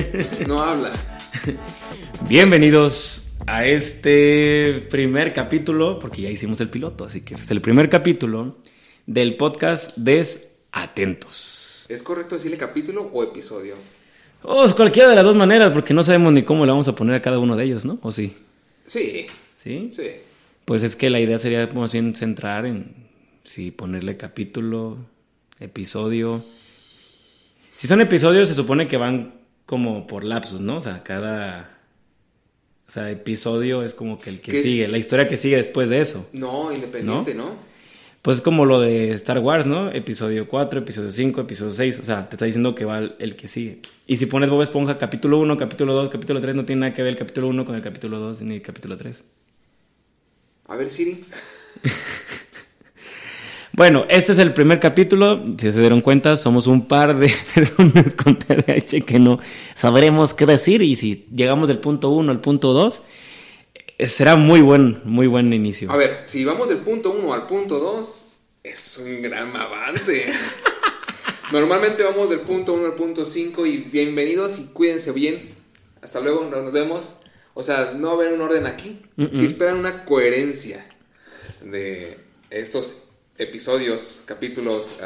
No 0.46 0.62
habla. 0.62 0.92
Bienvenidos 2.28 3.36
a 3.46 3.66
este 3.66 4.86
primer 4.90 5.32
capítulo, 5.32 5.98
porque 5.98 6.22
ya 6.22 6.30
hicimos 6.30 6.60
el 6.60 6.70
piloto, 6.70 7.04
así 7.04 7.22
que 7.22 7.34
este 7.34 7.44
es 7.44 7.50
el 7.50 7.60
primer 7.60 7.88
capítulo 7.88 8.58
del 9.06 9.36
podcast 9.36 9.96
Desatentos. 9.96 11.86
¿Es 11.88 12.02
correcto 12.02 12.36
decirle 12.36 12.56
capítulo 12.56 13.10
o 13.12 13.22
episodio? 13.24 13.76
O 14.42 14.64
oh, 14.64 14.74
cualquiera 14.74 15.08
de 15.10 15.16
las 15.16 15.24
dos 15.24 15.36
maneras, 15.36 15.72
porque 15.72 15.92
no 15.92 16.02
sabemos 16.02 16.32
ni 16.32 16.42
cómo 16.42 16.64
le 16.64 16.72
vamos 16.72 16.88
a 16.88 16.94
poner 16.94 17.16
a 17.16 17.22
cada 17.22 17.38
uno 17.38 17.56
de 17.56 17.64
ellos, 17.64 17.84
¿no? 17.84 17.98
¿O 18.02 18.12
sí? 18.12 18.36
Sí. 18.86 19.26
¿Sí? 19.56 19.90
Sí. 19.92 20.08
Pues 20.64 20.82
es 20.82 20.96
que 20.96 21.10
la 21.10 21.20
idea 21.20 21.38
sería 21.38 21.66
más 21.74 21.92
bien 21.92 22.14
centrar 22.14 22.64
en 22.64 22.94
si 23.44 23.70
ponerle 23.70 24.16
capítulo, 24.16 24.98
episodio. 25.58 26.44
Si 27.76 27.86
son 27.88 28.00
episodios, 28.00 28.48
se 28.48 28.54
supone 28.54 28.86
que 28.86 28.96
van 28.96 29.39
como 29.70 30.08
por 30.08 30.24
lapsos, 30.24 30.60
¿no? 30.60 30.78
O 30.78 30.80
sea, 30.80 31.04
cada. 31.04 31.78
O 32.88 32.90
sea, 32.90 33.08
episodio 33.08 33.84
es 33.84 33.94
como 33.94 34.18
que 34.18 34.28
el 34.28 34.40
que 34.40 34.60
sigue, 34.60 34.88
la 34.88 34.98
historia 34.98 35.28
que 35.28 35.36
sigue 35.36 35.56
después 35.56 35.88
de 35.88 36.00
eso. 36.00 36.28
No, 36.32 36.72
independiente, 36.72 37.36
¿no? 37.36 37.54
Pues 38.20 38.38
es 38.38 38.42
como 38.42 38.66
lo 38.66 38.80
de 38.80 39.12
Star 39.12 39.38
Wars, 39.38 39.66
¿no? 39.66 39.92
Episodio 39.92 40.48
4, 40.48 40.80
episodio 40.80 41.12
5, 41.12 41.42
episodio 41.42 41.70
6. 41.70 42.00
O 42.00 42.04
sea, 42.04 42.28
te 42.28 42.34
está 42.34 42.46
diciendo 42.46 42.74
que 42.74 42.84
va 42.84 42.98
el, 42.98 43.14
el 43.20 43.36
que 43.36 43.46
sigue. 43.46 43.78
Y 44.08 44.16
si 44.16 44.26
pones 44.26 44.50
Bob 44.50 44.62
Esponja 44.62 44.98
capítulo 44.98 45.38
1, 45.38 45.56
capítulo 45.56 45.94
2, 45.94 46.08
capítulo 46.08 46.40
3, 46.40 46.56
no 46.56 46.64
tiene 46.64 46.80
nada 46.80 46.92
que 46.92 47.02
ver 47.02 47.12
el 47.12 47.16
capítulo 47.16 47.46
1 47.46 47.64
con 47.64 47.76
el 47.76 47.82
capítulo 47.82 48.18
2 48.18 48.42
ni 48.42 48.56
el 48.56 48.62
capítulo 48.62 48.96
3. 48.96 49.22
A 50.66 50.74
ver, 50.74 50.90
Siri. 50.90 51.24
Bueno, 53.72 54.04
este 54.08 54.32
es 54.32 54.38
el 54.38 54.52
primer 54.52 54.80
capítulo. 54.80 55.42
Si 55.58 55.70
se 55.70 55.80
dieron 55.80 56.00
cuenta, 56.00 56.36
somos 56.36 56.66
un 56.66 56.86
par 56.88 57.16
de 57.18 57.32
personas 57.54 58.14
con 58.14 58.38
TDAH 58.38 59.04
que 59.06 59.18
no 59.18 59.38
sabremos 59.74 60.34
qué 60.34 60.46
decir. 60.46 60.82
Y 60.82 60.96
si 60.96 61.26
llegamos 61.34 61.68
del 61.68 61.78
punto 61.78 62.10
1 62.10 62.30
al 62.32 62.40
punto 62.40 62.72
2, 62.72 63.02
eh, 63.98 64.08
será 64.08 64.36
muy 64.36 64.60
buen, 64.60 65.00
muy 65.04 65.26
buen 65.28 65.52
inicio. 65.52 65.90
A 65.90 65.96
ver, 65.96 66.22
si 66.24 66.44
vamos 66.44 66.68
del 66.68 66.78
punto 66.78 67.12
1 67.12 67.32
al 67.32 67.46
punto 67.46 67.78
2, 67.78 68.26
es 68.64 68.98
un 68.98 69.22
gran 69.22 69.54
avance. 69.56 70.26
Normalmente 71.52 72.02
vamos 72.02 72.28
del 72.28 72.40
punto 72.40 72.74
1 72.74 72.86
al 72.86 72.94
punto 72.94 73.24
5 73.24 73.66
y 73.66 73.76
bienvenidos 73.78 74.58
y 74.58 74.66
cuídense 74.72 75.12
bien. 75.12 75.54
Hasta 76.02 76.20
luego, 76.20 76.48
no- 76.50 76.60
nos 76.62 76.72
vemos. 76.72 77.16
O 77.54 77.62
sea, 77.62 77.92
no 77.96 78.08
va 78.08 78.12
a 78.12 78.16
haber 78.16 78.32
un 78.32 78.40
orden 78.40 78.66
aquí. 78.66 79.02
Si 79.32 79.44
esperan 79.44 79.76
una 79.76 80.04
coherencia 80.04 80.86
de 81.62 82.18
estos 82.48 83.02
episodios, 83.40 84.22
capítulos, 84.26 84.96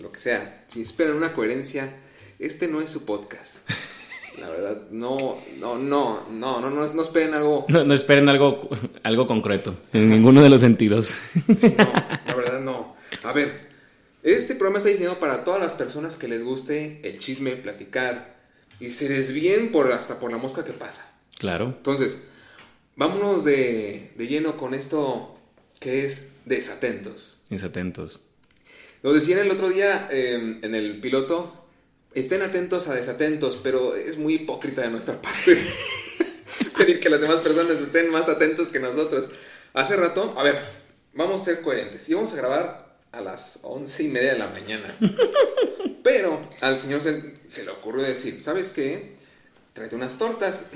lo 0.00 0.10
que 0.10 0.20
sea, 0.20 0.64
si 0.66 0.82
esperan 0.82 1.14
una 1.14 1.32
coherencia, 1.32 1.94
este 2.38 2.68
no 2.68 2.80
es 2.80 2.90
su 2.90 3.04
podcast. 3.04 3.58
La 4.40 4.50
verdad, 4.50 4.82
no, 4.90 5.38
no, 5.58 5.78
no, 5.78 6.28
no, 6.28 6.60
no, 6.60 6.70
no, 6.70 6.92
no 6.92 7.02
esperen 7.02 7.32
algo 7.32 7.64
No, 7.68 7.84
no 7.84 7.94
esperen 7.94 8.28
algo, 8.28 8.68
algo 9.02 9.26
concreto, 9.26 9.74
en 9.94 10.10
ninguno 10.10 10.42
de 10.42 10.50
los 10.50 10.60
sentidos. 10.60 11.14
Sí, 11.56 11.74
no, 11.78 11.84
la 12.26 12.34
verdad 12.34 12.60
no. 12.60 12.96
A 13.22 13.32
ver, 13.32 13.68
este 14.22 14.54
programa 14.54 14.78
está 14.78 14.90
diseñado 14.90 15.18
para 15.18 15.42
todas 15.42 15.58
las 15.58 15.72
personas 15.72 16.16
que 16.16 16.28
les 16.28 16.44
guste 16.44 17.00
el 17.02 17.16
chisme, 17.16 17.56
platicar 17.56 18.36
y 18.78 18.90
se 18.90 19.08
desvíen 19.08 19.72
por, 19.72 19.90
hasta 19.90 20.18
por 20.18 20.30
la 20.30 20.36
mosca 20.36 20.64
que 20.64 20.72
pasa. 20.74 21.10
Claro. 21.38 21.72
Entonces, 21.74 22.28
vámonos 22.94 23.42
de, 23.42 24.12
de 24.16 24.26
lleno 24.26 24.58
con 24.58 24.74
esto 24.74 25.38
que 25.80 26.04
es 26.04 26.32
desatentos. 26.44 27.35
Mis 27.48 27.62
atentos. 27.62 28.22
Lo 29.02 29.12
decían 29.12 29.38
el 29.40 29.50
otro 29.50 29.68
día 29.68 30.08
eh, 30.10 30.58
en 30.62 30.74
el 30.74 31.00
piloto, 31.00 31.66
estén 32.14 32.42
atentos 32.42 32.88
a 32.88 32.94
desatentos, 32.94 33.58
pero 33.62 33.94
es 33.94 34.18
muy 34.18 34.34
hipócrita 34.34 34.82
de 34.82 34.90
nuestra 34.90 35.20
parte 35.22 35.56
pedir 36.76 37.00
que 37.00 37.10
las 37.10 37.20
demás 37.20 37.36
personas 37.36 37.80
estén 37.80 38.10
más 38.10 38.28
atentos 38.28 38.68
que 38.68 38.80
nosotros. 38.80 39.28
Hace 39.74 39.96
rato, 39.96 40.34
a 40.36 40.42
ver, 40.42 40.60
vamos 41.14 41.42
a 41.42 41.44
ser 41.44 41.60
coherentes 41.60 42.08
y 42.08 42.14
vamos 42.14 42.32
a 42.32 42.36
grabar 42.36 42.96
a 43.12 43.20
las 43.20 43.60
once 43.62 44.02
y 44.02 44.08
media 44.08 44.32
de 44.32 44.38
la 44.38 44.48
mañana. 44.48 44.94
Pero 46.02 46.48
al 46.60 46.78
señor 46.78 47.00
se, 47.00 47.34
se 47.48 47.64
le 47.64 47.70
ocurrió 47.70 48.04
decir, 48.04 48.42
¿sabes 48.42 48.70
qué? 48.70 49.16
Tráete 49.72 49.96
unas 49.96 50.18
tortas. 50.18 50.66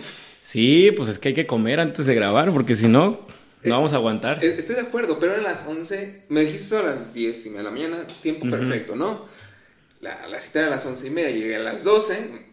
Sí, 0.42 0.90
pues 0.96 1.08
es 1.08 1.18
que 1.18 1.28
hay 1.28 1.34
que 1.34 1.46
comer 1.46 1.80
antes 1.80 2.06
de 2.06 2.14
grabar, 2.14 2.52
porque 2.52 2.74
si 2.74 2.88
no, 2.88 3.26
no 3.68 3.74
vamos 3.76 3.92
a 3.92 3.96
aguantar. 3.96 4.44
Eh, 4.44 4.54
Estoy 4.58 4.76
de 4.76 4.82
acuerdo, 4.82 5.18
pero 5.18 5.32
eran 5.32 5.44
las 5.44 5.66
11, 5.66 6.24
me 6.28 6.40
dijiste 6.42 6.64
eso 6.64 6.78
a 6.78 6.82
las 6.90 7.12
10 7.14 7.44
y 7.46 7.50
media 7.50 7.58
de 7.58 7.64
la 7.64 7.70
mañana, 7.70 8.06
tiempo 8.22 8.48
perfecto, 8.50 8.96
¿no? 8.96 9.26
La, 10.00 10.26
la 10.28 10.40
cita 10.40 10.60
era 10.60 10.68
a 10.68 10.70
las 10.70 10.86
11 10.86 11.06
y 11.06 11.10
media, 11.10 11.30
llegué 11.30 11.56
a 11.56 11.60
las 11.60 11.84
12. 11.84 12.46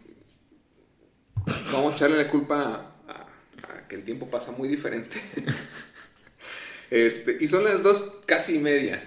Vamos 1.72 1.94
a 1.94 1.96
echarle 1.96 2.16
la 2.22 2.28
culpa 2.30 2.60
a, 3.08 3.12
a- 3.12 3.74
a 3.78 3.88
que 3.88 3.96
el 3.96 4.04
tiempo 4.04 4.28
pasa 4.30 4.52
muy 4.52 4.68
diferente. 4.68 5.20
Este, 6.90 7.36
y 7.38 7.48
son 7.48 7.64
las 7.64 7.82
2 7.82 8.22
casi 8.24 8.56
y 8.56 8.58
media. 8.60 9.02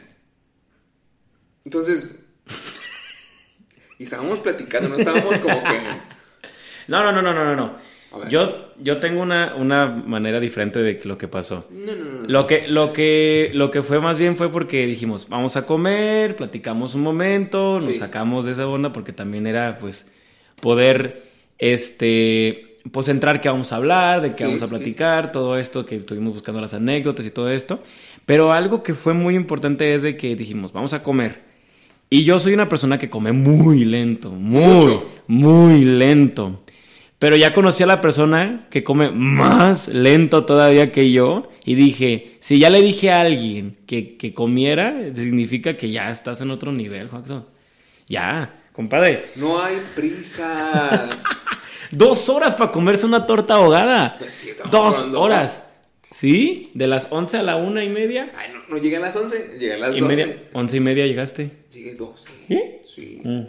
Entonces, 1.65 2.19
y 3.97 4.03
estábamos 4.03 4.39
platicando, 4.41 4.89
no 4.89 4.97
estábamos 4.97 5.39
como 5.39 5.63
que... 5.63 5.79
No, 6.87 7.03
no, 7.03 7.11
no, 7.11 7.21
no, 7.21 7.33
no, 7.33 7.55
no. 7.55 7.77
Yo, 8.29 8.73
yo 8.81 8.97
tengo 8.99 9.21
una, 9.21 9.55
una 9.57 9.85
manera 9.85 10.39
diferente 10.41 10.79
de 10.81 10.99
lo 11.05 11.17
que 11.17 11.27
pasó. 11.29 11.65
No, 11.71 11.95
no, 11.95 12.21
no. 12.23 12.27
Lo 12.27 12.45
que, 12.45 12.67
lo, 12.67 12.91
que, 12.91 13.51
lo 13.53 13.71
que 13.71 13.83
fue 13.83 14.01
más 14.01 14.17
bien 14.17 14.35
fue 14.35 14.51
porque 14.51 14.85
dijimos, 14.85 15.27
vamos 15.29 15.55
a 15.55 15.65
comer, 15.65 16.35
platicamos 16.35 16.93
un 16.93 17.03
momento, 17.03 17.75
nos 17.75 17.85
Sí. 17.85 17.95
sacamos 17.95 18.43
de 18.45 18.51
esa 18.51 18.67
onda 18.67 18.91
porque 18.91 19.13
también 19.13 19.47
era 19.47 19.77
pues 19.79 20.05
poder, 20.59 21.23
este, 21.57 22.77
pues 22.91 23.07
entrar 23.07 23.39
qué 23.39 23.47
vamos 23.47 23.71
a 23.71 23.77
hablar, 23.77 24.21
de 24.21 24.31
qué 24.31 24.39
Sí, 24.39 24.43
vamos 24.43 24.61
a 24.61 24.65
sí. 24.65 24.69
platicar, 24.69 25.31
todo 25.31 25.57
esto 25.57 25.85
que 25.85 25.95
estuvimos 25.95 26.33
buscando 26.33 26.59
las 26.59 26.73
anécdotas 26.73 27.25
y 27.25 27.31
todo 27.31 27.49
esto. 27.49 27.81
Pero 28.25 28.51
algo 28.51 28.83
que 28.83 28.93
fue 28.93 29.13
muy 29.13 29.35
importante 29.35 29.93
es 29.95 30.01
de 30.01 30.17
que 30.17 30.35
dijimos, 30.35 30.73
vamos 30.73 30.93
a 30.93 31.01
comer. 31.01 31.39
Y 32.09 32.25
yo 32.25 32.39
soy 32.39 32.53
una 32.53 32.67
persona 32.67 32.97
que 32.97 33.09
come 33.09 33.31
muy 33.31 33.85
lento, 33.85 34.31
muy, 34.31 34.63
Mucho. 34.65 35.05
muy 35.27 35.85
lento. 35.85 36.61
Pero 37.21 37.35
ya 37.35 37.53
conocí 37.53 37.83
a 37.83 37.85
la 37.85 38.01
persona 38.01 38.65
que 38.71 38.83
come 38.83 39.11
más 39.11 39.87
lento 39.89 40.43
todavía 40.43 40.91
que 40.91 41.11
yo 41.11 41.51
y 41.63 41.75
dije, 41.75 42.37
si 42.39 42.57
ya 42.57 42.71
le 42.71 42.81
dije 42.81 43.11
a 43.11 43.21
alguien 43.21 43.77
que, 43.85 44.17
que 44.17 44.33
comiera, 44.33 44.95
significa 45.13 45.77
que 45.77 45.91
ya 45.91 46.09
estás 46.09 46.41
en 46.41 46.49
otro 46.49 46.71
nivel, 46.71 47.09
Joaquín. 47.09 47.43
Ya, 48.07 48.63
compadre. 48.73 49.25
No 49.35 49.61
hay 49.61 49.77
prisas. 49.95 51.11
Dos 51.91 52.27
horas 52.27 52.55
para 52.55 52.71
comerse 52.71 53.05
una 53.05 53.23
torta 53.27 53.53
ahogada. 53.53 54.15
Pues 54.17 54.33
sí, 54.33 54.49
Dos 54.71 55.03
horas. 55.13 55.61
¿Sí? 56.11 56.71
De 56.73 56.87
las 56.87 57.05
11 57.11 57.37
a 57.37 57.43
la 57.43 57.55
una 57.55 57.83
y 57.83 57.89
media. 57.89 58.31
Ay, 58.35 58.47
no, 58.51 58.61
no 58.67 58.77
llegué 58.81 58.97
a 58.97 58.99
las 58.99 59.15
11, 59.15 59.59
llegué 59.59 59.75
a 59.75 59.77
las 59.77 59.95
Y 59.95 59.99
12. 59.99 60.15
media, 60.15 60.35
once 60.53 60.75
y 60.75 60.79
media 60.79 61.05
llegaste. 61.05 61.51
Llegué 61.71 61.93
12. 61.93 62.31
¿Sí? 62.47 62.61
Sí. 62.81 63.21
Mm. 63.23 63.45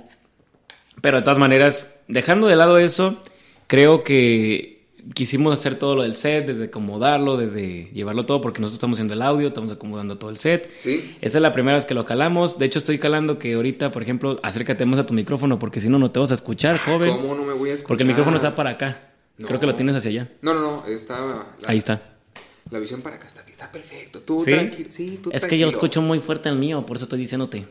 Pero 1.01 1.17
de 1.17 1.23
todas 1.23 1.39
maneras, 1.39 1.91
dejando 2.07 2.49
de 2.49 2.57
lado 2.57 2.77
eso, 2.77 3.19
creo 3.67 4.05
que 4.05 4.83
quisimos 5.15 5.53
hacer 5.53 5.79
todo 5.79 5.97
lo 5.97 6.03
del 6.03 6.15
set, 6.15 6.47
desde 6.47 6.65
acomodarlo, 6.65 7.37
desde 7.37 7.91
llevarlo 7.93 8.25
todo, 8.25 8.41
porque 8.41 8.61
nosotros 8.61 8.77
estamos 8.77 8.97
haciendo 8.97 9.15
el 9.15 9.23
audio, 9.23 9.49
estamos 9.49 9.71
acomodando 9.71 10.19
todo 10.19 10.31
el 10.31 10.37
set. 10.37 10.71
Sí. 10.79 11.17
Esta 11.21 11.39
es 11.39 11.43
la 11.43 11.53
primera 11.53 11.77
vez 11.77 11.87
que 11.87 11.95
lo 11.95 12.05
calamos. 12.05 12.59
De 12.59 12.67
hecho, 12.67 12.79
estoy 12.79 12.99
calando 12.99 13.39
que 13.39 13.55
ahorita, 13.55 13.91
por 13.91 14.03
ejemplo, 14.03 14.39
acércate 14.43 14.85
más 14.87 15.01
a 15.01 15.07
tu 15.07 15.15
micrófono, 15.15 15.59
porque 15.59 15.81
si 15.81 15.89
no, 15.89 15.99
no 15.99 16.11
te 16.11 16.21
vas 16.21 16.31
a 16.31 16.35
escuchar, 16.35 16.79
joven. 16.79 17.17
¿Cómo 17.17 17.35
no 17.35 17.45
me 17.45 17.53
voy 17.53 17.71
a 17.71 17.75
escuchar? 17.75 17.89
Porque 17.89 18.03
el 18.05 18.09
micrófono 18.09 18.37
está 18.37 18.55
para 18.55 18.71
acá. 18.71 19.01
No. 19.39 19.49
Creo 19.49 19.59
que 19.59 19.67
lo 19.67 19.75
tienes 19.75 19.97
hacia 19.97 20.11
allá. 20.11 20.29
No, 20.43 20.55
no, 20.55 20.61
no, 20.61 20.87
está... 20.87 21.19
La, 21.19 21.47
Ahí 21.67 21.79
está. 21.79 22.01
La 22.71 22.79
visión 22.79 23.03
para 23.03 23.17
acá 23.17 23.27
está, 23.27 23.45
está 23.51 23.73
perfecto. 23.73 24.21
Tú 24.21 24.39
¿Sí? 24.41 24.53
tranquilo. 24.53 24.89
Sí, 24.91 25.21
tú 25.23 25.31
Es 25.33 25.45
que 25.45 25.59
yo 25.59 25.69
escucho 25.69 26.01
muy 26.01 26.21
fuerte 26.21 26.49
el 26.49 26.57
mío, 26.57 26.87
por 26.87 26.97
eso 26.97 27.07
estoy 27.07 27.19
diciéndote. 27.19 27.67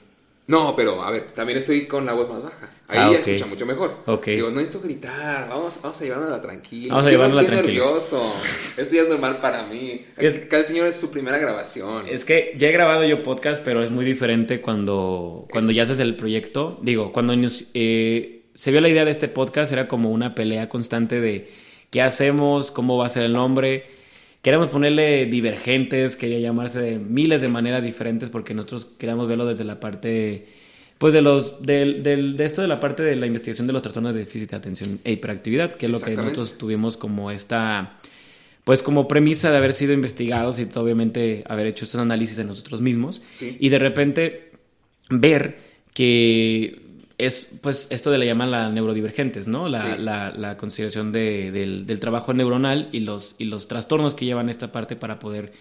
No, 0.51 0.75
pero 0.75 1.01
a 1.01 1.09
ver, 1.11 1.31
también 1.33 1.57
estoy 1.57 1.87
con 1.87 2.05
la 2.05 2.13
voz 2.13 2.27
más 2.29 2.43
baja. 2.43 2.69
Ahí 2.89 2.99
Ah, 2.99 3.09
ya 3.13 3.19
escucha 3.19 3.45
mucho 3.45 3.65
mejor. 3.65 3.95
Ok. 4.05 4.25
Digo, 4.25 4.49
no 4.49 4.55
necesito 4.57 4.81
gritar. 4.81 5.47
Vamos, 5.47 5.79
vamos 5.81 6.01
a 6.01 6.03
llevárnosla 6.03 6.41
tranquila. 6.41 6.93
Vamos 6.93 7.07
a 7.07 7.09
llevárnosla 7.09 7.41
estoy 7.43 7.55
tranquila. 7.57 7.83
nervioso. 7.85 8.33
Esto 8.77 8.95
ya 8.95 9.01
es 9.03 9.07
normal 9.09 9.37
para 9.41 9.63
mí. 9.63 10.05
es- 10.17 10.45
Cada 10.47 10.63
señor 10.65 10.87
es 10.87 10.99
su 10.99 11.09
primera 11.09 11.37
grabación. 11.37 12.05
Es 12.09 12.25
que 12.25 12.53
ya 12.57 12.67
he 12.67 12.71
grabado 12.73 13.05
yo 13.05 13.23
podcast, 13.23 13.63
pero 13.63 13.81
es 13.81 13.91
muy 13.91 14.03
diferente 14.03 14.59
cuando, 14.59 15.47
cuando 15.51 15.69
Es- 15.71 15.75
ya 15.77 15.83
haces 15.83 15.99
el 15.99 16.17
proyecto. 16.17 16.79
Digo, 16.81 17.13
cuando 17.13 17.33
eh, 17.73 18.43
se 18.53 18.71
vio 18.71 18.81
la 18.81 18.89
idea 18.89 19.05
de 19.05 19.11
este 19.11 19.29
podcast, 19.29 19.71
era 19.71 19.87
como 19.87 20.11
una 20.11 20.35
pelea 20.35 20.67
constante 20.67 21.21
de 21.21 21.49
qué 21.91 22.01
hacemos, 22.01 22.71
cómo 22.71 22.97
va 22.97 23.05
a 23.05 23.09
ser 23.09 23.23
el 23.23 23.31
nombre. 23.33 23.85
Queremos 24.41 24.69
ponerle 24.69 25.27
divergentes, 25.27 26.15
quería 26.15 26.39
llamarse 26.39 26.79
de 26.81 26.97
miles 26.97 27.41
de 27.41 27.47
maneras 27.47 27.83
diferentes 27.83 28.29
porque 28.29 28.53
nosotros 28.55 28.85
queríamos 28.97 29.27
verlo 29.27 29.45
desde 29.45 29.63
la 29.63 29.79
parte, 29.79 30.47
pues 30.97 31.13
de 31.13 31.21
los, 31.21 31.61
del, 31.61 32.01
del- 32.01 32.37
de 32.37 32.45
esto 32.45 32.61
de 32.63 32.67
la 32.67 32.79
parte 32.79 33.03
de 33.03 33.15
la 33.15 33.27
investigación 33.27 33.67
de 33.67 33.73
los 33.73 33.83
trastornos 33.83 34.13
de 34.13 34.19
déficit 34.21 34.49
de 34.49 34.55
atención 34.57 34.99
e 35.03 35.11
hiperactividad, 35.11 35.75
que 35.75 35.85
es 35.85 35.91
lo 35.91 36.01
que 36.01 36.15
nosotros 36.15 36.57
tuvimos 36.57 36.97
como 36.97 37.29
esta, 37.29 37.97
pues 38.63 38.81
como 38.81 39.07
premisa 39.07 39.51
de 39.51 39.57
haber 39.57 39.73
sido 39.73 39.93
investigados 39.93 40.59
y 40.59 40.67
obviamente 40.75 41.43
haber 41.47 41.67
hecho 41.67 41.85
estos 41.85 42.01
análisis 42.01 42.37
de 42.37 42.43
nosotros 42.43 42.81
mismos 42.81 43.21
Sí. 43.33 43.57
y 43.59 43.69
de 43.69 43.77
repente 43.79 44.51
ver 45.11 45.57
que 45.93 46.81
es 47.25 47.49
pues 47.61 47.87
esto 47.89 48.11
de 48.11 48.17
le 48.17 48.25
llaman 48.25 48.51
la 48.51 48.69
neurodivergentes, 48.69 49.47
¿no? 49.47 49.67
La, 49.69 49.81
Sí. 49.95 50.01
la, 50.01 50.31
la 50.31 50.57
consideración 50.57 51.11
de- 51.11 51.51
del, 51.51 51.85
del 51.85 51.99
trabajo 51.99 52.33
neuronal 52.33 52.89
y 52.91 53.01
los, 53.01 53.35
y 53.37 53.45
los 53.45 53.67
trastornos 53.67 54.15
que 54.15 54.25
llevan 54.25 54.49
esta 54.49 54.71
parte 54.71 54.95
para 54.95 55.19
poder 55.19 55.53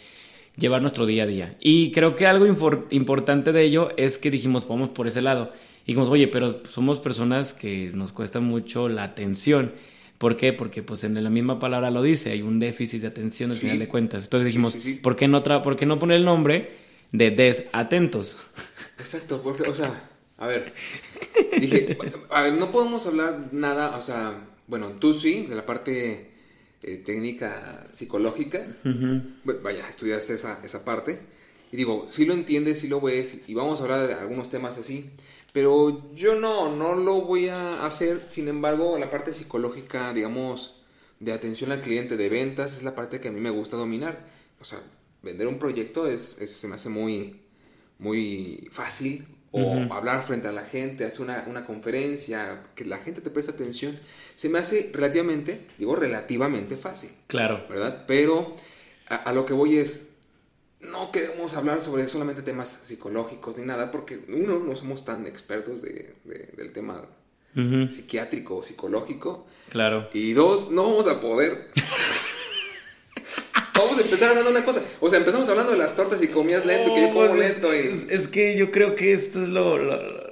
llevar 0.56 0.82
nuestro 0.82 1.06
día 1.06 1.22
a 1.22 1.26
día. 1.26 1.56
Y 1.60 1.90
creo 1.92 2.16
que 2.16 2.26
algo 2.26 2.46
importante 2.90 3.52
de 3.52 3.62
ello 3.62 3.90
es 3.96 4.18
que 4.18 4.30
dijimos, 4.30 4.66
vamos 4.68 4.88
por 4.90 5.06
ese 5.06 5.20
lado. 5.22 5.52
Y 5.84 5.92
dijimos, 5.92 6.08
oye, 6.08 6.28
pero 6.28 6.60
somos 6.70 7.00
personas 7.00 7.54
que 7.54 7.90
nos 7.94 8.12
cuesta 8.12 8.40
mucho 8.40 8.88
la 8.88 9.04
atención. 9.04 9.72
¿Por 10.18 10.36
qué? 10.36 10.52
Porque 10.52 10.82
pues 10.82 11.02
en 11.04 11.22
la 11.22 11.30
misma 11.30 11.58
palabra 11.58 11.90
lo 11.90 12.02
dice, 12.02 12.30
hay 12.30 12.42
un 12.42 12.58
déficit 12.58 13.00
de 13.00 13.06
atención 13.08 13.50
al 13.50 13.56
Sí. 13.56 13.62
final 13.62 13.78
de 13.78 13.88
cuentas. 13.88 14.24
Entonces 14.24 14.46
dijimos, 14.46 14.72
sí. 14.74 14.94
¿por, 14.94 15.16
qué 15.16 15.28
no 15.28 15.42
tra- 15.42 15.62
¿por 15.62 15.76
qué 15.76 15.86
no 15.86 15.98
poner 15.98 16.18
el 16.18 16.24
nombre 16.26 16.72
de 17.12 17.30
desatentos? 17.30 18.36
Exacto, 18.98 19.40
porque, 19.42 19.62
o 19.70 19.74
sea, 19.74 20.08
a 20.40 20.46
ver, 20.48 20.74
dije, 21.56 21.98
a 22.30 22.42
ver, 22.42 22.54
no 22.54 22.72
podemos 22.72 23.06
hablar 23.06 23.50
nada, 23.52 23.96
o 23.98 24.02
sea, 24.02 24.48
bueno, 24.66 24.88
tú 25.00 25.14
sí, 25.14 25.46
de 25.46 25.54
la 25.56 25.66
parte 25.66 26.30
eh, 26.82 26.96
técnica 27.04 27.88
psicológica, 27.92 28.66
vaya, 29.44 29.88
estudiaste 29.88 30.34
esa, 30.34 30.60
esa 30.64 30.84
parte. 30.84 31.20
Y 31.72 31.76
digo, 31.76 32.06
sí 32.08 32.24
lo 32.24 32.34
entiendes, 32.34 32.80
sí 32.80 32.88
lo 32.88 33.00
ves, 33.00 33.42
y 33.46 33.54
vamos 33.54 33.80
a 33.80 33.84
hablar 33.84 34.06
de 34.08 34.14
algunos 34.14 34.50
temas 34.50 34.76
así. 34.78 35.10
Pero 35.52 36.14
yo 36.14 36.34
no, 36.36 36.74
no 36.76 36.94
lo 36.94 37.22
voy 37.22 37.48
a 37.48 37.84
hacer. 37.86 38.24
Sin 38.28 38.48
embargo, 38.48 38.98
la 38.98 39.10
parte 39.10 39.32
psicológica, 39.34 40.12
digamos, 40.12 40.76
de 41.20 41.32
atención 41.32 41.72
al 41.72 41.80
cliente, 41.82 42.16
de 42.16 42.28
ventas, 42.28 42.76
es 42.76 42.82
la 42.82 42.94
parte 42.94 43.20
que 43.20 43.28
a 43.28 43.32
mí 43.32 43.40
me 43.40 43.50
gusta 43.50 43.76
dominar. 43.76 44.26
O 44.60 44.64
sea, 44.64 44.80
vender 45.22 45.46
un 45.48 45.58
proyecto 45.58 46.06
es, 46.06 46.38
es- 46.40 46.56
se 46.56 46.68
me 46.68 46.76
hace 46.76 46.88
muy, 46.88 47.42
muy 47.98 48.68
fácil. 48.72 49.26
O 49.52 49.92
hablar 49.92 50.22
frente 50.22 50.46
a 50.46 50.52
la 50.52 50.62
gente, 50.62 51.04
hacer 51.04 51.22
una, 51.22 51.44
una 51.48 51.66
conferencia, 51.66 52.62
que 52.76 52.84
la 52.84 52.98
gente 52.98 53.20
te 53.20 53.30
preste 53.30 53.50
atención. 53.50 53.98
Se 54.36 54.48
me 54.48 54.60
hace 54.60 54.90
relativamente, 54.92 55.66
digo 55.76 55.96
relativamente 55.96 56.76
fácil. 56.76 57.10
Claro. 57.26 57.66
¿verdad? 57.68 58.04
Pero 58.06 58.52
a, 59.08 59.16
a 59.16 59.32
lo 59.32 59.46
que 59.46 59.52
voy 59.52 59.76
es, 59.78 60.06
no 60.80 61.10
queremos 61.10 61.54
hablar 61.54 61.80
sobre 61.80 62.06
solamente 62.08 62.42
temas 62.42 62.68
psicológicos 62.84 63.58
ni 63.58 63.64
nada, 63.66 63.90
porque 63.90 64.20
uno, 64.28 64.60
no 64.60 64.76
somos 64.76 65.04
tan 65.04 65.26
expertos 65.26 65.82
de- 65.82 66.14
de- 66.24 66.50
del 66.56 66.72
tema 66.72 67.04
psiquiátrico 67.90 68.58
o 68.58 68.62
psicológico, 68.62 69.46
Claro. 69.70 70.08
y 70.14 70.32
dos, 70.32 70.70
no 70.70 70.84
vamos 70.84 71.08
a 71.08 71.20
poder. 71.20 71.68
vamos 73.74 73.98
a 73.98 74.02
empezar 74.02 74.30
hablando 74.30 74.50
de 74.50 74.56
una 74.56 74.64
cosa, 74.64 74.82
o 75.00 75.08
sea, 75.10 75.18
empezamos 75.18 75.48
hablando 75.48 75.72
de 75.72 75.78
las 75.78 75.94
tortas 75.96 76.22
y 76.22 76.28
comías 76.28 76.64
lento, 76.66 76.94
que 76.94 77.00
yo 77.02 77.10
como 77.10 77.28
pues, 77.28 77.38
lento, 77.38 77.74
y... 77.74 77.78
Es, 77.78 78.06
es 78.10 78.28
que 78.28 78.56
yo 78.56 78.70
creo 78.70 78.94
que 78.94 79.12
esto 79.12 79.42
es 79.42 79.48
lo, 79.48 79.78
lo- 79.78 79.96
lo- 79.96 80.30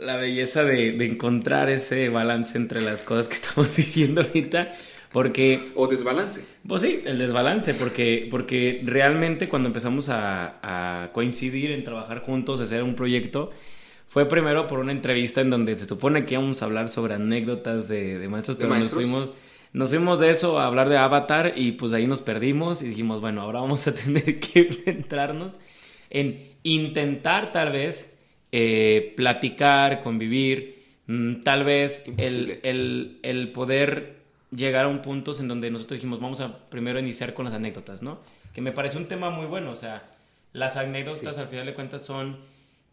la 0.00 0.16
belleza 0.16 0.64
de, 0.64 0.92
de 0.92 1.04
encontrar 1.06 1.68
ese 1.68 2.08
balance 2.08 2.56
entre 2.56 2.80
las 2.80 3.02
cosas 3.02 3.28
que 3.28 3.34
estamos 3.42 3.76
viviendo 3.76 4.22
ahorita. 4.22 4.74
Porque, 5.12 5.72
o 5.74 5.88
desbalance. 5.88 6.40
pues 6.68 6.82
sí, 6.82 7.02
el 7.04 7.18
desbalance, 7.18 7.74
porque, 7.74 8.28
porque 8.30 8.80
realmente 8.84 9.48
cuando 9.48 9.68
empezamos 9.68 10.08
a, 10.08 10.60
a 10.62 11.10
coincidir 11.12 11.72
en 11.72 11.82
trabajar 11.82 12.20
juntos, 12.20 12.60
hacer 12.60 12.84
un 12.84 12.94
proyecto, 12.94 13.50
fue 14.08 14.26
primero 14.28 14.68
por 14.68 14.78
una 14.78 14.92
entrevista 14.92 15.40
en 15.40 15.50
donde 15.50 15.76
se 15.76 15.88
supone 15.88 16.24
que 16.26 16.34
íbamos 16.34 16.62
a 16.62 16.66
hablar 16.66 16.88
sobre 16.88 17.14
anécdotas 17.14 17.88
de, 17.88 18.20
de 18.20 18.28
maestros, 18.28 18.56
¿De 18.56 18.62
pero 18.62 18.70
maestros? 18.70 19.00
nos 19.02 19.10
fuimos... 19.10 19.30
Nos 19.72 19.88
fuimos 19.90 20.18
de 20.18 20.30
eso 20.30 20.58
a 20.58 20.66
hablar 20.66 20.88
de 20.88 20.96
Avatar 20.98 21.52
y 21.56 21.72
pues 21.72 21.92
ahí 21.92 22.06
nos 22.06 22.22
perdimos 22.22 22.82
y 22.82 22.88
dijimos, 22.88 23.20
bueno, 23.20 23.42
ahora 23.42 23.60
vamos 23.60 23.86
a 23.86 23.94
tener 23.94 24.40
que 24.40 24.72
centrarnos 24.72 25.58
en 26.10 26.50
intentar 26.64 27.52
tal 27.52 27.70
vez 27.72 28.18
eh, 28.52 29.14
platicar, 29.16 30.02
convivir, 30.02 30.82
mm, 31.06 31.42
tal 31.42 31.64
vez 31.64 32.04
el, 32.16 32.58
el, 32.64 33.18
el 33.22 33.52
poder 33.52 34.16
llegar 34.50 34.86
a 34.86 34.88
un 34.88 35.02
punto 35.02 35.32
en 35.38 35.46
donde 35.46 35.70
nosotros 35.70 35.98
dijimos, 35.98 36.20
vamos 36.20 36.40
a 36.40 36.68
primero 36.68 36.98
iniciar 36.98 37.34
con 37.34 37.44
las 37.44 37.54
anécdotas, 37.54 38.02
¿no? 38.02 38.18
Que 38.52 38.60
me 38.60 38.72
parece 38.72 38.98
un 38.98 39.06
tema 39.06 39.30
muy 39.30 39.46
bueno, 39.46 39.70
o 39.70 39.76
sea, 39.76 40.10
las 40.52 40.76
anécdotas 40.76 41.36
Sí. 41.36 41.40
al 41.40 41.46
final 41.46 41.66
de 41.66 41.74
cuentas 41.74 42.02
son 42.04 42.38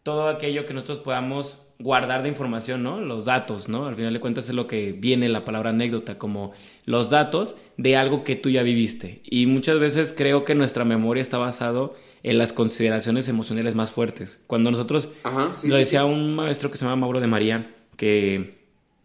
todo 0.04 0.28
aquello 0.28 0.64
que 0.66 0.74
nosotros 0.74 0.98
podamos 0.98 1.60
guardar 1.78 2.22
de 2.22 2.28
información, 2.28 2.82
¿no? 2.82 3.00
Los 3.00 3.24
datos, 3.24 3.68
¿no? 3.68 3.86
Al 3.86 3.94
final 3.96 4.12
de 4.12 4.20
cuentas 4.20 4.48
es 4.48 4.54
lo 4.54 4.66
que 4.66 4.92
viene 4.92 5.28
la 5.28 5.44
palabra 5.44 5.70
anécdota, 5.70 6.18
como 6.18 6.52
los 6.84 7.10
datos 7.10 7.54
de 7.76 7.96
algo 7.96 8.24
que 8.24 8.36
tú 8.36 8.50
ya 8.50 8.62
viviste. 8.62 9.20
Y 9.24 9.46
muchas 9.46 9.78
veces 9.78 10.12
creo 10.16 10.44
que 10.44 10.54
nuestra 10.54 10.84
memoria 10.84 11.20
está 11.22 11.38
basado 11.38 11.94
en 12.24 12.38
las 12.38 12.52
consideraciones 12.52 13.28
emocionales 13.28 13.74
más 13.76 13.92
fuertes. 13.92 14.42
Cuando 14.46 14.70
nosotros, 14.70 15.10
Ajá, 15.22 15.56
sí, 15.56 15.68
lo 15.68 15.76
sí, 15.76 15.78
decía 15.78 16.02
sí. 16.02 16.06
un 16.06 16.34
maestro 16.34 16.70
que 16.70 16.78
se 16.78 16.84
llama 16.84 16.96
Mauro 16.96 17.20
de 17.20 17.28
María, 17.28 17.74
que 17.96 18.58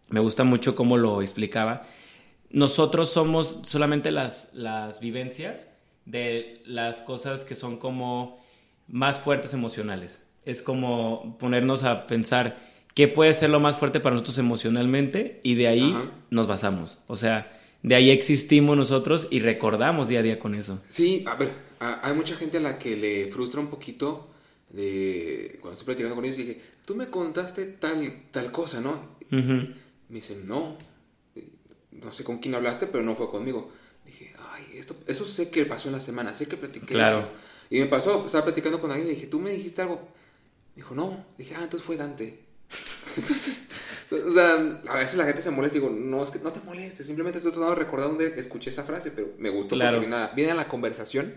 me 0.09 0.19
gusta 0.19 0.43
mucho 0.43 0.75
cómo 0.75 0.97
lo 0.97 1.21
explicaba, 1.21 1.87
nosotros 2.49 3.09
somos 3.11 3.59
solamente 3.63 4.11
las, 4.11 4.53
las 4.53 4.99
vivencias 4.99 5.75
de 6.05 6.61
las 6.65 7.01
cosas 7.01 7.43
que 7.45 7.55
son 7.55 7.77
como 7.77 8.39
más 8.87 9.19
fuertes 9.19 9.53
emocionales. 9.53 10.22
Es 10.45 10.61
como 10.61 11.37
ponernos 11.39 11.83
a 11.83 12.07
pensar 12.07 12.59
qué 12.93 13.07
puede 13.07 13.33
ser 13.33 13.49
lo 13.49 13.59
más 13.59 13.77
fuerte 13.77 13.99
para 13.99 14.13
nosotros 14.15 14.37
emocionalmente 14.37 15.39
y 15.43 15.55
de 15.55 15.67
ahí 15.67 15.91
Ajá. 15.91 16.11
nos 16.29 16.47
basamos. 16.47 16.99
O 17.07 17.15
sea, 17.15 17.59
de 17.81 17.95
ahí 17.95 18.09
existimos 18.11 18.77
nosotros 18.77 19.27
y 19.31 19.39
recordamos 19.39 20.07
día 20.07 20.19
a 20.19 20.23
día 20.23 20.39
con 20.39 20.55
eso. 20.55 20.81
Sí, 20.87 21.23
a 21.27 21.35
ver, 21.35 21.49
a- 21.79 22.07
hay 22.07 22.13
mucha 22.13 22.35
gente 22.35 22.57
a 22.57 22.61
la 22.61 22.77
que 22.77 22.95
le 22.95 23.27
frustra 23.27 23.59
un 23.59 23.67
poquito 23.67 24.29
de 24.69 25.57
cuando 25.61 25.73
estoy 25.73 25.85
platicando 25.85 26.15
con 26.15 26.25
ellos 26.25 26.37
y 26.39 26.43
dije, 26.43 26.61
tú 26.85 26.95
me 26.95 27.07
contaste 27.07 27.65
tal, 27.65 28.23
tal 28.31 28.51
cosa, 28.51 28.81
¿no? 28.81 29.13
Me 29.29 29.75
dicen, 30.09 30.47
no, 30.47 30.77
no 31.91 32.13
sé 32.13 32.23
con 32.23 32.39
quién 32.39 32.55
hablaste, 32.55 32.87
pero 32.87 33.03
no 33.03 33.15
fue 33.15 33.29
conmigo. 33.29 33.71
Dije, 34.05 34.33
ay, 34.51 34.77
esto, 34.77 34.95
eso 35.07 35.25
sé 35.25 35.49
que 35.49 35.65
pasó 35.65 35.87
en 35.87 35.93
la 35.93 35.99
semana, 36.01 36.33
sé 36.33 36.47
que 36.47 36.57
platiqué 36.57 36.87
Claro. 36.95 37.19
eso. 37.19 37.29
Y 37.69 37.79
me 37.79 37.85
pasó, 37.87 38.25
estaba 38.25 38.43
platicando 38.45 38.79
con 38.81 38.91
alguien 38.91 39.07
y 39.07 39.11
le 39.11 39.15
dije, 39.15 39.27
¿tú 39.27 39.39
me 39.39 39.51
dijiste 39.51 39.81
algo? 39.81 40.01
Dijo, 40.75 40.95
no. 40.95 41.25
Dije, 41.37 41.55
ah, 41.55 41.63
entonces 41.63 41.85
fue 41.85 41.97
Dante. 41.97 42.39
Entonces, 43.17 43.67
o 44.09 44.33
sea, 44.33 44.53
a 44.87 44.95
veces 44.97 45.15
la 45.15 45.25
gente 45.25 45.41
se 45.43 45.51
molesta 45.51 45.77
y 45.77 45.81
digo, 45.81 45.93
no, 45.93 46.23
es 46.23 46.31
que 46.31 46.39
no 46.39 46.51
te 46.51 46.59
molestes, 46.61 47.05
simplemente 47.05 47.37
estoy 47.37 47.51
tratando 47.51 47.75
de 47.75 47.83
recordar 47.83 48.07
dónde 48.09 48.33
escuché 48.39 48.71
esa 48.71 48.83
frase, 48.83 49.11
pero 49.11 49.33
me 49.37 49.49
gustó 49.49 49.75
Claro. 49.75 49.97
porque 49.97 50.07
viene 50.09 50.23
a, 50.23 50.27
viene 50.29 50.51
a 50.53 50.55
la 50.55 50.67
conversación 50.67 51.35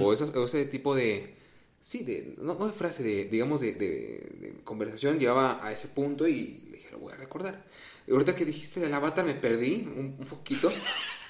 o, 0.00 0.12
esos- 0.12 0.32
o 0.36 0.44
ese 0.44 0.64
tipo 0.66 0.94
de, 0.94 1.34
sí, 1.80 2.04
de, 2.04 2.34
no, 2.38 2.54
no 2.54 2.66
de 2.68 2.72
frase, 2.72 3.02
de, 3.02 3.24
digamos, 3.24 3.60
de, 3.60 3.72
de- 3.72 4.28
de 4.40 4.54
conversación 4.62 5.18
llevaba 5.18 5.66
a 5.66 5.72
ese 5.72 5.88
punto 5.88 6.28
y 6.28 6.68
dije, 6.70 6.88
lo 6.92 6.98
voy 7.00 7.12
a 7.12 7.16
recordar. 7.16 7.64
Y 8.06 8.12
ahorita 8.12 8.36
que 8.36 8.44
dijiste 8.44 8.78
del 8.78 8.94
avatar 8.94 9.24
me 9.24 9.34
perdí 9.34 9.88
un, 9.96 10.16
un 10.20 10.26
poquito 10.26 10.70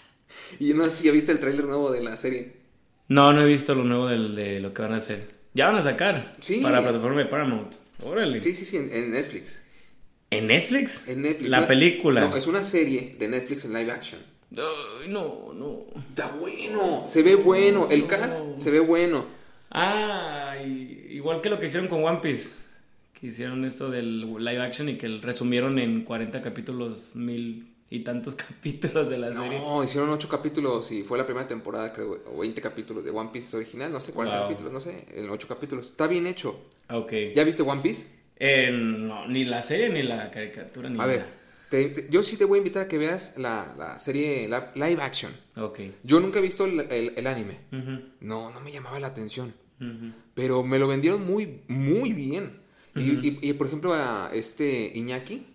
y 0.61 0.75
no 0.75 0.85
sé 0.85 0.91
si 0.91 1.05
ya 1.07 1.13
viste 1.13 1.33
el 1.33 1.41
tráiler 1.41 1.65
nuevo 1.65 1.91
de 1.91 2.03
la 2.03 2.17
serie. 2.19 2.57
No, 3.09 3.33
no 3.33 3.41
he 3.41 3.47
visto 3.47 3.75
lo 3.75 3.85
nuevo 3.85 4.07
del- 4.07 4.35
de 4.37 4.61
lo 4.61 4.75
que 4.75 4.83
van 4.83 4.93
a 4.93 4.97
hacer. 4.97 5.38
Ya 5.55 5.67
van 5.67 5.77
a 5.77 5.83
sacar. 5.83 6.33
Sí. 6.41 6.61
Para 6.63 6.77
la 6.77 6.83
plataforma 6.83 7.19
de 7.19 7.27
Paramount. 7.27 7.75
Órale. 8.03 8.39
Sí, 8.41 8.55
sí, 8.55 8.65
sí, 8.65 8.77
en, 8.77 8.93
en 8.93 9.11
Netflix. 9.13 9.63
¿En 10.31 10.47
Netflix? 10.47 11.09
En 11.09 11.23
Netflix. 11.23 11.51
La 11.51 11.59
Una- 11.59 11.67
película. 11.69 12.21
No, 12.29 12.37
es 12.37 12.47
una 12.47 12.63
serie 12.63 13.17
de 13.19 13.29
Netflix 13.29 13.65
en 13.65 13.73
live 13.73 13.91
action. 13.91 14.21
Ay, 14.57 15.09
no, 15.09 15.53
no. 15.55 15.87
Está 16.09 16.29
bueno, 16.33 17.05
se 17.07 17.23
ve 17.23 17.35
bueno, 17.35 17.89
el 17.91 18.01
No. 18.03 18.07
cast 18.09 18.59
se 18.59 18.71
ve 18.71 18.81
bueno. 18.81 19.27
Ah, 19.71 20.57
y- 20.65 21.07
igual 21.11 21.41
que 21.41 21.49
lo 21.51 21.59
que 21.59 21.67
hicieron 21.67 21.89
con 21.89 22.05
One 22.05 22.21
Piece. 22.23 22.51
Que 23.19 23.27
hicieron 23.29 23.65
esto 23.65 23.91
del 23.91 24.21
live 24.39 24.61
action 24.63 24.89
y 24.89 24.97
que 24.97 25.09
resumieron 25.09 25.79
en 25.79 26.05
40 26.05 26.41
capítulos, 26.41 27.11
mil 27.15 27.68
y 27.91 28.01
tantos 28.01 28.35
capítulos 28.49 29.09
de 29.09 29.19
la 29.19 29.33
serie. 29.35 29.59
No, 29.59 29.83
hicieron 29.85 30.11
ocho 30.11 30.29
capítulos 30.29 30.91
y 30.93 31.03
fue 31.05 31.17
la 31.19 31.25
primera 31.27 31.47
temporada, 31.49 31.93
creo, 31.93 32.23
o 32.27 32.39
20 32.39 32.61
capítulos 32.61 33.05
de 33.05 33.11
One 33.11 33.31
Piece 33.33 33.57
original, 33.57 33.91
no 33.93 34.01
sé, 34.01 34.13
40 34.13 34.39
Wow. 34.39 34.49
capítulos, 34.49 34.73
no 34.73 34.81
sé, 34.81 34.97
en 35.15 35.31
ocho 35.31 35.49
capítulos. 35.49 35.87
Está 35.89 36.07
bien 36.07 36.27
hecho. 36.27 36.59
Ok. 36.91 37.13
¿Ya 37.35 37.45
viste 37.45 37.63
One 37.63 37.81
Piece? 37.83 38.19
Eh, 38.37 38.71
no, 38.73 39.27
ni 39.27 39.45
la 39.45 39.63
serie 39.63 39.89
ni 39.91 40.03
la 40.03 40.31
caricatura 40.31 40.89
ni 40.89 41.01
A 41.01 41.07
ver, 41.07 41.21
nada. 41.21 41.31
te- 41.71 41.89
te- 41.89 42.07
yo 42.11 42.23
sí 42.23 42.37
te 42.37 42.45
voy 42.45 42.59
a 42.59 42.61
invitar 42.61 42.83
a 42.85 42.89
que 42.89 42.99
veas 42.99 43.37
la, 43.37 43.75
la 43.77 43.99
serie 43.99 44.47
la- 44.49 44.71
live 44.77 45.03
action. 45.03 45.33
Ok. 45.57 45.81
Yo 46.05 46.21
nunca 46.21 46.39
he 46.39 46.43
visto 46.43 46.65
el, 46.67 46.81
el- 46.81 47.15
el 47.17 47.27
anime. 47.27 47.59
No, 48.21 48.51
no 48.51 48.61
me 48.61 48.71
llamaba 48.71 49.01
la 49.01 49.09
atención. 49.09 49.53
Pero 50.35 50.63
me 50.63 50.79
lo 50.79 50.87
vendieron 50.89 51.25
muy, 51.27 51.63
muy 51.69 52.13
bien. 52.13 52.61
Y- 52.95 53.27
y, 53.27 53.39
y, 53.43 53.53
por 53.55 53.67
ejemplo, 53.69 53.93
a 53.95 54.31
este 54.33 54.91
Iñaki, 54.95 55.47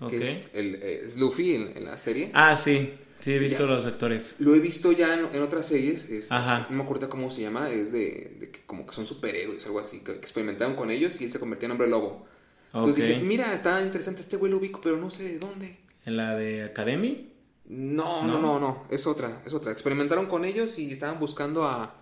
Ok. 0.00 0.10
que 0.10 0.24
es, 0.24 0.50
el, 0.54 0.74
eh, 0.76 1.02
es 1.04 1.16
Luffy 1.16 1.54
en, 1.54 1.76
en 1.76 1.84
la 1.84 1.96
serie. 1.98 2.30
Ah, 2.34 2.56
sí. 2.56 2.92
Sí, 3.20 3.32
he 3.32 3.38
visto 3.38 3.64
Ya. 3.66 3.74
los 3.74 3.86
actores. 3.86 4.36
Lo 4.38 4.54
he 4.54 4.60
visto 4.60 4.92
ya 4.92 5.14
en, 5.14 5.26
en 5.34 5.42
otras 5.42 5.66
series. 5.66 6.08
este, 6.10 6.34
Ajá. 6.34 6.66
No 6.70 6.76
me 6.76 6.82
acuerdo 6.84 7.08
cómo 7.08 7.30
se 7.30 7.40
llama. 7.40 7.70
Es 7.70 7.90
de, 7.92 8.36
de 8.38 8.50
que 8.50 8.60
como 8.66 8.86
que 8.86 8.92
son 8.92 9.06
superhéroes, 9.06 9.64
algo 9.66 9.80
así. 9.80 10.00
Que, 10.00 10.12
experimentaron 10.12 10.76
con 10.76 10.90
ellos 10.90 11.20
y 11.20 11.24
él 11.24 11.32
se 11.32 11.40
convertía 11.40 11.66
en 11.66 11.72
hombre 11.72 11.88
lobo. 11.88 12.26
Entonces 12.74 13.06
dije, 13.08 13.20
mira, 13.20 13.54
está 13.54 13.80
interesante 13.82 14.20
este 14.20 14.36
güey 14.36 14.52
lo 14.52 14.58
ubico, 14.58 14.80
pero 14.82 14.98
no 14.98 15.08
sé 15.08 15.24
de 15.24 15.38
dónde. 15.38 15.78
¿En 16.04 16.16
la 16.18 16.36
de 16.36 16.64
Academy? 16.64 17.32
No, 17.64 18.22
¿No? 18.26 18.34
no, 18.34 18.40
no, 18.40 18.60
no. 18.60 18.84
Es 18.90 19.06
otra, 19.06 19.42
es 19.46 19.54
otra. 19.54 19.72
Experimentaron 19.72 20.26
con 20.26 20.44
ellos 20.44 20.78
y 20.78 20.92
estaban 20.92 21.18
buscando 21.18 21.64
a, 21.64 21.94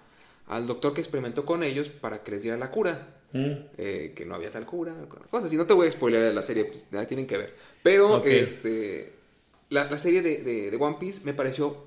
al 0.48 0.66
doctor 0.66 0.92
que 0.94 1.00
experimentó 1.00 1.46
con 1.46 1.62
ellos 1.62 1.88
para 1.88 2.22
que 2.24 2.32
les 2.32 2.42
diera 2.42 2.58
la 2.58 2.70
cura. 2.70 3.20
Mm. 3.32 3.52
eh, 3.78 4.12
que 4.14 4.24
no 4.24 4.36
había 4.36 4.52
tal 4.52 4.64
cura, 4.64 4.94
cosas 5.28 5.46
así. 5.46 5.56
No 5.56 5.66
te 5.66 5.72
voy 5.74 5.88
a 5.88 5.92
spoiler 5.92 6.24
de 6.24 6.32
la 6.32 6.42
serie, 6.44 6.66
pues 6.66 6.86
la 6.92 7.04
tienen 7.06 7.26
que 7.26 7.36
ver. 7.36 7.54
Pero 7.84 8.16
este, 8.42 9.12
la, 9.70 9.84
la 9.88 9.98
serie 9.98 10.22
de, 10.22 10.42
de- 10.42 10.70
de 10.72 10.76
One 10.76 10.96
Piece 10.98 11.20
me 11.24 11.34
pareció 11.34 11.84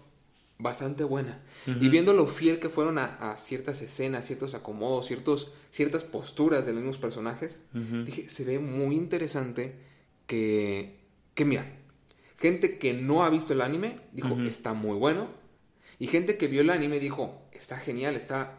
bastante 0.59 1.03
buena. 1.03 1.43
Y 1.67 1.89
viendo 1.89 2.13
lo 2.13 2.25
fiel 2.27 2.59
que 2.59 2.69
fueron 2.69 2.97
a, 2.97 3.31
a 3.31 3.37
ciertas 3.37 3.81
escenas, 3.81 4.25
ciertos 4.25 4.53
acomodos, 4.53 5.05
ciertos, 5.07 5.51
ciertas 5.69 6.05
posturas 6.05 6.65
de 6.65 6.71
los 6.71 6.81
mismos 6.81 6.99
personajes, 6.99 7.61
dije, 8.05 8.29
se 8.29 8.45
ve 8.45 8.57
muy 8.59 8.95
interesante 8.95 9.75
que, 10.27 10.95
que 11.35 11.43
mira, 11.45 11.69
gente 12.39 12.77
que 12.79 12.93
no 12.93 13.23
ha 13.25 13.29
visto 13.29 13.51
el 13.53 13.59
anime 13.61 13.97
dijo, 14.13 14.29
está 14.47 14.71
muy 14.73 14.95
bueno. 14.97 15.27
Y 15.99 16.07
gente 16.07 16.37
que 16.37 16.47
vio 16.47 16.61
el 16.61 16.69
anime 16.69 16.99
dijo, 16.99 17.41
está 17.51 17.77
genial, 17.77 18.15
está 18.15 18.57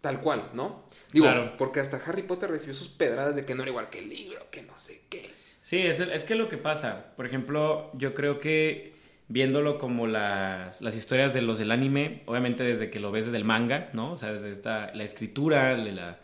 tal 0.00 0.20
cual, 0.20 0.50
¿no? 0.54 0.84
Digo, 1.12 1.26
Claro. 1.26 1.54
porque 1.58 1.80
hasta 1.80 1.96
Harry 2.06 2.22
Potter 2.22 2.50
recibió 2.50 2.74
sus 2.74 2.88
pedradas 2.88 3.34
de 3.34 3.44
que 3.44 3.54
no 3.54 3.62
era 3.62 3.70
igual 3.70 3.90
que 3.90 3.98
el 3.98 4.08
libro, 4.08 4.46
que 4.50 4.62
no 4.62 4.78
sé 4.78 5.02
qué. 5.08 5.28
Sí, 5.68 5.76
es, 5.82 6.00
es 6.00 6.24
que 6.24 6.34
lo 6.34 6.48
que 6.48 6.56
pasa, 6.56 7.12
por 7.14 7.26
ejemplo, 7.26 7.90
yo 7.92 8.14
creo 8.14 8.40
que 8.40 8.94
viéndolo 9.28 9.76
como 9.76 10.06
las, 10.06 10.80
las 10.80 10.96
historias 10.96 11.34
de 11.34 11.42
los 11.42 11.58
del 11.58 11.72
anime, 11.72 12.22
obviamente 12.24 12.64
desde 12.64 12.88
que 12.88 12.98
lo 13.00 13.12
ves 13.12 13.26
desde 13.26 13.36
el 13.36 13.44
manga, 13.44 13.90
¿no? 13.92 14.12
O 14.12 14.16
sea, 14.16 14.32
desde 14.32 14.50
esta, 14.50 14.90
la 14.94 15.04
escritura, 15.04 15.76
de 15.76 15.92
la, 15.92 16.20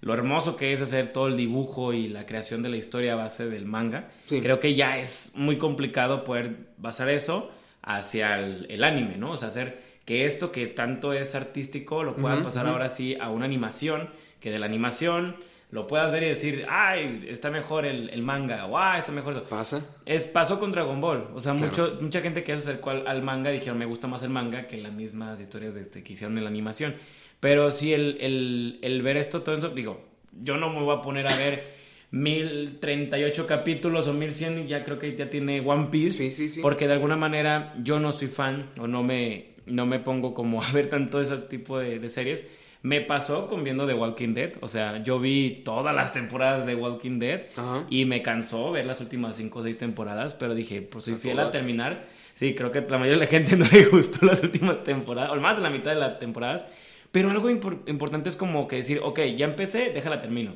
lo 0.00 0.14
hermoso 0.14 0.56
que 0.56 0.72
es 0.72 0.80
hacer 0.80 1.12
todo 1.12 1.26
el 1.28 1.36
dibujo 1.36 1.92
y 1.92 2.08
la 2.08 2.24
creación 2.24 2.62
de 2.62 2.70
la 2.70 2.78
historia 2.78 3.12
a 3.12 3.16
base 3.16 3.46
del 3.50 3.66
manga, 3.66 4.08
Sí. 4.30 4.40
creo 4.40 4.60
que 4.60 4.74
ya 4.74 4.98
es 4.98 5.32
muy 5.34 5.58
complicado 5.58 6.24
poder 6.24 6.56
basar 6.78 7.10
eso 7.10 7.50
hacia 7.82 8.38
el, 8.40 8.64
el 8.70 8.82
anime, 8.82 9.18
¿no? 9.18 9.32
O 9.32 9.36
sea, 9.36 9.48
hacer 9.48 9.82
que 10.06 10.24
esto 10.24 10.52
que 10.52 10.68
tanto 10.68 11.12
es 11.12 11.34
artístico 11.34 12.02
lo 12.02 12.16
puedas 12.16 12.38
Ujú, 12.38 12.46
pasar 12.46 12.66
ahora 12.66 12.88
sí 12.88 13.14
a 13.20 13.28
una 13.28 13.44
animación, 13.44 14.08
que 14.40 14.50
de 14.50 14.58
la 14.58 14.64
animación 14.64 15.36
lo 15.70 15.86
puedas 15.86 16.10
ver 16.12 16.22
y 16.22 16.28
decir, 16.28 16.64
ay, 16.68 17.26
está 17.28 17.50
mejor 17.50 17.84
el, 17.86 18.08
el 18.10 18.22
manga, 18.22 18.66
o 18.66 18.78
ah, 18.78 18.96
está 18.98 19.10
mejor 19.12 19.32
eso. 19.32 19.44
Pasa. 19.44 19.84
Es, 20.04 20.22
pasó 20.24 20.60
con 20.60 20.70
Dragon 20.72 21.00
Ball. 21.00 21.28
O 21.34 21.40
sea, 21.40 21.52
Claro. 21.54 21.66
mucho, 21.68 21.98
mucha 22.00 22.20
gente 22.20 22.44
que 22.44 22.52
se 22.52 22.70
acercó 22.70 22.90
al, 22.90 23.06
al 23.06 23.22
manga 23.22 23.50
dijeron, 23.50 23.76
me 23.78 23.84
gusta 23.84 24.06
más 24.06 24.22
el 24.22 24.30
manga 24.30 24.68
que 24.68 24.76
las 24.78 24.92
mismas 24.92 25.40
historias 25.40 25.74
de 25.74 25.82
este, 25.82 26.02
que 26.02 26.12
hicieron 26.12 26.38
en 26.38 26.44
la 26.44 26.50
animación. 26.50 26.94
Pero 27.40 27.70
sí, 27.70 27.92
el, 27.92 28.16
el, 28.20 28.78
el 28.82 29.02
ver 29.02 29.16
esto, 29.16 29.42
todo 29.42 29.56
eso, 29.56 29.68
digo, 29.70 30.04
yo 30.40 30.56
no 30.56 30.70
me 30.72 30.80
voy 30.82 30.96
a 30.96 31.02
poner 31.02 31.26
a 31.30 31.34
ver 31.36 31.74
1038 32.12 33.46
capítulos 33.46 34.08
o 34.08 34.12
1100 34.14 34.58
y 34.60 34.66
ya 34.68 34.84
creo 34.84 34.98
que 34.98 35.14
ya 35.16 35.28
tiene 35.30 35.60
One 35.60 35.88
Piece. 35.90 36.18
Sí, 36.18 36.30
sí, 36.30 36.48
sí. 36.48 36.60
Porque 36.62 36.86
de 36.86 36.94
alguna 36.94 37.16
manera 37.16 37.74
yo 37.82 37.98
no 38.00 38.12
soy 38.12 38.28
fan 38.28 38.70
o 38.78 38.86
no 38.86 39.02
me, 39.02 39.54
no 39.66 39.86
me 39.86 39.98
pongo 39.98 40.32
como 40.34 40.62
a 40.64 40.70
ver 40.72 40.88
tanto 40.88 41.20
ese 41.20 41.36
tipo 41.38 41.78
de, 41.78 41.98
de 41.98 42.08
series. 42.08 42.48
Me 42.82 43.00
pasó 43.00 43.48
con 43.48 43.64
viendo 43.64 43.86
The 43.86 43.94
Walking 43.94 44.34
Dead. 44.34 44.52
O 44.60 44.68
sea, 44.68 45.02
yo 45.02 45.18
vi 45.18 45.62
todas 45.64 45.94
las 45.94 46.12
temporadas 46.12 46.66
de 46.66 46.74
Walking 46.76 47.18
Dead 47.18 47.42
Ajá. 47.56 47.86
y 47.90 48.04
me 48.04 48.22
cansó 48.22 48.70
ver 48.72 48.86
las 48.86 49.00
últimas 49.00 49.36
5 49.36 49.58
o 49.58 49.62
6 49.62 49.76
temporadas, 49.78 50.34
pero 50.34 50.54
dije, 50.54 50.82
pues 50.82 51.04
soy 51.04 51.14
A 51.14 51.18
fiel 51.18 51.38
a 51.38 51.42
todas. 51.42 51.52
terminar. 51.52 52.06
Sí, 52.34 52.54
creo 52.54 52.70
que 52.70 52.78
a 52.78 52.82
la 52.82 52.98
mayoría 52.98 53.18
de 53.18 53.24
la 53.24 53.30
gente 53.30 53.56
no 53.56 53.64
le 53.72 53.86
gustó 53.86 54.24
las 54.26 54.42
últimas 54.42 54.84
temporadas, 54.84 55.30
o 55.30 55.36
más 55.40 55.56
de 55.56 55.62
la 55.62 55.70
mitad 55.70 55.90
de 55.92 55.98
las 56.00 56.18
temporadas. 56.18 56.66
Pero 57.10 57.30
algo 57.30 57.50
impor- 57.50 57.80
importante 57.88 58.28
es 58.28 58.36
como 58.36 58.68
que 58.68 58.76
decir, 58.76 59.00
ok, 59.02 59.20
ya 59.36 59.46
empecé, 59.46 59.90
déjala 59.92 60.20
termino. 60.20 60.54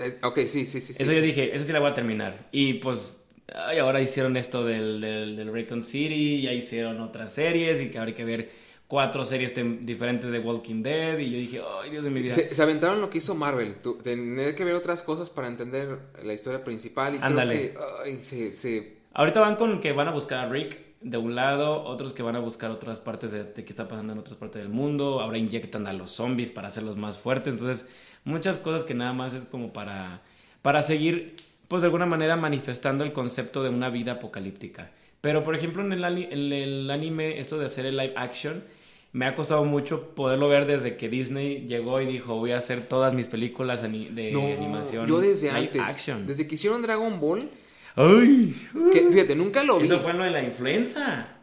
Eh, 0.00 0.18
Ok, 0.22 0.40
sí, 0.46 0.66
sí, 0.66 0.80
sí. 0.80 0.92
Eso 0.92 1.10
sí. 1.10 1.16
yo 1.16 1.22
dije, 1.22 1.54
eso 1.56 1.64
sí 1.64 1.72
la 1.72 1.78
voy 1.80 1.90
a 1.90 1.94
terminar. 1.94 2.36
Y 2.52 2.74
pues, 2.74 3.24
ay, 3.54 3.78
ahora 3.78 4.00
hicieron 4.02 4.36
esto 4.36 4.64
del, 4.64 5.00
del, 5.00 5.34
del 5.36 5.52
Raycon 5.52 5.82
City, 5.82 6.42
ya 6.42 6.52
hicieron 6.52 7.00
otras 7.00 7.32
series 7.32 7.80
y 7.80 7.88
que 7.90 7.98
hay 7.98 8.12
que 8.12 8.24
ver 8.24 8.50
cuatro 8.88 9.24
series 9.24 9.54
diferentes 9.86 10.30
de 10.30 10.38
Walking 10.40 10.82
Dead. 10.82 11.18
Y 11.18 11.30
yo 11.30 11.38
dije, 11.38 11.60
ay, 11.82 11.90
Dios 11.90 12.02
de 12.04 12.10
mi 12.10 12.20
vida. 12.22 12.34
Se, 12.34 12.52
se 12.54 12.62
aventaron 12.62 13.00
lo 13.00 13.08
que 13.10 13.18
hizo 13.18 13.34
Marvel. 13.34 13.76
Tener 14.02 14.54
que 14.56 14.64
ver 14.64 14.74
otras 14.74 15.02
cosas 15.02 15.30
para 15.30 15.46
entender 15.46 15.98
la 16.24 16.32
historia 16.32 16.64
principal. 16.64 17.14
Y 17.14 17.18
Ándale. 17.20 17.72
creo 17.72 17.72
que 18.04 18.10
ay, 18.10 18.22
se, 18.22 18.52
se- 18.52 18.96
Ahorita 19.14 19.40
van 19.40 19.56
con 19.56 19.80
que 19.80 19.92
van 19.92 20.08
a 20.08 20.12
buscar 20.12 20.46
a 20.46 20.48
Rick 20.48 20.78
de 21.00 21.16
un 21.18 21.34
lado, 21.36 21.84
otros 21.84 22.12
que 22.12 22.22
van 22.24 22.34
a 22.34 22.40
buscar 22.40 22.70
otras 22.72 22.98
partes 22.98 23.30
de, 23.30 23.44
de 23.44 23.64
qué 23.64 23.70
está 23.72 23.86
pasando 23.86 24.12
en 24.12 24.18
otras 24.18 24.36
partes 24.36 24.60
del 24.62 24.70
mundo. 24.70 25.20
Ahora 25.20 25.38
inyectan 25.38 25.86
a 25.86 25.92
los 25.92 26.10
zombies 26.10 26.50
para 26.50 26.68
hacerlos 26.68 26.96
más 26.96 27.18
fuertes. 27.18 27.54
Entonces, 27.54 27.86
muchas 28.24 28.58
cosas 28.58 28.84
que 28.84 28.94
nada 28.94 29.12
más 29.12 29.34
es 29.34 29.44
como 29.44 29.72
para, 29.72 30.22
para 30.62 30.82
seguir, 30.82 31.36
pues 31.68 31.82
de 31.82 31.86
alguna 31.86 32.06
manera 32.06 32.36
manifestando 32.36 33.04
el 33.04 33.12
concepto 33.12 33.62
de 33.62 33.68
una 33.70 33.90
vida 33.90 34.12
apocalíptica. 34.12 34.90
Pero, 35.20 35.42
por 35.44 35.54
ejemplo, 35.56 35.82
en 35.84 35.92
el, 35.92 36.04
ani- 36.04 36.28
en 36.30 36.52
el 36.52 36.90
anime, 36.90 37.38
esto 37.40 37.58
de 37.58 37.66
hacer 37.66 37.86
el 37.86 37.96
live 37.96 38.14
action, 38.16 38.62
me 39.12 39.24
ha 39.26 39.34
costado 39.34 39.64
mucho 39.64 40.14
poderlo 40.14 40.48
ver 40.48 40.66
desde 40.66 40.96
que 40.96 41.08
Disney 41.08 41.66
llegó 41.66 42.00
y 42.00 42.06
dijo, 42.06 42.36
voy 42.36 42.52
a 42.52 42.58
hacer 42.58 42.82
todas 42.86 43.14
mis 43.14 43.26
películas 43.26 43.82
de 43.82 44.30
No, 44.32 44.46
animación. 44.46 45.06
yo 45.06 45.18
desde 45.20 45.50
antes. 45.50 45.80
action. 45.82 46.26
Desde 46.26 46.46
que 46.46 46.54
hicieron 46.56 46.82
Dragon 46.82 47.18
Ball. 47.20 47.50
¡Ay! 47.96 48.54
Que, 48.92 49.08
fíjate, 49.10 49.34
nunca 49.34 49.64
lo 49.64 49.78
vi. 49.78 49.86
Eso 49.86 49.98
fue 50.00 50.12
lo 50.12 50.22
de 50.24 50.30
la 50.30 50.42
influenza. 50.42 51.34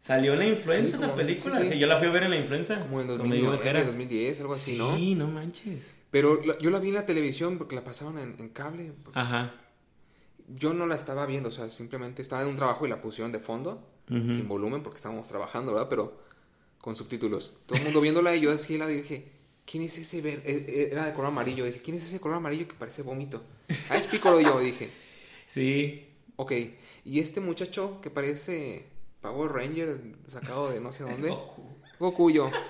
Salió 0.00 0.32
en 0.34 0.38
la 0.38 0.46
influenza 0.46 0.96
Sí, 0.96 1.02
esa 1.04 1.14
película. 1.14 1.56
sí, 1.58 1.64
Sí, 1.64 1.72
sí. 1.74 1.78
yo 1.78 1.86
la 1.86 1.98
fui 1.98 2.08
a 2.08 2.10
ver 2.12 2.22
en 2.24 2.30
la 2.30 2.36
influenza. 2.38 2.78
Como 2.80 3.00
en 3.00 3.08
con 3.08 3.16
mi 3.22 3.22
amigo 3.36 3.50
2009, 3.52 3.64
Jera. 3.64 3.84
2010, 3.84 4.40
algo 4.40 4.52
así, 4.54 4.72
sí, 4.72 5.14
¿no? 5.14 5.26
no 5.26 5.32
manches. 5.32 5.94
Pero 6.10 6.40
la- 6.44 6.58
yo 6.58 6.70
la 6.70 6.78
vi 6.78 6.88
en 6.88 6.94
la 6.94 7.06
televisión 7.06 7.58
porque 7.58 7.74
la 7.76 7.84
pasaban 7.84 8.18
en, 8.18 8.36
en 8.38 8.48
cable. 8.50 8.92
Ajá. 9.14 9.52
Yo 10.48 10.72
no 10.72 10.86
la 10.86 10.94
estaba 10.94 11.26
viendo, 11.26 11.48
o 11.48 11.52
sea, 11.52 11.68
simplemente 11.70 12.22
estaba 12.22 12.42
en 12.42 12.48
un 12.48 12.56
trabajo 12.56 12.86
y 12.86 12.88
la 12.88 13.00
pusieron 13.00 13.32
de 13.32 13.40
fondo, 13.40 13.84
sin 14.08 14.46
volumen 14.46 14.82
porque 14.84 14.98
estábamos 14.98 15.26
trabajando, 15.28 15.72
¿verdad? 15.72 15.88
Pero 15.90 16.20
con 16.86 16.94
subtítulos. 16.94 17.52
Todo 17.66 17.78
el 17.78 17.82
mundo 17.84 18.00
viéndola 18.00 18.36
y 18.36 18.40
yo 18.42 18.52
así 18.52 18.74
y 18.76 18.78
dije, 18.78 19.24
¿quién 19.64 19.82
es 19.82 19.98
ese 19.98 20.20
ver? 20.20 20.40
eh, 20.44 20.64
eh, 20.68 20.88
Era 20.92 21.06
de 21.06 21.14
color 21.14 21.32
amarillo. 21.32 21.64
Dije, 21.64 21.82
¿quién 21.82 21.96
es 21.96 22.04
ese 22.04 22.20
color 22.20 22.36
amarillo 22.36 22.68
que 22.68 22.74
parece 22.74 23.02
vómito? 23.02 23.42
Ah, 23.90 23.96
es 23.96 24.06
Piccolo 24.06 24.40
yo, 24.40 24.60
dije. 24.60 24.88
Sí. 25.48 26.06
Ok, 26.36 26.52
y 27.04 27.18
este 27.18 27.40
muchacho 27.40 28.00
que 28.00 28.08
parece 28.08 28.84
Power 29.20 29.50
Ranger 29.50 29.98
sacado 30.28 30.70
de 30.70 30.80
no 30.80 30.92
sé 30.92 31.02
dónde. 31.10 31.34
Goku 31.98 32.30
yo. 32.30 32.52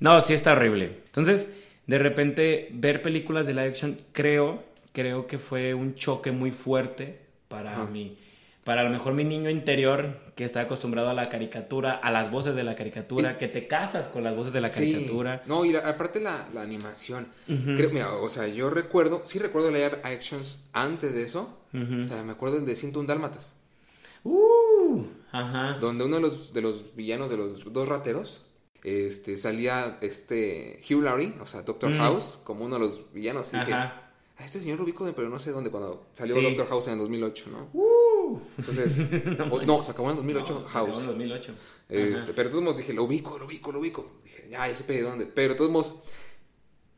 No, 0.00 0.18
sí 0.22 0.32
está 0.32 0.52
horrible. 0.54 1.02
Entonces, 1.06 1.48
de 1.86 1.98
repente, 1.98 2.68
ver 2.72 3.02
películas 3.02 3.46
de 3.46 3.52
live 3.52 3.68
action, 3.68 4.00
creo, 4.12 4.64
creo 4.92 5.26
que 5.26 5.38
fue 5.38 5.74
un 5.74 5.94
choque 5.94 6.32
muy 6.32 6.50
fuerte 6.52 7.20
para 7.48 7.72
Ajá. 7.74 7.84
mí. 7.84 8.18
Para 8.64 8.82
a 8.82 8.84
lo 8.84 8.90
mejor 8.90 9.12
mi 9.14 9.24
niño 9.24 9.50
interior, 9.50 10.20
que 10.36 10.44
está 10.44 10.60
acostumbrado 10.60 11.08
a 11.10 11.14
la 11.14 11.28
caricatura, 11.28 11.94
a 11.96 12.12
las 12.12 12.30
voces 12.30 12.54
de 12.54 12.62
la 12.62 12.76
caricatura, 12.76 13.32
Y- 13.32 13.36
que 13.38 13.48
te 13.48 13.66
casas 13.66 14.06
con 14.06 14.22
las 14.22 14.36
voces 14.36 14.52
de 14.52 14.60
la 14.60 14.68
Sí. 14.68 14.92
caricatura. 14.92 15.42
No, 15.46 15.64
y 15.64 15.72
la- 15.72 15.80
aparte 15.80 16.20
la, 16.20 16.48
la 16.54 16.62
animación. 16.62 17.26
Creo- 17.46 17.90
mira, 17.90 18.14
o 18.14 18.28
sea, 18.28 18.46
yo 18.46 18.70
recuerdo, 18.70 19.22
sí 19.24 19.40
recuerdo 19.40 19.70
live 19.72 19.98
actions 20.04 20.60
antes 20.72 21.12
de 21.12 21.22
eso. 21.24 21.58
O 21.74 22.04
sea, 22.04 22.22
me 22.22 22.32
acuerdo 22.32 22.60
de 22.60 22.76
101 22.76 23.06
Dálmatas. 23.08 23.56
Uh, 24.24 25.06
ajá. 25.32 25.78
Donde 25.80 26.04
uno 26.04 26.16
de 26.16 26.22
los, 26.22 26.52
de 26.52 26.60
los 26.62 26.94
villanos 26.94 27.30
de 27.30 27.36
los 27.38 27.72
dos 27.72 27.88
rateros 27.88 28.46
este, 28.84 29.36
salía 29.38 29.98
este 30.00 30.80
Hugh 30.88 31.02
Laurie, 31.02 31.34
o 31.40 31.46
sea, 31.46 31.62
Doctor 31.62 31.90
Mm. 31.90 31.98
House, 31.98 32.38
como 32.44 32.64
uno 32.64 32.76
de 32.78 32.80
los 32.86 33.12
villanos. 33.12 33.52
Y 33.52 33.56
dije, 33.58 33.72
a 33.72 34.10
este 34.44 34.60
señor 34.60 34.78
lo 34.78 34.84
ubico, 34.84 35.04
de- 35.06 35.12
pero 35.12 35.28
no 35.28 35.38
sé 35.38 35.50
dónde, 35.50 35.70
cuando 35.70 36.06
salió 36.12 36.34
Sí. 36.36 36.42
Doctor 36.42 36.66
House 36.68 36.86
en 36.88 36.94
el 36.94 36.98
2008, 37.00 37.46
¿no? 37.50 37.68
Uh. 37.72 37.86
Entonces, 38.58 39.06
o- 39.50 39.64
no, 39.66 39.82
se 39.82 39.90
acabó 39.90 40.08
en 40.10 40.16
el 40.16 40.16
2008 40.16 40.52
No, 40.54 40.60
se 40.60 40.66
acabó 40.70 40.86
House. 40.86 41.00
en 41.00 41.06
2008. 41.06 41.54
Este, 41.88 42.14
Ajá. 42.16 42.26
pero 42.34 42.48
de 42.48 42.50
todos 42.52 42.64
modos 42.64 42.76
dije, 42.78 42.92
lo 42.94 43.04
ubico, 43.04 43.38
lo 43.38 43.46
ubico, 43.46 43.72
lo 43.72 43.80
ubico. 43.80 44.12
Dije, 44.24 44.48
ya, 44.50 44.66
ya 44.68 44.74
sé 44.74 44.84
de 44.84 45.02
dónde. 45.02 45.26
Pero 45.26 45.52
de 45.54 45.58
todos 45.58 45.70
modos, 45.70 45.94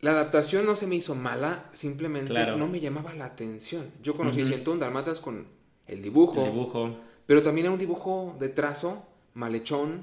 la 0.01 0.11
adaptación 0.13 0.67
no 0.67 0.77
se 0.77 0.87
me 0.87 0.97
hizo 0.97 1.15
mala, 1.15 1.69
simplemente 1.73 2.31
Claro. 2.31 2.57
no 2.57 2.67
me 2.67 2.79
llamaba 2.81 3.15
la 3.15 3.25
atención. 3.25 3.87
Yo 4.03 4.15
conocí 4.15 4.43
Ujú. 4.43 4.49
101 4.51 4.81
Dalmatas 4.81 5.21
con 5.21 5.47
el 5.87 6.03
dibujo, 6.03 6.45
El 6.45 6.53
dibujo. 6.53 6.97
pero 7.27 7.43
también 7.43 7.67
era 7.67 7.73
un 7.73 7.79
dibujo 7.79 8.37
de 8.39 8.49
trazo, 8.51 9.03
malhechón, 9.35 10.03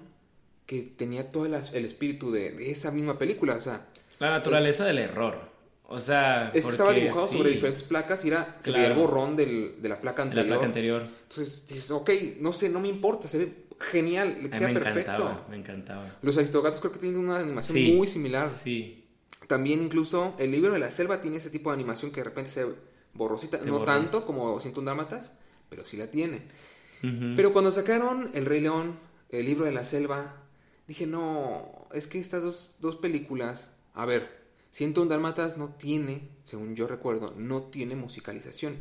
que 0.66 0.82
tenía 0.82 1.30
todo 1.30 1.46
el, 1.46 1.54
espíritu 1.86 2.32
de, 2.32 2.52
de 2.52 2.72
esa 2.72 2.92
misma 2.92 3.18
película. 3.18 3.56
O 3.56 3.62
sea, 3.62 3.88
La 4.20 4.30
naturaleza 4.32 4.86
del 4.86 4.98
error. 5.00 5.51
O 5.92 6.00
sea. 6.00 6.50
es 6.54 6.66
que 6.66 6.72
estaba 6.72 6.94
dibujado 6.94 7.28
sí, 7.28 7.38
sobre 7.38 7.52
diferentes 7.52 7.84
placas 7.84 8.24
y 8.26 8.30
era, 8.30 8.56
se 8.60 8.72
veía 8.72 8.88
el 8.88 8.94
borrón 8.98 9.36
del- 9.36 9.82
de 9.82 9.90
la 9.90 10.00
placa 10.02 10.24
en 10.24 10.30
La 10.30 10.32
anterior. 10.42 10.58
placa 10.58 10.66
anterior. 10.66 11.08
Entonces 11.24 11.68
dices, 11.68 11.92
ok, 11.92 12.10
no 12.40 12.54
sé, 12.54 12.70
no 12.70 12.80
me 12.80 12.88
importa, 12.88 13.28
se 13.28 13.38
ve 13.38 13.54
genial, 13.80 14.38
le 14.42 14.50
queda 14.50 14.68
me 14.68 14.74
perfecto. 14.76 15.12
encantaba. 15.12 15.48
Me 15.50 15.58
encantaba. 15.58 16.18
Los 16.22 16.38
Aristogatos 16.38 16.80
creo 16.80 16.92
que 16.92 17.00
tienen 17.00 17.20
una 17.20 17.38
animación 17.40 17.78
Sí. 17.78 17.92
muy 17.94 18.08
similar. 18.08 18.50
Sí. 18.50 19.06
También 19.48 19.82
incluso 19.82 20.36
el 20.40 20.52
libro 20.52 20.72
de 20.72 20.80
la 20.80 20.92
selva 20.92 21.20
tiene 21.22 21.38
ese 21.38 21.50
tipo 21.50 21.72
de 21.72 21.76
animación 21.76 22.12
que 22.12 22.22
de 22.22 22.26
repente 22.26 22.50
se 22.52 22.66
borrosita. 23.14 23.60
Se 23.60 23.66
no 23.66 23.80
borra. 23.80 23.86
tanto 23.94 24.24
como 24.26 24.58
101 24.60 24.86
Dálmatas, 24.86 25.34
pero 25.70 25.86
sí 25.86 25.98
la 25.98 26.08
tiene. 26.08 26.44
Pero 27.36 27.52
cuando 27.52 27.72
sacaron 27.72 28.30
El 28.36 28.46
Rey 28.46 28.62
León, 28.62 28.96
el 29.30 29.46
libro 29.48 29.66
de 29.66 29.72
la 29.72 29.84
selva, 29.84 30.36
dije, 30.88 31.08
no, 31.08 31.88
es 31.94 32.06
que 32.06 32.20
estas 32.20 32.44
dos, 32.44 32.76
dos 32.80 32.98
películas, 32.98 33.72
a 33.96 34.06
ver, 34.06 34.41
101 34.72 35.10
Dálmatas 35.10 35.58
no 35.58 35.76
tiene, 35.76 36.30
según 36.44 36.76
yo 36.76 36.88
recuerdo, 36.88 37.34
no 37.38 37.64
tiene 37.64 37.96
musicalización. 37.96 38.78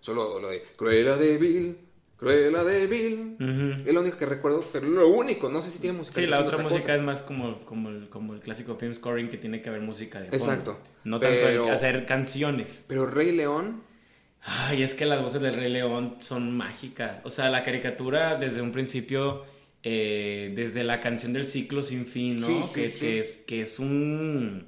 Solo 0.00 0.40
lo 0.40 0.48
de 0.48 0.62
Cruella 0.76 1.16
de 1.16 1.36
Vil, 1.36 1.78
Cruella. 2.16 2.62
Ujú. 2.62 3.88
Es 3.88 3.94
lo 3.94 4.00
único 4.02 4.18
que 4.18 4.26
recuerdo, 4.26 4.62
pero 4.72 4.86
lo 4.86 5.08
único, 5.08 5.48
no 5.48 5.62
sé 5.62 5.70
si 5.70 5.78
tiene 5.78 5.96
música. 5.96 6.20
Sí, 6.20 6.26
la 6.26 6.40
otra 6.40 6.58
cosa. 6.58 6.74
música 6.74 6.94
es 6.94 7.02
más 7.02 7.22
como, 7.22 7.60
como, 7.64 7.88
el, 7.88 8.08
como 8.10 8.34
el 8.34 8.40
clásico 8.40 8.76
film 8.76 8.94
scoring 8.94 9.30
que 9.30 9.38
tiene 9.38 9.62
que 9.62 9.70
haber 9.70 9.80
música 9.80 10.20
de 10.20 10.26
fondo. 10.28 10.44
Exacto. 10.44 10.78
No 11.04 11.18
tanto 11.18 11.34
el 11.34 11.42
Pero- 11.60 11.72
hacer 11.72 12.04
canciones. 12.04 12.84
Pero 12.88 13.06
Rey 13.06 13.32
León, 13.32 13.82
Ay, 14.42 14.82
es 14.82 14.94
que 14.94 15.04
las 15.06 15.22
voces 15.22 15.42
del 15.42 15.54
Rey 15.54 15.70
León 15.70 16.16
son 16.18 16.56
mágicas. 16.56 17.20
O 17.24 17.30
sea, 17.30 17.50
la 17.50 17.62
caricatura 17.62 18.36
desde 18.36 18.62
un 18.62 18.72
principio, 18.72 19.44
eh, 19.82 20.52
desde 20.56 20.82
la 20.82 21.00
canción 21.00 21.32
del 21.32 21.46
ciclo 21.46 21.82
sin 21.82 22.06
fin, 22.06 22.36
¿no? 22.36 22.46
Sí, 22.46 22.62
sí, 22.66 22.74
que, 22.74 22.90
sí. 22.90 23.00
que 23.00 23.20
es, 23.20 23.42
que 23.46 23.60
es 23.62 23.78
un... 23.78 24.66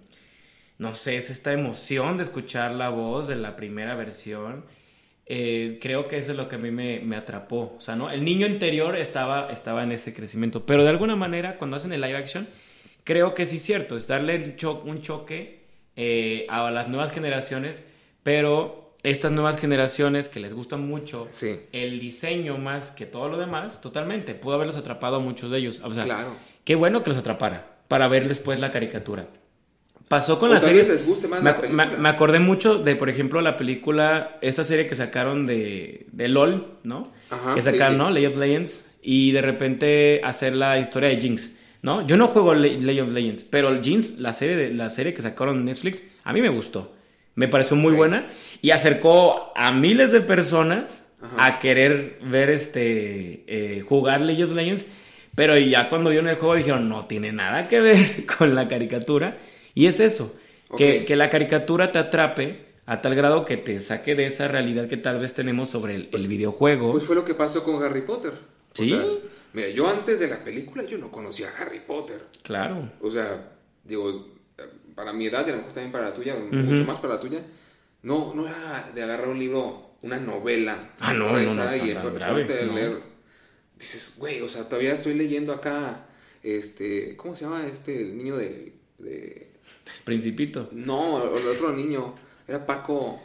No 0.82 0.94
sé, 0.94 1.16
es 1.16 1.30
esta 1.30 1.52
emoción 1.52 2.16
de 2.16 2.24
escuchar 2.24 2.72
la 2.72 2.88
voz 2.88 3.28
de 3.28 3.36
la 3.36 3.54
primera 3.56 3.94
versión. 3.94 4.64
Eh, 5.26 5.78
creo 5.80 6.08
que 6.08 6.18
eso 6.18 6.32
es 6.32 6.36
lo 6.36 6.48
que 6.48 6.56
a 6.56 6.58
mí 6.58 6.70
me, 6.70 7.00
me 7.00 7.16
atrapó. 7.16 7.74
O 7.78 7.80
sea, 7.80 7.94
¿no? 7.96 8.10
El 8.10 8.24
niño 8.24 8.46
interior 8.46 8.96
estaba, 8.96 9.50
estaba 9.52 9.82
en 9.84 9.92
ese 9.92 10.12
crecimiento. 10.12 10.66
Pero 10.66 10.82
de 10.82 10.90
alguna 10.90 11.16
manera, 11.16 11.56
cuando 11.58 11.76
hacen 11.76 11.92
el 11.92 12.00
live 12.00 12.16
action, 12.16 12.48
creo 13.04 13.34
que 13.34 13.46
sí 13.46 13.56
es 13.56 13.62
cierto. 13.62 13.96
Es 13.96 14.06
darle 14.08 14.36
un, 14.44 14.56
cho- 14.56 14.82
un 14.84 15.00
choque 15.00 15.60
eh, 15.96 16.46
a 16.48 16.70
las 16.70 16.88
nuevas 16.88 17.12
generaciones. 17.12 17.84
Pero 18.24 18.96
estas 19.04 19.32
nuevas 19.32 19.58
generaciones 19.58 20.28
que 20.28 20.40
les 20.40 20.54
gusta 20.54 20.76
mucho 20.76 21.28
sí, 21.30 21.60
el 21.72 21.98
diseño 22.00 22.56
más 22.58 22.90
que 22.92 23.06
todo 23.06 23.28
lo 23.28 23.38
demás, 23.38 23.80
totalmente. 23.80 24.34
Pudo 24.34 24.54
haberlos 24.54 24.76
atrapado 24.76 25.16
a 25.16 25.20
muchos 25.20 25.50
de 25.50 25.58
ellos. 25.58 25.80
O 25.84 25.92
sea, 25.94 26.04
claro. 26.04 26.34
qué 26.64 26.74
bueno 26.74 27.02
que 27.02 27.10
los 27.10 27.18
atrapara 27.18 27.78
para 27.88 28.08
ver 28.08 28.26
después 28.28 28.60
la 28.60 28.70
caricatura. 28.72 29.26
Pasó 30.09 30.38
con 30.38 30.50
O 30.50 30.54
la 30.54 30.59
tal 30.61 30.68
serie. 30.68 30.82
vez 30.82 30.90
les 30.90 31.06
guste 31.06 31.28
más 31.28 31.42
Me, 31.42 31.50
ac- 31.50 31.97
me- 31.99 32.09
acordé 32.09 32.38
mucho 32.38 32.78
de, 32.78 32.97
por 32.97 33.09
ejemplo, 33.09 33.40
la 33.40 33.56
película, 33.56 34.37
esta 34.42 34.62
serie 34.64 34.87
que 34.87 34.94
sacaron 34.94 35.47
de, 35.47 36.06
de 36.12 36.28
LOL, 36.28 36.66
¿no? 36.82 37.12
Ajá, 37.30 37.54
que 37.54 37.62
sacaron, 37.62 37.92
sí. 37.94 37.99
¿no? 37.99 38.11
League 38.11 38.28
of 38.28 38.37
Legends. 38.37 38.88
Y 39.02 39.32
de 39.32 39.42
repente 39.42 40.21
hacer 40.25 40.54
la 40.54 40.78
historia 40.78 41.09
de 41.09 41.16
Jinx, 41.21 41.56
¿no? 41.82 42.06
Yo 42.06 42.16
no 42.16 42.26
juego 42.28 42.54
Le- 42.54 42.78
League 42.80 43.00
of 43.02 43.09
Legends, 43.09 43.42
pero 43.44 43.68
el 43.71 43.82
Jinx, 43.82 44.18
la 44.18 44.32
serie, 44.32 44.56
de, 44.56 44.73
la 44.73 44.90
serie 44.90 45.14
que 45.14 45.23
sacaron 45.23 45.56
en 45.59 45.64
Netflix, 45.64 46.02
a 46.25 46.32
mí 46.32 46.40
me 46.42 46.49
gustó. 46.50 46.92
Me 47.35 47.49
pareció 47.49 47.76
muy 47.76 47.94
buena 47.94 48.26
y 48.61 48.71
acercó 48.71 49.52
a 49.56 49.73
miles 49.73 50.12
de 50.12 50.21
personas 50.21 51.06
Ajá. 51.23 51.47
a 51.47 51.59
querer 51.61 52.18
ver 52.23 52.50
este 52.50 53.44
eh, 53.47 53.80
jugar 53.80 54.21
League 54.21 54.44
of 54.44 54.50
Legends. 54.52 54.90
Pero 55.35 55.56
ya 55.56 55.88
cuando 55.88 56.11
vieron 56.11 56.28
el 56.28 56.37
juego 56.37 56.56
dijeron, 56.56 56.90
no 56.90 57.06
tiene 57.06 57.32
nada 57.32 57.66
que 57.68 57.80
ver 57.80 58.26
con 58.38 58.54
la 58.54 58.68
caricatura. 58.68 59.38
Y 59.75 59.87
es 59.87 60.00
eso, 60.00 60.35
que, 60.76 61.05
que 61.05 61.17
la 61.17 61.31
caricatura 61.31 61.93
te 61.93 61.99
atrape 61.99 62.67
a 62.87 63.00
tal 63.00 63.14
grado 63.14 63.45
que 63.45 63.57
te 63.57 63.79
saque 63.81 64.14
de 64.14 64.26
esa 64.26 64.49
realidad 64.49 64.88
que 64.88 64.97
tal 64.97 65.19
vez 65.21 65.35
tenemos 65.35 65.71
sobre 65.71 65.95
el, 65.95 66.09
el 66.12 66.26
videojuego. 66.29 66.93
Pues 66.93 67.05
fue 67.05 67.14
lo 67.14 67.25
que 67.25 67.35
pasó 67.35 67.62
con 67.64 67.83
Harry 67.83 68.02
Potter. 68.02 68.33
Sí. 68.75 68.93
O 68.93 69.09
sea, 69.09 69.19
mira, 69.52 69.69
yo 69.69 69.87
antes 69.88 70.19
de 70.21 70.29
la 70.29 70.43
película 70.43 70.83
yo 70.85 70.99
no 70.99 71.11
conocía 71.11 71.49
a 71.49 71.62
Harry 71.62 71.81
Potter. 71.81 72.23
claro. 72.43 72.91
O 73.00 73.11
sea, 73.11 73.52
digo, 73.85 74.35
para 74.95 75.12
mi 75.12 75.26
edad 75.26 75.47
y 75.47 75.50
a 75.50 75.52
lo 75.52 75.59
mejor 75.59 75.73
también 75.73 75.93
para 75.93 76.09
la 76.11 76.14
tuya, 76.14 76.37
mucho 76.37 76.85
más 76.85 76.99
para 77.00 77.14
la 77.14 77.21
tuya, 77.21 77.43
no, 78.02 78.35
no 78.35 78.47
era 78.47 78.91
de 78.95 79.02
agarrar 79.02 79.29
un 79.29 79.38
libro, 79.38 79.97
una 80.02 80.19
novela, 80.19 80.91
Ah, 80.99 81.12
no, 81.14 81.33
no, 81.33 81.38
no, 81.38 81.76
y 81.76 81.95
tan 81.95 82.02
ponerte 82.02 82.52
grave, 82.52 82.67
no. 82.67 82.75
leer. 82.75 82.99
Dices, 83.79 84.17
güey, 84.19 84.41
o 84.41 84.49
sea, 84.49 84.69
todavía 84.69 84.93
estoy 84.95 85.14
leyendo 85.14 85.52
acá, 85.52 86.07
este, 86.43 87.17
¿cómo 87.17 87.35
se 87.37 87.45
llama 87.45 87.67
este 87.67 88.00
el 88.00 88.17
niño 88.19 88.37
de, 88.37 88.75
de... 88.99 89.51
Principito. 90.04 90.68
No, 90.73 91.23
el 91.38 91.47
otro 91.49 91.73
niño, 91.73 92.14
era 92.49 92.64
Paco, 92.66 93.21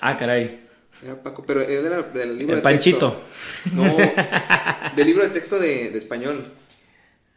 Ah, 0.00 0.16
caray. 0.16 0.60
era 1.04 1.22
Paco, 1.22 1.44
pero 1.46 1.60
era 1.60 2.02
del 2.02 2.36
libro 2.38 2.54
El 2.54 2.58
de 2.60 2.62
Panchito. 2.62 3.12
texto. 3.12 3.74
No, 3.74 3.96
del 4.96 5.06
libro 5.06 5.22
de 5.24 5.30
texto 5.30 5.58
de, 5.58 5.90
de 5.90 5.98
español, 5.98 6.46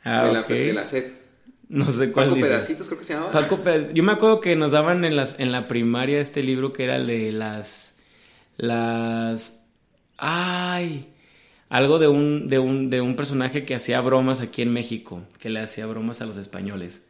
Ah, 0.04 0.26
de, 0.26 0.34
la, 0.34 0.42
de 0.44 0.74
la 0.74 0.86
SEP. 0.86 1.22
No 1.70 1.90
sé 1.92 2.12
cuál 2.12 2.26
Paco 2.26 2.36
dice. 2.36 2.50
Pedacitos 2.50 2.88
creo 2.88 3.00
que 3.00 3.06
se 3.06 3.14
llamaba. 3.14 3.32
Paco 3.32 3.60
Ped- 3.64 3.94
Yo 3.94 4.04
me 4.04 4.12
acuerdo 4.12 4.42
que 4.42 4.56
nos 4.58 4.72
daban 4.74 5.06
en 5.06 5.16
las 5.16 5.40
en 5.40 5.52
la 5.54 5.68
primaria 5.70 6.20
este 6.20 6.44
libro 6.44 6.74
que 6.74 6.84
era 6.84 6.98
el 6.98 7.08
de 7.08 7.32
las 7.32 7.96
las 8.58 9.58
ay 10.18 11.08
algo 11.70 11.98
de 12.00 12.08
un 12.10 12.50
de 12.50 12.60
un 12.60 12.90
de 12.90 13.00
un 13.00 13.16
personaje 13.16 13.64
que 13.64 13.74
hacía 13.76 14.02
bromas 14.02 14.42
aquí 14.42 14.62
en 14.62 14.74
México, 14.74 15.22
que 15.40 15.50
le 15.50 15.62
hacía 15.62 15.86
bromas 15.86 16.20
a 16.22 16.26
los 16.26 16.36
españoles. 16.38 17.06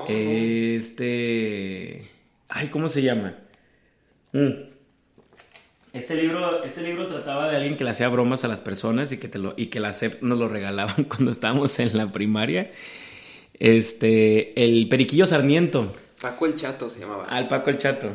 Oh, 0.00 0.06
Este 0.08 2.02
ay, 2.50 2.68
¿cómo 2.68 2.88
se 2.88 3.02
llama? 3.02 3.34
Mm. 4.32 4.70
Este 5.92 6.14
libro, 6.14 6.62
este 6.62 6.82
libro 6.82 7.06
trataba 7.06 7.48
de 7.48 7.56
alguien 7.56 7.76
que 7.76 7.82
le 7.84 7.90
hacía 7.90 8.08
bromas 8.08 8.44
a 8.44 8.48
las 8.48 8.60
personas 8.60 9.10
y 9.10 9.18
que, 9.18 9.26
te 9.28 9.38
lo, 9.38 9.54
y 9.56 9.66
que 9.66 9.80
la 9.80 9.92
SEP 9.92 10.22
nos 10.22 10.38
lo 10.38 10.48
regalaban 10.48 11.04
cuando 11.08 11.30
estábamos 11.30 11.78
en 11.80 11.96
la 11.96 12.12
primaria. 12.12 12.70
Este, 13.54 14.62
el 14.62 14.88
Periquillo 14.88 15.26
Sarmiento, 15.26 15.92
Paco 16.20 16.46
el 16.46 16.54
Chato 16.54 16.90
se 16.90 17.00
llamaba. 17.00 17.24
al 17.24 17.48
Paco 17.48 17.70
el 17.70 17.78
Chato. 17.78 18.10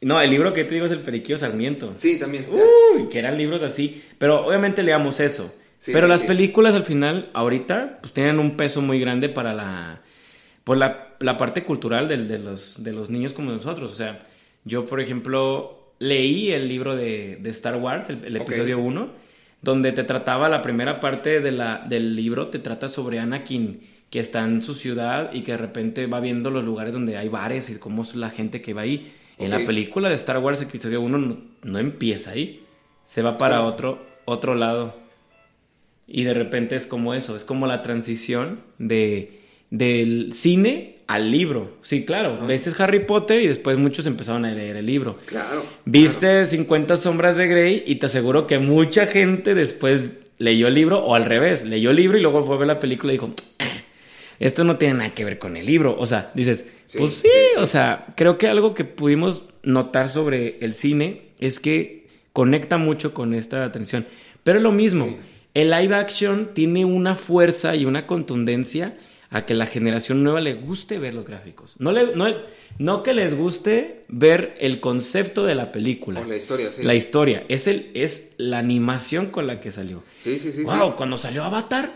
No, 0.00 0.20
el 0.20 0.30
libro 0.30 0.52
que 0.52 0.64
te 0.64 0.74
digo 0.74 0.86
es 0.86 0.92
el 0.92 1.00
Periquillo 1.00 1.36
Sarmiento. 1.38 1.92
Sí, 1.96 2.18
también. 2.18 2.46
Uy, 2.50 3.08
que 3.08 3.18
eran 3.18 3.36
libros 3.36 3.62
así. 3.62 4.04
Pero 4.18 4.46
obviamente 4.46 4.82
leamos 4.82 5.18
eso. 5.18 5.52
Sí, 5.78 5.92
pero 5.92 6.06
sí, 6.06 6.10
las 6.10 6.20
sí. 6.20 6.26
películas 6.26 6.74
al 6.74 6.84
final, 6.84 7.30
ahorita, 7.32 7.98
pues 8.00 8.12
tienen 8.12 8.38
un 8.38 8.56
peso 8.56 8.80
muy 8.80 9.00
grande 9.00 9.28
para 9.28 9.52
la, 9.54 10.00
pues, 10.68 10.78
la, 10.78 11.16
la 11.20 11.36
parte 11.38 11.64
cultural 11.64 12.08
del- 12.08 12.28
de, 12.28 12.38
los, 12.38 12.82
de 12.84 12.92
los 12.92 13.08
niños 13.08 13.32
como 13.32 13.50
nosotros. 13.50 13.90
O 13.90 13.94
sea, 13.94 14.26
yo, 14.64 14.84
por 14.84 15.00
ejemplo, 15.00 15.92
leí 15.98 16.52
el 16.52 16.68
libro 16.68 16.94
de, 16.94 17.38
de 17.40 17.50
Star 17.50 17.76
Wars, 17.76 18.10
el, 18.10 18.36
episodio 18.36 18.78
1, 18.78 19.08
donde 19.62 19.92
te 19.92 20.04
trataba 20.04 20.48
la 20.50 20.60
primera 20.60 21.00
parte 21.00 21.40
de 21.40 21.52
la, 21.52 21.84
del 21.88 22.14
libro, 22.14 22.48
te 22.48 22.58
trata 22.58 22.88
sobre 22.90 23.18
Anakin, 23.18 23.80
que 24.10 24.20
está 24.20 24.44
en 24.44 24.62
su 24.62 24.74
ciudad 24.74 25.32
y 25.32 25.40
que 25.42 25.52
de 25.52 25.58
repente 25.58 26.06
va 26.06 26.20
viendo 26.20 26.50
los 26.50 26.64
lugares 26.64 26.92
donde 26.92 27.16
hay 27.16 27.28
bares 27.30 27.70
y 27.70 27.78
cómo 27.78 28.02
es 28.02 28.14
la 28.14 28.28
gente 28.30 28.60
que 28.60 28.74
va 28.74 28.82
ahí. 28.82 29.14
En 29.38 29.50
la 29.50 29.64
película 29.64 30.08
de 30.10 30.16
Star 30.16 30.38
Wars, 30.38 30.60
episodio 30.60 31.00
1, 31.00 31.16
no, 31.18 31.38
no 31.62 31.78
empieza 31.78 32.32
ahí. 32.32 32.62
Se 33.06 33.22
va 33.22 33.38
para 33.38 33.62
otro, 33.62 34.04
otro 34.26 34.54
lado. 34.54 34.94
Y 36.06 36.24
de 36.24 36.34
repente 36.34 36.76
es 36.76 36.86
como 36.86 37.14
eso, 37.14 37.36
es 37.36 37.44
como 37.44 37.66
la 37.66 37.82
transición 37.82 38.60
de, 38.78 39.37
del 39.70 40.32
cine 40.32 40.96
al 41.06 41.30
libro. 41.30 41.78
Sí, 41.82 42.04
claro, 42.04 42.48
es 42.50 42.80
Harry 42.80 43.00
Potter 43.06 43.40
y 43.40 43.46
después 43.48 43.78
muchos 43.78 44.06
empezaron 44.06 44.44
a 44.44 44.52
leer 44.52 44.76
el 44.76 44.86
libro. 44.86 45.16
Claro. 45.26 45.64
Viste 45.84 46.44
50 46.44 46.96
sombras 46.96 47.36
de 47.36 47.46
Grey 47.46 47.82
y 47.86 47.96
te 47.96 48.06
aseguro 48.06 48.46
que 48.46 48.58
mucha 48.58 49.06
gente 49.06 49.54
después 49.54 50.02
leyó 50.36 50.68
el 50.68 50.74
libro 50.74 50.98
o 51.04 51.14
al 51.14 51.24
revés, 51.24 51.64
leyó 51.64 51.90
el 51.90 51.96
libro 51.96 52.18
y 52.18 52.20
luego 52.22 52.44
fue 52.44 52.56
a 52.56 52.58
ver 52.58 52.68
la 52.68 52.78
película 52.80 53.12
y 53.12 53.16
dijo, 53.16 53.30
"Ah, 53.58 53.64
esto 54.38 54.64
no 54.64 54.76
tiene 54.76 54.94
nada 54.94 55.14
que 55.14 55.24
ver 55.24 55.38
con 55.38 55.56
el 55.56 55.64
libro. 55.66 55.96
O 55.98 56.06
sea, 56.06 56.30
dices, 56.34 56.70
Sí, 56.84 56.98
pues 56.98 57.14
sí, 57.14 57.22
sí, 57.22 57.28
sí. 57.54 57.60
o 57.60 57.66
sea, 57.66 58.06
creo 58.16 58.38
que 58.38 58.46
algo 58.46 58.74
que 58.74 58.84
pudimos 58.84 59.44
notar 59.62 60.08
sobre 60.08 60.58
el 60.60 60.74
cine 60.74 61.22
es 61.40 61.58
que 61.58 62.06
conecta 62.32 62.76
mucho 62.78 63.14
con 63.14 63.34
esta 63.34 63.64
atención. 63.64 64.06
Pero 64.44 64.58
es 64.58 64.62
lo 64.62 64.72
mismo, 64.72 65.16
el 65.54 65.70
live 65.70 65.94
action 65.94 66.50
tiene 66.54 66.84
una 66.84 67.14
fuerza 67.14 67.74
y 67.74 67.84
una 67.84 68.06
contundencia 68.06 68.96
a 69.30 69.44
que 69.44 69.54
la 69.54 69.66
generación 69.66 70.24
nueva 70.24 70.40
le 70.40 70.54
guste 70.54 70.98
ver 70.98 71.12
los 71.14 71.26
gráficos. 71.26 71.74
No, 71.78 71.92
le, 71.92 72.16
no, 72.16 72.26
no 72.78 73.02
que 73.02 73.12
les 73.12 73.36
guste 73.36 74.04
ver 74.08 74.56
el 74.60 74.80
concepto 74.80 75.44
de 75.44 75.54
la 75.54 75.70
película. 75.70 76.20
O 76.20 76.24
la 76.24 76.36
historia, 76.36 76.72
sí. 76.72 76.82
La 76.82 76.94
historia, 76.94 77.44
es, 77.48 77.66
el, 77.66 77.90
es 77.94 78.32
la 78.38 78.58
animación 78.58 79.26
con 79.26 79.46
la 79.46 79.60
que 79.60 79.70
salió. 79.70 80.02
Sí, 80.18 80.38
sí, 80.38 80.52
sí. 80.52 80.64
wow, 80.64 80.88
sí. 80.90 80.94
cuando 80.96 81.18
salió 81.18 81.44
Avatar, 81.44 81.92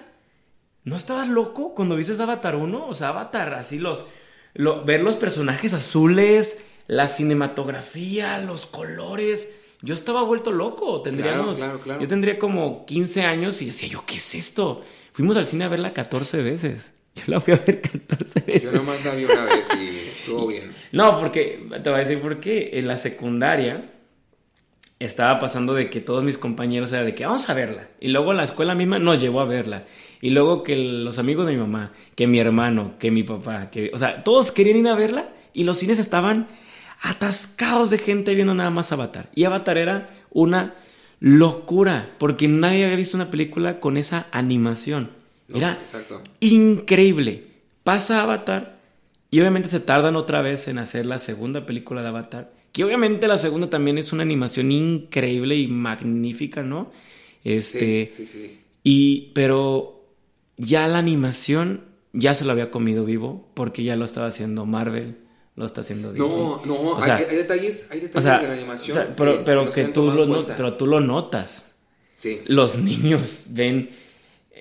¿no 0.84 0.96
estabas 0.96 1.28
loco 1.28 1.74
cuando 1.74 1.96
viste 1.96 2.20
Avatar 2.22 2.54
1? 2.56 2.86
O 2.86 2.94
sea, 2.94 3.08
Avatar, 3.08 3.54
así 3.54 3.78
los... 3.78 4.06
lo- 4.52 4.84
ver 4.84 5.02
los 5.02 5.16
personajes 5.16 5.72
azules, 5.72 6.62
la 6.86 7.08
cinematografía, 7.08 8.38
los 8.38 8.66
colores... 8.66 9.54
Yo 9.84 9.94
estaba 9.94 10.22
vuelto 10.22 10.52
loco, 10.52 11.02
tendríamos... 11.02 11.56
claro, 11.56 11.80
claro. 11.80 12.00
Yo 12.00 12.06
tendría 12.06 12.38
como 12.38 12.86
15 12.86 13.22
años 13.22 13.60
y 13.62 13.66
decía 13.66 13.88
yo, 13.88 14.04
¿qué 14.06 14.16
es 14.16 14.34
esto? 14.36 14.84
Fuimos 15.12 15.36
al 15.36 15.48
cine 15.48 15.64
a 15.64 15.68
verla 15.68 15.92
14 15.92 16.40
veces. 16.40 16.92
Yo 17.14 17.24
la 17.26 17.40
fui 17.40 17.54
a 17.54 17.58
ver 17.58 17.80
14 17.80 18.40
veces. 18.40 18.70
Yo 18.70 18.72
nomás 18.72 19.04
la 19.04 19.14
vi 19.14 19.24
una 19.24 19.44
vez 19.44 19.68
y 19.78 20.08
estuvo 20.18 20.46
bien. 20.46 20.72
No, 20.92 21.18
porque 21.18 21.66
te 21.82 21.90
voy 21.90 21.98
a 21.98 22.02
decir 22.02 22.20
por 22.20 22.40
qué. 22.40 22.70
En 22.74 22.88
la 22.88 22.96
secundaria 22.96 23.90
estaba 24.98 25.38
pasando 25.38 25.74
de 25.74 25.90
que 25.90 26.00
todos 26.00 26.22
mis 26.22 26.38
compañeros 26.38 26.92
era 26.92 27.04
de 27.04 27.14
que 27.14 27.26
vamos 27.26 27.48
a 27.50 27.54
verla. 27.54 27.88
Y 28.00 28.08
luego 28.08 28.32
la 28.32 28.44
escuela 28.44 28.74
misma 28.74 28.98
nos 28.98 29.20
llevó 29.20 29.40
a 29.40 29.44
verla. 29.44 29.84
Y 30.20 30.30
luego 30.30 30.62
que 30.62 30.76
los 30.76 31.18
amigos 31.18 31.46
de 31.46 31.52
mi 31.52 31.58
mamá, 31.58 31.92
que 32.14 32.26
mi 32.26 32.38
hermano, 32.38 32.94
que 32.98 33.10
mi 33.10 33.22
papá, 33.22 33.70
que, 33.70 33.90
o 33.92 33.98
sea, 33.98 34.22
todos 34.24 34.52
querían 34.52 34.78
ir 34.78 34.88
a 34.88 34.94
verla 34.94 35.28
y 35.52 35.64
los 35.64 35.78
cines 35.78 35.98
estaban 35.98 36.48
atascados 37.02 37.90
de 37.90 37.98
gente 37.98 38.34
viendo 38.34 38.54
nada 38.54 38.70
más 38.70 38.92
Avatar. 38.92 39.28
Y 39.34 39.44
Avatar 39.44 39.76
era 39.76 40.10
una 40.30 40.74
locura, 41.18 42.14
porque 42.18 42.48
nadie 42.48 42.84
había 42.84 42.96
visto 42.96 43.16
una 43.16 43.30
película 43.30 43.80
con 43.80 43.96
esa 43.96 44.26
animación. 44.30 45.21
Era 45.58 45.78
Exacto. 45.82 46.20
increíble. 46.40 47.44
Pasa 47.84 48.22
Avatar 48.22 48.78
y 49.30 49.40
obviamente 49.40 49.68
se 49.68 49.80
tardan 49.80 50.16
otra 50.16 50.40
vez 50.42 50.68
en 50.68 50.78
hacer 50.78 51.06
la 51.06 51.18
segunda 51.18 51.66
película 51.66 52.02
de 52.02 52.08
Avatar. 52.08 52.52
Que 52.72 52.84
obviamente 52.84 53.26
la 53.28 53.36
segunda 53.36 53.68
también 53.68 53.98
es 53.98 54.12
una 54.12 54.22
animación 54.22 54.72
increíble 54.72 55.56
y 55.56 55.66
magnífica, 55.68 56.62
¿no? 56.62 56.90
Este, 57.44 58.08
Sí, 58.12 58.26
sí, 58.26 58.32
sí. 58.32 58.60
y, 58.84 59.30
pero 59.34 60.04
ya 60.56 60.86
la 60.88 60.98
animación 60.98 61.84
ya 62.12 62.34
se 62.34 62.44
lo 62.44 62.52
había 62.52 62.70
comido 62.70 63.04
vivo 63.04 63.48
porque 63.54 63.82
ya 63.82 63.96
lo 63.96 64.04
estaba 64.04 64.28
haciendo 64.28 64.64
Marvel, 64.64 65.16
lo 65.56 65.66
está 65.66 65.80
haciendo 65.82 66.12
Disney. 66.12 66.28
No, 66.30 66.62
no, 66.64 66.74
O 66.74 66.96
hay, 66.96 67.02
sea, 67.02 67.16
hay 67.16 67.36
detalles, 67.36 67.90
hay 67.90 67.98
O 67.98 68.02
detalles 68.02 68.22
sea, 68.24 68.38
de 68.38 68.48
la 68.48 68.54
animación. 68.54 68.96
o 68.96 69.00
sea, 69.02 69.16
pero, 69.16 69.42
pero 69.44 69.64
no 69.66 69.72
se 69.72 69.86
que 69.86 69.88
tú 69.92 70.10
lo, 70.10 70.24
no- 70.26 70.46
pero 70.46 70.74
tú 70.74 70.86
lo 70.86 71.00
notas. 71.00 71.70
Sí. 72.14 72.40
Los 72.46 72.78
niños 72.78 73.46
ven 73.50 73.90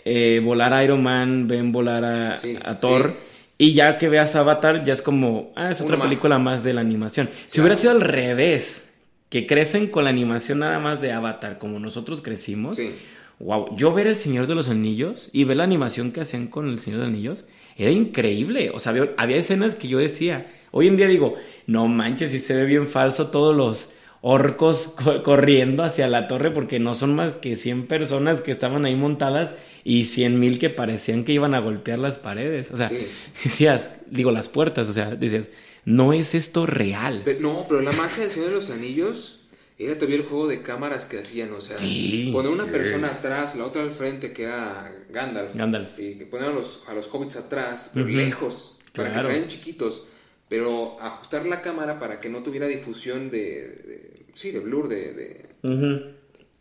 eh, 0.06 0.42
volar 0.44 0.74
a 0.74 0.84
Iron 0.84 1.02
Man, 1.04 1.48
ven 1.48 1.72
volar 1.72 2.04
a, 2.06 2.38
Sí, 2.38 2.58
a 2.64 2.78
Thor. 2.78 3.14
sí. 3.18 3.26
Y 3.58 3.74
ya 3.74 3.98
que 4.00 4.10
veas 4.10 4.36
Avatar, 4.36 4.84
ya 4.84 4.94
es 4.94 5.02
como, 5.04 5.52
ah, 5.56 5.70
es 5.70 5.80
Uno 5.80 5.86
otra 5.88 5.98
más. 5.98 6.08
película 6.08 6.40
más 6.40 6.64
de 6.64 6.74
la 6.74 6.82
animación. 6.82 7.30
Si 7.48 7.54
Claro. 7.54 7.64
hubiera 7.64 7.76
sido 7.76 7.92
al 7.92 8.02
revés, 8.02 8.94
que 9.30 9.46
crecen 9.46 9.88
con 9.88 10.04
la 10.06 10.10
animación 10.10 10.60
nada 10.60 10.80
más 10.80 11.00
de 11.00 11.12
Avatar, 11.12 11.60
como 11.60 11.78
nosotros 11.80 12.22
crecimos, 12.22 12.78
Sí. 12.78 12.92
wow, 13.40 13.76
yo 13.78 13.94
ver 13.94 14.08
El 14.08 14.16
Señor 14.18 14.48
de 14.48 14.56
los 14.56 14.68
Anillos 14.68 15.30
y 15.32 15.44
ver 15.44 15.58
la 15.58 15.64
animación 15.64 16.12
que 16.12 16.22
hacían 16.22 16.48
con 16.48 16.68
El 16.70 16.80
Señor 16.80 17.02
de 17.02 17.06
los 17.06 17.14
Anillos, 17.14 17.46
era 17.78 17.92
increíble. 17.92 18.72
O 18.74 18.80
sea, 18.80 18.92
había, 18.94 19.12
había 19.18 19.38
escenas 19.38 19.76
que 19.76 19.88
yo 19.88 20.00
decía, 20.00 20.48
hoy 20.72 20.88
en 20.88 20.98
día 20.98 21.08
digo, 21.08 21.36
no 21.68 21.88
manches, 21.88 22.32
si 22.32 22.40
se 22.40 22.56
ve 22.56 22.66
bien 22.66 22.88
falso 22.88 23.28
todos 23.30 23.56
los 23.56 23.94
orcos 24.22 24.94
co- 25.04 25.24
corriendo 25.24 25.84
hacia 25.84 26.08
la 26.08 26.28
torre 26.28 26.52
porque 26.52 26.80
no 26.80 26.94
son 26.96 27.16
más 27.16 27.34
que 27.34 27.56
100 27.56 27.88
personas 27.88 28.42
que 28.42 28.52
estaban 28.52 28.86
ahí 28.86 28.96
montadas 28.96 29.56
y 29.84 30.06
100 30.06 30.40
mil 30.40 30.60
que 30.60 30.70
parecían 30.70 31.24
que 31.24 31.34
iban 31.34 31.56
a 31.56 31.60
golpear 31.60 32.00
las 32.00 32.20
paredes. 32.20 32.72
O 32.72 32.78
sea, 32.78 32.88
Sí. 32.88 33.08
decías, 33.44 33.96
digo, 34.10 34.32
las 34.32 34.48
puertas, 34.50 34.90
o 34.90 34.94
sea, 34.94 35.16
decías, 35.16 35.50
no 35.86 36.14
es 36.14 36.36
esto 36.36 36.66
real. 36.68 37.24
Pero, 37.26 37.40
no, 37.40 37.66
pero 37.68 37.82
la 37.82 37.92
magia 37.94 38.22
del 38.24 38.32
Señor 38.32 38.50
de 38.50 38.56
los 38.56 38.70
Anillos 38.70 39.40
era 39.80 39.96
todavía 39.96 40.18
el 40.18 40.24
juego 40.26 40.48
de 40.48 40.62
cámaras 40.62 41.06
que 41.06 41.18
hacían, 41.18 41.52
o 41.54 41.60
sea, 41.62 41.80
Sí, 41.80 42.30
poner 42.32 42.52
una 42.52 42.66
sí. 42.66 42.70
persona 42.70 43.08
atrás, 43.08 43.56
la 43.56 43.66
otra 43.66 43.82
al 43.82 43.90
frente, 43.90 44.32
que 44.32 44.44
era 44.44 44.94
Gandalf, 45.10 45.56
Gandalf. 45.56 45.98
y 45.98 46.14
que 46.20 46.28
poner 46.28 46.50
a 46.50 46.54
los, 46.54 46.84
a 46.88 46.94
los 46.94 47.08
hobbits 47.12 47.38
atrás, 47.38 47.90
pero 47.92 48.06
lejos, 48.06 48.78
para 48.94 49.12
que 49.12 49.20
se 49.22 49.28
vean 49.28 49.48
chiquitos, 49.48 50.04
pero 50.48 50.98
ajustar 51.02 51.48
la 51.48 51.64
cámara 51.64 51.98
para 52.00 52.20
que 52.20 52.30
no 52.30 52.44
tuviera 52.44 52.68
difusión 52.68 53.32
de, 53.32 53.40
de- 53.40 54.11
sí, 54.34 54.52
de 54.52 54.60
blur, 54.60 54.88
de, 54.88 55.14
de, 55.14 55.46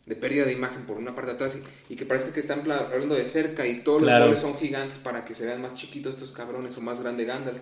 de 0.06 0.16
pérdida 0.16 0.44
de 0.44 0.52
imagen 0.52 0.86
por 0.86 0.96
una 0.98 1.14
parte 1.14 1.30
de 1.30 1.34
atrás 1.36 1.56
y, 1.88 1.92
y 1.92 1.96
que 1.96 2.04
parezca 2.06 2.32
que 2.32 2.40
están 2.40 2.60
hablando 2.70 3.14
de 3.14 3.24
cerca 3.26 3.66
y 3.66 3.80
todos 3.82 4.02
Claro. 4.02 4.26
los 4.26 4.28
goles 4.28 4.40
son 4.42 4.58
gigantes 4.58 4.98
para 4.98 5.24
que 5.24 5.34
se 5.34 5.46
vean 5.46 5.62
más 5.62 5.74
chiquitos 5.74 6.14
estos 6.14 6.32
cabrones 6.32 6.76
o 6.76 6.80
más 6.80 7.00
grande 7.02 7.24
Gandalf. 7.24 7.60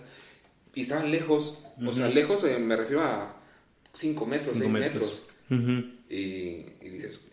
Y 0.74 0.82
estaban 0.82 1.10
lejos, 1.10 1.58
o 1.84 1.92
sea, 1.92 2.08
lejos 2.08 2.44
eh, 2.44 2.58
me 2.58 2.76
refiero 2.76 3.02
a 3.02 3.36
5 3.94 4.26
metros, 4.26 4.52
6 4.58 4.64
Cinco 4.64 4.78
metros. 4.78 5.22
Y, 6.08 6.14
y 6.80 6.88
dices, 6.90 7.28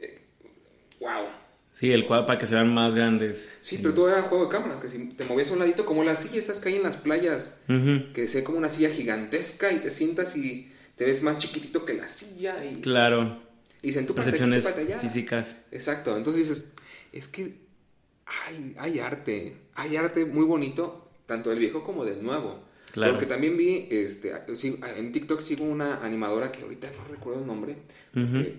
wow. 0.99 1.25
Sí, 1.73 1.91
el 1.91 2.05
cuadro 2.07 2.25
para 2.25 2.39
que 2.39 2.47
se 2.47 2.55
vean 2.55 2.73
más 2.73 2.95
grandes. 2.95 3.49
Sí, 3.59 3.79
pero 3.81 3.93
todo 3.93 4.07
era 4.09 4.21
juego 4.23 4.45
de 4.45 4.51
cámaras, 4.51 4.77
que 4.77 4.88
si 4.88 5.09
te 5.09 5.25
movías 5.25 5.49
a 5.49 5.53
un 5.53 5.59
ladito, 5.59 5.85
como 5.85 6.03
las 6.05 6.19
sillas 6.21 6.38
estas 6.38 6.59
que 6.61 6.69
hay 6.69 6.75
en 6.75 6.83
las 6.83 6.95
playas, 6.97 7.59
que 8.13 8.27
sea 8.29 8.43
como 8.45 8.57
una 8.57 8.69
silla 8.69 8.89
gigantesca 8.89 9.71
y 9.73 9.79
te 9.79 9.91
sientas 9.91 10.35
y 10.38 10.71
te 10.95 11.05
ves 11.05 11.21
más 11.23 11.38
chiquitito 11.38 11.86
que 11.86 11.93
la 11.93 12.08
silla 12.08 12.63
y, 12.65 12.81
Claro. 12.81 13.41
y 13.81 13.88
dicen, 13.88 14.05
tú 14.05 14.15
párate 14.15 14.31
aquí, 14.38 14.39
tú 14.43 14.49
Percepciones 14.49 14.65
allá. 14.89 14.99
físicas. 14.99 15.58
Exacto, 15.71 16.15
entonces 16.17 16.47
dices, 16.47 16.69
es 17.12 17.27
que 17.27 17.53
hay, 18.47 18.75
hay 18.79 18.99
arte, 18.99 19.55
hay 19.75 19.95
arte 19.97 20.25
muy 20.25 20.45
bonito, 20.45 21.10
tanto 21.25 21.49
del 21.49 21.60
viejo 21.60 21.84
como 21.84 22.05
del 22.05 22.23
nuevo. 22.23 22.63
Claro. 22.91 23.12
Porque 23.13 23.25
también 23.25 23.58
vi, 23.58 23.88
este, 23.91 24.31
en 24.97 25.12
TikTok 25.12 25.41
sigo 25.41 25.65
una 25.65 26.03
animadora 26.03 26.49
que 26.51 26.62
ahorita 26.62 26.89
no 26.97 27.05
recuerdo 27.13 27.41
el 27.41 27.47
nombre, 27.47 27.75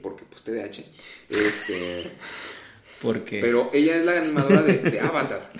porque, 0.03 0.25
pues 0.29 0.43
TDAH, 0.43 0.85
este, 1.31 2.13
Porque. 3.01 3.41
pero 3.41 3.71
ella 3.73 3.97
es 3.97 4.05
la 4.05 4.19
animadora 4.21 4.63
de, 4.63 4.79
de 4.79 5.01
Avatar. 5.01 5.53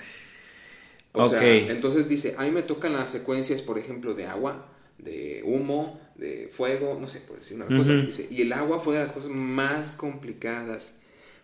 O 1.13 1.23
Ok. 1.23 1.29
sea, 1.31 1.43
entonces 1.71 2.07
dice, 2.07 2.35
a 2.37 2.43
mí 2.43 2.51
me 2.51 2.61
tocan 2.61 2.93
las 2.93 3.09
secuencias, 3.09 3.63
por 3.63 3.79
ejemplo, 3.79 4.13
de 4.13 4.27
agua, 4.27 4.69
de 4.99 5.41
humo, 5.43 5.99
de 6.17 6.49
fuego, 6.51 6.97
no 6.99 7.07
sé, 7.07 7.21
por 7.21 7.37
decir 7.37 7.57
una 7.57 7.65
cosa. 7.65 7.93
Dice, 7.93 8.27
y 8.29 8.41
el 8.41 8.53
agua 8.53 8.79
fue 8.79 8.95
de 8.95 9.03
las 9.03 9.11
cosas 9.11 9.29
más 9.31 9.95
complicadas, 9.95 10.97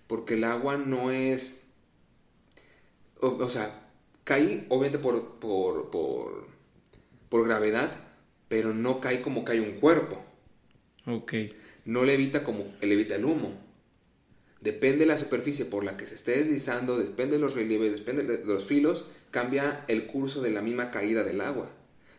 porque 0.08 0.34
el 0.36 0.44
agua 0.44 0.78
no 0.78 1.12
es... 1.12 1.62
O, 3.20 3.28
o 3.28 3.50
sea, 3.50 3.88
cae 4.24 4.66
obviamente 4.70 5.00
por, 5.00 5.40
por, 5.40 5.92
por, 5.92 6.48
por 7.30 7.48
gravedad, 7.48 7.92
pero 8.48 8.74
no 8.74 9.00
cae 9.00 9.22
como 9.22 9.46
cae 9.46 9.62
un 9.62 9.74
cuerpo. 9.74 10.24
Ok. 11.06 11.34
No 11.86 12.04
levita 12.04 12.44
como 12.44 12.66
levita 12.82 13.16
el 13.16 13.26
humo. 13.26 13.54
Depende 14.62 15.00
de 15.00 15.08
la 15.08 15.18
superficie 15.18 15.66
por 15.66 15.84
la 15.84 15.98
que 15.98 16.08
se 16.08 16.16
esté 16.16 16.38
deslizando, 16.38 16.98
depende 16.98 17.36
de 17.36 17.42
los 17.42 17.54
relieves, 17.54 17.94
depende 17.94 18.24
de 18.24 18.46
los 18.46 18.64
filos, 18.64 19.06
cambia 19.30 19.84
el 19.90 20.08
curso 20.08 20.42
de 20.42 20.52
la 20.52 20.62
misma 20.62 20.90
caída 20.90 21.24
del 21.24 21.42
agua. 21.42 21.70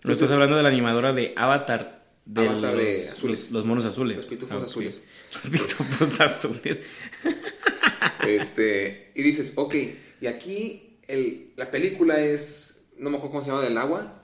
No 0.05 0.13
estás 0.13 0.31
hablando 0.31 0.57
de 0.57 0.63
la 0.63 0.69
animadora 0.69 1.15
de 1.15 1.33
Avatar. 1.37 2.04
De 2.27 2.49
Avatar 2.49 2.75
los, 2.75 2.83
de 2.83 3.09
azules. 3.11 3.41
Los, 3.43 3.51
los 3.51 3.65
monos 3.67 3.85
azules. 3.85 4.17
Los 4.17 4.27
pitufos 4.27 4.63
Ah, 4.63 4.67
azules. 4.67 5.03
Los 5.33 5.43
pitufos 5.43 6.21
azules. 6.21 6.81
Este, 8.27 9.13
y 9.15 9.23
dices, 9.23 9.53
ok, 9.57 9.75
y 10.21 10.27
aquí 10.27 10.99
el- 11.09 11.53
la 11.57 11.71
película 11.71 12.21
es, 12.21 12.85
no 12.99 13.11
me 13.11 13.17
acuerdo 13.17 13.33
cómo 13.33 13.45
se 13.45 13.51
llama, 13.51 13.63
del 13.63 13.77
agua. 13.79 14.23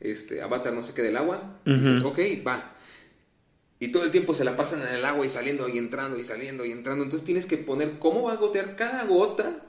Este, 0.00 0.42
Avatar 0.42 0.72
no 0.72 0.82
sé 0.82 0.92
qué 0.94 1.02
del 1.02 1.16
agua. 1.16 1.60
Dices, 1.64 2.02
ok, 2.02 2.18
va. 2.46 2.72
Y 3.78 3.88
todo 3.88 4.04
el 4.04 4.10
tiempo 4.10 4.34
se 4.34 4.44
la 4.44 4.56
pasan 4.56 4.82
en 4.82 4.88
el 4.94 5.04
agua 5.04 5.26
y 5.26 5.28
saliendo 5.28 5.68
y 5.68 5.76
entrando 5.78 6.18
y 6.18 6.24
saliendo 6.24 6.64
y 6.64 6.72
entrando. 6.72 7.04
Entonces 7.04 7.26
tienes 7.26 7.44
que 7.46 7.58
poner 7.58 7.98
cómo 7.98 8.22
va 8.22 8.32
a 8.32 8.36
gotear 8.36 8.76
cada 8.76 9.04
gota 9.04 9.62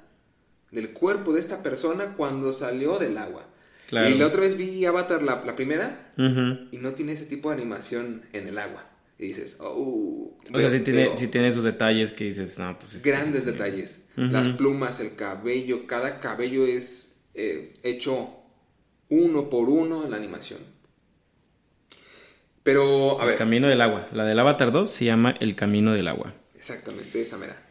del 0.72 0.92
cuerpo 0.94 1.34
de 1.34 1.40
esta 1.42 1.64
persona 1.64 2.14
cuando 2.16 2.54
salió 2.54 2.98
del 3.00 3.18
agua. 3.18 3.46
Claro. 3.88 4.10
Y 4.10 4.16
la 4.18 4.28
otra 4.28 4.42
vez 4.42 4.58
vi 4.58 4.86
Avatar, 4.86 5.22
la, 5.24 5.44
la 5.46 5.56
primera, 5.56 6.12
y 6.18 6.78
no 6.78 6.92
tiene 6.92 7.14
ese 7.14 7.26
tipo 7.26 7.50
de 7.50 7.56
animación 7.56 8.24
en 8.34 8.48
el 8.48 8.58
agua. 8.58 8.86
Y 9.20 9.28
dices, 9.28 9.58
oh. 9.62 10.38
O 10.54 10.60
sea, 10.60 10.70
sí 10.70 10.76
veo- 10.78 10.84
tiene, 10.84 11.04
veo- 11.08 11.16
sí 11.16 11.28
tiene 11.28 11.52
sus 11.54 11.64
detalles 11.64 12.12
que 12.12 12.26
dices, 12.26 12.60
no, 12.60 12.78
pues. 12.78 13.02
grandes 13.02 13.46
detalles. 13.46 14.06
Las 14.16 14.50
plumas, 14.50 15.00
el 15.00 15.16
cabello, 15.16 15.88
cada 15.88 16.20
cabello 16.20 16.66
es 16.66 17.20
eh, 17.34 17.74
hecho 17.84 18.30
uno 19.10 19.50
por 19.50 19.70
uno 19.70 20.04
en 20.04 20.12
la 20.12 20.18
animación. 20.18 20.60
Pero, 22.64 23.20
a 23.20 23.24
El 23.24 23.30
ver, 23.30 23.38
camino 23.38 23.68
del 23.68 23.82
agua. 23.82 24.08
La 24.12 24.26
del 24.26 24.38
Avatar 24.40 24.72
2 24.72 24.90
se 24.90 25.06
llama 25.06 25.32
El 25.40 25.56
camino 25.56 25.94
del 25.94 26.08
agua. 26.08 26.34
exactamente, 26.56 27.22
esa 27.22 27.38
mera. 27.38 27.64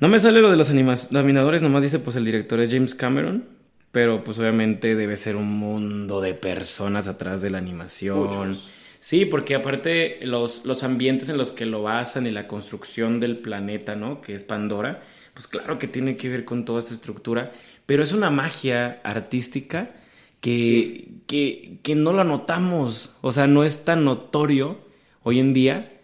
No 0.00 0.08
me 0.08 0.18
sale 0.18 0.40
lo 0.40 0.50
de 0.50 0.56
los 0.56 0.70
animadores, 0.70 1.62
nomás 1.62 1.82
dice 1.82 1.98
pues 1.98 2.16
el 2.16 2.24
director 2.24 2.58
es 2.60 2.72
James 2.72 2.94
Cameron, 2.94 3.44
pero 3.92 4.22
pues 4.24 4.38
obviamente 4.38 4.94
debe 4.94 5.16
ser 5.16 5.36
un 5.36 5.48
mundo 5.58 6.20
de 6.20 6.34
personas 6.34 7.08
atrás 7.08 7.42
de 7.42 7.50
la 7.50 7.58
animación. 7.58 8.56
Muchos. 8.56 8.70
Sí, 9.00 9.24
porque 9.24 9.54
aparte 9.54 10.18
los, 10.22 10.64
los 10.66 10.82
ambientes 10.82 11.28
en 11.28 11.38
los 11.38 11.52
que 11.52 11.66
lo 11.66 11.82
basan 11.82 12.26
y 12.26 12.30
la 12.30 12.46
construcción 12.46 13.18
del 13.20 13.38
planeta, 13.38 13.96
¿no? 13.96 14.20
Que 14.20 14.34
es 14.34 14.44
Pandora, 14.44 15.02
pues 15.34 15.46
claro 15.46 15.78
que 15.78 15.88
tiene 15.88 16.16
que 16.16 16.28
ver 16.28 16.44
con 16.44 16.64
toda 16.64 16.80
esta 16.80 16.94
estructura, 16.94 17.52
pero 17.86 18.02
es 18.02 18.12
una 18.12 18.30
magia 18.30 19.00
artística 19.04 19.90
que, 20.40 20.64
Sí. 20.66 21.22
que, 21.26 21.78
que 21.82 21.94
no 21.94 22.12
lo 22.12 22.24
notamos, 22.24 23.16
o 23.22 23.32
sea, 23.32 23.46
no 23.46 23.64
es 23.64 23.84
tan 23.84 24.04
notorio 24.04 24.78
hoy 25.22 25.38
en 25.40 25.52
día 25.54 25.99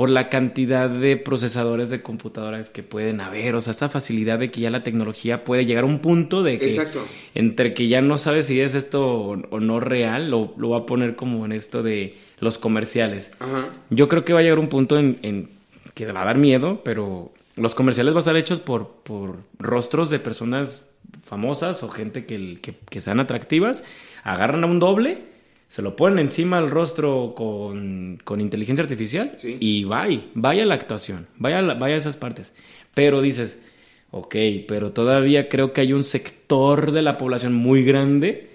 por 0.00 0.08
la 0.08 0.30
cantidad 0.30 0.88
de 0.88 1.18
procesadores 1.18 1.90
de 1.90 2.00
computadoras 2.00 2.70
que 2.70 2.82
pueden 2.82 3.20
haber, 3.20 3.54
o 3.54 3.60
sea, 3.60 3.72
esa 3.72 3.90
facilidad 3.90 4.38
de 4.38 4.50
que 4.50 4.62
ya 4.62 4.70
la 4.70 4.82
tecnología 4.82 5.44
puede 5.44 5.66
llegar 5.66 5.84
a 5.84 5.88
un 5.88 5.98
punto 5.98 6.42
de 6.42 6.58
que 6.58 6.68
Exacto. 6.68 7.04
entre 7.34 7.74
que 7.74 7.86
ya 7.86 8.00
no 8.00 8.16
sabes 8.16 8.46
si 8.46 8.62
es 8.62 8.74
esto 8.74 9.06
o, 9.06 9.60
no 9.60 9.78
real, 9.78 10.30
lo, 10.30 10.54
lo 10.56 10.70
va 10.70 10.78
a 10.78 10.86
poner 10.86 11.16
como 11.16 11.44
en 11.44 11.52
esto 11.52 11.82
de 11.82 12.16
los 12.38 12.56
comerciales. 12.56 13.32
Ajá. 13.40 13.68
Yo 13.90 14.08
creo 14.08 14.24
que 14.24 14.32
va 14.32 14.38
a 14.38 14.42
llegar 14.42 14.58
un 14.58 14.68
punto 14.68 14.98
en, 14.98 15.18
en 15.20 15.50
que 15.92 16.10
va 16.10 16.22
a 16.22 16.24
dar 16.24 16.38
miedo, 16.38 16.80
pero 16.82 17.30
los 17.56 17.74
comerciales 17.74 18.14
van 18.14 18.20
a 18.20 18.20
estar 18.20 18.36
hechos 18.38 18.60
por, 18.60 19.02
por 19.02 19.40
rostros 19.58 20.08
de 20.08 20.18
personas 20.18 20.80
famosas 21.24 21.82
o 21.82 21.90
gente 21.90 22.24
que, 22.24 22.58
que, 22.62 22.74
que 22.88 23.02
sean 23.02 23.20
atractivas, 23.20 23.84
agarran 24.24 24.64
a 24.64 24.66
un 24.66 24.78
doble, 24.78 25.24
se 25.70 25.82
lo 25.82 25.94
ponen 25.94 26.18
encima 26.18 26.58
al 26.58 26.68
rostro 26.68 27.32
con, 27.36 28.18
con 28.24 28.40
inteligencia 28.40 28.82
artificial 28.82 29.34
Sí. 29.36 29.56
y 29.60 29.84
vaya, 29.84 30.20
vaya 30.34 30.66
la 30.66 30.74
actuación, 30.74 31.28
vaya, 31.38 31.62
la- 31.62 31.74
vaya 31.74 31.94
esas 31.94 32.16
partes. 32.16 32.52
Pero 32.92 33.22
dices, 33.22 33.62
ok, 34.10 34.34
pero 34.66 34.90
todavía 34.90 35.48
creo 35.48 35.72
que 35.72 35.82
hay 35.82 35.92
un 35.92 36.02
sector 36.02 36.90
de 36.90 37.02
la 37.02 37.16
población 37.16 37.54
muy 37.54 37.84
grande 37.84 38.48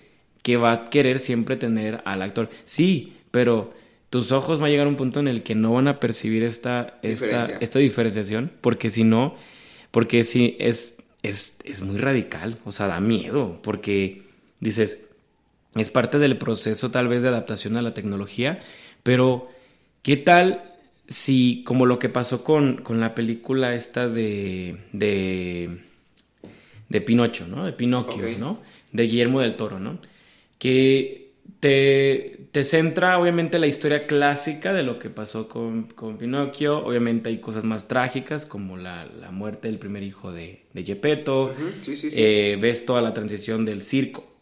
que 0.44 0.58
va 0.58 0.74
a 0.74 0.90
querer 0.90 1.20
siempre 1.20 1.56
tener 1.56 2.02
al 2.04 2.22
actor. 2.22 2.50
Sí, 2.66 3.14
pero 3.32 3.74
tus 4.10 4.34
ojos 4.34 4.62
va 4.62 4.66
a 4.68 4.70
llegar 4.70 4.86
a 4.86 4.90
un 4.90 4.98
punto 4.98 5.22
en 5.22 5.30
el 5.30 5.42
que 5.42 5.56
no 5.56 5.72
van 5.74 5.88
a 5.88 6.02
percibir 6.02 6.44
esta, 6.44 7.00
esta, 7.02 7.26
Diferencia. 7.28 7.58
esta 7.62 7.80
diferenciación, 7.80 8.52
porque 8.60 8.90
si 8.90 9.06
no, 9.06 9.36
porque 9.92 10.26
si 10.26 10.58
es, 10.60 10.98
es, 11.24 11.60
es 11.64 11.80
muy 11.82 11.98
radical, 11.98 12.58
o 12.66 12.74
sea, 12.74 12.88
da 12.88 13.00
miedo, 13.00 13.60
porque 13.64 14.22
dices, 14.60 15.00
es 15.76 15.92
parte 15.92 16.20
del 16.20 16.38
proceso 16.38 16.92
tal 16.92 17.08
vez 17.08 17.24
de 17.24 17.30
adaptación 17.30 17.78
a 17.78 17.82
la 17.82 17.94
tecnología, 17.94 18.62
pero 19.04 19.50
¿qué 20.02 20.18
tal 20.18 20.76
si, 21.08 21.64
como 21.64 21.86
lo 21.86 22.00
que 22.00 22.10
pasó 22.10 22.44
con, 22.44 22.78
con 22.78 23.00
la 23.00 23.14
película 23.14 23.76
esta 23.76 24.08
de, 24.08 24.78
de, 24.92 25.82
de 26.90 27.02
Pinocho, 27.02 27.48
¿no? 27.48 27.66
De 27.66 27.74
Pinocchio. 27.74 28.38
¿no? 28.38 28.62
De 28.92 29.04
Guillermo 29.04 29.42
del 29.42 29.56
Toro, 29.56 29.80
¿no? 29.80 30.00
Que 30.58 31.34
te, 31.60 32.48
te 32.52 32.64
centra, 32.64 33.20
obviamente, 33.20 33.60
la 33.60 33.68
historia 33.68 34.08
clásica 34.08 34.74
de 34.74 34.84
lo 34.84 34.98
que 34.98 35.10
pasó 35.10 35.48
con, 35.48 35.84
con 35.84 36.18
Pinocchio. 36.18 36.84
Obviamente 36.84 37.30
hay 37.30 37.40
cosas 37.40 37.64
más 37.64 37.88
trágicas, 37.88 38.46
como 38.46 38.78
la, 38.78 39.06
la 39.20 39.32
muerte 39.32 39.68
del 39.68 39.78
primer 39.78 40.02
hijo 40.02 40.32
de, 40.32 40.64
de 40.74 40.84
Gepetto. 40.84 41.54
Sí, 41.82 41.96
sí, 41.96 42.10
sí. 42.10 42.18
Eh, 42.20 42.58
ves 42.60 42.86
toda 42.86 43.02
la 43.02 43.14
transición 43.14 43.66
del 43.66 43.82
circo 43.82 44.35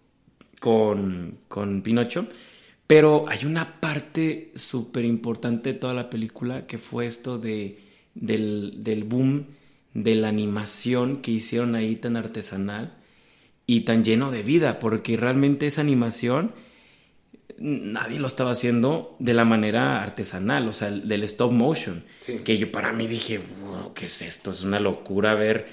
con, 0.63 1.39
con 1.49 1.81
Pinocho. 1.81 2.25
Pero 2.87 3.25
hay 3.27 3.43
una 3.45 3.81
parte 3.81 4.51
súper 4.55 5.03
importante 5.03 5.73
de 5.73 5.79
toda 5.79 5.93
la 5.93 6.09
película 6.09 6.65
que 6.67 6.77
fue 6.77 7.05
esto 7.05 7.37
de, 7.37 7.79
del, 8.15 8.75
del 8.77 9.03
boom 9.03 9.47
de 9.93 10.15
la 10.15 10.29
animación 10.29 11.21
que 11.21 11.31
hicieron 11.31 11.75
ahí 11.75 11.97
tan 11.97 12.15
artesanal 12.15 12.93
y 13.67 13.81
tan 13.81 14.05
lleno 14.05 14.31
de 14.31 14.41
vida, 14.43 14.79
porque 14.79 15.17
realmente 15.17 15.67
esa 15.67 15.81
animación 15.81 16.51
nadie 17.59 18.19
lo 18.19 18.27
estaba 18.27 18.51
haciendo 18.51 19.15
de 19.19 19.33
la 19.33 19.45
manera 19.45 20.01
artesanal, 20.01 20.67
o 20.67 20.73
sea, 20.73 20.87
el- 20.87 21.07
del 21.07 21.23
stop 21.23 21.51
motion. 21.51 22.03
Sí. 22.19 22.39
Que 22.43 22.57
yo 22.57 22.71
para 22.71 22.93
mí 22.93 23.07
dije, 23.07 23.39
wow, 23.61 23.93
¿qué 23.93 24.05
es 24.05 24.21
esto? 24.21 24.51
Es 24.51 24.63
una 24.63 24.79
locura 24.79 25.35
ver 25.35 25.67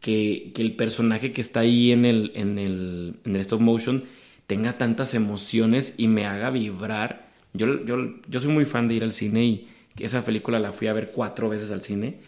que, 0.00 0.52
que 0.54 0.62
el 0.62 0.74
personaje 0.74 1.32
que 1.32 1.40
está 1.40 1.60
ahí 1.60 1.92
en 1.92 2.04
el, 2.04 2.32
en, 2.34 2.58
el, 2.58 3.14
en 3.24 3.34
el 3.36 3.40
stop 3.42 3.60
motion 3.60 4.04
tenga 4.46 4.78
tantas 4.78 5.14
emociones 5.14 5.94
y 5.98 6.08
me 6.08 6.26
haga 6.26 6.50
vibrar. 6.50 7.30
Yo, 7.54 7.84
yo, 7.84 7.96
yo 8.28 8.40
soy 8.40 8.52
muy 8.52 8.64
fan 8.64 8.88
de 8.88 8.94
ir 8.94 9.04
al 9.04 9.12
cine 9.12 9.44
y 9.44 9.68
esa 9.98 10.24
película 10.24 10.58
la 10.58 10.72
fui 10.72 10.88
a 10.88 10.92
ver 10.92 11.10
cuatro 11.12 11.48
veces 11.48 11.70
al 11.70 11.82
cine 11.82 12.20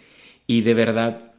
y 0.46 0.62
de 0.62 0.74
verdad 0.74 1.32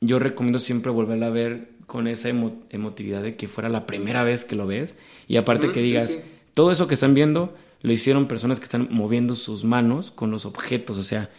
yo 0.00 0.18
recomiendo 0.18 0.58
siempre 0.58 0.92
volverla 0.92 1.26
a 1.28 1.30
ver 1.30 1.70
con 1.86 2.06
esa 2.08 2.28
emo- 2.28 2.62
emotividad 2.70 3.22
de 3.22 3.36
que 3.36 3.48
fuera 3.48 3.68
la 3.68 3.86
primera 3.86 4.24
vez 4.24 4.44
que 4.44 4.56
lo 4.56 4.66
ves 4.66 4.96
y 5.28 5.36
aparte 5.36 5.70
que 5.72 5.80
sí, 5.84 5.86
digas, 5.86 6.12
sí. 6.12 6.20
todo 6.54 6.70
eso 6.70 6.86
que 6.86 6.94
están 6.94 7.14
viendo 7.14 7.54
lo 7.82 7.92
hicieron 7.92 8.26
personas 8.26 8.58
que 8.58 8.64
están 8.64 8.88
moviendo 8.90 9.34
sus 9.34 9.64
manos 9.64 10.10
con 10.10 10.30
los 10.30 10.44
objetos, 10.46 10.98
o 10.98 11.02
sea, 11.02 11.30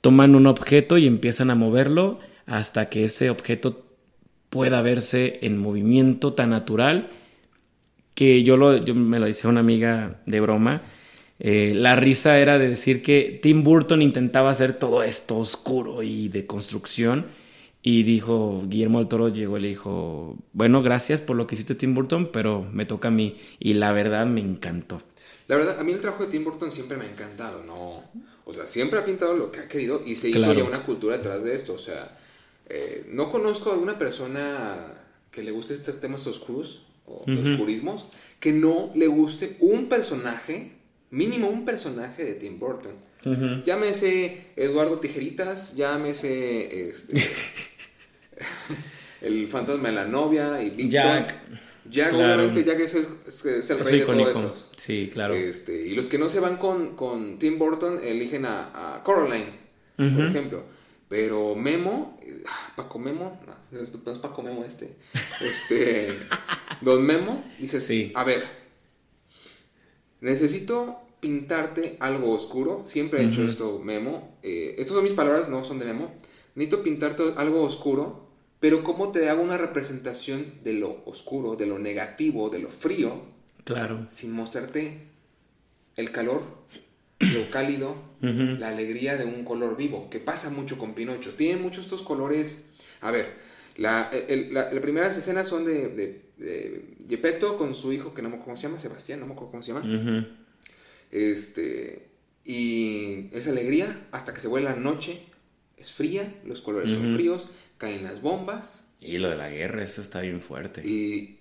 toman 0.00 0.34
un 0.34 0.46
objeto 0.46 0.98
y 0.98 1.06
empiezan 1.06 1.50
a 1.50 1.54
moverlo 1.54 2.20
hasta 2.46 2.88
que 2.88 3.04
ese 3.04 3.30
objeto 3.30 3.84
pueda 4.50 4.82
verse 4.82 5.38
en 5.42 5.58
movimiento 5.58 6.32
tan 6.34 6.50
natural 6.50 7.10
que 8.20 8.42
yo, 8.42 8.56
lo, 8.56 8.76
yo 8.78 8.94
me 8.94 9.18
lo 9.18 9.28
hice 9.28 9.46
a 9.46 9.50
una 9.50 9.60
amiga 9.60 10.20
de 10.26 10.40
broma. 10.40 10.82
eh, 11.38 11.72
la 11.74 11.96
risa 11.96 12.38
era 12.38 12.58
de 12.58 12.68
decir 12.68 13.02
que 13.02 13.40
Tim 13.42 13.62
Burton 13.64 14.02
intentaba 14.02 14.50
hacer 14.50 14.74
todo 14.78 15.02
esto 15.02 15.38
oscuro 15.38 16.02
y 16.02 16.28
de 16.28 16.46
construcción. 16.46 17.26
Y 17.82 18.02
dijo, 18.02 18.64
Guillermo 18.68 18.98
del 18.98 19.08
Toro 19.08 19.28
llegó 19.28 19.56
y 19.58 19.62
le 19.62 19.68
dijo, 19.68 20.36
bueno, 20.52 20.82
gracias 20.82 21.22
por 21.22 21.36
lo 21.36 21.46
que 21.46 21.54
hiciste 21.54 21.74
Tim 21.74 21.94
Burton, 21.94 22.30
pero 22.32 22.62
me 22.72 22.84
toca 22.84 23.08
a 23.08 23.10
mí. 23.10 23.38
Y 23.58 23.74
la 23.74 23.92
verdad 23.92 24.26
me 24.26 24.40
encantó. 24.42 25.02
La 25.48 25.56
verdad, 25.56 25.78
a 25.80 25.84
mí 25.84 25.92
el 25.92 26.00
trabajo 26.00 26.24
de 26.24 26.30
Tim 26.30 26.44
Burton 26.44 26.70
siempre 26.70 26.96
me 26.96 27.04
ha 27.04 27.10
encantado, 27.10 27.64
¿no? 27.64 28.04
O 28.44 28.52
sea, 28.52 28.66
siempre 28.66 28.98
ha 28.98 29.04
pintado 29.04 29.34
lo 29.34 29.50
que 29.50 29.60
ha 29.60 29.68
querido 29.68 30.02
y 30.04 30.16
se 30.16 30.28
hizo 30.28 30.38
Claro. 30.38 30.54
ya 30.54 30.64
una 30.64 30.84
cultura 30.84 31.16
detrás 31.16 31.42
de 31.42 31.54
esto. 31.54 31.74
O 31.74 31.78
sea, 31.78 32.18
eh, 32.68 33.06
no 33.08 33.30
conozco 33.30 33.70
a 33.70 33.74
alguna 33.74 33.98
persona 33.98 34.76
que 35.30 35.42
le 35.42 35.50
guste 35.50 35.74
estos 35.74 36.00
temas 36.00 36.26
oscuros 36.26 36.86
o 37.10 37.24
oscurismos 37.40 38.06
que 38.38 38.52
no 38.52 38.90
le 38.94 39.06
guste 39.06 39.56
un 39.60 39.88
personaje, 39.88 40.72
mínimo 41.10 41.48
un 41.48 41.64
personaje 41.64 42.24
de 42.24 42.34
Tim 42.34 42.58
Burton. 42.58 42.94
Llámese 43.66 44.46
Eduardo 44.56 44.98
Tijeritas, 44.98 45.76
llámese 45.76 46.88
este, 46.88 47.22
el 49.20 49.48
fantasma 49.48 49.88
de 49.88 49.94
la 49.94 50.04
novia 50.06 50.62
y 50.62 50.70
Victor. 50.70 50.90
Jack. 50.90 51.34
Jack, 51.90 52.10
Claro. 52.10 52.34
obviamente, 52.44 52.64
Jack 52.64 52.80
es 52.80 52.94
el, 52.94 53.06
es- 53.26 53.70
el 53.70 53.78
rey 53.80 53.96
de 53.98 54.02
icónico. 54.04 54.30
todo 54.32 54.42
eso. 54.54 54.70
Sí, 54.76 55.10
claro. 55.12 55.34
Este, 55.34 55.86
y 55.88 55.94
los 55.94 56.08
que 56.08 56.18
no 56.18 56.28
se 56.28 56.38
van 56.40 56.56
con, 56.56 56.94
con 56.94 57.38
Tim 57.38 57.58
Burton 57.58 57.98
eligen 58.02 58.44
a, 58.46 58.96
a 58.96 59.02
Coraline, 59.02 59.50
por 59.96 60.24
ejemplo. 60.26 60.64
Pero 61.10 61.54
Memo, 61.56 62.18
eh, 62.22 62.42
Paco 62.76 62.98
Memo, 62.98 63.38
no, 63.72 63.78
es, 63.80 63.92
no 63.92 64.12
es 64.12 64.18
Paco 64.18 64.42
Memo 64.42 64.64
este. 64.64 64.94
Este, 65.44 66.08
Don 66.80 67.04
Memo, 67.04 67.44
dices, 67.58 67.84
Sí. 67.84 68.12
a 68.14 68.24
ver, 68.24 68.44
necesito 70.20 71.00
pintarte 71.20 71.96
algo 72.00 72.32
oscuro. 72.32 72.86
Siempre 72.86 73.20
he 73.22 73.26
hecho 73.26 73.44
esto, 73.44 73.78
Memo. 73.80 74.38
Eh, 74.42 74.76
estas 74.78 74.94
son 74.94 75.04
mis 75.04 75.12
palabras, 75.12 75.48
no 75.48 75.64
son 75.64 75.78
de 75.78 75.84
Memo. 75.86 76.12
Necesito 76.54 76.82
pintarte 76.82 77.22
algo 77.36 77.62
oscuro, 77.62 78.28
pero 78.60 78.82
¿cómo 78.84 79.10
te 79.12 79.28
hago 79.28 79.42
una 79.42 79.58
representación 79.58 80.62
de 80.64 80.74
lo 80.74 81.02
oscuro, 81.06 81.56
de 81.56 81.66
lo 81.66 81.78
negativo, 81.78 82.50
de 82.50 82.60
lo 82.60 82.70
frío? 82.70 83.28
Claro. 83.64 84.06
sin 84.10 84.32
mostrarte 84.32 85.06
el 85.94 86.10
calor, 86.10 86.42
lo 87.34 87.50
cálido, 87.50 87.96
la 88.58 88.68
alegría 88.68 89.16
de 89.16 89.24
un 89.24 89.44
color 89.44 89.76
vivo, 89.76 90.08
que 90.10 90.18
pasa 90.20 90.50
mucho 90.50 90.76
con 90.78 90.94
Pinocho. 90.94 91.34
Tiene 91.34 91.60
muchos 91.60 91.84
estos 91.84 92.02
colores. 92.02 92.64
A 93.00 93.10
ver, 93.10 93.34
la, 93.76 94.10
el- 94.28 94.52
la- 94.52 94.72
las 94.72 94.82
primeras 94.82 95.16
escenas 95.16 95.48
son 95.48 95.64
de, 95.64 95.88
de, 95.88 96.22
de 96.36 96.84
Gepetto 97.08 97.56
con 97.56 97.74
su 97.74 97.92
hijo, 97.92 98.12
que 98.14 98.20
no 98.22 98.28
me 98.28 98.34
acuerdo 98.34 98.44
cómo 98.52 98.56
se 98.56 98.66
llama, 98.68 98.78
Sebastián, 98.80 99.20
no 99.20 99.26
me 99.26 99.32
acuerdo 99.32 99.50
cómo 99.52 99.62
se 99.62 99.72
llama. 99.72 99.86
Este, 101.10 102.08
y 102.44 103.28
es 103.32 103.46
alegría 103.48 104.06
hasta 104.12 104.32
que 104.34 104.40
se 104.40 104.48
vuelve 104.48 104.68
la 104.68 104.76
noche, 104.76 105.22
es 105.76 105.92
fría, 105.92 106.34
los 106.44 106.62
colores 106.62 106.90
son 106.92 107.12
fríos, 107.12 107.48
caen 107.78 108.04
las 108.04 108.20
bombas, 108.22 108.86
Y 109.00 109.16
lo 109.18 109.30
de 109.30 109.36
la 109.36 109.48
guerra, 109.48 109.82
eso 109.82 110.02
está 110.02 110.20
bien 110.20 110.40
fuerte. 110.42 110.86
y, 110.86 111.38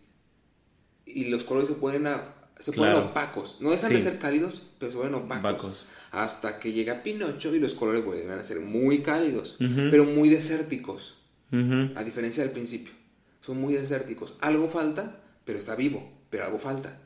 y 1.06 1.25
los 1.25 1.43
colores 1.43 1.69
se 1.69 1.75
a- 2.08 2.36
se 2.60 2.72
Claro. 2.72 2.93
ponen 2.95 3.10
opacos. 3.12 3.58
No 3.62 3.72
dejan 3.72 3.91
de 3.91 3.98
Sí. 3.98 4.04
ser 4.04 4.19
cálidos, 4.19 4.63
pero 4.80 4.91
se 4.91 4.98
vuelven 4.98 5.15
opacos. 5.15 5.86
Hasta 6.12 6.60
que 6.60 6.72
llega 6.74 7.04
Pinocho 7.04 7.56
y 7.56 7.60
los 7.60 7.74
colores 7.74 8.04
vuelven 8.04 8.32
a 8.38 8.43
ser 8.43 8.60
muy 8.60 9.00
cálidos, 9.02 9.56
pero 9.89 10.04
muy 10.06 10.30
desérticos, 10.30 11.15
a 11.52 12.04
diferencia 12.04 12.43
del 12.43 12.52
principio. 12.52 12.93
Son 13.41 13.60
muy 13.60 13.74
desérticos. 13.74 14.36
Algo 14.41 14.67
falta, 14.69 15.22
pero 15.45 15.58
está 15.58 15.76
vivo, 15.76 16.12
pero 16.30 16.45
algo 16.45 16.60
falta. 16.60 17.00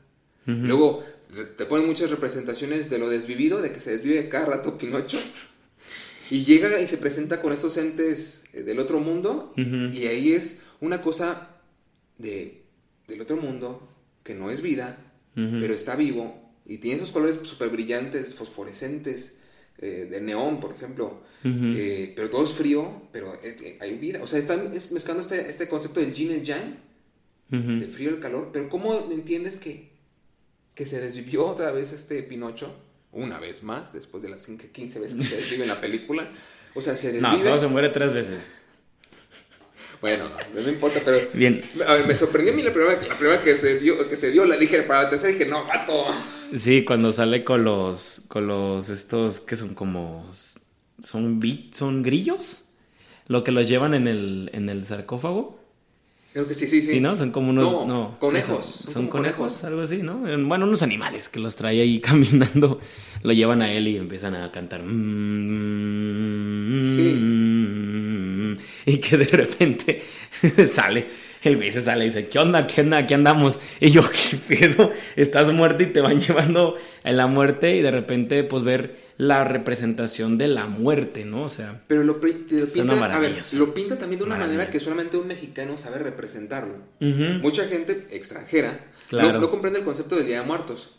Luego 0.46 1.02
te 1.56 1.64
ponen 1.66 1.86
muchas 1.86 2.10
representaciones 2.10 2.90
de 2.90 2.98
lo 2.98 3.08
desvivido, 3.08 3.62
de 3.62 3.72
que 3.72 3.80
se 3.80 3.92
desvive 3.92 4.28
cada 4.28 4.46
rato 4.46 4.76
Pinocho. 4.76 5.18
Y 6.30 6.44
llega 6.44 6.80
y 6.80 6.86
se 6.86 6.96
presenta 6.96 7.40
con 7.42 7.52
estos 7.52 7.76
entes 7.76 8.44
eh, 8.54 8.62
del 8.62 8.78
otro 8.78 8.98
mundo. 9.00 9.52
Y 9.56 10.06
ahí 10.06 10.32
es 10.32 10.62
una 10.80 11.00
cosa 11.02 11.50
de, 12.18 12.62
del 13.06 13.20
otro 13.20 13.36
mundo 13.36 13.86
que 14.22 14.34
no 14.34 14.50
es 14.50 14.60
vida, 14.62 14.98
Pero 15.34 15.74
está 15.74 15.96
vivo. 15.96 16.40
Y 16.66 16.78
tiene 16.78 16.96
esos 16.96 17.10
colores 17.10 17.38
súper 17.46 17.68
brillantes, 17.70 18.34
fosforescentes, 18.34 19.36
eh, 19.78 20.06
de 20.10 20.20
neón, 20.20 20.60
por 20.60 20.72
ejemplo. 20.74 21.22
Eh, 21.44 22.12
pero 22.16 22.30
todo 22.30 22.44
es 22.44 22.52
frío, 22.52 23.02
pero 23.12 23.34
eh, 23.34 23.56
eh, 23.60 23.78
hay 23.80 23.98
vida. 23.98 24.22
O 24.22 24.26
sea, 24.26 24.38
están 24.38 24.72
es- 24.74 24.90
mezclando 24.92 25.20
este, 25.22 25.48
este 25.50 25.68
concepto 25.68 26.00
del 26.00 26.14
yin 26.14 26.30
y 26.30 26.34
el 26.34 26.42
yang 26.44 26.76
del 27.50 27.88
frío 27.90 28.10
y 28.10 28.14
el 28.14 28.20
calor, 28.20 28.50
pero 28.52 28.68
¿cómo 28.68 28.94
entiendes 29.12 29.56
que, 29.58 29.90
que 30.74 30.86
se 30.86 31.00
desvivió 31.00 31.46
otra 31.46 31.70
vez 31.70 31.92
este 31.92 32.22
Pinocho? 32.22 32.74
Una 33.12 33.38
vez 33.38 33.62
más, 33.62 33.92
después 33.92 34.22
de 34.22 34.28
las 34.30 34.42
5, 34.42 34.64
15 34.72 34.98
veces 35.00 35.18
que 35.18 35.24
se 35.24 35.36
desvive 35.36 35.62
en 35.64 35.68
la 35.68 35.80
película. 35.80 36.28
O 36.74 36.80
sea, 36.82 36.96
se 36.96 37.12
No, 37.20 37.30
desvive. 37.30 37.50
solo 37.50 37.60
se 37.60 37.66
muere 37.68 37.90
tres 37.90 38.12
veces. 38.14 38.50
Bueno, 40.04 40.28
no, 40.52 40.68
importa, 40.68 41.00
pero... 41.02 41.30
Bien. 41.32 41.62
Me 42.06 42.14
sorprendió 42.14 42.52
a 42.52 42.56
mí 42.56 42.62
la 42.62 42.74
primera, 42.74 43.00
la 43.08 43.16
primera 43.16 43.42
que, 43.42 43.56
se 43.56 43.80
dio, 43.80 44.06
que 44.06 44.18
se 44.18 44.30
dio, 44.30 44.44
la 44.44 44.58
dije, 44.58 44.82
para 44.82 45.04
la 45.04 45.08
tercera 45.08 45.32
dije, 45.32 45.46
no, 45.46 45.66
pato. 45.66 46.08
Sí, 46.54 46.84
cuando 46.84 47.10
sale 47.10 47.42
con 47.42 47.64
los, 47.64 48.20
con 48.28 48.46
los, 48.46 48.90
estos 48.90 49.40
que 49.40 49.56
son 49.56 49.72
como, 49.72 50.30
son, 51.00 51.40
son 51.72 52.02
grillos, 52.02 52.64
lo 53.28 53.44
que 53.44 53.52
los 53.52 53.66
llevan 53.66 53.94
en 53.94 54.06
el, 54.06 54.50
en 54.52 54.68
el 54.68 54.84
sarcófago. 54.84 55.58
Creo 56.34 56.46
que 56.46 56.52
sí, 56.52 56.66
sí, 56.66 56.82
sí. 56.82 56.94
Sí, 56.94 57.00
¿no? 57.00 57.16
Son 57.16 57.30
como 57.30 57.48
unos, 57.48 57.64
No, 57.64 57.86
no, 57.86 58.18
conejos, 58.18 58.84
Son, 58.92 59.08
conejos, 59.08 59.36
conejos. 59.38 59.64
algo 59.64 59.80
así, 59.80 60.02
¿no? 60.02 60.18
Bueno, 60.18 60.66
unos 60.66 60.82
animales 60.82 61.30
que 61.30 61.40
los 61.40 61.56
trae 61.56 61.80
ahí 61.80 61.98
caminando, 62.02 62.78
lo 63.22 63.32
llevan 63.32 63.62
a 63.62 63.72
él 63.72 63.88
y 63.88 63.96
empiezan 63.96 64.34
a 64.34 64.52
cantar. 64.52 64.82
Sí. 66.82 67.53
Y 68.86 68.98
que 68.98 69.16
de 69.16 69.24
repente 69.26 70.02
sale, 70.66 71.06
el 71.42 71.56
güey 71.56 71.72
se 71.72 71.80
sale 71.80 72.04
y 72.04 72.08
dice, 72.08 72.28
¿qué 72.28 72.38
onda? 72.38 72.66
¿Qué 72.66 72.80
onda? 72.80 73.06
¿Qué 73.06 73.14
andamos? 73.14 73.58
Y 73.80 73.90
yo, 73.90 74.02
¿qué 74.30 74.36
pedo? 74.36 74.92
Estás 75.16 75.52
muerto 75.52 75.82
y 75.82 75.86
te 75.86 76.00
van 76.00 76.20
llevando 76.20 76.76
a 77.02 77.12
la 77.12 77.26
muerte 77.26 77.76
y 77.76 77.82
de 77.82 77.90
repente 77.90 78.44
pues 78.44 78.62
ver 78.62 79.04
la 79.16 79.44
representación 79.44 80.38
de 80.38 80.48
la 80.48 80.66
muerte, 80.66 81.24
¿no? 81.24 81.44
O 81.44 81.48
sea, 81.48 81.82
Pero 81.86 82.02
lo, 82.02 82.16
te 82.16 82.28
lo 82.28 82.66
pinta, 82.66 83.14
a 83.14 83.18
ver, 83.20 83.36
lo 83.52 83.72
pinta 83.72 83.96
también 83.96 84.18
de 84.18 84.26
una 84.26 84.36
manera 84.36 84.68
que 84.70 84.80
solamente 84.80 85.16
un 85.16 85.28
mexicano 85.28 85.76
sabe 85.78 85.98
representarlo. 85.98 86.74
Mucha 86.98 87.66
gente 87.66 88.08
extranjera 88.10 88.80
No, 89.10 89.32
no, 89.32 89.50
comprende 89.50 89.78
el 89.78 89.84
concepto 89.84 90.16
del 90.16 90.26
Día 90.26 90.40
de 90.40 90.46
Muertos. 90.46 90.90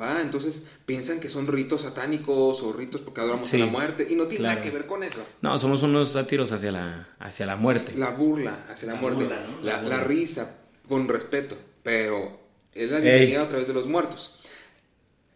¿va? 0.00 0.20
Entonces 0.20 0.66
piensan 0.86 1.20
que 1.20 1.28
son 1.28 1.46
ritos 1.46 1.82
satánicos 1.82 2.62
o 2.62 2.72
ritos 2.72 3.00
porque 3.00 3.20
adoramos 3.20 3.52
a 3.52 3.56
la 3.58 3.66
muerte 3.66 4.06
y 4.08 4.14
no 4.14 4.26
tiene 4.26 4.48
nada 4.48 4.60
que 4.60 4.70
ver 4.70 4.86
con 4.86 5.02
eso. 5.02 5.26
No, 5.42 5.58
somos 5.58 5.82
unos 5.82 6.12
sátiros 6.12 6.52
hacia 6.52 6.72
la, 6.72 7.08
hacia 7.18 7.46
la 7.46 7.56
muerte. 7.56 7.94
la 7.96 8.10
burla 8.10 8.66
hacia 8.70 8.92
la, 8.92 8.94
muerte. 8.94 9.28
la, 9.62 10.00
risa 10.00 10.58
con 10.88 11.08
respeto, 11.08 11.56
pero 11.82 12.40
es 12.72 12.90
la 12.90 13.00
bienvenida 13.00 13.42
a 13.42 13.48
través 13.48 13.68
de 13.68 13.74
los 13.74 13.86
muertos. 13.86 14.34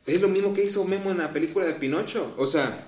Es 0.06 0.20
lo 0.22 0.28
mismo 0.28 0.54
que 0.54 0.64
hizo 0.64 0.84
Memo 0.84 1.10
en 1.10 1.18
la 1.18 1.32
película 1.32 1.66
de 1.66 1.74
Pinocho. 1.74 2.34
O 2.38 2.46
sea, 2.46 2.86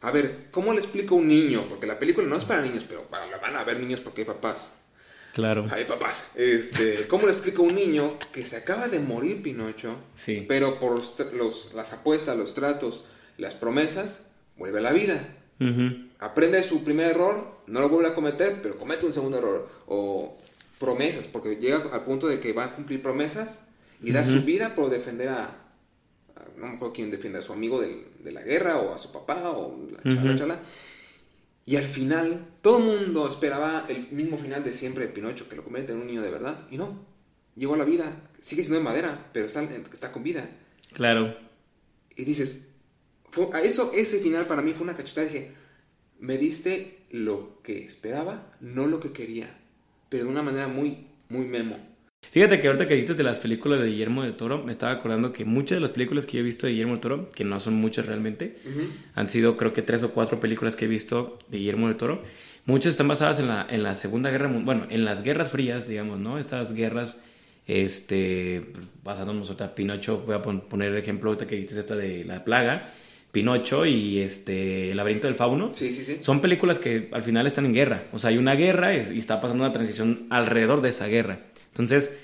a 0.00 0.10
ver, 0.10 0.46
¿cómo 0.50 0.72
le 0.72 0.80
explico 0.80 1.14
a 1.14 1.18
un 1.18 1.28
niño? 1.28 1.66
Porque 1.68 1.86
la 1.86 1.98
película 1.98 2.26
no 2.26 2.36
es 2.36 2.44
para 2.44 2.62
niños, 2.62 2.84
pero 2.88 3.06
la 3.10 3.38
van 3.38 3.56
a 3.56 3.64
ver 3.64 3.80
niños 3.80 4.00
porque 4.00 4.22
hay 4.22 4.26
papás. 4.26 4.70
Claro. 5.34 5.66
Hay 5.72 5.84
papás. 5.84 6.30
Este, 6.36 7.08
¿Cómo 7.08 7.26
le 7.26 7.32
explico 7.32 7.62
a 7.62 7.66
un 7.66 7.74
niño 7.74 8.18
que 8.30 8.44
se 8.44 8.56
acaba 8.56 8.86
de 8.86 9.00
morir 9.00 9.42
Pinocho? 9.42 9.96
Sí. 10.14 10.44
Pero 10.46 10.78
por 10.78 11.02
los, 11.34 11.74
las 11.74 11.92
apuestas, 11.92 12.36
los 12.36 12.54
tratos, 12.54 13.04
las 13.36 13.54
promesas, 13.54 14.22
vuelve 14.56 14.78
a 14.78 14.82
la 14.82 14.92
vida. 14.92 15.28
Aprende 16.20 16.62
su 16.62 16.84
primer 16.84 17.10
error, 17.10 17.62
no 17.66 17.80
lo 17.80 17.88
vuelve 17.88 18.10
a 18.10 18.14
cometer, 18.14 18.60
pero 18.62 18.76
comete 18.76 19.06
un 19.06 19.12
segundo 19.12 19.38
error. 19.38 19.68
O 19.88 20.38
promesas, 20.78 21.26
porque 21.26 21.56
llega 21.56 21.88
al 21.92 22.04
punto 22.04 22.28
de 22.28 22.38
que 22.38 22.52
va 22.52 22.66
a 22.66 22.74
cumplir 22.76 23.02
promesas 23.02 23.60
y 24.00 24.12
da 24.12 24.24
su 24.24 24.42
vida 24.42 24.76
por 24.76 24.88
defender 24.88 25.30
a, 25.30 25.50
no 26.58 26.66
me 26.66 26.74
acuerdo 26.74 26.94
quién 26.94 27.10
defiende 27.10 27.40
a 27.40 27.42
su 27.42 27.52
amigo 27.52 27.80
de 27.80 28.32
la 28.32 28.42
guerra 28.42 28.78
o 28.78 28.94
a 28.94 28.98
su 28.98 29.10
papá 29.10 29.50
o 29.50 29.76
la 29.90 30.14
chala, 30.14 30.36
chala. 30.36 30.58
Y 31.66 31.76
al 31.76 31.86
final, 31.86 32.46
todo 32.60 32.78
el 32.78 32.84
mundo 32.84 33.28
esperaba 33.28 33.86
el 33.88 34.10
mismo 34.10 34.36
final 34.36 34.62
de 34.62 34.74
siempre 34.74 35.06
de 35.06 35.12
Pinocho, 35.12 35.48
que 35.48 35.56
lo 35.56 35.64
convierte 35.64 35.92
en 35.92 35.98
un 35.98 36.06
niño 36.06 36.22
de 36.22 36.30
verdad. 36.30 36.66
Y 36.70 36.76
no, 36.76 37.06
llegó 37.56 37.74
a 37.74 37.78
la 37.78 37.84
vida, 37.84 38.22
sigue 38.40 38.62
siendo 38.62 38.78
de 38.78 38.84
madera, 38.84 39.30
pero 39.32 39.46
está, 39.46 39.62
está 39.92 40.12
con 40.12 40.22
vida. 40.22 40.48
Claro. 40.92 41.34
Y 42.14 42.24
dices, 42.24 42.68
a 43.52 43.60
eso, 43.62 43.92
ese 43.94 44.18
final 44.18 44.46
para 44.46 44.62
mí 44.62 44.72
fue 44.74 44.84
una 44.84 44.94
cachetada. 44.94 45.26
Dije, 45.26 45.52
me 46.20 46.38
diste 46.38 46.98
lo 47.10 47.60
que 47.62 47.84
esperaba, 47.84 48.52
no 48.60 48.86
lo 48.86 49.00
que 49.00 49.12
quería, 49.12 49.58
pero 50.08 50.24
de 50.24 50.30
una 50.30 50.42
manera 50.42 50.68
muy, 50.68 51.06
muy 51.28 51.46
memo. 51.46 51.93
Fíjate 52.32 52.60
que 52.60 52.66
ahorita 52.66 52.88
que 52.88 52.94
dijiste 52.94 53.14
de 53.14 53.22
las 53.22 53.38
películas 53.38 53.80
de 53.80 53.86
Guillermo 53.88 54.22
del 54.22 54.34
Toro, 54.34 54.62
me 54.62 54.72
estaba 54.72 54.92
acordando 54.92 55.32
que 55.32 55.44
muchas 55.44 55.76
de 55.76 55.80
las 55.80 55.90
películas 55.90 56.26
que 56.26 56.32
yo 56.32 56.40
he 56.40 56.42
visto 56.42 56.66
de 56.66 56.72
Guillermo 56.72 56.94
del 56.94 57.00
Toro, 57.00 57.30
que 57.30 57.44
no 57.44 57.60
son 57.60 57.74
muchas 57.74 58.06
realmente, 58.06 58.58
han 59.14 59.28
sido 59.28 59.56
creo 59.56 59.72
que 59.72 59.82
tres 59.82 60.02
o 60.02 60.10
cuatro 60.12 60.40
películas 60.40 60.76
que 60.76 60.86
he 60.86 60.88
visto 60.88 61.38
de 61.48 61.58
Guillermo 61.58 61.88
del 61.88 61.96
Toro. 61.96 62.22
Muchas 62.66 62.90
están 62.90 63.08
basadas 63.08 63.38
en 63.38 63.48
la, 63.48 63.66
en 63.68 63.82
la 63.82 63.94
Segunda 63.94 64.30
Guerra 64.30 64.48
Mundial, 64.48 64.64
bueno, 64.64 64.86
en 64.90 65.04
las 65.04 65.22
guerras 65.22 65.50
frías, 65.50 65.86
digamos, 65.86 66.18
¿no? 66.18 66.38
Estas 66.38 66.72
guerras, 66.72 67.16
este, 67.66 68.64
basándonos 69.02 69.48
ahorita 69.48 69.74
Pinocho, 69.74 70.22
voy 70.26 70.34
a 70.34 70.42
poner 70.42 70.92
el 70.92 70.96
ejemplo 70.96 71.30
ahorita 71.30 71.46
que 71.46 71.56
dijiste 71.56 71.78
esta 71.78 71.94
de 71.94 72.24
La 72.24 72.42
Plaga, 72.42 72.90
Pinocho 73.34 73.84
y 73.84 74.20
este 74.20 74.92
El 74.92 74.96
laberinto 74.96 75.26
del 75.26 75.36
fauno. 75.36 75.74
Sí, 75.74 75.92
sí, 75.92 76.04
sí. 76.04 76.18
Son 76.22 76.40
películas 76.40 76.78
que 76.78 77.08
al 77.12 77.22
final 77.22 77.46
están 77.46 77.66
en 77.66 77.74
guerra. 77.74 78.04
O 78.12 78.18
sea, 78.18 78.30
hay 78.30 78.38
una 78.38 78.54
guerra 78.54 78.94
y 78.94 79.18
está 79.18 79.40
pasando 79.40 79.64
una 79.64 79.72
transición 79.72 80.26
alrededor 80.30 80.80
de 80.80 80.90
esa 80.90 81.08
guerra. 81.08 81.40
Entonces, 81.74 82.16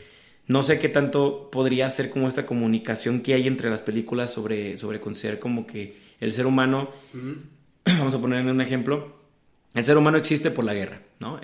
no 0.46 0.62
sé 0.62 0.78
qué 0.78 0.88
tanto 0.88 1.50
podría 1.50 1.90
ser 1.90 2.08
como 2.08 2.28
esta 2.28 2.46
comunicación 2.46 3.20
que 3.20 3.34
hay 3.34 3.48
entre 3.48 3.68
las 3.68 3.82
películas 3.82 4.32
sobre, 4.32 4.76
sobre 4.76 5.00
considerar 5.00 5.40
como 5.40 5.66
que 5.66 5.96
el 6.20 6.32
ser 6.32 6.46
humano, 6.46 6.90
vamos 7.84 8.14
a 8.14 8.20
poner 8.20 8.46
un 8.46 8.60
ejemplo, 8.60 9.12
el 9.74 9.84
ser 9.84 9.96
humano 9.96 10.18
existe 10.18 10.52
por 10.52 10.64
la 10.64 10.74
guerra, 10.74 11.02
¿no? 11.18 11.40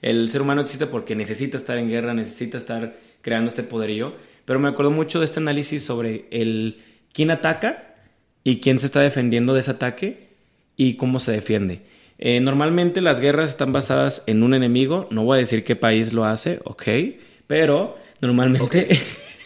El 0.00 0.28
ser 0.28 0.42
humano 0.42 0.60
existe 0.60 0.86
porque 0.86 1.16
necesita 1.16 1.56
estar 1.56 1.78
en 1.78 1.88
guerra, 1.88 2.14
necesita 2.14 2.58
estar 2.58 2.96
creando 3.22 3.48
este 3.48 3.64
poderío, 3.64 4.14
pero 4.44 4.60
me 4.60 4.68
acuerdo 4.68 4.92
mucho 4.92 5.18
de 5.18 5.24
este 5.24 5.40
análisis 5.40 5.82
sobre 5.82 6.26
el 6.30 6.82
quién 7.12 7.30
ataca 7.30 7.96
y 8.44 8.60
quién 8.60 8.78
se 8.78 8.86
está 8.86 9.00
defendiendo 9.00 9.54
de 9.54 9.60
ese 9.60 9.72
ataque 9.72 10.28
y 10.76 10.94
cómo 10.94 11.18
se 11.18 11.32
defiende. 11.32 11.82
Eh, 12.18 12.40
normalmente 12.40 13.00
las 13.00 13.20
guerras 13.20 13.50
están 13.50 13.72
basadas 13.72 14.22
en 14.26 14.42
un 14.44 14.54
enemigo, 14.54 15.08
no 15.10 15.24
voy 15.24 15.36
a 15.36 15.38
decir 15.38 15.64
qué 15.64 15.76
país 15.76 16.12
lo 16.12 16.24
hace, 16.24 16.60
ok, 16.64 16.88
pero 17.52 17.98
normalmente, 18.22 18.88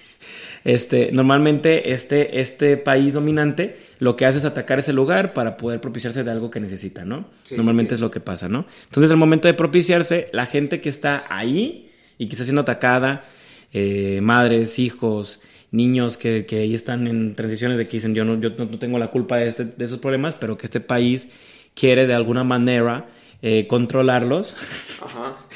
este, 0.64 1.10
normalmente 1.10 1.92
este, 1.92 2.40
este 2.40 2.76
país 2.76 3.14
dominante 3.14 3.78
lo 3.98 4.14
que 4.14 4.26
hace 4.26 4.38
es 4.38 4.44
atacar 4.44 4.78
ese 4.78 4.92
lugar 4.92 5.32
para 5.32 5.56
poder 5.56 5.80
propiciarse 5.80 6.22
de 6.22 6.30
algo 6.30 6.48
que 6.48 6.60
necesita, 6.60 7.04
¿no? 7.04 7.26
normalmente 7.56 7.96
es 7.96 8.00
lo 8.00 8.12
que 8.12 8.20
pasa, 8.20 8.48
¿no? 8.48 8.64
Entonces, 8.84 9.10
al 9.10 9.16
momento 9.16 9.48
de 9.48 9.54
propiciarse, 9.54 10.28
la 10.32 10.46
gente 10.46 10.80
que 10.80 10.88
está 10.88 11.24
ahí 11.28 11.90
y 12.16 12.28
que 12.28 12.34
está 12.34 12.44
siendo 12.44 12.62
atacada, 12.62 13.24
eh, 13.72 14.20
madres, 14.22 14.78
hijos, 14.78 15.40
niños 15.72 16.16
que, 16.16 16.46
que, 16.46 16.60
ahí 16.60 16.76
están 16.76 17.08
en 17.08 17.34
transiciones 17.34 17.76
de 17.76 17.88
que 17.88 17.96
dicen 17.96 18.14
yo 18.14 18.24
no, 18.24 18.38
yo 18.40 18.50
no 18.50 18.78
tengo 18.78 19.00
la 19.00 19.08
culpa 19.08 19.38
de, 19.38 19.48
este, 19.48 19.64
de 19.64 19.84
esos 19.84 19.98
problemas, 19.98 20.36
pero 20.38 20.56
que 20.56 20.66
este 20.66 20.78
país 20.78 21.28
quiere 21.74 22.06
de 22.06 22.14
alguna 22.14 22.44
manera 22.44 23.08
eh, 23.42 23.66
controlarlos. 23.66 24.56
Ajá 25.02 25.38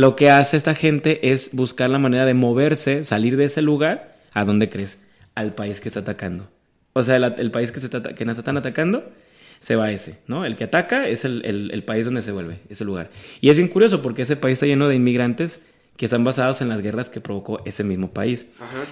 lo 0.00 0.16
que 0.16 0.30
hace 0.30 0.56
esta 0.56 0.74
gente 0.74 1.30
es 1.30 1.50
buscar 1.52 1.90
la 1.90 1.98
manera 1.98 2.24
de 2.24 2.32
moverse, 2.32 3.04
salir 3.04 3.36
de 3.36 3.44
ese 3.44 3.60
lugar. 3.60 4.16
¿A 4.32 4.46
dónde 4.46 4.70
crees? 4.70 4.98
Al 5.34 5.54
país 5.54 5.78
que 5.78 5.88
está 5.88 6.00
atacando. 6.00 6.48
O 6.94 7.02
sea, 7.02 7.16
el, 7.16 7.50
país 7.50 7.70
que, 7.70 7.80
se 7.80 7.86
está, 7.86 8.02
que 8.14 8.24
nos 8.24 8.38
están 8.38 8.56
atacando 8.56 9.04
se 9.58 9.76
va 9.76 9.86
a 9.86 9.92
ese, 9.92 10.18
¿no? 10.26 10.46
El 10.46 10.56
que 10.56 10.64
ataca 10.64 11.06
es 11.06 11.26
el, 11.26 11.84
país 11.86 12.06
donde 12.06 12.22
se 12.22 12.32
vuelve, 12.32 12.60
ese 12.70 12.86
lugar. 12.86 13.10
Y 13.42 13.50
es 13.50 13.58
bien 13.58 13.68
curioso 13.68 14.00
porque 14.00 14.22
ese 14.22 14.36
país 14.36 14.54
está 14.54 14.64
lleno 14.64 14.88
de 14.88 14.94
inmigrantes 14.94 15.60
que 15.98 16.06
están 16.06 16.24
basados 16.24 16.62
en 16.62 16.70
las 16.70 16.80
guerras 16.80 17.10
que 17.10 17.20
provocó 17.20 17.60
ese 17.66 17.84
mismo 17.84 18.10
país. 18.10 18.46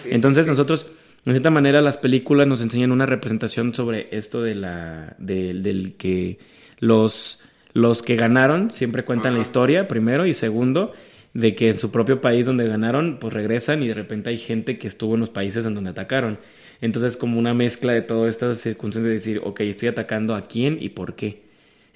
Entonces 0.05 0.47
nosotros, 0.47 0.89
de 1.25 1.33
cierta 1.33 1.51
manera, 1.51 1.81
las 1.81 1.97
películas 1.97 2.47
nos 2.47 2.61
enseñan 2.61 2.93
una 2.93 3.07
representación 3.07 3.75
sobre 3.75 4.09
esto 4.11 4.43
de 4.43 4.55
la, 4.55 5.17
del 5.17 5.95
que 5.97 6.39
los 6.81 7.41
los 7.73 8.03
que 8.03 8.17
ganaron 8.17 8.71
siempre 8.71 9.05
cuentan 9.05 9.35
la 9.35 9.41
historia, 9.41 9.89
primero, 9.89 10.27
y 10.27 10.33
segundo, 10.33 10.93
de 11.35 11.55
que 11.55 11.69
en 11.69 11.79
su 11.79 11.91
propio 11.91 12.21
país 12.21 12.47
donde 12.47 12.67
ganaron, 12.67 13.19
pues 13.21 13.33
regresan 13.35 13.83
y 13.83 13.89
de 13.89 13.95
repente 13.95 14.31
hay 14.31 14.39
gente 14.39 14.79
que 14.79 14.89
estuvo 14.89 15.15
en 15.15 15.21
los 15.21 15.29
países 15.29 15.67
en 15.67 15.75
donde 15.75 15.91
atacaron. 15.91 16.39
Entonces, 16.81 17.17
como 17.17 17.39
una 17.39 17.55
mezcla 17.55 17.93
de 17.93 18.03
todas 18.03 18.31
estas 18.31 18.59
circunstancias 18.59 19.09
de 19.09 19.15
decir, 19.15 19.41
ok, 19.45 19.61
estoy 19.61 19.89
atacando 19.89 20.35
a 20.35 20.43
quién 20.43 20.79
y 20.81 20.91
por 20.91 21.15
qué. 21.15 21.43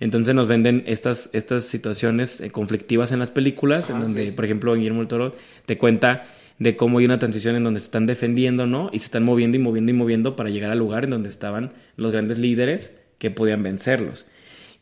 Entonces 0.01 0.35
nos 0.35 0.49
venden 0.49 0.83
estas, 0.87 1.31
estas 1.33 1.65
situaciones 1.65 2.41
eh, 2.41 2.51
conflictivas 2.51 3.13
en 3.13 3.21
las 3.21 3.31
películas, 3.31 3.89
en 3.89 4.01
donde, 4.01 4.33
por 4.33 4.45
ejemplo, 4.45 4.75
Guillermo 4.75 4.99
del 4.99 5.09
Toro 5.09 5.37
te 5.65 5.79
cuenta 5.79 6.27
de 6.59 6.77
cómo 6.77 6.99
hay 6.99 7.05
una 7.05 7.19
transición 7.19 7.55
en 7.55 7.65
donde 7.65 7.81
se 7.81 7.85
están 7.85 8.07
defendiendo, 8.07 8.67
¿no? 8.67 8.91
Y 8.93 8.99
se 8.99 9.07
están 9.07 9.23
moviendo 9.23 9.57
y 9.57 9.61
moviendo 9.61 9.93
y 9.93 9.95
moviendo 9.95 10.35
para 10.35 10.51
llegar 10.51 10.73
al 10.73 10.79
lugar 10.79 11.05
en 11.05 11.11
donde 11.11 11.29
estaban 11.29 11.73
los 11.97 12.11
grandes 12.11 12.39
líderes 12.39 12.99
que 13.19 13.31
podían 13.31 13.63
vencerlos 13.63 14.27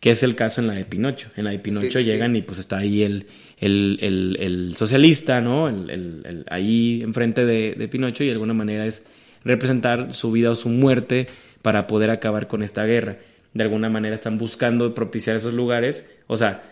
que 0.00 0.10
es 0.10 0.22
el 0.22 0.34
caso 0.34 0.62
en 0.62 0.66
la 0.66 0.74
de 0.74 0.86
Pinocho. 0.86 1.28
En 1.36 1.44
la 1.44 1.50
de 1.50 1.58
Pinocho 1.58 2.00
llegan 2.00 2.34
y 2.34 2.42
pues 2.42 2.58
está 2.58 2.78
ahí 2.78 3.02
el, 3.02 3.26
el, 3.58 4.74
socialista, 4.76 5.42
¿no? 5.42 5.68
El, 5.68 6.44
ahí 6.50 7.02
enfrente 7.02 7.44
de, 7.44 7.74
de, 7.74 7.88
Pinocho 7.88 8.24
y 8.24 8.26
de 8.26 8.32
alguna 8.32 8.54
manera 8.54 8.86
es 8.86 9.04
representar 9.44 10.14
su 10.14 10.32
vida 10.32 10.50
o 10.50 10.54
su 10.54 10.70
muerte 10.70 11.28
para 11.60 11.86
poder 11.86 12.10
acabar 12.10 12.48
con 12.48 12.62
esta 12.62 12.84
guerra. 12.86 13.18
De 13.52 13.62
alguna 13.62 13.90
manera 13.90 14.14
están 14.14 14.38
buscando 14.38 14.94
propiciar 14.94 15.36
esos 15.36 15.52
lugares, 15.52 16.10
o 16.28 16.36
sea, 16.36 16.62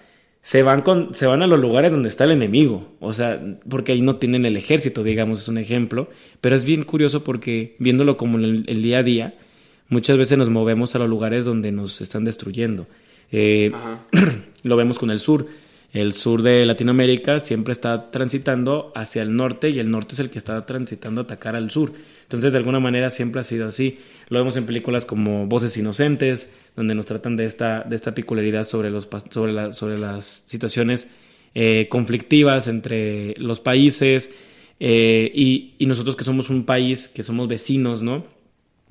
se 0.41 0.63
van, 0.63 0.83
con, 0.83 1.15
se 1.15 1.27
van 1.27 1.43
a 1.43 1.47
los 1.47 1.61
lugares 1.61 1.91
donde 1.91 2.09
está 2.09 2.25
el 2.25 2.31
enemigo, 2.31 2.97
o 3.01 3.13
sea, 3.13 3.43
porque 3.69 3.93
ahí 3.93 4.01
no 4.01 4.17
tienen 4.17 4.47
el 4.47 4.57
ejército, 4.57 5.03
digamos, 5.03 5.43
es 5.43 5.49
un 5.49 5.59
ejemplo, 5.59 6.09
pero 6.41 6.55
es 6.55 6.65
bien 6.65 6.85
curioso 6.85 7.25
porque 7.25 7.75
viéndolo 7.81 8.17
como 8.17 8.39
el, 8.39 8.65
el 8.69 8.81
día 8.81 8.99
a 8.99 9.03
día, 9.03 9.35
muchas 9.89 10.17
veces 10.17 10.39
nos 10.39 10.49
movemos 10.49 10.95
a 10.95 11.01
los 11.01 11.09
lugares 11.11 11.45
donde 11.45 11.73
nos 11.73 12.01
están 12.01 12.25
destruyendo. 12.25 12.87
Eh, 13.33 13.73
lo 14.63 14.77
vemos 14.77 14.99
con 14.99 15.11
el 15.11 15.21
sur. 15.21 15.47
El 15.93 16.13
sur 16.13 16.43
de 16.43 16.67
Latinoamérica 16.67 17.41
siempre 17.41 17.73
está 17.73 18.11
transitando 18.11 18.93
hacia 18.95 19.23
el 19.23 19.35
norte 19.35 19.71
y 19.71 19.79
el 19.79 19.91
norte 19.91 20.15
es 20.15 20.19
el 20.19 20.29
que 20.29 20.39
está 20.39 20.67
transitando 20.67 21.23
a 21.23 21.25
atacar 21.25 21.57
al 21.57 21.71
sur. 21.71 21.93
Entonces, 22.23 22.53
de 22.53 22.59
alguna 22.59 22.79
manera 22.79 23.09
siempre 23.09 23.41
ha 23.41 23.45
sido 23.45 23.67
así. 23.67 23.99
Lo 24.29 24.39
vemos 24.39 24.57
en 24.59 24.67
películas 24.67 25.07
como 25.07 25.47
Voces 25.47 25.77
Inocentes, 25.79 26.53
donde 26.77 26.95
nos 26.95 27.07
tratan 27.07 27.37
de 27.37 27.47
esta, 27.47 27.85
de 27.85 27.97
esta 27.97 28.15
peculiaridad 28.15 28.65
sobre, 28.65 28.91
los, 28.91 29.09
sobre, 29.31 29.73
sobre 29.73 29.99
las 29.99 30.45
situaciones 30.47 31.09
eh, 31.55 31.89
conflictivas 31.89 32.69
entre 32.69 33.35
los 33.39 33.59
países 33.59 34.31
eh, 34.81 35.33
y, 35.35 35.75
y, 35.79 35.87
nosotros 35.87 36.15
que 36.15 36.25
somos 36.25 36.51
un 36.51 36.67
país, 36.67 37.09
que 37.09 37.23
somos 37.23 37.49
vecinos, 37.49 38.03
¿no? 38.03 38.27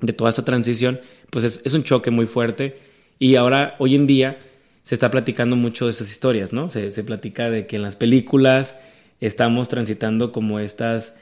De 0.00 0.12
toda 0.12 0.30
esta 0.30 0.44
transición, 0.44 1.00
pues 1.30 1.44
es, 1.44 1.60
es 1.64 1.72
un 1.74 1.84
choque 1.84 2.10
muy 2.10 2.26
fuerte 2.26 2.87
y 3.18 3.36
ahora, 3.36 3.76
hoy 3.78 3.94
en 3.94 4.06
día, 4.06 4.38
se 4.82 4.94
está 4.94 5.10
platicando 5.10 5.56
mucho 5.56 5.84
de 5.86 5.90
esas 5.90 6.10
historias, 6.10 6.52
¿no? 6.52 6.70
Se, 6.70 6.90
se 6.90 7.04
platica 7.04 7.50
de 7.50 7.66
que 7.66 7.76
en 7.76 7.82
las 7.82 7.96
películas 7.96 8.76
estamos 9.20 9.68
transitando 9.68 10.32
como 10.32 10.60
estas 10.60 11.14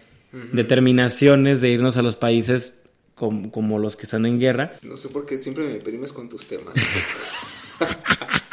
determinaciones 0.53 1.61
de 1.61 1.70
irnos 1.70 1.97
a 1.97 2.03
los 2.03 2.16
países 2.16 2.82
como, 3.14 3.78
los 3.78 3.97
que 3.97 4.03
están 4.05 4.26
en 4.26 4.38
guerra. 4.38 4.74
No 4.82 4.97
sé 4.97 5.09
por 5.09 5.24
qué 5.24 5.40
siempre 5.40 5.64
me 5.64 5.76
primes 5.76 6.12
con 6.12 6.28
tus 6.28 6.47
temas. 6.47 6.74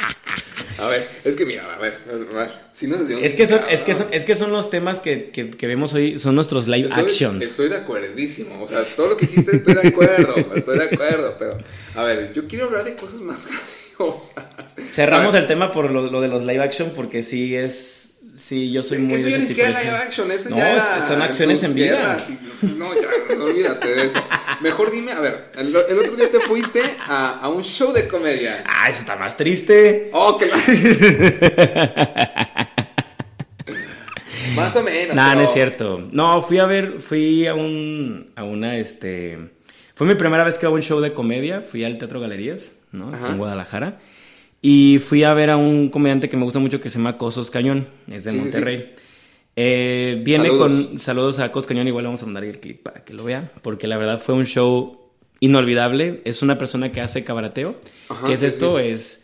A 0.78 0.88
ver, 0.88 1.08
es 1.24 1.36
que 1.36 1.46
mira, 1.46 1.72
a 1.72 1.78
ver, 1.78 1.98
a 2.08 2.34
ver 2.34 2.50
si 2.72 2.86
no 2.86 2.98
se 2.98 3.24
es 3.24 3.34
que 3.34 3.46
son, 3.46 3.60
es 3.70 3.82
que 3.82 3.94
son, 3.94 4.06
es 4.10 4.24
que 4.24 4.34
son 4.34 4.52
los 4.52 4.70
temas 4.70 5.00
que, 5.00 5.30
que, 5.30 5.50
que 5.50 5.66
vemos 5.66 5.94
hoy, 5.94 6.18
son 6.18 6.34
nuestros 6.34 6.66
live 6.66 6.88
actions. 6.92 7.44
Estoy 7.44 7.68
de 7.68 7.76
acuerdísimo, 7.76 8.62
o 8.62 8.66
sea, 8.66 8.84
todo 8.96 9.10
lo 9.10 9.16
que 9.16 9.26
dijiste 9.26 9.56
estoy 9.56 9.74
de 9.74 9.88
acuerdo, 9.88 10.34
estoy 10.54 10.78
de 10.78 10.84
acuerdo, 10.84 11.36
pero 11.38 11.58
a 11.94 12.02
ver, 12.02 12.32
yo 12.32 12.48
quiero 12.48 12.66
hablar 12.66 12.84
de 12.84 12.96
cosas 12.96 13.20
más 13.20 13.46
graciosas. 13.96 14.76
Cerramos 14.92 15.34
el 15.34 15.46
tema 15.46 15.70
por 15.70 15.90
lo, 15.90 16.10
lo 16.10 16.20
de 16.20 16.28
los 16.28 16.44
live 16.44 16.62
action 16.62 16.92
porque 16.94 17.22
sí 17.22 17.54
es 17.54 18.03
Sí, 18.34 18.72
yo 18.72 18.82
soy 18.82 18.98
muy... 18.98 19.14
Eso 19.18 19.28
ya 19.28 19.38
ni 19.38 19.46
siquiera 19.46 19.70
live 19.80 19.94
action, 19.94 20.30
eso 20.32 20.50
ya 20.50 20.72
era... 20.72 21.06
son 21.06 21.22
acciones 21.22 21.62
en 21.62 21.74
vida. 21.74 22.18
no, 22.62 22.92
ya, 22.94 23.08
no, 23.36 23.44
olvídate 23.44 23.94
de 23.94 24.06
eso. 24.06 24.20
Mejor 24.60 24.90
dime, 24.90 25.12
a 25.12 25.20
ver, 25.20 25.52
el, 25.56 25.76
otro 25.76 26.16
día 26.16 26.30
te 26.32 26.40
fuiste 26.40 26.82
a, 27.06 27.38
a, 27.38 27.48
un 27.48 27.62
show 27.62 27.92
de 27.92 28.08
comedia. 28.08 28.64
Ah, 28.66 28.90
eso 28.90 29.00
está 29.00 29.14
más 29.16 29.36
triste. 29.36 30.10
Oh, 30.12 30.36
que 30.36 30.46
Más 34.56 34.74
o 34.76 34.82
menos. 34.82 35.14
No, 35.14 35.34
no 35.34 35.40
es 35.40 35.52
cierto. 35.52 36.08
No, 36.10 36.42
fui 36.42 36.58
a 36.58 36.66
ver, 36.66 37.00
fui 37.00 37.46
a 37.46 37.54
un, 37.54 38.32
a 38.34 38.42
una, 38.42 38.78
este... 38.78 39.38
Fue 39.94 40.08
mi 40.08 40.16
primera 40.16 40.42
vez 40.42 40.58
que 40.58 40.66
hago 40.66 40.74
un 40.74 40.82
show 40.82 41.00
de 41.00 41.12
comedia, 41.12 41.60
fui 41.60 41.84
al 41.84 41.98
Teatro 41.98 42.18
Galerías, 42.18 42.78
¿no? 42.90 43.12
En 43.28 43.38
Guadalajara. 43.38 44.00
Y 44.66 44.98
fui 44.98 45.24
a 45.24 45.34
ver 45.34 45.50
a 45.50 45.58
un 45.58 45.90
comediante 45.90 46.30
que 46.30 46.38
me 46.38 46.44
gusta 46.44 46.58
mucho 46.58 46.80
que 46.80 46.88
se 46.88 46.96
llama 46.96 47.18
Cosos 47.18 47.50
Cañón, 47.50 47.86
es 48.10 48.24
de 48.24 48.32
Monterrey. 48.32 48.94
Eh, 49.56 50.22
viene 50.24 50.48
con 50.48 50.98
saludos 51.00 51.38
a 51.38 51.52
Cosos 51.52 51.66
Cañón, 51.66 51.86
igual 51.86 52.06
vamos 52.06 52.22
a 52.22 52.24
mandar 52.24 52.44
el 52.44 52.58
clip 52.58 52.82
para 52.82 53.04
que 53.04 53.12
lo 53.12 53.24
vea, 53.24 53.52
porque 53.60 53.86
la 53.86 53.98
verdad 53.98 54.22
fue 54.24 54.34
un 54.34 54.46
show 54.46 55.10
inolvidable. 55.40 56.22
Es 56.24 56.40
una 56.40 56.56
persona 56.56 56.90
que 56.90 57.02
hace 57.02 57.24
cabareteo. 57.24 57.78
¿Qué 58.24 58.32
es 58.32 58.42
esto? 58.42 58.78
Es 58.78 59.22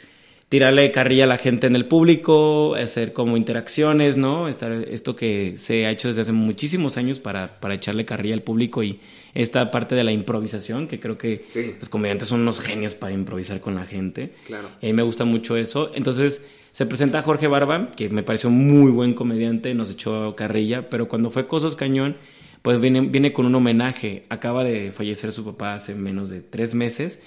tirarle 0.50 0.90
carrilla 0.90 1.24
a 1.24 1.26
la 1.28 1.38
gente 1.38 1.68
en 1.68 1.76
el 1.76 1.86
público, 1.86 2.74
hacer 2.74 3.12
como 3.12 3.36
interacciones, 3.36 4.16
¿no? 4.16 4.48
Estar, 4.48 4.72
esto 4.72 5.14
que 5.14 5.54
se 5.56 5.86
ha 5.86 5.92
hecho 5.92 6.08
desde 6.08 6.22
hace 6.22 6.32
muchísimos 6.32 6.96
años 6.96 7.20
para, 7.20 7.60
para 7.60 7.74
echarle 7.74 8.04
carrilla 8.04 8.34
al 8.34 8.42
público 8.42 8.82
y 8.82 8.98
esta 9.32 9.70
parte 9.70 9.94
de 9.94 10.02
la 10.02 10.10
improvisación, 10.10 10.88
que 10.88 10.98
creo 10.98 11.16
que 11.16 11.46
los 11.78 11.88
comediantes 11.88 12.28
son 12.28 12.40
unos 12.40 12.60
genios 12.60 12.96
para 12.96 13.14
improvisar 13.14 13.60
con 13.60 13.76
la 13.76 13.84
gente. 13.84 14.32
Claro. 14.48 14.70
Y 14.82 14.86
a 14.86 14.88
mí 14.88 14.92
me 14.92 15.04
gusta 15.04 15.24
mucho 15.24 15.56
eso. 15.56 15.92
Entonces 15.94 16.44
se 16.72 16.84
presenta 16.84 17.22
Jorge 17.22 17.46
Barba, 17.46 17.92
que 17.92 18.08
me 18.08 18.24
pareció 18.24 18.50
muy 18.50 18.90
buen 18.90 19.14
comediante, 19.14 19.72
nos 19.74 19.88
echó 19.92 20.34
carrilla, 20.34 20.90
pero 20.90 21.06
cuando 21.06 21.30
fue 21.30 21.46
Cosos 21.46 21.76
Cañón, 21.76 22.16
pues 22.62 22.80
viene, 22.80 23.02
viene 23.02 23.32
con 23.32 23.46
un 23.46 23.54
homenaje. 23.54 24.24
Acaba 24.30 24.64
de 24.64 24.90
fallecer 24.90 25.30
su 25.30 25.44
papá 25.44 25.74
hace 25.74 25.94
menos 25.94 26.28
de 26.28 26.40
tres 26.40 26.74
meses 26.74 27.22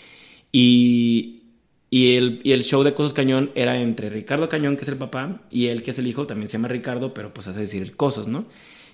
y 0.51 1.42
y 1.93 2.15
el, 2.15 2.41
y 2.43 2.53
el 2.53 2.63
show 2.63 2.81
de 2.81 2.95
Cosos 2.95 3.13
Cañón 3.13 3.51
era 3.53 3.79
entre 3.79 4.09
Ricardo 4.09 4.49
Cañón, 4.49 4.77
que 4.77 4.81
es 4.81 4.87
el 4.87 4.97
papá, 4.97 5.41
y 5.51 5.67
él, 5.67 5.83
que 5.83 5.91
es 5.91 5.99
el 5.99 6.07
hijo, 6.07 6.25
también 6.25 6.47
se 6.47 6.53
llama 6.53 6.67
Ricardo, 6.67 7.13
pero 7.13 7.31
pues 7.35 7.45
hace 7.45 7.59
decir 7.59 7.95
Cosos, 7.95 8.27
¿no? 8.27 8.45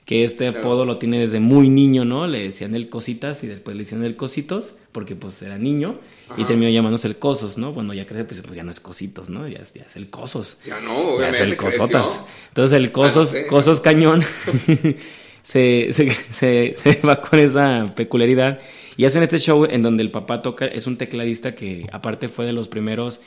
Que 0.04 0.26
este 0.26 0.50
apodo 0.50 0.84
lo 0.84 0.98
tiene 0.98 1.18
desde 1.18 1.40
muy 1.40 1.70
niño, 1.70 2.04
¿no? 2.04 2.28
Le 2.28 2.44
decían 2.44 2.76
el 2.76 2.90
Cositas 2.90 3.42
y 3.46 3.48
después 3.48 3.78
le 3.78 3.84
decían 3.84 4.04
el 4.04 4.18
Cositos, 4.18 4.74
porque 4.92 5.16
pues 5.16 5.42
era 5.42 5.58
niño, 5.58 5.98
y 6.36 6.44
terminó 6.44 6.70
llamándose 6.70 7.08
el 7.08 7.16
Cosos, 7.16 7.58
¿no? 7.58 7.74
Cuando 7.74 7.94
ya 7.94 8.06
crece, 8.06 8.26
pues, 8.26 8.42
pues, 8.42 8.54
ya 8.54 8.64
no 8.64 8.72
es 8.72 8.82
Cositos, 8.82 9.30
¿no? 9.30 9.48
Ya, 9.48 9.62
ya 9.62 9.84
es 9.84 9.96
el 9.96 10.10
Cosos. 10.10 10.58
Ya 10.66 10.82
no, 10.82 10.98
obviamente. 10.98 11.38
Ya 11.38 11.46
es 11.46 11.52
el 11.52 11.56
Cosotas. 11.56 12.22
Entonces 12.50 12.78
el 12.78 12.92
Cosos, 12.92 13.34
Cosos 13.50 13.80
Cañón 13.80 14.24
se, 15.42 15.94
se, 15.94 16.12
se, 16.32 16.74
se 16.76 17.00
va 17.08 17.22
con 17.22 17.40
esa 17.40 17.94
peculiaridad. 17.96 18.60
Y 19.00 19.06
hacen 19.06 19.24
este 19.24 19.40
show 19.40 19.64
en 19.64 19.82
donde 19.82 20.04
el 20.04 20.12
papá 20.12 20.42
toca, 20.42 20.66
es 20.66 20.86
un 20.86 20.98
tecladista 20.98 21.56
que 21.56 21.88
aparte 21.94 22.28
fue 22.28 22.46
de 22.46 22.52
los 22.52 22.68
primeros 22.68 23.22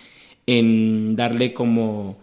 en 0.44 1.16
darle 1.16 1.54
como 1.54 2.18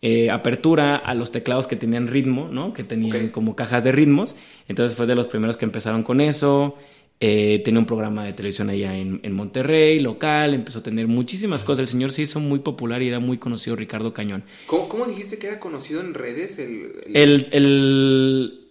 eh, 0.00 0.30
apertura 0.30 0.94
a 0.94 1.12
los 1.14 1.32
teclados 1.32 1.66
que 1.66 1.74
tenían 1.74 2.06
ritmo, 2.06 2.46
¿no? 2.52 2.72
Que 2.72 2.84
tenían 2.84 3.30
como 3.30 3.56
cajas 3.56 3.82
de 3.82 3.90
ritmos. 3.90 4.36
Entonces 4.68 4.96
fue 4.96 5.06
de 5.06 5.16
los 5.16 5.26
primeros 5.26 5.56
que 5.56 5.64
empezaron 5.64 6.04
con 6.04 6.20
eso. 6.20 6.76
Eh, 7.20 7.62
tenía 7.64 7.80
un 7.80 7.86
programa 7.86 8.24
de 8.24 8.32
televisión 8.32 8.68
allá 8.68 8.94
en, 8.96 9.32
Monterrey, 9.32 10.00
local, 10.00 10.52
empezó 10.52 10.80
a 10.80 10.82
tener 10.82 11.06
muchísimas 11.06 11.62
cosas. 11.62 11.80
El 11.80 11.88
señor 11.88 12.12
se 12.12 12.22
hizo 12.22 12.40
muy 12.40 12.58
popular 12.58 13.02
y 13.02 13.08
era 13.08 13.20
muy 13.20 13.38
conocido, 13.38 13.76
Ricardo 13.76 14.12
Cañón. 14.12 14.42
¿Cómo, 14.66 15.06
dijiste 15.06 15.38
que 15.38 15.46
era 15.46 15.60
conocido 15.60 16.00
en 16.00 16.12
redes? 16.12 16.58
El, 16.58 16.92
el... 17.14 17.48
el, 17.52 18.66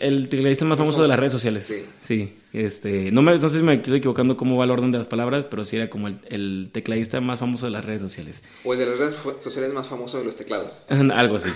el, 0.00 0.28
tecladista 0.28 0.64
más 0.64 0.78
famoso 0.78 1.02
de 1.02 1.08
las 1.08 1.18
redes 1.18 1.32
sociales. 1.32 1.64
Sí. 1.64 1.84
sí 2.00 2.32
este, 2.52 3.12
no, 3.12 3.20
me, 3.20 3.36
no 3.36 3.48
sé 3.48 3.58
si 3.58 3.62
me 3.62 3.74
estoy 3.74 3.98
equivocando 3.98 4.36
cómo 4.36 4.56
va 4.56 4.64
el 4.64 4.70
orden 4.70 4.90
de 4.90 4.98
las 4.98 5.06
palabras, 5.06 5.44
pero 5.44 5.64
sí 5.64 5.76
era 5.76 5.90
como 5.90 6.08
el, 6.08 6.70
tecladista 6.72 7.20
más 7.20 7.40
famoso 7.40 7.66
de 7.66 7.72
las 7.72 7.84
redes 7.84 8.00
sociales. 8.00 8.42
O 8.64 8.72
el 8.72 8.78
de 8.78 8.86
las 8.86 8.98
redes 8.98 9.16
sociales 9.40 9.72
más 9.74 9.86
famoso 9.86 10.18
de 10.18 10.24
los 10.24 10.36
teclados. 10.36 10.82
Algo 10.88 11.36
así. 11.36 11.50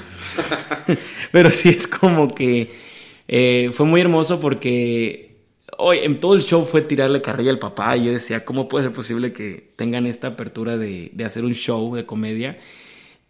pero 1.32 1.50
sí 1.50 1.70
es 1.70 1.86
como 1.86 2.28
que 2.34 2.70
eh, 3.26 3.70
fue 3.72 3.86
muy 3.86 4.00
hermoso 4.00 4.38
porque 4.38 5.31
hoy 5.78 5.98
en 5.98 6.20
todo 6.20 6.34
el 6.34 6.42
show 6.42 6.64
fue 6.64 6.82
tirarle 6.82 7.20
carrilla 7.20 7.50
al 7.50 7.58
papá 7.58 7.96
y 7.96 8.06
yo 8.06 8.12
decía, 8.12 8.44
¿cómo 8.44 8.68
puede 8.68 8.84
ser 8.84 8.92
posible 8.92 9.32
que 9.32 9.72
tengan 9.76 10.06
esta 10.06 10.28
apertura 10.28 10.76
de, 10.76 11.10
de 11.12 11.24
hacer 11.24 11.44
un 11.44 11.54
show 11.54 11.94
de 11.94 12.06
comedia? 12.06 12.58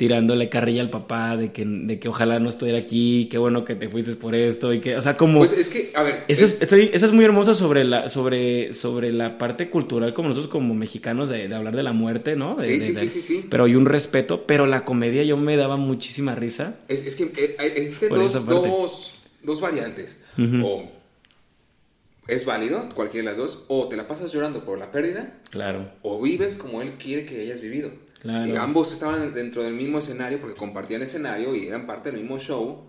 tirándole 0.02 0.48
carrilla 0.48 0.82
al 0.82 0.90
papá 0.90 1.36
de 1.36 1.52
que, 1.52 1.64
de 1.64 2.00
que 2.00 2.08
ojalá 2.08 2.40
no 2.40 2.48
estuviera 2.48 2.76
aquí, 2.76 3.28
qué 3.30 3.38
bueno 3.38 3.64
que 3.64 3.76
te 3.76 3.88
fuiste 3.88 4.16
por 4.16 4.34
esto 4.34 4.72
y 4.72 4.80
que, 4.80 4.96
o 4.96 5.00
sea, 5.00 5.16
como... 5.16 5.38
Pues 5.38 5.52
es 5.52 5.68
que, 5.68 5.92
a 5.94 6.02
ver... 6.02 6.24
Eso 6.26 6.44
es, 6.44 6.58
eso 6.60 7.06
es 7.06 7.12
muy 7.12 7.24
hermoso 7.24 7.54
sobre 7.54 7.84
la, 7.84 8.08
sobre, 8.08 8.74
sobre 8.74 9.12
la 9.12 9.38
parte 9.38 9.70
cultural 9.70 10.12
como 10.12 10.28
nosotros 10.30 10.50
como 10.50 10.74
mexicanos 10.74 11.28
de, 11.28 11.46
de 11.46 11.54
hablar 11.54 11.76
de 11.76 11.84
la 11.84 11.92
muerte, 11.92 12.34
¿no? 12.34 12.56
sí, 12.58 12.80
sí, 12.80 12.96
sí, 12.96 13.06
sí, 13.06 13.22
sí. 13.22 13.46
Pero 13.48 13.62
hay 13.62 13.76
un 13.76 13.86
respeto, 13.86 14.44
pero 14.44 14.66
la 14.66 14.84
comedia 14.84 15.22
yo 15.22 15.36
me 15.36 15.56
daba 15.56 15.76
muchísima 15.76 16.34
risa. 16.34 16.80
Es, 16.88 17.06
es 17.06 17.14
que 17.14 17.30
eh, 17.36 17.56
existen 17.76 18.08
dos, 18.08 18.44
dos, 18.44 19.14
dos, 19.44 19.60
variantes. 19.60 20.18
O 20.64 21.01
es 22.28 22.44
válido, 22.44 22.88
cualquiera 22.94 23.30
de 23.30 23.36
las 23.36 23.38
dos, 23.38 23.64
o 23.68 23.88
te 23.88 23.96
la 23.96 24.06
pasas 24.06 24.32
llorando 24.32 24.64
por 24.64 24.78
la 24.78 24.90
pérdida. 24.90 25.40
Claro. 25.50 25.90
O 26.02 26.20
vives 26.20 26.54
como 26.54 26.82
él 26.82 26.92
quiere 26.98 27.26
que 27.26 27.40
hayas 27.40 27.60
vivido. 27.60 27.90
Y 28.24 28.54
ambos 28.54 28.92
estaban 28.92 29.34
dentro 29.34 29.64
del 29.64 29.74
mismo 29.74 29.98
escenario 29.98 30.38
porque 30.38 30.54
compartían 30.54 31.02
escenario 31.02 31.56
y 31.56 31.66
eran 31.66 31.86
parte 31.86 32.12
del 32.12 32.20
mismo 32.20 32.38
show. 32.38 32.86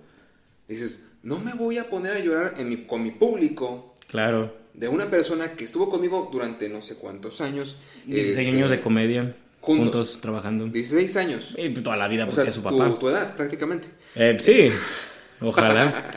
dices, 0.67 1.07
no 1.23 1.39
me 1.39 1.53
voy 1.53 1.79
a 1.79 1.89
poner 1.89 2.13
a 2.13 2.19
llorar 2.19 2.55
en 2.59 2.69
mi, 2.69 2.77
con 2.86 3.01
mi 3.01 3.11
público. 3.11 3.95
Claro. 4.07 4.55
De 4.75 4.88
una 4.88 5.09
persona 5.09 5.53
que 5.53 5.63
estuvo 5.63 5.89
conmigo 5.89 6.29
durante 6.31 6.69
no 6.69 6.81
sé 6.81 6.95
cuántos 6.95 7.41
años. 7.41 7.77
16 8.05 8.38
este, 8.38 8.51
años 8.51 8.69
de 8.69 8.79
comedia. 8.79 9.36
Juntos, 9.61 10.19
trabajando. 10.21 10.67
16 10.67 11.17
años. 11.17 11.55
Y 11.57 11.69
toda 11.69 11.95
la 11.95 12.07
vida 12.07 12.27
porque 12.27 12.49
es 12.49 12.55
su 12.55 12.61
papá. 12.61 12.99
Tu, 12.99 13.09
edad, 13.09 13.36
prácticamente. 13.36 13.88
Eh, 14.13 14.38
sí, 14.39 14.71
ojalá. 15.41 16.11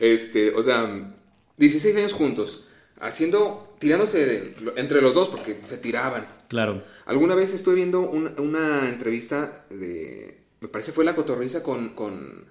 este, 0.00 0.54
o 0.54 0.62
sea, 0.62 1.15
16 1.56 1.96
años 1.96 2.12
juntos. 2.12 2.64
Haciendo, 2.98 3.76
tirándose 3.78 4.54
entre 4.76 5.02
los 5.02 5.12
dos 5.12 5.28
porque 5.28 5.60
se 5.64 5.78
tiraban. 5.78 6.26
Claro. 6.48 6.82
Alguna 7.04 7.34
vez 7.34 7.52
estoy 7.52 7.74
viendo 7.76 8.00
una 8.00 8.88
entrevista 8.88 9.66
de. 9.70 10.38
Me 10.60 10.68
parece 10.68 10.92
fue 10.92 11.04
la 11.04 11.14
cotorriza 11.14 11.62
con, 11.62 11.90
con, 11.90 12.46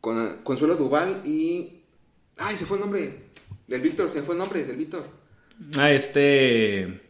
con 0.00 0.38
Consuelo 0.42 0.74
Duval 0.74 1.22
y. 1.24 1.82
¡Ay! 2.38 2.56
Se 2.56 2.66
fue 2.66 2.78
el 2.78 2.82
nombre 2.82 3.14
del 3.68 3.80
Víctor, 3.80 4.10
se 4.10 4.22
fue 4.22 4.34
el 4.34 4.40
nombre 4.40 4.64
del 4.64 4.76
Víctor. 4.76 5.04
Ah, 5.76 5.92
este. 5.92 7.00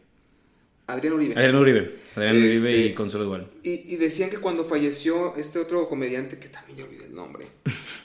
Adrián 0.85 1.13
Uribe. 1.13 1.33
Adrián 1.35 1.55
Uribe. 1.55 1.95
Adrián 2.15 2.37
Uribe 2.37 2.71
y 2.71 2.81
este, 2.81 2.95
Consuelo 2.95 3.25
Duval. 3.25 3.49
Y, 3.63 3.93
y, 3.93 3.97
decían 3.97 4.29
que 4.29 4.37
cuando 4.37 4.63
falleció 4.65 5.35
este 5.37 5.57
otro 5.57 5.87
comediante, 5.87 6.37
que 6.37 6.49
también 6.49 6.77
yo 6.77 6.85
olvidé 6.85 7.05
el 7.05 7.15
nombre. 7.15 7.47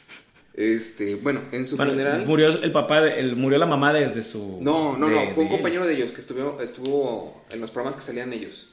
Este, 0.58 1.14
bueno, 1.14 1.42
en 1.52 1.64
su 1.64 1.76
funeral. 1.76 2.26
Murió 2.26 2.48
el 2.48 2.72
papá, 2.72 3.06
el, 3.06 3.36
murió 3.36 3.58
la 3.58 3.66
mamá 3.66 3.92
desde 3.92 4.22
su. 4.22 4.58
No, 4.60 4.98
no, 4.98 5.08
no, 5.08 5.30
fue 5.30 5.44
un 5.44 5.50
compañero 5.50 5.86
de 5.86 5.94
ellos 5.94 6.10
que 6.10 6.20
estuvo, 6.20 6.60
estuvo 6.60 7.44
en 7.52 7.60
los 7.60 7.70
programas 7.70 7.94
que 7.94 8.04
salían 8.04 8.32
ellos. 8.32 8.68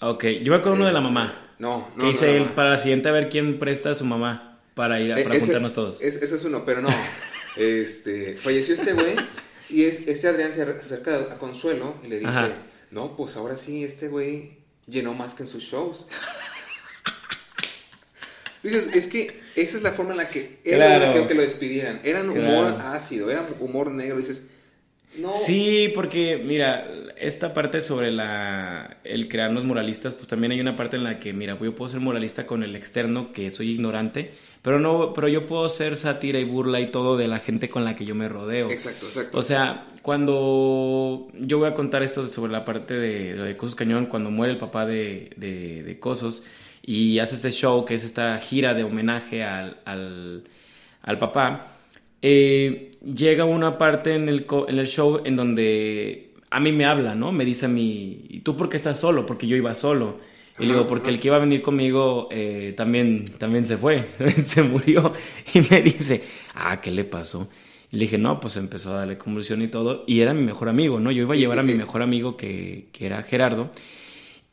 Ok, 0.00 0.24
yo 0.42 0.50
me 0.50 0.58
acuerdo 0.58 0.74
uno 0.74 0.86
de 0.86 0.92
la 0.92 1.00
mamá. 1.00 1.54
No, 1.60 1.90
no. 1.94 2.02
Que 2.02 2.08
dice 2.08 2.44
para 2.56 2.70
la 2.70 2.78
siguiente 2.78 3.08
a 3.08 3.12
ver 3.12 3.28
quién 3.28 3.60
presta 3.60 3.90
a 3.90 3.94
su 3.94 4.04
mamá 4.04 4.58
para 4.74 5.00
ir 5.00 5.12
a, 5.12 5.20
e, 5.20 5.22
para 5.22 5.38
juntarnos 5.38 5.74
todos. 5.74 6.00
ese 6.00 6.24
es 6.24 6.44
uno, 6.44 6.64
pero 6.64 6.82
no. 6.82 6.88
este, 7.56 8.36
falleció 8.38 8.74
este 8.74 8.94
güey 8.94 9.14
y 9.70 9.84
es, 9.84 10.08
ese 10.08 10.26
Adrián 10.26 10.52
se 10.52 10.62
acerca 10.62 11.32
a 11.32 11.38
Consuelo 11.38 11.94
y 12.02 12.08
le 12.08 12.18
dice: 12.18 12.52
No, 12.90 13.16
pues 13.16 13.36
ahora 13.36 13.58
sí, 13.58 13.84
este 13.84 14.08
güey 14.08 14.58
llenó 14.88 15.14
más 15.14 15.34
que 15.34 15.44
en 15.44 15.48
sus 15.48 15.62
shows. 15.62 16.08
Dices, 18.62 18.90
es 18.94 19.06
que 19.06 19.40
esa 19.54 19.76
es 19.76 19.82
la 19.82 19.92
forma 19.92 20.12
en 20.12 20.18
la 20.18 20.28
que 20.28 20.58
era 20.64 21.12
que, 21.12 21.26
que 21.26 21.34
lo 21.34 21.42
despidieran. 21.42 22.00
Eran 22.04 22.28
humor 22.28 22.66
ácido, 22.80 23.30
era 23.30 23.46
humor 23.60 23.90
negro. 23.90 24.18
Dices, 24.18 24.48
no. 25.16 25.32
Sí, 25.32 25.90
porque 25.94 26.40
mira, 26.44 26.86
esta 27.16 27.54
parte 27.54 27.80
sobre 27.80 28.12
la 28.12 28.98
el 29.04 29.28
crearnos 29.28 29.64
moralistas, 29.64 30.14
pues 30.14 30.28
también 30.28 30.52
hay 30.52 30.60
una 30.60 30.76
parte 30.76 30.96
en 30.96 31.04
la 31.04 31.18
que, 31.18 31.32
mira, 31.32 31.58
yo 31.60 31.74
puedo 31.74 31.90
ser 31.90 32.00
moralista 32.00 32.46
con 32.46 32.62
el 32.62 32.76
externo, 32.76 33.32
que 33.32 33.50
soy 33.50 33.70
ignorante, 33.70 34.32
pero 34.62 34.78
no, 34.78 35.14
pero 35.14 35.28
yo 35.28 35.46
puedo 35.46 35.68
ser 35.68 35.96
sátira 35.96 36.38
y 36.38 36.44
burla 36.44 36.80
y 36.80 36.90
todo 36.90 37.16
de 37.16 37.26
la 37.26 37.38
gente 37.38 37.68
con 37.68 37.84
la 37.84 37.96
que 37.96 38.04
yo 38.04 38.14
me 38.14 38.28
rodeo. 38.28 38.70
Exacto, 38.70 39.06
exacto. 39.06 39.38
O 39.38 39.42
sea, 39.42 39.88
cuando 40.02 41.28
yo 41.34 41.58
voy 41.58 41.68
a 41.68 41.74
contar 41.74 42.02
esto 42.02 42.26
sobre 42.28 42.52
la 42.52 42.64
parte 42.64 42.94
de, 42.94 43.34
de 43.34 43.56
Cosos 43.56 43.74
Cañón, 43.74 44.06
cuando 44.06 44.30
muere 44.30 44.52
el 44.52 44.58
papá 44.58 44.86
de, 44.86 45.30
de, 45.36 45.82
de 45.82 45.98
Cosos, 45.98 46.42
y 46.82 47.18
hace 47.18 47.36
este 47.36 47.50
show, 47.50 47.84
que 47.84 47.94
es 47.94 48.04
esta 48.04 48.38
gira 48.38 48.74
de 48.74 48.84
homenaje 48.84 49.44
al, 49.44 49.78
al, 49.84 51.18
papá, 51.18 51.66
eh, 52.22 52.92
llega 53.02 53.44
una 53.44 53.78
parte 53.78 54.14
en 54.14 54.28
el, 54.28 54.46
en 54.68 54.78
el 54.78 54.86
show 54.86 55.20
en 55.24 55.36
donde 55.36 56.32
a 56.50 56.60
mí 56.60 56.72
me 56.72 56.86
habla, 56.86 57.14
¿no? 57.14 57.32
Me 57.32 57.44
dice 57.44 57.66
a 57.66 57.68
mí, 57.68 58.24
¿y 58.28 58.40
tú 58.40 58.56
por 58.56 58.68
qué 58.68 58.76
estás 58.76 58.98
solo? 58.98 59.26
Porque 59.26 59.46
yo 59.46 59.56
iba 59.56 59.74
solo. 59.74 60.18
Y 60.58 60.62
le 60.66 60.72
digo, 60.72 60.86
porque 60.88 61.10
el 61.10 61.20
que 61.20 61.28
iba 61.28 61.36
a 61.36 61.40
venir 61.40 61.62
conmigo 61.62 62.28
eh, 62.32 62.74
también, 62.76 63.26
también 63.38 63.64
se 63.64 63.76
fue, 63.76 64.08
se 64.44 64.62
murió. 64.62 65.12
Y 65.54 65.60
me 65.70 65.82
dice, 65.82 66.22
ah, 66.54 66.80
¿qué 66.80 66.90
le 66.90 67.04
pasó? 67.04 67.48
Y 67.92 67.96
le 67.96 68.04
dije, 68.04 68.18
no, 68.18 68.40
pues 68.40 68.56
empezó 68.56 68.92
a 68.92 68.98
darle 68.98 69.16
convulsión 69.16 69.62
y 69.62 69.68
todo. 69.68 70.04
Y 70.06 70.20
era 70.20 70.34
mi 70.34 70.42
mejor 70.42 70.68
amigo, 70.68 70.98
¿no? 70.98 71.12
Yo 71.12 71.22
iba 71.22 71.34
a 71.34 71.36
llevar 71.36 71.60
a 71.60 71.62
mi 71.62 71.74
mejor 71.74 72.02
amigo 72.02 72.36
que, 72.36 72.88
que 72.92 73.06
era 73.06 73.22
Gerardo. 73.22 73.70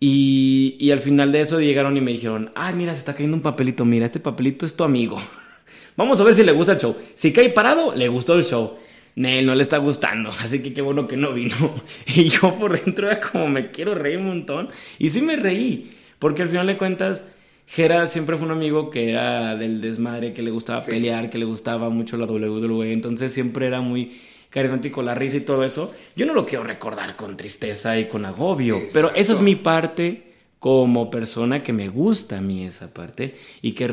Y, 0.07 0.75
y, 0.77 0.91
al 0.91 0.99
final 0.99 1.31
de 1.31 1.41
eso 1.41 1.59
llegaron 1.59 1.97
y 1.97 2.01
me 2.01 2.11
dijeron, 2.11 2.51
ah, 2.53 2.71
mira, 2.71 2.93
se 2.93 2.99
está 2.99 3.13
cayendo 3.13 3.37
un 3.37 3.41
papelito, 3.41 3.85
mira, 3.85 4.05
este 4.05 4.19
papelito 4.19 4.63
es 4.67 4.75
tu 4.75 4.83
amigo. 4.83 5.19
Vamos 5.97 6.21
a 6.21 6.23
ver 6.23 6.35
si 6.35 6.43
le 6.43 6.51
gusta 6.51 6.73
el 6.73 6.77
show. 6.77 6.95
Si 7.15 7.33
cae 7.33 7.49
parado, 7.49 7.95
le 7.95 8.07
gustó 8.07 8.35
el 8.35 8.43
show. 8.43 8.77
Nel, 9.15 9.47
no 9.47 9.55
le 9.55 9.63
está 9.63 9.79
gustando, 9.79 10.29
así 10.39 10.61
que 10.61 10.73
qué 10.73 10.83
bueno 10.83 11.07
que 11.07 11.17
no 11.17 11.33
vino. 11.33 11.55
Y 12.05 12.25
yo 12.25 12.53
por 12.53 12.79
dentro 12.79 13.09
era 13.09 13.19
como 13.19 13.47
me 13.47 13.71
quiero 13.71 13.95
reír 13.95 14.19
un 14.19 14.27
montón. 14.27 14.69
Y 14.99 15.09
sí 15.09 15.23
me 15.23 15.37
reí, 15.37 15.89
porque 16.19 16.43
al 16.43 16.49
final 16.49 16.67
de 16.67 16.77
cuentas 16.77 17.23
Jera 17.65 18.05
siempre 18.05 18.37
fue 18.37 18.45
un 18.45 18.51
amigo 18.51 18.91
que 18.91 19.09
era 19.09 19.55
del 19.55 19.81
desmadre, 19.81 20.33
que 20.33 20.43
le 20.43 20.51
gustaba 20.51 20.85
pelear, 20.85 21.31
que 21.31 21.39
le 21.39 21.45
gustaba 21.45 21.89
mucho 21.89 22.15
la 22.15 22.27
WWE, 22.27 22.93
entonces 22.93 23.33
siempre 23.33 23.65
era 23.65 23.81
muy 23.81 24.11
carismático, 24.55 25.01
la 25.01 25.13
risa 25.13 25.35
y 25.35 25.41
todo 25.41 25.65
eso. 25.65 25.93
Yo 26.15 26.25
no 26.25 26.33
lo 26.33 26.45
quiero 26.45 26.63
recordar 26.63 27.17
con 27.17 27.35
tristeza 27.35 27.99
y 27.99 28.05
con 28.05 28.23
agobio, 28.23 28.79
pero 28.93 29.13
esa 29.13 29.33
es 29.33 29.41
mi 29.41 29.55
parte 29.55 30.31
como 30.59 31.11
persona 31.11 31.61
que 31.61 31.73
me 31.73 31.89
gusta 31.89 32.37
a 32.37 32.41
mí 32.41 32.65
esa 32.65 32.93
parte 32.93 33.35
y 33.61 33.73
que 33.73 33.83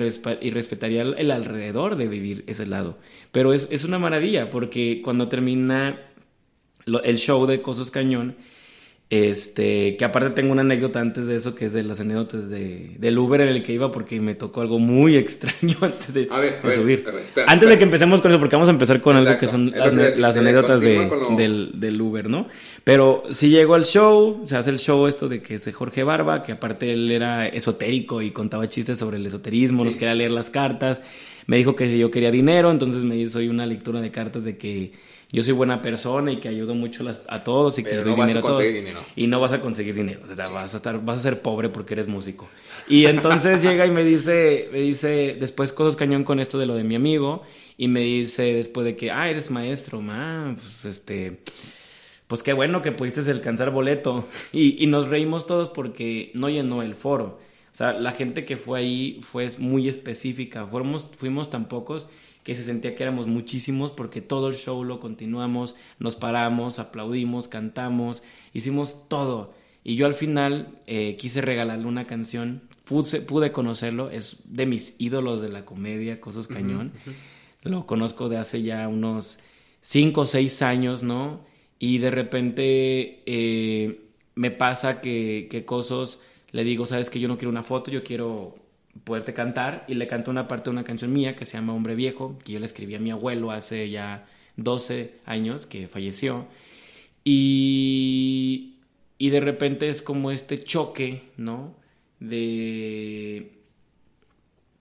y 0.40 0.50
respetaría 0.50 1.02
el, 1.02 1.30
alrededor 1.32 1.96
de 1.96 2.06
vivir 2.06 2.44
ese 2.46 2.64
lado. 2.64 2.96
Pero 3.32 3.52
es, 3.52 3.66
es 3.72 3.82
una 3.82 3.98
maravilla 3.98 4.50
porque 4.50 5.02
cuando 5.02 5.26
termina 5.26 6.00
el 6.86 7.18
show 7.18 7.44
de 7.46 7.60
Cosos 7.60 7.90
Cañón, 7.90 8.36
este, 9.12 9.98
que 9.98 10.06
aparte 10.06 10.30
tengo 10.30 10.52
una 10.52 10.62
anécdota 10.62 10.98
antes 10.98 11.26
de 11.26 11.36
eso, 11.36 11.54
que 11.54 11.66
es 11.66 11.74
de 11.74 11.82
las 11.82 12.00
anécdotas 12.00 12.48
de, 12.48 12.92
del 12.98 13.18
Uber 13.18 13.42
en 13.42 13.48
el 13.48 13.62
que 13.62 13.74
iba, 13.74 13.92
porque 13.92 14.18
me 14.22 14.34
tocó 14.34 14.62
algo 14.62 14.78
muy 14.78 15.16
extraño 15.18 15.76
antes 15.82 16.14
de, 16.14 16.30
subir. 16.74 17.04
antes 17.46 17.68
de 17.68 17.76
que 17.76 17.84
empecemos 17.84 18.22
con 18.22 18.30
eso, 18.30 18.40
porque 18.40 18.56
vamos 18.56 18.70
a 18.70 18.72
empezar 18.72 19.02
con 19.02 19.14
algo 19.14 19.36
que 19.36 19.48
son 19.48 19.70
las, 19.70 20.34
anécdotas 20.38 20.80
de, 20.80 21.10
del, 21.36 21.72
del, 21.74 22.00
Uber, 22.00 22.30
¿no? 22.30 22.48
Pero 22.84 23.24
si 23.32 23.50
llego 23.50 23.74
al 23.74 23.84
show, 23.84 24.44
se 24.46 24.56
hace 24.56 24.70
el 24.70 24.78
show 24.78 25.06
esto 25.06 25.28
de 25.28 25.42
que 25.42 25.56
es 25.56 25.74
Jorge 25.74 26.04
Barba, 26.04 26.42
que 26.42 26.52
aparte 26.52 26.90
él 26.90 27.12
era 27.12 27.46
esotérico 27.46 28.22
y 28.22 28.30
contaba 28.30 28.66
chistes 28.70 28.98
sobre 28.98 29.18
el 29.18 29.26
esoterismo, 29.26 29.84
nos 29.84 29.96
quería 29.96 30.14
leer 30.14 30.30
las 30.30 30.48
cartas, 30.48 31.02
me 31.46 31.58
dijo 31.58 31.76
que 31.76 31.90
si 31.90 31.98
yo 31.98 32.10
quería 32.10 32.30
dinero, 32.30 32.70
entonces 32.70 33.02
me 33.02 33.16
hizo 33.16 33.40
una 33.40 33.66
lectura 33.66 34.00
de 34.00 34.10
cartas 34.10 34.42
de 34.44 34.56
que 34.56 34.92
yo 35.33 35.43
soy 35.43 35.55
buena 35.55 35.80
persona 35.80 36.30
y 36.30 36.37
que 36.37 36.49
ayudo 36.49 36.74
mucho 36.74 37.07
a 37.26 37.43
todos 37.43 37.78
y 37.78 37.83
que 37.83 37.97
doy 37.97 38.14
dinero 38.14 38.41
a, 38.41 38.43
todos. 38.43 38.59
Dinero. 38.62 39.01
Y 39.16 39.26
no 39.28 39.41
vas 39.41 39.55
a 39.55 39.62
conseguir 39.62 39.95
dinero, 39.95 40.20
o 40.22 40.26
sea, 40.26 40.49
vas 40.51 40.74
a 40.74 40.76
estar 40.76 41.03
vas 41.03 41.18
a 41.18 41.22
ser 41.22 41.41
pobre 41.41 41.70
porque 41.70 41.95
eres 41.95 42.07
músico. 42.07 42.49
Y 42.87 43.07
entonces 43.07 43.62
llega 43.64 43.87
y 43.87 43.91
me 43.91 44.05
dice 44.05 44.68
me 44.70 44.80
dice 44.80 45.35
después 45.41 45.72
cosas 45.72 45.97
cañón 45.97 46.24
con 46.24 46.39
esto 46.39 46.59
de 46.59 46.66
lo 46.66 46.74
de 46.74 46.85
mi 46.85 46.97
amigo 46.97 47.43
y 47.78 47.89
me 47.89 48.01
dice 48.01 48.53
después 48.53 48.85
de 48.85 48.95
que, 48.95 49.11
"Ah, 49.11 49.30
eres 49.30 49.51
maestro, 49.51 50.03
ma, 50.03 50.55
pues 50.55 50.97
este 50.97 51.41
pues 52.26 52.43
qué 52.43 52.53
bueno 52.53 52.83
que 52.83 52.93
pudiste 52.93 53.28
alcanzar 53.30 53.70
boleto." 53.70 54.28
Y, 54.53 54.85
y 54.85 54.87
nos 54.87 55.09
reímos 55.09 55.47
todos 55.47 55.70
porque 55.70 56.30
no 56.35 56.51
llenó 56.51 56.83
el 56.83 56.95
foro. 56.95 57.41
O 57.72 57.74
sea, 57.74 57.95
la 57.95 58.12
gente 58.12 58.45
que 58.45 58.59
fue 58.59 58.80
ahí 58.80 59.20
fue 59.22 59.49
muy 59.57 59.89
específica. 59.89 60.66
Fuimos, 60.66 61.07
fuimos 61.16 61.49
tan 61.49 61.68
pocos 61.68 62.07
que 62.45 62.55
se 62.55 62.64
sentía 62.64 62.95
que 62.95 63.03
éramos 63.03 63.26
muchísimos 63.26 63.90
porque 63.90 64.20
todo 64.20 64.49
el 64.49 64.57
show 64.57 64.84
lo 64.84 65.01
continuamos, 65.01 65.76
nos 65.99 66.16
paramos, 66.16 66.78
aplaudimos, 66.78 67.49
cantamos, 67.49 68.22
hicimos 68.53 69.09
todo. 69.09 69.55
Y 69.84 69.97
yo 69.97 70.07
al 70.07 70.14
final 70.14 70.78
eh, 70.86 71.16
quise 71.18 71.40
regalarle 71.40 71.86
una 71.86 72.07
canción, 72.07 72.62
pude, 72.84 73.20
pude, 73.20 73.53
conocerlo, 73.53 74.11
es 74.11 74.40
de 74.45 74.66
mis 74.66 74.97
ídolos 74.99 75.40
de 75.40 75.49
la 75.49 75.64
comedia, 75.64 76.20
Cosos 76.20 76.49
Cañón. 76.49 76.93
Lo 77.62 77.86
conozco 77.86 78.28
de 78.28 78.38
hace 78.38 78.62
ya 78.62 78.88
unos 78.88 79.38
cinco 79.80 80.22
o 80.22 80.26
seis 80.26 80.62
años, 80.62 81.03
¿no? 81.03 81.40
Y 81.78 81.99
de 81.99 82.11
repente 82.11 83.22
eh, 83.26 84.01
me 84.34 84.51
pasa 84.51 85.01
que, 85.01 85.49
que 85.51 85.64
Cosos 85.64 86.18
le 86.53 86.64
digo, 86.64 86.86
sabes 86.86 87.09
que 87.09 87.18
yo 87.18 87.28
no 87.28 87.38
quiero 87.38 87.51
una 87.51 87.62
foto, 87.62 87.90
yo 87.90 88.05
quiero 88.05 88.57
poderte 89.05 89.34
cantar 89.34 89.84
y 89.88 89.95
le 89.95 90.07
canto 90.07 90.30
una 90.30 90.49
parte 90.49 90.64
de 90.64 90.70
una 90.70 90.84
canción 90.84 91.12
mía 91.12 91.36
que 91.36 91.47
se 91.47 91.57
llama 91.57 91.74
Hombre 91.74 91.95
Viejo, 91.95 92.38
que 92.45 92.53
yo 92.53 92.61
le 92.61 92.66
escribí 92.66 92.95
a 92.95 93.01
mi 93.01 93.11
abuelo 93.11 93.51
hace 93.51 93.90
ya 93.90 94.26
12 94.57 95.14
años 95.24 95.66
que 95.66 95.88
falleció. 95.88 96.47
Y, 97.24 98.76
y 99.18 99.30
de 99.30 99.40
repente 99.40 99.88
es 99.88 100.03
como 100.03 100.30
este 100.30 100.62
choque, 100.62 101.22
¿no? 101.36 101.74
De, 102.20 103.53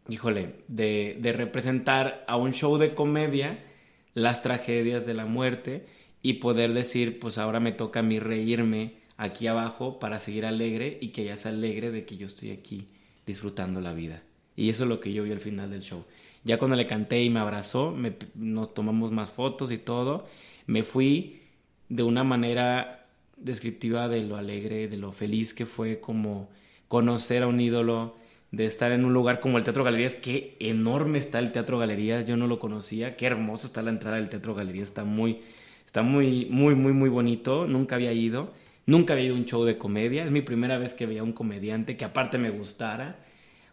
híjole, 0.10 0.56
de, 0.68 1.18
de 1.20 1.34
representar 1.34 2.24
a 2.28 2.36
un 2.36 2.54
show 2.54 2.78
de 2.78 2.94
comedia 2.94 3.64
las 4.14 4.42
tragedias 4.42 5.06
de 5.06 5.14
la 5.14 5.26
muerte 5.26 5.86
y 6.22 6.34
poder 6.34 6.74
decir, 6.74 7.20
pues 7.20 7.38
ahora 7.38 7.60
me 7.60 7.72
toca 7.72 8.02
a 8.02 8.04
mí 8.04 8.20
reírme 8.20 8.96
aquí 9.18 9.48
abajo 9.48 10.00
para 10.00 10.20
seguir 10.20 10.46
alegre 10.46 10.98
y 11.02 11.10
que 11.10 11.24
ella 11.24 11.38
se 11.38 11.50
alegre 11.50 11.92
de 11.92 12.06
que 12.06 12.18
yo 12.18 12.28
estoy 12.28 12.52
aquí 12.52 12.88
disfrutando 13.32 13.82
la 13.82 13.94
vida. 13.94 14.22
Y 14.56 14.70
eso 14.70 14.84
es 14.84 14.90
lo 14.90 15.00
que 15.00 15.14
yo 15.14 15.24
vi 15.24 15.32
al 15.32 15.40
final 15.40 15.72
del 15.72 15.82
show. 15.82 16.04
Ya 16.44 16.58
cuando 16.58 16.76
le 16.76 16.88
canté 16.88 17.24
y 17.24 17.30
me 17.30 17.40
abrazó, 17.40 17.96
nos 18.36 18.74
tomamos 18.74 19.12
más 19.12 19.32
fotos 19.32 19.72
y 19.72 19.78
todo, 19.78 20.28
me 20.68 20.84
fui 20.84 21.42
de 21.90 22.04
una 22.04 22.24
manera 22.24 23.08
descriptiva 23.38 24.08
de 24.08 24.24
lo 24.24 24.38
alegre, 24.38 24.88
de 24.88 24.98
lo 24.98 25.12
feliz 25.12 25.54
que 25.54 25.66
fue 25.66 26.00
como 26.00 26.50
conocer 26.88 27.44
a 27.44 27.48
un 27.48 27.60
ídolo, 27.60 28.16
de 28.52 28.66
estar 28.66 28.92
en 28.92 29.06
un 29.06 29.14
lugar 29.14 29.40
como 29.40 29.58
el 29.58 29.64
Teatro 29.64 29.84
Galerías. 29.84 30.16
Qué 30.16 30.58
enorme 30.60 31.20
está 31.20 31.40
el 31.40 31.52
Teatro 31.52 31.80
Galerías, 31.80 32.26
yo 32.26 32.38
no 32.38 32.48
lo 32.48 32.60
conocía. 32.60 33.16
Qué 33.16 33.26
hermoso 33.26 33.68
está 33.68 33.82
la 33.82 33.92
entrada 33.92 34.18
del 34.18 34.30
Teatro 34.30 34.56
Galerías, 34.56 34.90
está 34.90 35.04
muy, 35.04 35.42
está 35.86 36.02
muy, 36.02 36.48
muy, 36.50 36.76
muy, 36.76 36.94
muy 36.94 37.10
bonito. 37.10 37.66
Nunca 37.68 37.96
había 37.96 38.14
ido. 38.14 38.52
Nunca 38.92 39.14
había 39.14 39.28
ido 39.28 39.36
a 39.36 39.38
un 39.38 39.46
show 39.46 39.64
de 39.64 39.78
comedia. 39.78 40.26
Es 40.26 40.32
mi 40.32 40.42
primera 40.42 40.78
vez 40.78 40.94
que 40.94 41.06
veía 41.06 41.22
a 41.22 41.24
un 41.24 41.32
comediante 41.32 41.96
que 41.96 42.04
aparte 42.04 42.38
me 42.38 42.50
gustara. 42.50 43.24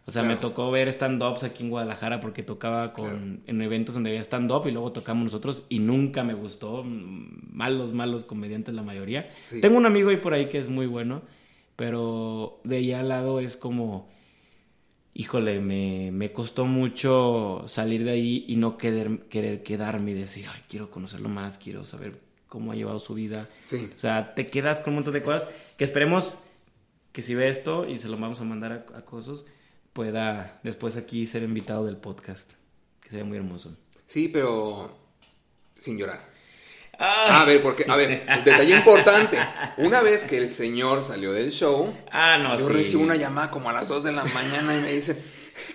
O 0.05 0.11
sea, 0.11 0.23
me 0.23 0.37
tocó 0.37 0.71
ver 0.71 0.87
stand-ups 0.87 1.43
aquí 1.43 1.61
en 1.61 1.69
Guadalajara 1.69 2.21
porque 2.21 2.41
tocaba 2.41 2.87
con, 2.93 3.41
en 3.45 3.61
eventos 3.61 3.95
donde 3.95 4.11
había 4.11 4.21
stand-up 4.21 4.65
y 4.65 4.71
luego 4.71 4.93
tocamos 4.93 5.25
nosotros 5.25 5.65
y 5.67 5.79
nunca 5.79 6.23
me 6.23 6.33
gustó. 6.33 6.85
Malos, 6.85 7.91
malos 7.91 8.23
comediantes 8.23 8.73
la 8.73 8.81
mayoría. 8.81 9.29
Tengo 9.61 9.77
un 9.77 9.85
amigo 9.85 10.09
ahí 10.09 10.17
por 10.17 10.33
ahí 10.33 10.47
que 10.47 10.57
es 10.57 10.69
muy 10.69 10.87
bueno, 10.87 11.21
pero 11.75 12.61
de 12.63 12.77
ahí 12.77 12.93
al 12.93 13.09
lado 13.09 13.41
es 13.41 13.57
como, 13.57 14.09
híjole, 15.13 15.59
me, 15.59 16.11
me 16.13 16.31
costó 16.31 16.65
mucho 16.65 17.65
salir 17.67 18.05
de 18.05 18.11
ahí 18.11 18.45
y 18.47 18.55
no 18.55 18.77
querer, 18.77 19.27
querer 19.29 19.63
quedarme 19.63 20.11
y 20.11 20.13
decir, 20.13 20.45
ay, 20.49 20.61
quiero 20.69 20.89
conocerlo 20.89 21.27
más, 21.27 21.57
quiero 21.57 21.83
saber 21.83 22.28
cómo 22.49 22.71
ha 22.71 22.75
llevado 22.75 22.99
su 22.99 23.13
vida. 23.13 23.47
Sí. 23.63 23.89
O 23.95 23.99
sea, 23.99 24.33
te 24.35 24.47
quedas 24.47 24.81
con 24.81 24.91
un 24.91 24.95
montón 24.95 25.13
de 25.13 25.21
cosas 25.21 25.47
que 25.77 25.85
esperemos 25.85 26.39
que 27.13 27.21
si 27.21 27.35
ve 27.35 27.47
esto 27.49 27.87
y 27.87 27.99
se 27.99 28.07
lo 28.07 28.17
vamos 28.17 28.41
a 28.41 28.43
mandar 28.43 28.71
a, 28.71 28.97
a 28.97 29.05
Cosos, 29.05 29.45
pueda 29.93 30.59
después 30.63 30.95
aquí 30.97 31.25
ser 31.27 31.43
invitado 31.43 31.85
del 31.85 31.97
podcast. 31.97 32.53
Que 33.01 33.09
sería 33.09 33.25
muy 33.25 33.37
hermoso. 33.37 33.75
Sí, 34.05 34.27
pero 34.27 34.97
sin 35.77 35.97
llorar. 35.97 36.27
Ah. 36.97 37.41
A 37.41 37.45
ver, 37.45 37.61
porque, 37.61 37.85
a 37.87 37.95
ver, 37.95 38.25
detalle 38.43 38.75
importante. 38.75 39.39
Una 39.77 40.01
vez 40.01 40.25
que 40.25 40.37
el 40.37 40.51
señor 40.51 41.01
salió 41.01 41.31
del 41.31 41.51
show, 41.51 41.95
ah, 42.11 42.37
no, 42.37 42.59
yo 42.59 42.67
recibo 42.67 43.01
una 43.01 43.15
llamada 43.15 43.49
como 43.49 43.69
a 43.69 43.73
las 43.73 43.87
2 43.87 44.03
de 44.03 44.11
la 44.11 44.25
mañana 44.25 44.75
y 44.75 44.81
me 44.81 44.91
dicen, 44.91 45.17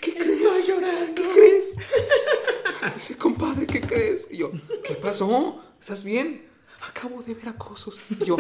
¿qué 0.01 0.15
crees? 0.15 0.67
Llorando. 0.67 1.15
¿Qué 1.15 1.29
crees? 1.29 1.75
Dice, 2.95 3.17
compadre, 3.17 3.67
¿qué 3.67 3.81
crees? 3.81 4.29
Y 4.31 4.39
yo, 4.39 4.53
¿qué 4.83 4.95
pasó? 4.95 5.63
¿Estás 5.81 6.05
bien? 6.05 6.43
Acabo 6.89 7.23
de 7.23 7.35
ver 7.35 7.49
acosos. 7.49 8.03
Y 8.11 8.25
yo, 8.25 8.37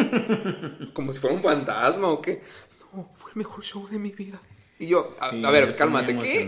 como 0.92 1.12
si 1.12 1.18
fuera 1.18 1.36
un 1.36 1.42
fantasma 1.42 2.09
o 2.09 2.20
qué. 2.20 2.42
No, 2.92 3.11
fue 3.16 3.32
el 3.32 3.38
mejor 3.38 3.64
show 3.64 3.88
de 3.88 3.99
mi 3.99 4.11
vida. 4.12 4.40
Y 4.78 4.88
yo, 4.88 5.11
a, 5.20 5.51
ver, 5.51 5.74
cálmate, 5.76 6.18
¿qué? 6.18 6.47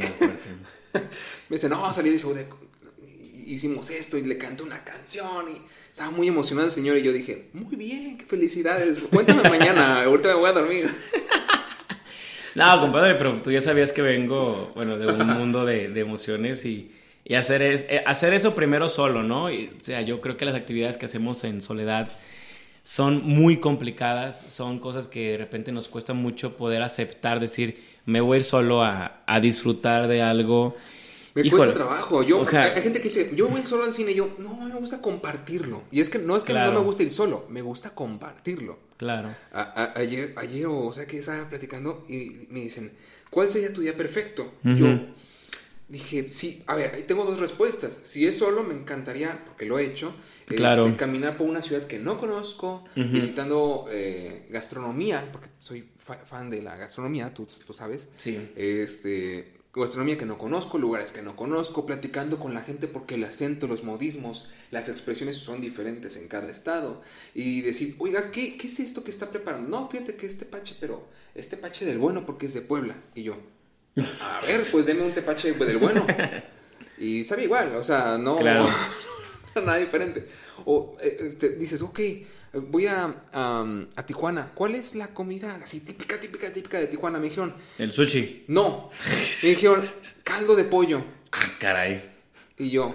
Me 1.49 1.57
dice, 1.57 1.69
no, 1.69 1.93
salí 1.93 2.11
del 2.11 2.21
show 2.21 2.35
de... 2.35 2.47
Hicimos 3.47 3.91
esto 3.91 4.19
y 4.19 4.23
le 4.23 4.39
canté 4.39 4.65
una 4.65 4.83
canción 4.83 5.49
y 5.49 5.63
estaba 5.91 6.11
muy 6.11 6.27
emocionado 6.27 6.67
el 6.67 6.73
señor 6.73 6.97
y 6.97 7.03
yo 7.03 7.13
dije, 7.13 7.49
muy 7.53 7.77
bien, 7.77 8.19
qué 8.19 8.25
felicidades. 8.25 8.99
Cuéntame 9.11 9.49
mañana, 9.49 10.03
ahorita 10.03 10.29
me 10.29 10.35
voy 10.35 10.51
a 10.51 10.53
dormir. 10.53 10.95
No, 12.57 12.81
compadre, 12.81 13.17
pero 13.17 13.43
tú 13.43 13.51
ya 13.51 13.61
sabías 13.61 13.93
que 13.93 14.01
vengo, 14.01 14.73
bueno, 14.75 14.97
de 14.97 15.07
un 15.07 15.27
mundo 15.27 15.67
de, 15.67 15.89
de 15.91 16.01
emociones 16.01 16.65
y 16.65 16.91
y 17.29 17.35
hacer, 17.35 17.61
es, 17.61 17.85
eh, 17.89 18.03
hacer 18.07 18.33
eso 18.35 18.55
primero 18.55 18.89
solo, 18.89 19.23
¿no? 19.25 19.47
o 19.47 19.51
sea, 19.81 20.01
yo 20.03 20.21
creo 20.21 20.37
que 20.37 20.45
las 20.45 20.55
actividades 20.55 20.97
que 20.97 21.07
hacemos 21.07 21.43
en 21.45 21.61
soledad 21.61 22.09
son 22.85 23.25
muy 23.25 23.57
complicadas, 23.59 24.39
son 24.49 24.79
cosas 24.79 25.09
que 25.09 25.33
de 25.33 25.39
repente 25.39 25.73
nos 25.73 25.89
cuesta 25.89 26.13
mucho 26.15 26.57
poder 26.57 26.83
aceptar, 26.83 27.41
decir, 27.41 27.83
me 28.05 28.21
voy 28.21 28.37
a 28.37 28.39
ir 28.39 28.45
solo 28.45 28.83
a, 28.85 29.23
a 29.27 29.41
disfrutar 29.41 30.07
de 30.07 30.23
algo. 30.23 30.77
Me 31.35 31.43
Híjole. 31.43 31.65
cuesta 31.65 31.75
trabajo. 31.85 32.23
Yo, 32.23 32.41
O 32.43 32.49
sea- 32.49 32.63
hay 32.63 32.71
hay 32.77 32.83
gente 32.83 33.01
que 33.01 33.09
dice, 33.09 33.33
yo 33.35 33.49
voy 33.49 33.63
solo 33.65 33.83
al 33.85 33.93
cine 33.93 34.13
y 34.13 34.15
yo, 34.15 34.37
no, 34.39 34.55
me 34.57 34.75
gusta 34.77 35.03
compartirlo. 35.03 35.83
Y 35.91 36.01
es 36.01 36.09
que 36.09 36.21
no 36.21 36.37
es 36.37 36.45
que 36.45 36.53
Claro. 36.53 36.71
no 36.73 36.79
me 36.79 36.85
gusta 36.87 37.03
ir 37.03 37.11
solo, 37.11 37.45
me 37.51 37.61
gusta 37.61 37.91
compartirlo. 37.91 38.79
Claro. 38.99 39.35
A- 39.53 39.61
a- 39.63 39.99
ayer, 39.99 40.33
ayer, 40.37 40.67
o 40.69 40.93
sea, 40.93 41.07
que 41.07 41.19
estaba 41.19 41.49
platicando 41.51 42.07
y 42.09 42.47
me 42.51 42.61
dicen, 42.61 42.93
¿cuál 43.31 43.51
sería 43.51 43.73
tu 43.73 43.81
día 43.81 43.95
perfecto? 43.97 44.53
Yo 44.63 44.87
dije, 45.89 46.31
sí, 46.31 46.63
a 46.67 46.75
ver, 46.75 46.95
ahí 46.95 47.03
tengo 47.05 47.25
dos 47.25 47.39
respuestas. 47.39 47.99
Si 48.03 48.27
es 48.27 48.37
solo, 48.39 48.63
me 48.65 48.75
encantaría, 48.75 49.43
porque 49.47 49.67
lo 49.67 49.79
he 49.79 49.85
hecho, 49.87 50.15
este, 50.41 50.57
Claro. 50.57 50.97
caminar 50.97 51.37
por 51.37 51.49
una 51.49 51.63
ciudad 51.63 51.87
que 51.87 51.99
no 51.99 52.19
conozco, 52.19 52.85
visitando 52.95 53.87
eh, 53.91 54.47
gastronomía, 54.51 55.29
porque 55.33 55.49
soy 55.59 55.89
fa- 55.99 56.25
fan 56.25 56.51
de 56.51 56.63
la 56.63 56.77
gastronomía, 56.77 57.33
tú 57.35 57.47
lo 57.67 57.75
sabes. 57.75 58.09
Sí. 58.19 58.51
Este, 58.57 59.53
gastronomía 59.75 60.17
que 60.17 60.25
no 60.25 60.39
conozco, 60.39 60.79
lugares 60.79 61.11
que 61.13 61.21
no 61.23 61.37
conozco, 61.37 61.85
platicando 61.85 62.39
con 62.39 62.55
la 62.55 62.63
gente 62.63 62.89
porque 62.89 63.17
el 63.17 63.25
acento, 63.25 63.67
los 63.67 63.83
modismos, 63.85 64.49
las 64.71 64.89
expresiones 64.89 65.37
son 65.37 65.61
diferentes 65.61 66.17
en 66.17 66.29
cada 66.29 66.51
estado. 66.51 67.03
Y 67.35 67.61
decir, 67.61 67.95
oiga, 67.99 68.31
¿qué, 68.31 68.57
qué 68.57 68.69
es 68.69 68.81
esto 68.81 69.05
que 69.05 69.11
está 69.11 69.31
preparando? 69.31 69.69
No, 69.69 69.89
fíjate 69.91 70.17
que 70.17 70.27
este 70.27 70.47
pache, 70.47 70.77
pero 70.81 71.07
este 71.35 71.57
pache 71.57 71.85
del 71.85 71.99
bueno 71.99 72.25
porque 72.25 72.47
es 72.47 72.55
de 72.55 72.63
Puebla. 72.63 72.97
Y 73.15 73.25
yo, 73.25 73.37
a 73.97 74.41
ver, 74.47 74.63
pues 74.71 74.87
deme 74.87 75.03
un 75.03 75.13
tepache 75.13 75.53
del 75.53 75.79
bueno. 75.79 76.07
Y 76.99 77.25
sabe 77.25 77.45
igual, 77.45 77.75
o 77.77 77.85
sea, 77.85 78.17
no, 78.19 78.37
Claro. 78.37 78.69
nada 79.57 79.77
diferente. 79.79 80.27
O 80.65 80.97
eh, 81.01 81.17
este, 81.21 81.51
dices, 81.51 81.81
ok, 81.83 82.01
voy 82.69 82.87
a, 82.87 83.15
a 83.33 84.07
Tijuana. 84.07 84.53
¿Cuál 84.55 84.75
es 84.75 84.95
la 84.95 85.09
comida 85.09 85.59
así 85.63 85.81
típica, 85.81 86.19
típica, 86.21 86.53
típica 86.53 86.79
de 86.79 86.87
Tijuana? 86.87 87.19
Me 87.19 87.29
dijeron, 87.29 87.55
El 87.79 87.93
sushi. 87.93 88.45
no. 88.49 88.91
Me 89.43 89.49
dijeron, 89.51 89.83
caldo 90.25 90.57
de 90.57 90.65
pollo. 90.65 91.03
Ah, 91.33 91.53
caray. 91.59 92.13
Y 92.59 92.71
yo, 92.71 92.95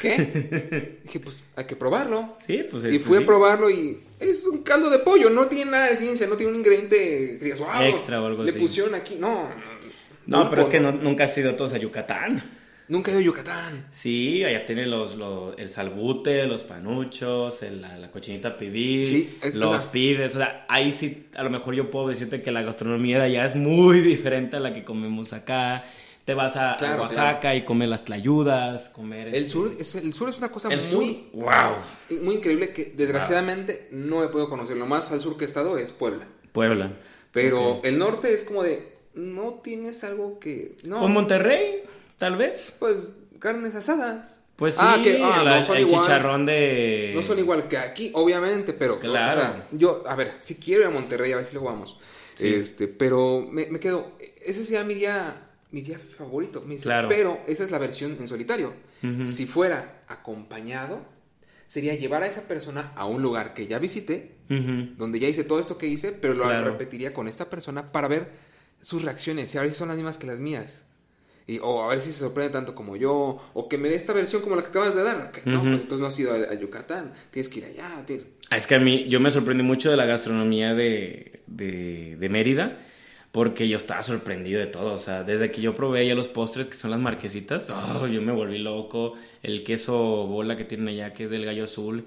¿qué? 0.00 1.00
Dije, 1.02 1.18
pues 1.18 1.42
hay 1.56 1.64
que 1.64 1.74
probarlo. 1.74 2.36
Sí, 2.46 2.64
pues 2.70 2.84
Y 2.84 3.00
fui 3.00 3.16
sí. 3.18 3.22
a 3.24 3.26
probarlo 3.26 3.68
y 3.68 4.00
es 4.20 4.46
un 4.46 4.62
caldo 4.62 4.88
de 4.88 5.00
pollo, 5.00 5.30
no 5.30 5.46
tiene 5.48 5.72
nada 5.72 5.88
de 5.90 5.96
ciencia, 5.96 6.28
no 6.28 6.36
tiene 6.36 6.52
un 6.52 6.58
ingrediente 6.60 6.96
que 7.40 7.44
digas, 7.44 7.58
wow, 7.58 7.82
Extra 7.82 8.22
o 8.22 8.26
algo 8.26 8.44
le 8.44 8.50
así. 8.50 8.58
pusieron 8.60 8.94
aquí. 8.94 9.16
No, 9.16 9.48
No, 10.26 10.48
pero 10.50 10.62
es 10.62 10.68
que 10.68 10.80
no- 10.80 10.92
nunca 10.92 11.24
has 11.24 11.36
ido 11.38 11.54
todos 11.54 11.72
a 11.72 11.78
Yucatán. 11.78 12.42
Nunca 12.88 13.10
he 13.10 13.14
ido 13.14 13.20
a 13.20 13.24
Yucatán. 13.24 13.86
Sí, 13.92 14.42
allá 14.44 14.66
tiene 14.66 14.84
los, 14.86 15.14
los- 15.16 15.54
el 15.58 15.70
salbute, 15.70 16.46
los 16.46 16.62
panuchos, 16.64 17.62
el- 17.62 17.80
la, 17.82 17.96
la 17.98 18.10
cochinita 18.10 18.56
pibil, 18.56 19.06
Sí, 19.06 19.38
es- 19.42 19.54
los 19.54 19.70
o 19.72 19.78
sea- 19.80 19.92
pibes. 19.92 20.34
O 20.34 20.38
sea, 20.38 20.66
ahí 20.68 20.92
sí, 20.92 21.28
a 21.34 21.42
lo 21.44 21.50
mejor 21.50 21.74
yo 21.74 21.90
puedo 21.90 22.08
decirte 22.08 22.42
que 22.42 22.50
la 22.50 22.62
gastronomía 22.62 23.18
de 23.18 23.24
allá 23.26 23.44
es 23.44 23.54
muy 23.54 24.00
diferente 24.00 24.56
a 24.56 24.60
la 24.60 24.74
que 24.74 24.84
comemos 24.84 25.32
acá. 25.32 25.84
Te 26.24 26.34
vas 26.34 26.54
a, 26.56 26.74
a 26.74 26.76
Claro, 26.76 27.02
Oaxaca 27.04 27.54
y 27.56 27.64
comer 27.64 27.88
las 27.88 28.04
tlayudas, 28.04 28.88
comer... 28.90 29.28
El 29.28 29.34
este- 29.36 29.46
sur, 29.50 29.72
es, 29.78 29.94
el 29.94 30.12
sur 30.12 30.28
es 30.28 30.38
una 30.38 30.50
cosa 30.50 30.68
El 30.72 30.78
muy, 30.92 31.28
sur, 31.32 31.42
wow. 31.42 32.20
muy 32.22 32.34
increíble 32.36 32.72
que 32.72 32.92
desgraciadamente 32.96 33.88
no 33.90 34.22
he 34.22 34.28
podido 34.28 34.48
conocer. 34.48 34.76
Lo 34.76 34.86
más 34.86 35.10
al 35.10 35.20
sur 35.20 35.36
que 35.36 35.44
he 35.44 35.46
estado 35.46 35.78
es 35.78 35.92
Puebla. 35.92 36.26
Puebla. 36.52 36.92
Pero 37.32 37.80
el 37.84 37.98
norte 37.98 38.34
es 38.34 38.44
como 38.44 38.62
de, 38.62 38.96
no 39.14 39.60
tienes 39.62 40.04
algo 40.04 40.38
que... 40.38 40.76
No, 40.84 41.02
¿O 41.04 41.08
Monterrey? 41.08 41.82
Tal 42.18 42.36
vez. 42.36 42.76
pues 42.78 43.10
carnes 43.38 43.74
asadas. 43.74 44.42
Pues 44.56 44.74
sí, 44.74 44.80
Ah, 44.84 45.00
que- 45.02 45.22
ah, 45.22 45.42
la- 45.42 45.56
no 45.56 45.62
son 45.62 45.76
el 45.78 45.86
igual. 45.86 46.02
chicharrón 46.02 46.44
de... 46.46 47.12
No 47.14 47.22
son 47.22 47.38
igual 47.38 47.66
que 47.66 47.78
aquí, 47.78 48.10
obviamente, 48.14 48.74
pero 48.74 48.98
Claro. 48.98 49.40
o 49.40 49.42
sea, 49.42 49.68
yo, 49.72 50.02
a 50.06 50.14
ver, 50.14 50.34
si 50.40 50.56
quiero 50.56 50.82
ir 50.82 50.86
a 50.88 50.90
Monterrey, 50.90 51.32
a 51.32 51.36
ver 51.36 51.46
si 51.46 51.54
luego 51.54 51.68
vamos. 51.68 51.98
Sí. 52.34 52.48
Este, 52.48 52.86
pero 52.86 53.46
me, 53.50 53.66
me 53.66 53.80
quedo, 53.80 54.12
ese 54.44 54.64
sería 54.64 54.84
mi 54.84 54.92
día, 54.94 55.48
mi 55.70 55.80
día 55.80 55.98
favorito. 56.16 56.62
Claro. 56.82 57.08
Pero 57.08 57.40
esa 57.46 57.64
es 57.64 57.70
la 57.70 57.78
versión 57.78 58.16
en 58.20 58.28
solitario. 58.28 58.74
Si 59.28 59.46
fuera 59.46 60.02
acompañado, 60.08 61.00
sería 61.66 61.94
llevar 61.94 62.22
a 62.22 62.26
esa 62.26 62.42
persona 62.42 62.92
a 62.96 63.06
un 63.06 63.22
lugar 63.22 63.54
que 63.54 63.66
ya 63.66 63.78
visité, 63.78 64.32
donde 64.48 65.18
ya 65.20 65.26
hice 65.28 65.44
todo 65.44 65.58
esto 65.58 65.78
que 65.78 65.86
hice, 65.86 66.12
pero 66.12 66.34
lo 66.34 66.44
Claro. 66.44 66.64
repetiría 66.72 67.14
con 67.14 67.26
esta 67.28 67.48
persona 67.48 67.92
para 67.92 68.08
ver 68.08 68.28
sus 68.82 69.02
reacciones 69.02 69.54
y 69.54 69.58
a 69.58 69.62
ver 69.62 69.70
si 69.70 69.76
son 69.76 69.88
las 69.88 69.96
mismas 69.96 70.18
que 70.18 70.26
las 70.26 70.38
mías. 70.38 70.82
Y, 71.46 71.58
o 71.58 71.82
a 71.82 71.88
ver 71.88 72.00
si 72.00 72.12
se 72.12 72.18
sorprende 72.20 72.52
tanto 72.52 72.74
como 72.76 72.94
yo, 72.96 73.42
o 73.54 73.68
que 73.68 73.76
me 73.76 73.88
dé 73.88 73.96
esta 73.96 74.12
versión 74.12 74.40
como 74.42 74.54
la 74.54 74.62
que 74.62 74.68
acabas 74.68 74.94
de 74.94 75.02
dar. 75.02 75.32
Que, 75.32 75.42
No, 75.50 75.62
pues 75.62 75.82
entonces 75.82 76.00
no 76.00 76.06
has 76.06 76.18
ido 76.18 76.32
a, 76.32 76.36
a 76.36 76.54
Yucatán, 76.54 77.12
tienes 77.32 77.48
que 77.48 77.58
ir 77.58 77.64
allá. 77.64 78.04
tienes- 78.06 78.26
Ah, 78.50 78.56
Es 78.56 78.66
que 78.68 78.76
a 78.76 78.78
mí, 78.78 79.06
yo 79.08 79.18
me 79.20 79.30
sorprendí 79.32 79.62
mucho 79.64 79.90
de 79.90 79.96
la 79.96 80.04
gastronomía 80.06 80.74
de, 80.74 81.40
de, 81.48 82.16
de 82.20 82.28
Mérida, 82.28 82.78
porque 83.32 83.68
yo 83.68 83.76
estaba 83.78 84.02
sorprendido 84.04 84.60
de 84.60 84.66
todo. 84.66 84.92
O 84.94 84.98
sea, 84.98 85.24
desde 85.24 85.50
que 85.50 85.60
yo 85.60 85.74
probé 85.74 86.06
ya 86.06 86.14
los 86.14 86.28
postres, 86.28 86.68
que 86.68 86.76
son 86.76 86.90
las 86.92 87.00
marquesitas, 87.00 87.68
oh, 87.70 88.06
yo 88.06 88.22
me 88.22 88.32
volví 88.32 88.58
loco. 88.58 89.14
El 89.42 89.64
queso 89.64 89.96
bola 90.28 90.56
que 90.56 90.64
tienen 90.64 90.86
allá, 90.88 91.12
que 91.12 91.24
es 91.24 91.30
del 91.30 91.44
gallo 91.44 91.64
azul, 91.64 92.06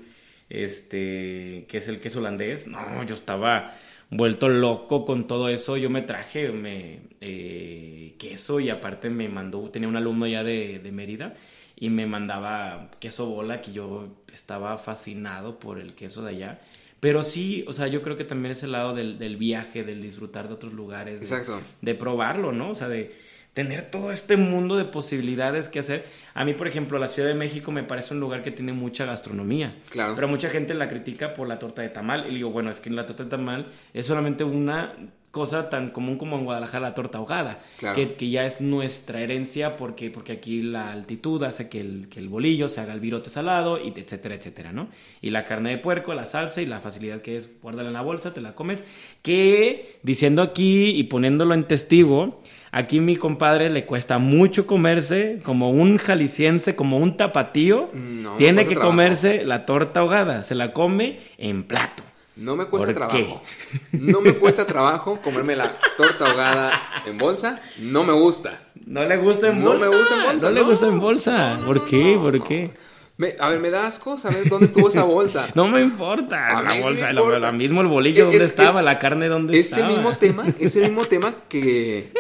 este, 0.50 1.66
que 1.68 1.78
es 1.78 1.88
el 1.88 2.00
queso 2.00 2.20
holandés. 2.20 2.68
No, 2.68 3.04
yo 3.04 3.16
estaba 3.16 3.76
vuelto 4.16 4.50
loco 4.50 5.06
con 5.06 5.28
todo 5.28 5.50
eso. 5.50 5.78
Yo 5.78 5.90
me 5.90 6.02
traje 6.02 6.50
me, 6.52 7.00
eh, 7.22 8.16
queso 8.18 8.60
y 8.60 8.70
aparte 8.70 9.10
me 9.10 9.30
mandó, 9.30 9.70
tenía 9.70 9.88
un 9.90 9.96
alumno 9.96 10.28
ya 10.28 10.44
de, 10.44 10.80
de 10.80 10.92
Mérida 10.92 11.36
y 11.76 11.90
me 11.90 12.06
mandaba 12.06 12.92
queso 13.00 13.26
bola 13.28 13.62
que 13.62 13.72
yo 13.74 14.08
estaba 14.34 14.78
fascinado 14.78 15.60
por 15.60 15.80
el 15.80 15.94
queso 15.96 16.22
de 16.24 16.30
allá. 16.32 16.62
Pero 17.00 17.24
sí, 17.24 17.66
o 17.68 17.74
sea, 17.74 17.88
yo 17.88 18.02
creo 18.02 18.16
que 18.16 18.24
también 18.24 18.54
es 18.54 18.64
el 18.64 18.72
lado 18.72 18.94
del, 18.94 19.20
del 19.20 19.36
viaje, 19.36 19.84
del 19.84 20.02
disfrutar 20.02 20.48
de 20.48 20.54
otros 20.54 20.72
lugares. 20.74 21.20
de- 21.20 21.26
Exacto. 21.26 21.60
De, 21.82 21.96
probarlo, 21.96 22.54
¿no? 22.54 22.70
O 22.70 22.76
sea, 22.76 22.88
de 22.88 23.14
tener 23.54 23.92
todo 23.92 24.12
este 24.12 24.36
mundo 24.38 24.76
de 24.78 24.86
posibilidades 24.86 25.68
que 25.68 25.80
hacer. 25.80 26.06
A 26.34 26.44
mí, 26.44 26.54
por 26.54 26.68
ejemplo, 26.68 26.98
la 26.98 27.08
Ciudad 27.08 27.30
de 27.30 27.36
México 27.36 27.72
me 27.72 27.84
parece 27.84 28.14
un 28.14 28.20
lugar 28.20 28.42
que 28.42 28.52
tiene 28.52 28.74
mucha 28.74 29.06
gastronomía. 29.06 29.76
Claro. 29.92 30.16
Pero 30.16 30.28
mucha 30.28 30.50
gente 30.50 30.74
la 30.74 30.88
critica 30.88 31.34
por 31.36 31.48
la 31.48 31.60
torta 31.60 31.82
de 31.84 31.90
tamal. 31.90 32.26
Y 32.32 32.36
digo, 32.36 32.50
bueno, 32.50 32.70
es 32.72 32.80
que 32.80 32.90
la 32.90 33.06
torta 33.06 33.26
de 33.26 33.30
tamal 33.30 33.68
es 33.94 34.08
solamente 34.08 34.44
una 34.44 34.94
cosa 35.30 35.68
tan 35.68 35.90
común 35.90 36.20
como 36.20 36.38
en 36.38 36.46
Guadalajara 36.46 36.90
la 36.90 36.94
torta 36.94 37.18
ahogada, 37.18 37.60
Claro. 37.80 37.96
que, 37.96 38.14
que 38.14 38.30
ya 38.30 38.46
es 38.46 38.62
nuestra 38.62 39.20
herencia 39.20 39.78
porque, 39.78 40.12
porque 40.12 40.32
aquí 40.34 40.62
la 40.62 40.92
altitud 40.92 41.42
hace 41.42 41.70
que 41.70 41.80
el, 41.80 42.08
que 42.08 42.20
el 42.20 42.30
bolillo 42.30 42.68
se 42.68 42.82
haga 42.82 42.94
el 42.94 43.00
virote 43.00 43.32
salado, 43.32 43.80
y 43.84 43.92
etcétera, 44.00 44.36
etcétera, 44.36 44.72
¿no? 44.74 44.90
Y 45.24 45.32
la 45.32 45.46
carne 45.46 45.72
de 45.72 45.80
puerco, 45.80 46.14
la 46.14 46.28
salsa 46.28 46.62
y 46.62 46.68
la 46.68 46.82
facilidad 46.82 47.24
que 47.24 47.38
es 47.38 47.50
guardarla 47.64 47.90
en 47.90 47.94
la 47.96 48.02
bolsa, 48.04 48.32
te 48.32 48.42
la 48.42 48.54
comes, 48.54 48.84
que 49.24 49.98
diciendo 50.04 50.44
aquí 50.44 50.90
y 50.90 51.06
poniéndolo 51.06 51.56
en 51.56 51.64
testigo, 51.68 52.43
aquí 52.74 53.00
mi 53.00 53.16
compadre 53.16 53.70
le 53.70 53.86
cuesta 53.86 54.18
mucho 54.18 54.68
comerse 54.68 55.40
como 55.44 55.70
un 55.70 55.98
jalisciense, 55.98 56.76
como 56.76 56.98
un 56.98 57.16
tapatío, 57.16 57.90
No, 57.94 58.32
me 58.34 58.38
tiene 58.38 58.64
que 58.64 58.72
trabajo. 58.76 58.90
comerse 58.90 59.46
la 59.46 59.66
torta 59.66 60.02
ahogada, 60.02 60.44
se 60.44 60.56
la 60.56 60.74
come 60.74 61.20
en 61.38 61.64
plato. 61.64 62.04
No 62.36 62.56
me 62.56 62.66
cuesta 62.66 62.88
¿Por 62.94 63.08
qué? 63.10 63.24
trabajo. 63.24 63.44
No 63.92 64.20
me 64.20 64.34
cuesta 64.34 64.66
trabajo 64.66 65.20
comerme 65.24 65.56
la 65.56 65.72
torta 65.98 66.26
ahogada 66.32 66.72
en 67.06 67.20
bolsa. 67.20 67.62
No 67.80 68.04
me 68.04 68.14
gusta. 68.14 68.60
No 68.88 69.06
le 69.06 69.18
gusta 69.18 69.50
en 69.50 69.60
No 69.62 69.70
bolsa. 69.74 69.90
me 69.90 69.96
gusta 69.98 70.16
en 70.16 70.24
bolsa. 70.24 70.48
No 70.50 70.54
le 70.56 70.62
gusta 70.64 70.88
en 70.88 71.00
bolsa. 71.00 71.50
No, 71.54 71.58
no, 71.62 71.66
¿Por 71.68 71.76
no, 71.78 71.86
qué? 71.86 72.16
no, 72.16 72.24
¿Por 72.24 72.38
no. 72.40 72.44
qué? 72.44 72.72
Me- 73.18 73.36
a 73.40 73.50
ver, 73.50 73.60
me 73.60 73.70
da 73.70 73.86
asco 73.86 74.18
saber 74.18 74.50
dónde 74.50 74.66
estuvo 74.66 74.88
esa 74.88 75.04
bolsa. 75.04 75.48
No 75.56 75.68
me 75.68 75.82
importa. 75.82 76.48
A 76.58 76.64
la 76.64 76.74
me 76.74 76.82
bolsa, 76.82 77.14
la- 77.14 77.38
la 77.40 77.52
mismo 77.52 77.82
el 77.82 77.88
bolillo, 77.88 78.24
Es- 78.24 78.26
¿dónde 78.32 78.38
es- 78.46 78.46
estaba? 78.52 78.80
es- 78.80 78.86
la 78.86 78.98
carne, 78.98 79.28
¿dónde 79.28 79.60
Es 79.60 79.68
el 79.72 79.74
estaba? 79.78 79.94
mismo 79.94 80.18
tema, 80.18 80.46
es 80.60 80.76
el 80.76 80.84
mismo 80.86 81.06
tema 81.06 81.36
que, 81.48 82.12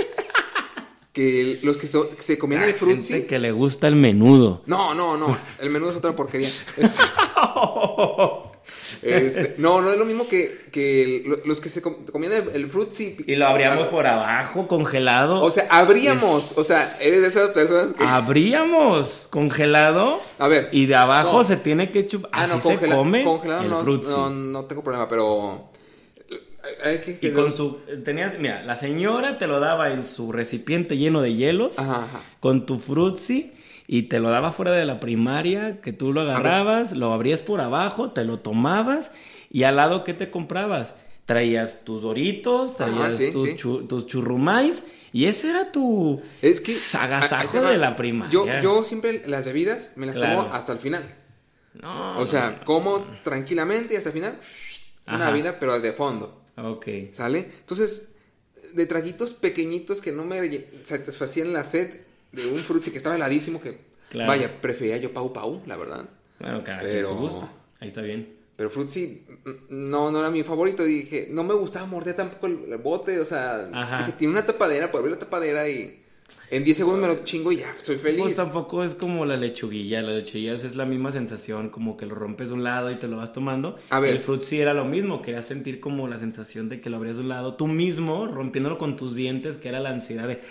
que 1.13 1.59
los 1.63 1.77
que, 1.77 1.87
so- 1.87 2.09
se 2.19 2.37
comían 2.39 2.61
La 2.61 2.67
el 2.67 2.73
frutzi. 2.73 3.13
gente 3.13 3.27
que 3.27 3.37
le 3.39 3.51
gusta 3.51 3.87
el 3.87 3.95
menudo. 3.95 4.63
No, 4.65 4.93
no, 4.95 5.15
no. 5.15 5.37
El 5.59 5.69
menudo 5.69 5.91
es 5.91 5.97
otra 5.97 6.15
porquería. 6.15 6.49
Es- 6.75 6.97
este, 9.01 9.55
no, 9.57 9.81
no 9.81 9.91
es 9.91 9.97
lo 9.97 10.05
mismo 10.05 10.27
que, 10.27 10.57
que 10.71 11.23
los 11.45 11.59
que 11.61 11.69
se 11.69 11.81
com- 11.81 12.05
comían 12.11 12.33
el, 12.33 12.49
el 12.53 12.69
frutzi. 12.69 13.17
Y 13.27 13.35
lo 13.35 13.47
abríamos 13.47 13.87
por 13.87 14.07
abajo, 14.07 14.67
congelado. 14.67 15.41
O 15.41 15.51
sea, 15.51 15.67
abríamos. 15.69 16.57
O 16.57 16.63
sea, 16.63 16.83
eres 17.01 17.21
de 17.21 17.27
esas 17.27 17.51
personas 17.51 17.93
que. 17.93 18.03
Abríamos 18.03 19.27
congelado. 19.29 20.19
A 20.39 20.47
ver. 20.47 20.69
Y 20.71 20.85
de 20.85 20.95
abajo 20.95 21.37
No. 21.39 21.43
se 21.43 21.57
tiene 21.57 21.91
que 21.91 22.05
chupar. 22.05 22.29
Ah, 22.33 22.43
Así 22.43 22.55
no, 22.55 22.61
se 22.61 22.77
come 22.89 23.23
congelado 23.23 23.61
el 23.63 23.69
no, 23.69 23.83
no, 23.83 24.29
no 24.29 24.65
tengo 24.65 24.83
problema, 24.83 25.07
pero. 25.07 25.69
Hay 26.83 26.99
que- 27.01 27.19
Y 27.21 27.31
con 27.31 27.51
su... 27.53 27.79
Tenías... 28.03 28.37
Mira, 28.39 28.63
la 28.63 28.75
señora 28.75 29.37
te 29.37 29.47
lo 29.47 29.59
daba 29.59 29.91
en 29.93 30.03
su 30.03 30.31
recipiente 30.31 30.97
lleno 30.97 31.21
de 31.21 31.33
hielos. 31.35 31.79
Ajá, 31.79 32.05
ajá. 32.05 32.21
con 32.39 32.65
tu 32.65 32.79
frutzi 32.79 33.51
y 33.87 34.03
te 34.03 34.19
lo 34.19 34.29
daba 34.29 34.51
fuera 34.51 34.71
de 34.71 34.85
la 34.85 34.99
primaria, 34.99 35.81
que 35.81 35.91
tú 35.93 36.13
lo 36.13 36.21
agarrabas, 36.21 36.93
lo 36.93 37.11
abrías 37.13 37.41
por 37.41 37.59
abajo, 37.61 38.11
te 38.11 38.23
lo 38.23 38.39
tomabas 38.39 39.13
y 39.51 39.63
al 39.63 39.75
lado, 39.75 40.03
¿qué 40.03 40.13
te 40.13 40.31
comprabas? 40.31 40.93
Traías 41.25 41.83
tus 41.85 42.01
doritos, 42.01 42.75
traías 42.77 43.17
sí, 43.17 43.31
tus, 43.31 43.43
sí. 43.49 43.55
chu- 43.55 43.85
tus 43.87 44.07
churrumais 44.07 44.85
y 45.13 45.25
ese 45.25 45.49
era 45.51 45.71
tu 45.71 46.21
Es 46.41 46.59
que. 46.59 46.73
agasajo 46.97 47.35
ahí 47.43 47.47
te 47.51 47.59
va. 47.59 47.71
de 47.71 47.77
la 47.77 47.95
primaria. 47.95 48.31
Yo, 48.31 48.45
yo 48.61 48.83
siempre 48.83 49.21
las 49.27 49.45
bebidas 49.45 49.93
me 49.95 50.05
las 50.05 50.15
Claro. 50.15 50.43
tomo 50.43 50.53
hasta 50.53 50.73
el 50.73 50.79
final. 50.79 51.03
No, 51.81 52.17
O 52.19 52.25
sea, 52.27 52.57
no, 52.59 52.65
como 52.65 52.99
tranquilamente 53.23 53.93
y 53.93 53.97
hasta 53.97 54.09
el 54.09 54.13
final. 54.13 54.39
una 55.07 55.29
bebida, 55.31 55.59
pero 55.59 55.79
de 55.79 55.91
fondo, 55.93 56.41
Ok. 56.57 56.87
¿sale? 57.11 57.47
Entonces, 57.59 58.15
de 58.73 58.85
traguitos 58.85 59.33
pequeñitos 59.33 60.01
que 60.01 60.11
no 60.11 60.25
me 60.25 60.67
satisfacían 60.83 61.53
la 61.53 61.63
sed 61.63 61.91
de 62.31 62.47
un 62.47 62.59
frutzi 62.59 62.91
que 62.91 62.97
estaba 62.97 63.15
heladísimo, 63.15 63.61
que 63.61 63.77
Claro. 64.09 64.27
vaya, 64.29 64.61
prefería 64.61 64.97
yo 64.97 65.11
Pau 65.11 65.33
Pau, 65.33 65.63
la 65.65 65.75
verdad. 65.75 66.05
Bueno, 66.39 66.63
cada 66.63 66.81
quien 66.81 67.05
su 67.05 67.15
gusto. 67.15 67.49
Ahí 67.79 67.87
está 67.87 68.01
bien. 68.01 68.35
Pero 68.55 68.69
Fruitsy 68.69 69.23
mm, 69.45 69.51
no, 69.69 70.11
no 70.11 70.19
era 70.19 70.29
mi 70.29 70.43
favorito. 70.43 70.83
Dije, 70.83 71.27
no 71.31 71.43
me 71.43 71.55
gustaba 71.55 71.87
morder 71.87 72.15
tampoco 72.15 72.45
el, 72.47 72.71
el 72.71 72.77
bote. 72.77 73.19
O 73.19 73.25
sea, 73.25 73.65
dije, 73.99 74.11
tiene 74.17 74.33
una 74.33 74.45
tapadera, 74.45 74.91
por 74.91 74.99
abrir 74.99 75.13
la 75.15 75.19
tapadera 75.19 75.67
y 75.67 76.02
en 76.49 76.63
10 76.63 76.77
segundos 76.77 77.01
me 77.01 77.07
lo 77.07 77.23
chingo 77.23 77.51
y 77.51 77.57
ya, 77.57 77.75
soy 77.81 77.97
feliz. 77.97 78.21
Pues 78.21 78.35
tampoco 78.35 78.83
es 78.83 78.93
como 78.93 79.25
la 79.25 79.37
lechuguilla. 79.37 80.01
La 80.01 80.11
lechuguilla 80.11 80.53
es 80.53 80.75
la 80.75 80.85
misma 80.85 81.11
sensación, 81.11 81.69
como 81.69 81.97
que 81.97 82.05
lo 82.05 82.15
rompes 82.15 82.49
de 82.49 82.53
un 82.55 82.63
lado 82.63 82.91
y 82.91 82.95
te 82.95 83.07
lo 83.07 83.17
vas 83.17 83.33
tomando. 83.33 83.77
A 83.89 83.99
ver. 83.99 84.11
El 84.11 84.19
fruit 84.19 84.43
sí 84.43 84.59
era 84.59 84.73
lo 84.73 84.85
mismo. 84.85 85.21
Querías 85.21 85.47
sentir 85.47 85.79
como 85.79 86.07
la 86.07 86.17
sensación 86.17 86.69
de 86.69 86.79
que 86.79 86.89
lo 86.89 86.97
abrías 86.97 87.15
de 87.15 87.23
un 87.23 87.29
lado. 87.29 87.55
Tú 87.55 87.67
mismo, 87.67 88.27
rompiéndolo 88.27 88.77
con 88.77 88.95
tus 88.95 89.15
dientes, 89.15 89.57
que 89.57 89.69
era 89.69 89.79
la 89.79 89.89
ansiedad 89.89 90.27
de 90.27 90.41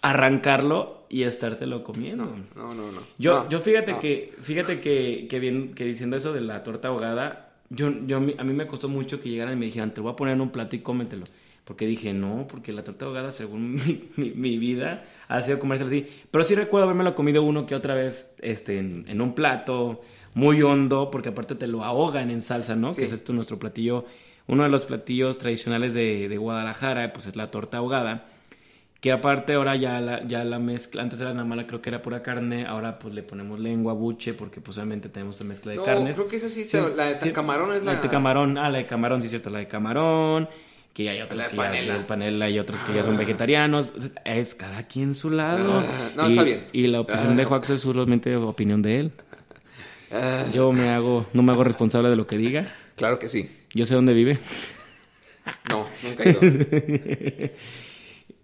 arrancarlo 0.00 1.02
y 1.08 1.24
estártelo 1.24 1.82
comiendo. 1.82 2.24
No, 2.54 2.74
no, 2.74 2.92
no. 2.92 3.00
Yo, 3.18 3.44
No, 3.44 3.48
yo 3.48 3.58
fíjate 3.58 3.92
no. 3.92 4.00
que, 4.00 4.34
fíjate 4.42 4.80
que, 4.80 5.26
que 5.28 5.40
bien, 5.40 5.74
que 5.74 5.84
diciendo 5.84 6.16
eso 6.16 6.32
de 6.32 6.40
la 6.40 6.62
torta 6.62 6.88
ahogada, 6.88 7.50
yo, 7.70 7.92
yo, 8.06 8.18
a 8.18 8.20
mí 8.20 8.52
me 8.54 8.66
costó 8.66 8.88
mucho 8.88 9.20
que 9.20 9.28
llegaran 9.28 9.54
y 9.54 9.56
me 9.56 9.66
dijeran, 9.66 9.92
te 9.92 10.00
voy 10.00 10.12
a 10.12 10.16
poner 10.16 10.34
en 10.34 10.40
un 10.40 10.50
plato 10.50 10.76
y 10.76 10.80
cómetelo. 10.80 11.24
Porque 11.68 11.84
dije, 11.86 12.14
no, 12.14 12.46
porque 12.48 12.72
la 12.72 12.82
torta 12.82 13.04
ahogada, 13.04 13.30
según 13.30 13.74
mi, 13.84 14.08
mi- 14.16 14.30
mi 14.30 14.56
vida, 14.56 15.04
ha 15.28 15.42
sido 15.42 15.58
comercial 15.58 15.88
así. 15.90 16.06
Pero 16.30 16.42
sí 16.44 16.54
recuerdo 16.54 16.88
haberme 16.88 17.12
comido 17.14 17.42
uno 17.42 17.66
que 17.66 17.74
otra 17.74 17.94
vez 17.94 18.34
este, 18.40 18.78
en, 18.78 19.04
en 19.06 19.20
un 19.20 19.34
plato 19.34 20.00
muy 20.32 20.62
hondo, 20.62 21.10
porque 21.10 21.28
aparte 21.28 21.54
te 21.56 21.66
lo 21.66 21.84
ahogan 21.84 22.30
en 22.30 22.40
salsa, 22.40 22.74
¿no? 22.74 22.92
Sí. 22.92 23.02
Que 23.02 23.06
es 23.08 23.12
esto 23.12 23.34
nuestro 23.34 23.58
platillo, 23.58 24.06
uno 24.46 24.62
de 24.62 24.70
los 24.70 24.86
platillos 24.86 25.36
tradicionales 25.36 25.92
de, 25.92 26.28
de 26.30 26.36
Guadalajara, 26.38 27.12
pues 27.12 27.26
es 27.26 27.36
la 27.36 27.50
torta 27.50 27.76
ahogada. 27.78 28.26
Que 29.02 29.12
aparte 29.12 29.52
ahora 29.52 29.76
ya 29.76 30.00
la, 30.00 30.26
ya 30.26 30.42
la 30.44 30.58
mezcla, 30.58 31.02
antes 31.02 31.20
era 31.20 31.32
nada 31.34 31.44
mala, 31.44 31.66
creo 31.66 31.82
que 31.82 31.90
era 31.90 32.00
pura 32.02 32.22
carne, 32.22 32.64
ahora 32.66 32.98
pues 32.98 33.14
le 33.14 33.22
ponemos 33.22 33.60
lengua, 33.60 33.92
buche, 33.92 34.32
porque 34.32 34.60
pues 34.62 34.76
obviamente 34.78 35.08
tenemos 35.10 35.38
la 35.38 35.46
mezcla 35.46 35.70
de 35.72 35.76
No, 35.78 35.84
carnes. 35.84 36.16
creo 36.16 36.28
que 36.28 36.36
esa 36.36 36.48
sí, 36.48 36.64
se- 36.64 36.96
la 36.96 37.12
de 37.14 37.32
camarón 37.32 37.72
es 37.74 37.84
la... 37.84 37.94
de 38.00 38.08
camarón, 38.08 38.56
ah, 38.58 38.70
la 38.70 38.78
de 38.78 38.86
camarón, 38.86 39.20
sí 39.20 39.26
es 39.26 39.30
cierto, 39.32 39.50
la 39.50 39.58
de 39.60 39.68
camarón, 39.68 40.48
que 40.98 41.08
hay 41.08 41.20
otros 41.20 41.38
La 41.38 41.48
que 41.48 41.56
ya, 41.56 41.62
panela. 41.62 41.92
la 41.92 41.98
de 42.00 42.04
panela 42.04 42.50
y 42.50 42.58
otros 42.58 42.80
que 42.80 42.92
ya 42.92 43.04
son 43.04 43.16
vegetarianos, 43.16 43.92
es 44.24 44.56
cada 44.56 44.88
quien 44.88 45.14
su 45.14 45.30
lado. 45.30 45.78
Ah, 45.78 46.10
no, 46.16 46.26
y, 46.26 46.30
está 46.32 46.42
bien. 46.42 46.66
Y 46.72 46.88
la 46.88 47.02
opinión 47.02 47.36
de 47.36 47.44
Juaxo 47.44 47.74
es 47.74 47.82
solamente 47.82 48.34
opinión 48.34 48.82
de 48.82 48.98
él. 48.98 49.12
Ah, 50.10 50.42
Yo 50.52 50.72
me 50.72 50.88
hago, 50.88 51.24
no 51.32 51.42
me 51.42 51.52
hago 51.52 51.62
responsable 51.62 52.10
de 52.10 52.16
lo 52.16 52.26
que 52.26 52.36
diga. 52.36 52.66
claro 52.96 53.20
que 53.20 53.28
sí. 53.28 53.48
Yo 53.72 53.86
sé 53.86 53.94
dónde 53.94 54.12
vive, 54.12 54.40
No, 55.68 55.86
nunca 56.02 56.24
he 56.24 56.30
ido. 56.30 56.40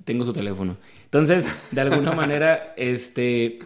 tengo 0.05 0.25
su 0.25 0.33
teléfono. 0.33 0.77
Entonces, 1.07 1.53
de 1.73 1.81
alguna 1.81 2.13
manera, 2.13 2.73
este, 2.77 3.59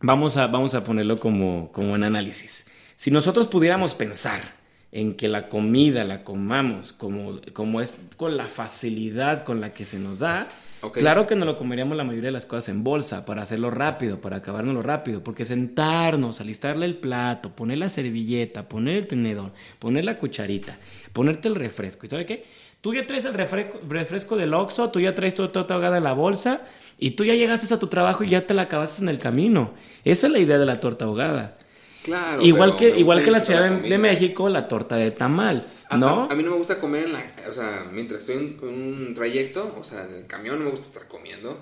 vamos 0.00 0.36
a, 0.36 0.48
vamos 0.48 0.74
a 0.74 0.82
ponerlo 0.82 1.16
como, 1.16 1.70
como 1.70 1.94
en 1.94 2.02
análisis. 2.02 2.68
Si 2.96 3.12
nosotros 3.12 3.46
pudiéramos 3.46 3.94
pensar 3.94 4.55
en 4.96 5.12
que 5.12 5.28
la 5.28 5.50
comida 5.50 6.04
la 6.04 6.24
comamos 6.24 6.94
como, 6.94 7.42
como 7.52 7.82
es 7.82 8.00
con 8.16 8.38
la 8.38 8.46
facilidad 8.46 9.44
con 9.44 9.60
la 9.60 9.74
que 9.74 9.84
se 9.84 9.98
nos 9.98 10.20
da, 10.20 10.48
claro 10.94 11.26
que 11.26 11.36
nos 11.36 11.44
lo 11.44 11.58
comeríamos 11.58 11.98
la 11.98 12.04
mayoría 12.04 12.28
de 12.28 12.32
las 12.32 12.46
cosas 12.46 12.70
en 12.70 12.82
bolsa 12.82 13.26
para 13.26 13.42
hacerlo 13.42 13.70
rápido, 13.70 14.22
para 14.22 14.36
acabárnoslo 14.36 14.80
rápido, 14.80 15.22
porque 15.22 15.44
sentarnos, 15.44 16.40
alistarle 16.40 16.86
el 16.86 16.96
plato, 16.96 17.50
poner 17.54 17.76
la 17.76 17.90
servilleta, 17.90 18.70
poner 18.70 18.96
el 18.96 19.06
tenedor, 19.06 19.52
poner 19.78 20.06
la 20.06 20.18
cucharita, 20.18 20.78
ponerte 21.12 21.48
el 21.48 21.56
refresco, 21.56 22.06
¿y 22.06 22.08
sabe 22.08 22.24
qué? 22.24 22.46
Tú 22.80 22.94
ya 22.94 23.06
traes 23.06 23.26
el 23.26 23.34
refresco, 23.34 23.78
refresco 23.86 24.34
del 24.34 24.54
Oxxo, 24.54 24.88
tú 24.88 25.00
ya 25.00 25.14
traes 25.14 25.34
tu 25.34 25.46
torta 25.48 25.74
ahogada 25.74 25.98
en 25.98 26.04
la 26.04 26.14
bolsa 26.14 26.62
y 26.98 27.10
tú 27.10 27.26
ya 27.26 27.34
llegaste 27.34 27.74
a 27.74 27.78
tu 27.78 27.88
trabajo 27.88 28.24
y 28.24 28.30
ya 28.30 28.46
te 28.46 28.54
la 28.54 28.62
acabaste 28.62 29.02
en 29.02 29.10
el 29.10 29.18
camino. 29.18 29.72
Esa 30.04 30.28
es 30.28 30.32
la 30.32 30.38
idea 30.38 30.56
de 30.56 30.64
la 30.64 30.80
torta 30.80 31.04
ahogada. 31.04 31.58
Claro. 32.06 32.40
igual 32.40 32.76
que, 32.76 32.96
igual 32.98 33.24
que 33.24 33.32
la 33.32 33.40
Ciudad 33.40 33.68
de, 33.68 33.98
México, 33.98 34.48
la 34.48 34.68
torta 34.68 34.94
de 34.94 35.10
tamal, 35.10 35.66
¿no? 35.98 36.28
A, 36.30 36.32
a 36.32 36.34
mí 36.36 36.42
no 36.44 36.52
me 36.52 36.56
gusta 36.56 36.78
comer 36.78 37.06
en 37.06 37.12
la... 37.14 37.32
O 37.50 37.52
sea, 37.52 37.84
mientras 37.92 38.20
estoy 38.20 38.36
en, 38.36 38.68
un 38.68 39.12
trayecto, 39.12 39.74
o 39.76 39.82
sea, 39.82 40.04
en 40.04 40.14
el 40.14 40.26
camión 40.28 40.60
no 40.60 40.66
me 40.66 40.70
gusta 40.70 40.86
estar 40.86 41.08
comiendo. 41.08 41.58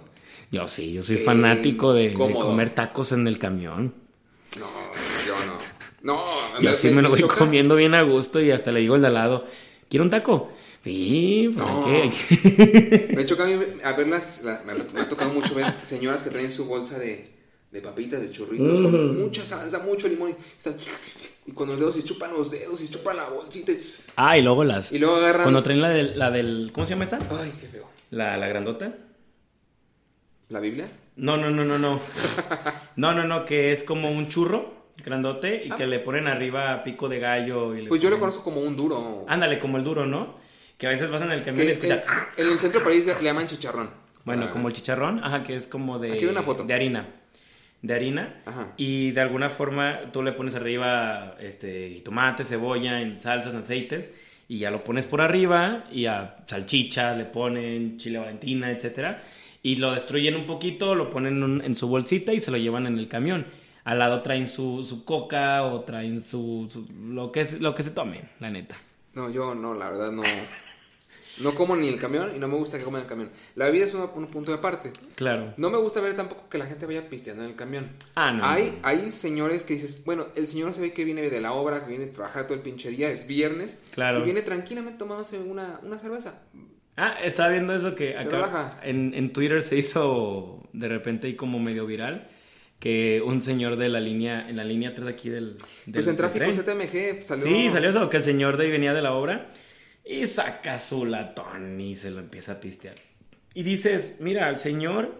Yo 0.52 0.68
sí, 0.68 0.92
yo 0.92 1.02
soy 1.02 1.16
fanático 1.16 1.94
de, 1.94 2.12
comer 2.12 2.74
tacos 2.74 3.12
en 3.12 3.26
el 3.26 3.38
camión. 3.38 3.94
No, 4.60 4.66
yo 5.26 5.34
no. 5.46 5.58
No, 6.02 6.60
Yo 6.60 6.74
sí 6.74 6.90
me 6.90 7.00
lo 7.00 7.08
voy 7.08 7.20
choca. 7.20 7.36
comiendo 7.36 7.74
bien 7.74 7.94
a 7.94 8.02
gusto 8.02 8.38
y 8.38 8.50
hasta 8.50 8.70
le 8.70 8.80
digo 8.80 8.94
al 8.96 9.00
de 9.00 9.06
al 9.06 9.14
lado, 9.14 9.46
¿quiere 9.88 10.02
un 10.04 10.10
taco? 10.10 10.52
Sí, 10.84 11.50
pues 11.54 11.66
No. 11.66 11.86
hay 11.86 12.10
que... 12.10 13.14
Me 13.16 13.24
choca 13.24 13.44
a 13.44 13.46
mí 13.46 13.58
a 13.82 13.92
ver 13.92 14.08
las, 14.08 14.42
la- 14.44 14.62
me, 14.66 14.74
me 14.74 15.00
ha 15.00 15.08
tocado 15.08 15.30
mucho 15.32 15.54
ver 15.54 15.74
señoras 15.82 16.22
que 16.22 16.28
traen 16.28 16.50
su 16.50 16.66
bolsa 16.66 16.98
de, 16.98 17.30
de 17.74 17.82
papitas, 17.82 18.22
de 18.22 18.30
churritos, 18.30 18.80
con 18.80 19.20
mucha 19.20 19.44
salsa, 19.44 19.80
mucho 19.80 20.06
limón, 20.08 20.30
y, 20.30 20.34
están- 20.56 20.76
y 21.44 21.50
con 21.52 21.68
los 21.68 21.76
dedos 21.76 21.96
se 21.96 22.04
chupan 22.04 22.32
los 22.32 22.48
dedos 22.52 22.80
y 22.80 22.86
chupan 22.88 23.16
la 23.16 23.28
bolsita. 23.28 23.72
Y, 23.72 23.80
Ah, 24.14 24.38
y 24.38 24.42
luego 24.42 24.62
las... 24.62 24.92
y 24.92 24.98
luego 25.00 25.16
agarran... 25.16 25.42
Cuando 25.42 25.60
traen 25.64 25.82
la 25.82 25.88
del, 25.88 26.16
la 26.16 26.30
del... 26.30 26.70
¿Cómo 26.72 26.86
se 26.86 26.90
llama 26.90 27.02
esta? 27.02 27.18
Ay, 27.32 27.52
qué 27.60 27.66
feo. 27.66 27.88
La, 28.12 28.36
la 28.36 28.46
grandota. 28.46 28.94
¿La 30.50 30.60
Biblia? 30.60 30.88
No, 31.16 31.36
no, 31.36 31.50
no, 31.50 31.64
no, 31.64 31.76
no. 31.78 32.00
No, 32.94 33.12
no, 33.12 33.24
no, 33.24 33.44
que 33.44 33.72
es 33.72 33.82
como 33.82 34.08
un 34.08 34.28
churro 34.28 34.84
grandote 35.04 35.64
y 35.66 35.70
que 35.70 35.86
le 35.88 35.98
ponen 35.98 36.28
arriba 36.28 36.80
pico 36.84 37.08
de 37.08 37.18
gallo. 37.18 37.74
Y 37.74 37.78
le 37.80 37.86
Ah. 37.86 37.88
Pues 37.88 38.00
yo 38.00 38.08
lo 38.08 38.16
ponen- 38.16 38.20
conozco 38.20 38.44
como 38.44 38.60
un 38.60 38.76
duro. 38.76 39.24
Ándale, 39.26 39.58
como 39.58 39.78
el 39.78 39.84
duro, 39.84 40.06
¿no? 40.06 40.36
Que 40.78 40.86
a 40.86 40.90
veces 40.90 41.10
vas 41.10 41.22
en 41.22 41.32
el 41.32 41.42
camión 41.42 41.64
y 41.64 41.66
Que 41.66 41.72
escuchas... 41.72 42.04
en, 42.36 42.46
en 42.46 42.52
el 42.52 42.58
centro 42.60 42.80
del 42.80 42.88
país 42.88 43.04
le 43.06 43.14
llaman 43.20 43.48
chicharrón. 43.48 43.90
Bueno, 44.24 44.46
Ah, 44.48 44.52
como 44.52 44.68
el 44.68 44.74
chicharrón, 44.74 45.22
ajá, 45.24 45.42
que 45.42 45.56
es 45.56 45.66
como 45.66 45.98
de, 45.98 46.12
Aquí 46.12 46.20
hay 46.24 46.26
una 46.30 46.42
foto. 46.44 46.62
de 46.64 46.72
harina. 46.72 47.20
De 47.84 47.94
harina. 47.94 48.40
Ajá. 48.46 48.72
Y 48.78 49.10
de 49.10 49.20
alguna 49.20 49.50
forma 49.50 50.10
tú 50.10 50.22
le 50.22 50.32
pones 50.32 50.54
arriba 50.54 51.36
este, 51.38 52.00
tomate, 52.02 52.42
cebolla, 52.44 53.00
en 53.02 53.18
salsas, 53.18 53.52
en 53.52 53.60
aceites. 53.60 54.10
Y 54.48 54.58
ya 54.58 54.70
lo 54.70 54.82
pones 54.84 55.04
por 55.06 55.20
arriba. 55.20 55.84
Y 55.92 56.06
a 56.06 56.36
salchichas 56.46 57.18
le 57.18 57.26
ponen 57.26 57.98
chile 57.98 58.18
valentina, 58.18 58.70
etcétera. 58.70 59.22
Y 59.62 59.76
lo 59.76 59.92
destruyen 59.92 60.34
un 60.34 60.46
poquito, 60.46 60.94
lo 60.94 61.10
ponen 61.10 61.34
en, 61.36 61.42
un- 61.42 61.62
en 61.62 61.76
su 61.76 61.86
bolsita 61.88 62.32
y 62.32 62.40
se 62.40 62.50
lo 62.50 62.56
llevan 62.56 62.86
en 62.86 62.98
el 62.98 63.06
camión. 63.08 63.46
Al 63.84 63.98
lado 63.98 64.22
traen 64.22 64.48
su, 64.48 64.82
su 64.82 65.04
coca 65.04 65.62
o 65.64 65.82
traen 65.82 66.22
su, 66.22 66.68
su- 66.72 66.86
lo, 67.12 67.30
que 67.32 67.42
es, 67.42 67.60
lo 67.60 67.74
que 67.74 67.82
se 67.82 67.90
tome, 67.90 68.22
la 68.40 68.48
neta. 68.50 68.76
No, 69.12 69.28
yo 69.30 69.54
no, 69.54 69.74
la 69.74 69.90
verdad 69.90 70.10
no. 70.10 70.22
No 71.40 71.54
como 71.54 71.74
ni 71.74 71.88
en 71.88 71.94
el 71.94 72.00
camión 72.00 72.30
y 72.34 72.38
no 72.38 72.46
me 72.48 72.56
gusta 72.56 72.78
que 72.78 72.84
coman 72.84 73.00
en 73.00 73.04
el 73.04 73.08
camión. 73.08 73.30
La 73.56 73.66
bebida 73.66 73.86
es 73.86 73.94
una- 73.94 74.04
un 74.04 74.26
punto 74.28 74.52
de 74.52 74.58
aparte. 74.58 74.92
Claro. 75.16 75.52
No 75.56 75.68
me 75.70 75.78
gusta 75.78 76.00
ver 76.00 76.14
tampoco 76.14 76.48
que 76.48 76.58
la 76.58 76.66
gente 76.66 76.86
vaya 76.86 77.08
pisteando 77.08 77.42
en 77.44 77.50
el 77.50 77.56
camión. 77.56 77.88
Ah, 78.14 78.30
no. 78.32 78.44
Hay, 78.44 78.78
hay 78.82 79.10
señores 79.10 79.64
que 79.64 79.74
dices, 79.74 80.04
bueno, 80.04 80.26
el 80.36 80.46
señor 80.46 80.72
se 80.74 80.80
ve 80.80 80.92
que 80.92 81.04
viene 81.04 81.28
de 81.28 81.40
la 81.40 81.52
obra, 81.52 81.82
que 81.84 81.90
viene 81.90 82.04
a 82.04 82.12
trabajar 82.12 82.44
todo 82.46 82.54
el 82.54 82.60
pinche 82.62 82.88
día, 82.90 83.08
es 83.10 83.26
viernes. 83.26 83.80
Claro. 83.92 84.20
Y 84.20 84.22
viene 84.22 84.42
tranquilamente 84.42 84.98
tomándose 84.98 85.38
una, 85.38 85.80
una 85.82 85.98
cerveza. 85.98 86.40
Ah, 86.96 87.12
estaba 87.24 87.48
viendo 87.48 87.74
eso 87.74 87.96
que 87.96 88.16
acá 88.16 88.78
en, 88.84 89.12
en 89.14 89.32
Twitter 89.32 89.60
se 89.62 89.76
hizo 89.76 90.62
de 90.72 90.86
repente 90.88 91.28
y 91.28 91.34
como 91.34 91.58
medio 91.58 91.86
viral 91.86 92.28
que 92.78 93.22
un 93.24 93.40
señor 93.42 93.76
de 93.76 93.88
la 93.88 93.98
línea, 93.98 94.48
en 94.48 94.56
la 94.56 94.64
línea 94.64 94.94
3 94.94 95.06
de 95.06 95.10
aquí 95.12 95.30
del, 95.30 95.56
del 95.86 95.94
Pues 95.94 96.06
en 96.06 96.16
tráfico 96.16 96.44
tren. 96.44 96.52
ZMG 96.54 97.22
salió. 97.24 97.46
Sí, 97.46 97.70
salió 97.70 97.88
eso, 97.88 98.10
que 98.10 98.18
el 98.18 98.24
señor 98.24 98.56
de 98.56 98.64
ahí 98.66 98.70
venía 98.70 98.92
de 98.92 99.00
la 99.02 99.12
obra 99.14 99.50
y 100.04 100.26
saca 100.26 100.78
su 100.78 101.04
latón 101.06 101.80
y 101.80 101.96
se 101.96 102.10
lo 102.10 102.20
empieza 102.20 102.52
a 102.52 102.60
pistear. 102.60 102.96
Y 103.54 103.62
dices, 103.62 104.18
mira, 104.20 104.48
el 104.50 104.58
señor 104.58 105.14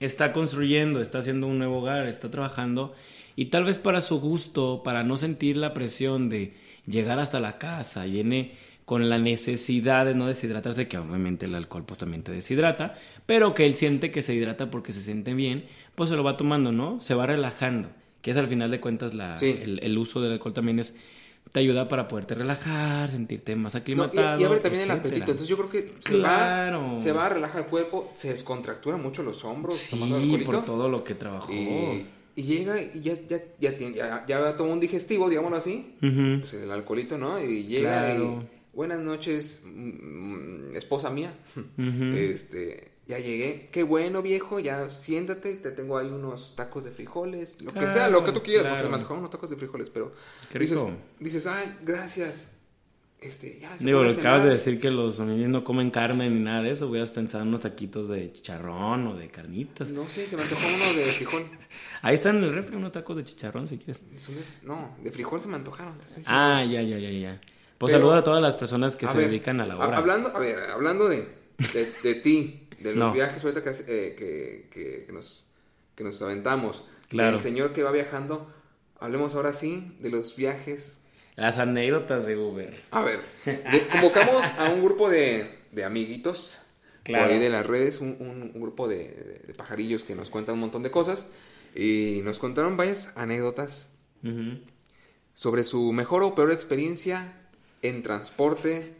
está 0.00 0.32
construyendo, 0.32 1.00
está 1.00 1.18
haciendo 1.18 1.46
un 1.46 1.58
nuevo 1.58 1.78
hogar, 1.78 2.06
está 2.06 2.30
trabajando 2.30 2.94
y 3.36 3.46
tal 3.46 3.64
vez 3.64 3.78
para 3.78 4.00
su 4.00 4.20
gusto, 4.20 4.82
para 4.82 5.02
no 5.04 5.16
sentir 5.16 5.56
la 5.56 5.74
presión 5.74 6.28
de 6.28 6.54
llegar 6.86 7.18
hasta 7.18 7.40
la 7.40 7.58
casa, 7.58 8.04
viene 8.04 8.52
con 8.84 9.08
la 9.08 9.16
necesidad 9.18 10.04
de 10.04 10.14
no 10.14 10.26
deshidratarse, 10.26 10.88
que 10.88 10.98
obviamente 10.98 11.46
el 11.46 11.54
alcohol 11.54 11.84
pues 11.86 11.98
también 11.98 12.22
te 12.24 12.32
deshidrata, 12.32 12.96
pero 13.26 13.54
que 13.54 13.64
él 13.64 13.74
siente 13.74 14.10
que 14.10 14.22
se 14.22 14.34
hidrata 14.34 14.70
porque 14.70 14.92
se 14.92 15.00
siente 15.00 15.34
bien, 15.34 15.66
pues 15.94 16.10
se 16.10 16.16
lo 16.16 16.24
va 16.24 16.36
tomando, 16.36 16.72
¿no? 16.72 17.00
Se 17.00 17.14
va 17.14 17.26
relajando, 17.26 17.90
que 18.20 18.32
es 18.32 18.36
al 18.36 18.48
final 18.48 18.70
de 18.70 18.80
cuentas 18.80 19.14
la, 19.14 19.38
Sí. 19.38 19.56
el, 19.62 19.78
el 19.82 19.96
uso 19.98 20.20
del 20.20 20.32
alcohol 20.32 20.52
también 20.52 20.80
es 20.80 20.96
te 21.50 21.60
ayuda 21.60 21.88
para 21.88 22.08
poderte 22.08 22.34
relajar, 22.34 23.10
sentirte 23.10 23.54
más 23.56 23.74
No, 23.74 23.80
aclimatado. 23.80 24.38
y, 24.38 24.42
y 24.42 24.44
abre 24.46 24.60
también 24.60 24.84
el 24.84 24.90
etcétera. 24.90 24.94
apetito. 25.00 25.30
Entonces 25.32 25.48
yo 25.48 25.56
creo 25.58 25.68
que 25.70 25.80
se 26.00 26.12
Claro. 26.14 26.92
va, 26.94 27.00
se 27.00 27.12
va 27.12 27.26
a 27.26 27.28
relajar 27.28 27.62
el 27.62 27.66
cuerpo, 27.68 28.10
se 28.14 28.30
descontractura 28.30 28.96
mucho 28.96 29.22
los 29.22 29.44
hombros 29.44 29.88
tomando 29.90 30.16
Sí, 30.18 30.22
alcoholito. 30.24 30.50
por 30.50 30.64
todo 30.64 30.88
lo 30.88 31.04
que 31.04 31.14
trabajó. 31.14 31.52
Y, 31.52 32.06
y 32.36 32.42
llega 32.42 32.80
y 32.80 33.02
ya, 33.02 33.14
ya, 33.28 33.42
ya, 33.60 33.76
tiene- 33.76 33.96
ya, 33.96 34.24
ya 34.26 34.56
tomó 34.56 34.72
un 34.72 34.80
digestivo, 34.80 35.28
digámoslo 35.28 35.58
así. 35.58 35.94
Ujú. 36.02 36.38
Pues 36.40 36.54
el 36.54 36.70
alcoholito, 36.70 37.18
¿no? 37.18 37.38
Y 37.42 37.64
llega 37.64 38.06
Claro. 38.14 38.42
y... 38.48 38.62
Buenas 38.74 39.00
noches, 39.00 39.64
mm, 39.66 40.74
esposa 40.74 41.10
mía. 41.10 41.34
Ujú. 41.56 42.04
Este, 42.16 42.91
ya 43.06 43.18
llegué. 43.18 43.68
Qué 43.72 43.82
bueno, 43.82 44.22
viejo. 44.22 44.58
Ya 44.60 44.88
siéntate. 44.88 45.54
Te 45.54 45.70
tengo 45.72 45.98
ahí 45.98 46.08
unos 46.08 46.54
tacos 46.56 46.84
de 46.84 46.90
frijoles. 46.92 47.60
Lo 47.62 47.72
que 47.72 47.88
sea, 47.88 48.08
lo 48.08 48.24
que 48.24 48.32
tú 48.32 48.42
quieras. 48.42 48.64
claro. 48.64 48.76
Porque 48.78 48.88
me 48.90 48.94
antojaron 48.96 49.18
unos 49.20 49.30
tacos 49.30 49.50
de 49.50 49.56
frijoles. 49.56 49.90
Pero 49.90 50.12
Qué 50.50 50.58
dices, 50.58 50.78
rico. 50.80 50.92
dices, 51.20 51.46
ay, 51.46 51.76
gracias. 51.82 52.56
este, 53.20 53.58
ya 53.60 53.78
se 53.78 53.84
Digo, 53.84 54.00
acabas 54.02 54.42
de 54.44 54.50
decir 54.50 54.80
que 54.80 54.90
los 54.90 55.20
niños 55.20 55.48
no 55.50 55.62
comen 55.62 55.90
carne 55.90 56.28
ni 56.28 56.40
nada 56.40 56.62
de 56.62 56.70
eso. 56.72 56.88
Hubieras 56.88 57.10
pensado 57.10 57.42
en 57.42 57.48
unos 57.48 57.60
taquitos 57.60 58.08
de 58.08 58.32
chicharrón 58.32 59.06
o 59.08 59.14
de 59.14 59.28
carnitas. 59.28 59.90
No 59.90 60.08
sé, 60.08 60.26
se 60.26 60.36
me 60.36 60.42
antojó 60.42 60.62
uno 60.66 60.98
de 60.98 61.04
frijol. 61.06 61.44
Ahí 62.02 62.14
están 62.14 62.38
en 62.38 62.44
el 62.44 62.54
refri 62.54 62.76
unos 62.76 62.92
tacos 62.92 63.16
de 63.16 63.24
chicharrón 63.24 63.68
si 63.68 63.78
quieres. 63.78 64.02
De- 64.10 64.42
No, 64.62 64.96
de 65.02 65.10
frijol 65.12 65.40
se 65.40 65.48
me 65.48 65.54
antojaron. 65.56 65.94
Ah, 66.26 66.64
ya, 66.64 66.82
ya, 66.82 66.98
ya, 66.98 67.10
ya. 67.10 67.40
Pues 67.78 67.92
saludo 67.92 68.14
a 68.14 68.22
todas 68.22 68.40
las 68.42 68.56
personas 68.56 68.94
que 68.94 69.06
se 69.08 69.16
ver, 69.16 69.26
dedican 69.28 69.60
a 69.60 69.66
la 69.66 69.76
obra. 69.76 69.96
Hablando, 69.98 70.28
a 70.36 70.38
ver, 70.38 70.70
hablando 70.70 71.08
de, 71.08 71.28
de, 71.72 71.92
de 72.02 72.14
ti, 72.14 72.61
de 72.82 72.90
los 72.94 72.98
No. 73.08 73.12
viajes 73.12 73.44
ahorita 73.44 73.62
que, 73.62 73.70
eh, 73.70 74.14
que, 74.18 74.68
que- 74.70 75.04
que 75.06 75.12
nos, 75.12 75.46
que 75.94 76.04
nos 76.04 76.20
aventamos, 76.22 76.84
Claro. 77.08 77.36
el 77.36 77.42
señor 77.42 77.72
que 77.72 77.82
va 77.82 77.90
viajando, 77.90 78.52
hablemos 78.98 79.34
ahora 79.34 79.52
sí 79.52 79.96
de 80.00 80.10
los 80.10 80.36
viajes. 80.36 80.98
Las 81.36 81.58
anécdotas 81.58 82.26
de 82.26 82.36
Uber. 82.36 82.80
A 82.90 83.02
ver, 83.02 83.20
de- 83.46 83.88
convocamos 83.90 84.44
a 84.58 84.68
un 84.70 84.82
grupo 84.84 85.08
de, 85.08 85.58
de 85.72 85.84
amiguitos 85.84 86.58
Claro. 87.02 87.24
por 87.24 87.32
ahí 87.34 87.40
de 87.40 87.48
las 87.50 87.66
redes, 87.66 88.00
un, 88.00 88.16
un- 88.20 88.52
un 88.54 88.60
grupo 88.60 88.86
de, 88.88 89.52
pajarillos 89.56 90.04
que 90.04 90.14
nos 90.14 90.30
cuentan 90.30 90.54
un 90.54 90.60
montón 90.60 90.82
de 90.82 90.90
cosas 90.90 91.26
y 91.74 92.20
nos 92.22 92.38
contaron 92.38 92.76
varias 92.76 93.12
anécdotas 93.16 93.88
sobre 95.34 95.64
su 95.64 95.92
mejor 95.92 96.22
o 96.22 96.34
peor 96.34 96.52
experiencia 96.52 97.32
en 97.82 98.02
transporte 98.02 98.94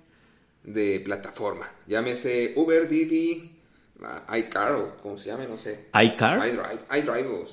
de 0.64 1.00
plataforma. 1.00 1.70
Llámese 1.86 2.54
Uber, 2.56 2.88
Didi, 2.88 3.58
ah, 4.04 4.38
iCar 4.38 4.72
o 4.72 4.96
como 5.02 5.18
se 5.18 5.30
llame, 5.30 5.46
no 5.48 5.56
sé. 5.58 5.88
iCar. 6.04 6.38
iDrive, 6.46 7.28
o 7.28 7.46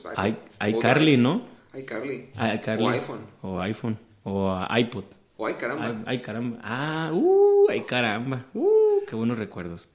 iCarly. 0.68 1.18
¿no? 1.18 1.42
iCarly. 1.74 2.30
iCarly. 2.56 2.86
O 2.86 2.90
iPhone. 2.90 3.20
O 3.42 3.60
iPhone. 3.62 3.98
O 4.24 4.68
iPod. 4.78 5.04
O 5.38 5.46
ay 5.46 5.54
caramba. 5.54 5.96
Ay, 6.06 6.22
caramba. 6.22 6.58
Ah, 6.62 7.12
uh, 7.14 7.70
ay, 7.70 7.82
caramba. 7.82 8.46
Uh, 8.54 9.06
qué 9.08 9.16
buenos 9.16 9.38
recuerdos. 9.38 9.90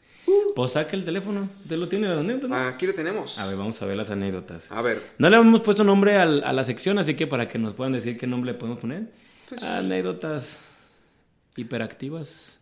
Pues 0.56 0.72
saca 0.72 0.96
el 0.96 1.04
teléfono. 1.04 1.48
¿Te 1.68 1.76
lo 1.76 1.86
tiene 1.86 2.08
la 2.08 2.20
anécdota? 2.20 2.68
Aquí 2.68 2.86
lo 2.86 2.94
tenemos. 2.94 3.38
A 3.38 3.46
ver, 3.46 3.56
vamos 3.56 3.80
a 3.82 3.86
ver 3.86 3.96
las 3.96 4.10
anécdotas. 4.10 4.72
A 4.72 4.80
ver. 4.80 5.02
No 5.18 5.28
le 5.28 5.36
hemos 5.36 5.60
puesto 5.60 5.84
nombre 5.84 6.16
al- 6.16 6.42
a 6.44 6.52
la 6.54 6.64
sección, 6.64 6.98
así 6.98 7.14
que 7.14 7.26
para 7.26 7.46
que 7.46 7.58
nos 7.58 7.74
puedan 7.74 7.92
decir 7.92 8.16
qué 8.16 8.26
nombre 8.26 8.52
le 8.52 8.58
podemos 8.58 8.78
poner. 8.80 9.12
Pues- 9.48 9.62
anécdotas 9.62 10.60
hiperactivas. 11.56 12.60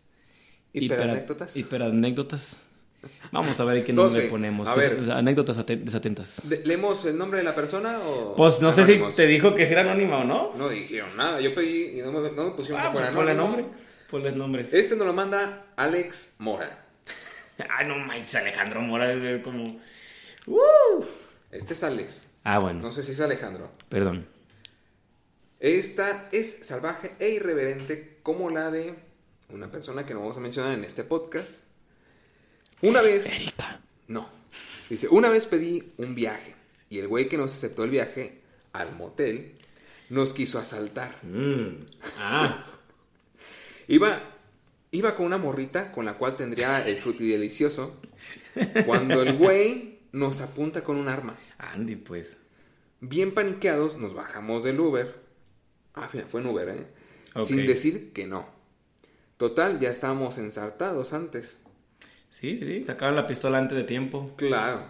Hipera- 0.73 0.95
Hiperanécdotas. 1.03 1.55
Hiperanécdotas. 1.55 2.63
Vamos 3.31 3.59
a 3.59 3.65
ver 3.65 3.83
qué 3.83 3.91
No 3.93 4.03
nombre 4.05 4.23
ponemos. 4.23 4.67
A 4.67 4.75
ver. 4.75 5.09
Anécdotas 5.11 5.57
aten- 5.57 5.83
desatentas. 5.83 6.47
De- 6.47 6.63
¿Leemos 6.65 7.03
el 7.05 7.17
nombre 7.17 7.39
de 7.39 7.43
la 7.43 7.55
persona 7.55 7.99
o.? 8.03 8.35
Pues 8.35 8.61
no 8.61 8.71
sé 8.71 8.85
si 8.85 9.01
te 9.15 9.25
dijo 9.25 9.55
que 9.55 9.65
si 9.65 9.73
era 9.73 9.81
anónima 9.81 10.19
o 10.19 10.23
no. 10.23 10.51
No 10.55 10.69
dijeron 10.69 11.15
nada. 11.17 11.41
Yo 11.41 11.53
pedí 11.55 11.99
y 11.99 12.01
no 12.01 12.11
me, 12.11 12.31
no 12.31 12.45
me 12.45 12.51
pusieron 12.51 12.81
Ah, 12.81 12.85
que 12.87 12.91
fuera 12.91 13.07
pues 13.07 13.15
ponle 13.17 13.31
anónimo. 13.31 13.57
nombre. 13.57 13.77
Ponle 14.09 14.31
nombres. 14.31 14.73
Este 14.73 14.95
nos 14.95 15.07
lo 15.07 15.13
manda 15.13 15.65
Alex 15.75 16.35
Mora. 16.37 16.85
Ay, 17.77 17.87
no 17.87 17.95
manches, 17.97 18.35
Alejandro 18.35 18.81
Mora 18.81 19.13
ser 19.15 19.41
como. 19.41 19.79
¡Uh! 20.45 21.03
Este 21.51 21.73
es 21.73 21.83
Alex. 21.83 22.31
Ah, 22.43 22.59
bueno. 22.59 22.81
No 22.81 22.91
sé 22.91 23.01
si 23.03 23.11
es 23.11 23.19
Alejandro. 23.21 23.71
Perdón. 23.89 24.25
Esta 25.59 26.27
es 26.31 26.65
salvaje 26.67 27.13
e 27.19 27.29
irreverente 27.29 28.19
como 28.21 28.49
la 28.49 28.69
de 28.69 28.95
una 29.49 29.71
persona 29.71 30.05
que 30.05 30.13
no 30.13 30.19
vamos 30.19 30.37
a 30.37 30.41
mencionar 30.41 30.73
en 30.73 30.83
este 30.83 31.03
podcast. 31.03 31.63
Una 32.83 33.01
vez... 33.01 33.25
Erika. 33.39 33.79
No. 34.09 34.29
Dice, 34.89 35.07
una 35.07 35.29
vez 35.29 35.45
pedí 35.45 35.93
un 35.97 36.15
viaje 36.15 36.53
y 36.89 36.99
el 36.99 37.07
güey 37.07 37.29
que 37.29 37.37
nos 37.37 37.53
aceptó 37.53 37.85
el 37.85 37.89
viaje 37.89 38.41
al 38.73 38.93
motel 38.93 39.53
nos 40.09 40.33
quiso 40.33 40.59
asaltar. 40.59 41.17
Mm. 41.23 41.85
Ah. 42.19 42.67
Iba, 43.87 44.21
iba 44.91 45.15
con 45.15 45.25
una 45.25 45.37
morrita 45.37 45.91
con 45.91 46.05
la 46.05 46.17
cual 46.17 46.35
tendría 46.35 46.87
el 46.87 46.97
frutidelicioso 46.97 47.99
cuando 48.85 49.21
el 49.21 49.33
güey 49.33 49.99
nos 50.13 50.41
apunta 50.41 50.83
con 50.83 50.95
un 50.95 51.09
arma. 51.09 51.37
Andy, 51.57 51.97
pues. 51.97 52.37
Bien 53.01 53.33
paniqueados 53.33 53.97
nos 53.97 54.13
bajamos 54.13 54.63
del 54.63 54.79
Uber. 54.79 55.15
Ah, 55.93 56.07
fíjate, 56.07 56.29
fue 56.29 56.41
en 56.41 56.47
Uber, 56.47 56.69
¿eh? 56.69 56.87
Sin 57.45 57.65
decir 57.65 58.13
que 58.13 58.25
no. 58.25 58.47
Total, 59.37 59.79
ya 59.79 59.89
estábamos 59.89 60.37
ensartados 60.37 61.11
antes. 61.11 61.57
Sí, 62.39 62.59
sí, 62.63 62.83
sacaron 62.83 63.15
la 63.15 63.27
pistola 63.27 63.59
antes 63.59 63.77
de 63.77 63.83
tiempo. 63.83 64.33
Claro. 64.35 64.81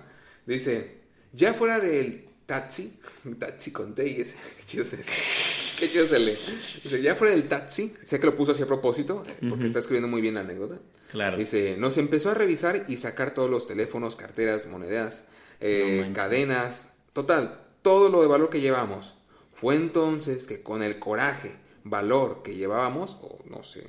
Dice, 0.45 1.01
ya 1.33 1.53
fuera 1.53 1.79
del 1.79 2.25
taxi, 2.45 2.99
taxi 3.39 3.71
con 3.71 3.93
T 3.93 4.07
y 4.07 4.21
ese, 4.21 4.35
qué 4.57 4.65
chido 4.65 4.85
se, 4.85 4.97
qué 4.97 5.89
chido 5.89 6.05
se 6.05 6.19
lee. 6.19 6.37
Dice, 6.83 7.01
ya 7.01 7.15
fuera 7.15 7.33
del 7.35 7.47
taxi, 7.47 7.93
sé 8.01 8.19
que 8.19 8.25
lo 8.25 8.35
puso 8.35 8.53
así 8.53 8.63
a 8.63 8.65
propósito, 8.65 9.25
eh, 9.27 9.45
porque 9.49 9.67
está 9.67 9.79
escribiendo 9.79 10.07
muy 10.07 10.21
bien 10.21 10.35
la 10.35 10.41
anécdota. 10.41 10.79
Claro. 11.11 11.37
Dice, 11.37 11.75
nos 11.77 11.97
empezó 11.97 12.31
a 12.31 12.33
revisar 12.33 12.85
y 12.87 12.97
sacar 12.97 13.33
todos 13.33 13.49
los 13.49 13.67
teléfonos, 13.67 14.15
carteras, 14.15 14.65
monedas, 14.67 15.25
eh, 15.59 16.05
No 16.07 16.13
cadenas, 16.13 16.89
total, 17.11 17.59
todo 17.81 18.09
lo 18.09 18.21
de 18.21 18.27
valor 18.27 18.49
que 18.49 18.61
llevamos. 18.61 19.15
Fue 19.51 19.75
entonces 19.75 20.47
que 20.47 20.63
con 20.63 20.81
el 20.81 20.97
coraje, 20.97 21.51
valor 21.83 22.41
que 22.41 22.55
llevábamos, 22.55 23.17
o 23.21 23.39
no 23.49 23.63
sé, 23.63 23.85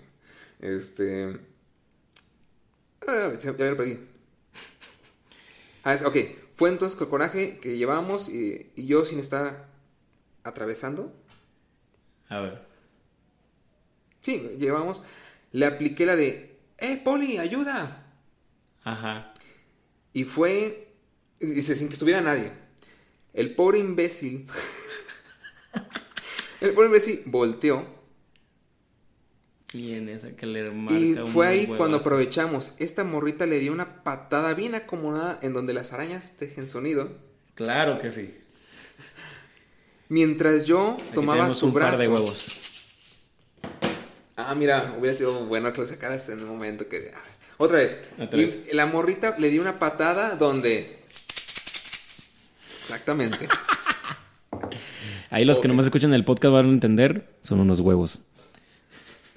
este... 0.60 1.53
Ah, 3.06 3.32
ya, 3.38 3.50
lo 3.52 3.56
perdí. 3.76 3.98
Ah, 5.82 5.94
es- 5.94 6.02
ok, 6.02 6.16
fue 6.54 6.70
entonces 6.70 6.96
con 6.96 7.08
coraje 7.08 7.58
que 7.60 7.76
llevábamos 7.76 8.28
y, 8.28 8.70
y 8.74 8.86
yo 8.86 9.04
sin 9.04 9.18
estar 9.18 9.68
atravesando, 10.44 11.12
A 12.28 12.40
ver. 12.40 12.62
sí, 14.20 14.38
llevamos, 14.58 15.02
le 15.52 15.66
apliqué 15.66 16.06
la 16.06 16.16
de, 16.16 16.58
¡eh, 16.78 17.00
Poli, 17.02 17.38
ayuda! 17.38 18.06
Ajá. 18.84 19.32
Y 20.12 20.24
fue, 20.24 20.92
dice, 21.40 21.76
sin 21.76 21.88
que 21.88 21.94
estuviera 21.94 22.20
nadie. 22.20 22.52
El 23.32 23.54
pobre 23.54 23.78
imbécil, 23.78 24.46
el 26.60 26.72
pobre 26.72 26.86
imbécil 26.88 27.22
volteó 27.26 27.86
Y 29.74 29.92
en 29.94 30.08
esa 30.08 30.30
que 30.36 30.46
le 30.46 30.70
marca 30.70 30.98
y 31.00 31.14
fue 31.26 31.46
ahí 31.48 31.66
cuando 31.66 31.96
aprovechamos. 31.98 32.70
Esta 32.78 33.02
morrita 33.04 33.44
le 33.46 33.58
dio 33.58 33.72
una 33.72 34.04
patada 34.04 34.54
bien 34.54 34.74
acomodada 34.76 35.38
en 35.42 35.52
donde 35.52 35.74
las 35.74 35.92
arañas 35.92 36.36
tejen 36.38 36.70
sonido. 36.70 37.18
Claro 37.56 37.98
que 37.98 38.10
sí. 38.10 38.34
Mientras 40.08 40.66
yo 40.66 40.92
Aquí 41.00 41.10
tomaba 41.14 41.38
tenemos 41.38 41.58
su 41.58 41.66
un 41.66 41.74
brazo. 41.74 41.90
par 41.92 41.98
de 42.00 42.08
huevos. 42.08 42.60
Ah, 44.36 44.54
mira, 44.54 44.94
hubiera 44.98 45.16
sido 45.16 45.44
bueno 45.46 45.72
que 45.72 45.80
lo 45.80 45.86
sacaras 45.86 46.28
en 46.28 46.40
el 46.40 46.46
momento 46.46 46.88
que... 46.88 47.12
Otra 47.56 47.78
vez. 47.78 48.04
Otra 48.20 48.38
Y 48.38 48.44
vez. 48.46 48.64
la 48.72 48.86
morrita 48.86 49.36
le 49.38 49.48
dio 49.50 49.60
una 49.60 49.78
patada 49.78 50.36
donde... 50.36 50.98
Exactamente. 52.78 53.48
Ahí 55.30 55.44
los 55.44 55.58
que 55.58 55.66
Ok. 55.66 55.70
nomás 55.72 55.86
escuchan 55.86 56.12
el 56.14 56.24
podcast 56.24 56.52
van 56.52 56.66
a 56.66 56.72
entender, 56.72 57.28
son 57.42 57.60
unos 57.60 57.80
huevos. 57.80 58.20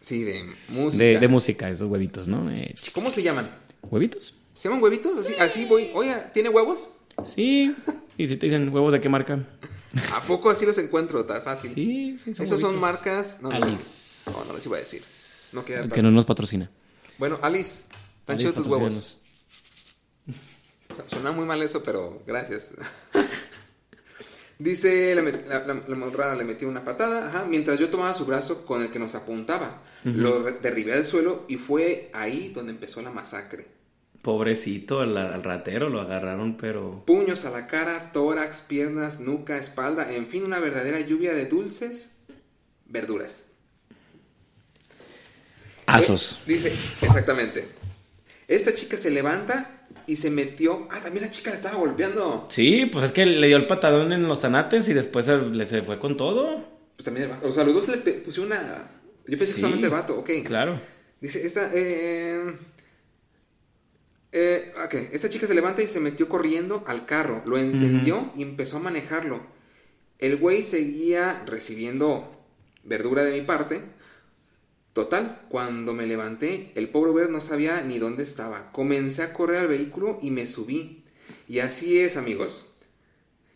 Sí, 0.08 0.24
de 0.24 0.56
música. 0.70 1.04
De, 1.04 1.20
de 1.20 1.28
música, 1.28 1.70
esos 1.70 1.92
huevitos, 1.92 2.30
¿no? 2.30 2.50
Eh, 2.50 2.74
¿Cómo 2.94 3.10
se 3.10 3.22
llaman? 3.22 3.52
¿Huevitos? 3.82 4.34
¿Se 4.54 4.70
llaman 4.70 4.82
huevitos? 4.82 5.20
Así, 5.20 5.36
así 5.38 5.66
voy. 5.66 5.92
Oye, 5.94 6.16
¿tiene 6.34 6.48
huevos? 6.48 6.92
Sí. 7.26 7.76
¿Y 8.18 8.28
si 8.30 8.38
te 8.38 8.46
dicen 8.46 8.70
huevos 8.74 8.94
de 8.94 9.02
qué 9.02 9.10
marca? 9.10 9.46
¿A 10.14 10.22
poco 10.22 10.50
así 10.50 10.66
los 10.66 10.78
encuentro 10.78 11.26
tan 11.26 11.44
fácil? 11.44 11.74
Sí, 11.76 12.18
sí, 12.24 12.34
son 12.34 12.46
Esos 12.46 12.62
son 12.62 12.80
marcas... 12.80 13.40
No, 13.42 13.50
no, 13.50 13.56
Alice. 13.56 14.32
no, 14.32 14.46
no 14.46 14.54
les 14.54 14.66
iba 14.66 14.78
a 14.78 14.80
decir. 14.80 15.04
No 15.52 15.66
queda 15.66 15.90
Que 15.90 16.02
no 16.02 16.10
nos 16.10 16.24
patrocina. 16.26 16.72
Bueno, 17.18 17.40
Alice, 17.42 17.82
tan 18.24 18.38
chidos 18.38 18.56
tus 18.56 18.66
huevos. 18.66 19.18
Suena 21.08 21.34
muy 21.34 21.44
mal 21.44 21.62
eso, 21.62 21.84
pero 21.84 22.24
gracias. 22.26 22.76
Dice, 24.60 25.14
la, 25.14 25.22
la, 25.22 25.66
la- 25.68 25.84
la 25.88 25.96
morrada 25.96 26.36
le 26.36 26.44
metió 26.44 26.68
una 26.68 26.84
patada, 26.84 27.28
ajá, 27.30 27.46
mientras 27.46 27.80
yo 27.80 27.90
tomaba 27.90 28.14
su 28.14 28.26
brazo 28.26 28.66
con 28.66 28.82
el 28.82 28.90
que 28.90 29.00
nos 29.00 29.14
apuntaba. 29.16 29.82
Lo 30.04 30.40
derribé 30.44 30.94
al 30.94 31.06
suelo 31.06 31.46
y 31.50 31.58
fue 31.58 32.10
ahí 32.14 32.52
donde 32.56 32.72
empezó 32.72 33.02
la 33.02 33.12
masacre. 33.12 33.66
Pobrecito, 34.22 35.02
al, 35.02 35.16
al 35.18 35.44
ratero 35.44 35.90
lo 35.90 36.02
agarraron, 36.02 36.58
pero... 36.58 37.04
Puños 37.06 37.46
a 37.46 37.50
la 37.52 37.68
cara, 37.68 38.12
tórax, 38.12 38.62
piernas, 38.62 39.20
nuca, 39.20 39.58
espalda, 39.58 40.12
en 40.14 40.28
fin, 40.28 40.44
una 40.44 40.60
verdadera 40.60 41.00
lluvia 41.02 41.34
de 41.34 41.46
dulces 41.46 42.16
verduras. 42.86 43.46
Asos. 45.86 46.40
Eh, 46.46 46.54
dice, 46.54 46.74
exactamente. 47.02 47.68
Esta 48.48 48.74
chica 48.74 48.98
se 48.98 49.12
levanta 49.12 49.77
y 50.08 50.16
se 50.16 50.32
metió. 50.32 50.88
Ah, 50.90 51.02
también 51.02 51.26
la 51.26 51.30
chica 51.30 51.52
la 51.52 51.58
estaba 51.58 51.78
golpeando. 51.78 52.48
Sí, 52.50 52.86
pues 52.86 53.06
es 53.06 53.12
que 53.12 53.26
le 53.26 53.48
dio 53.48 53.58
el 53.58 53.68
patadón 53.68 54.14
en 54.14 54.28
los 54.28 54.40
tanates 54.40 54.88
y 54.88 54.94
después 54.94 55.26
se, 55.26 55.38
le 55.38 55.66
se 55.66 55.84
fue 55.84 56.00
con 56.00 56.18
todo. 56.18 56.66
Pues 56.96 57.06
también 57.06 57.30
el. 57.30 57.48
O 57.48 57.52
sea, 57.52 57.64
los 57.64 57.76
dos 57.76 57.86
se 57.86 57.92
le 57.92 57.98
pusieron 57.98 58.52
una. 58.52 58.90
Yo 59.28 59.38
pensé 59.38 59.54
que 59.54 59.60
solamente 59.60 59.88
el 59.88 59.94
vato, 59.94 60.18
ok. 60.18 60.30
Claro. 60.46 60.80
Dice, 61.20 61.46
esta. 61.46 61.70
Eh, 61.74 62.54
eh, 64.32 64.74
ok, 64.84 64.94
esta 65.12 65.30
chica 65.30 65.48
se 65.48 65.54
levanta 65.54 65.82
y 65.82 65.88
se 65.88 66.00
metió 66.00 66.30
corriendo 66.30 66.84
al 66.88 67.06
carro. 67.06 67.44
Lo 67.46 67.58
encendió 67.58 68.32
y 68.36 68.44
empezó 68.44 68.78
a 68.78 68.82
manejarlo. 68.82 69.42
El 70.20 70.38
güey 70.38 70.64
seguía 70.64 71.44
recibiendo 71.46 72.44
verdura 72.84 73.24
de 73.24 73.34
mi 73.34 73.42
parte. 73.42 73.82
Total, 74.98 75.42
cuando 75.50 75.94
me 75.94 76.08
levanté, 76.08 76.72
el 76.74 76.90
pobre 76.90 77.12
Uber 77.12 77.30
no 77.30 77.40
sabía 77.40 77.82
ni 77.82 78.00
dónde 78.00 78.24
estaba. 78.24 78.72
Comencé 78.72 79.22
a 79.22 79.32
correr 79.32 79.58
al 79.60 79.68
vehículo 79.68 80.18
y 80.24 80.32
me 80.32 80.48
subí. 80.48 81.04
Y 81.48 81.60
así 81.60 82.00
es, 82.00 82.18
amigos. 82.18 82.66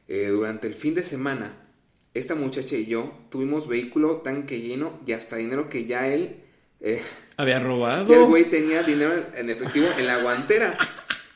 Eh, 0.08 0.28
durante 0.28 0.68
el 0.68 0.76
fin 0.76 0.94
de 0.94 1.04
semana, 1.04 1.58
esta 2.14 2.36
muchacha 2.36 2.76
y 2.76 2.86
yo 2.86 3.12
tuvimos 3.32 3.68
vehículo 3.68 4.18
tanque 4.18 4.62
lleno 4.62 5.00
y 5.08 5.14
hasta 5.14 5.38
dinero 5.38 5.68
que 5.68 5.86
ya 5.86 6.08
él... 6.10 6.44
eh, 6.80 7.02
Había 7.38 7.56
y 7.56 7.58
el 7.58 7.64
robado. 7.64 8.28
güey 8.28 8.52
tenía 8.52 8.84
dinero 8.84 9.12
en- 9.16 9.26
en 9.36 9.50
efectivo 9.50 9.88
en 9.98 10.06
la 10.06 10.22
guantera. 10.22 10.78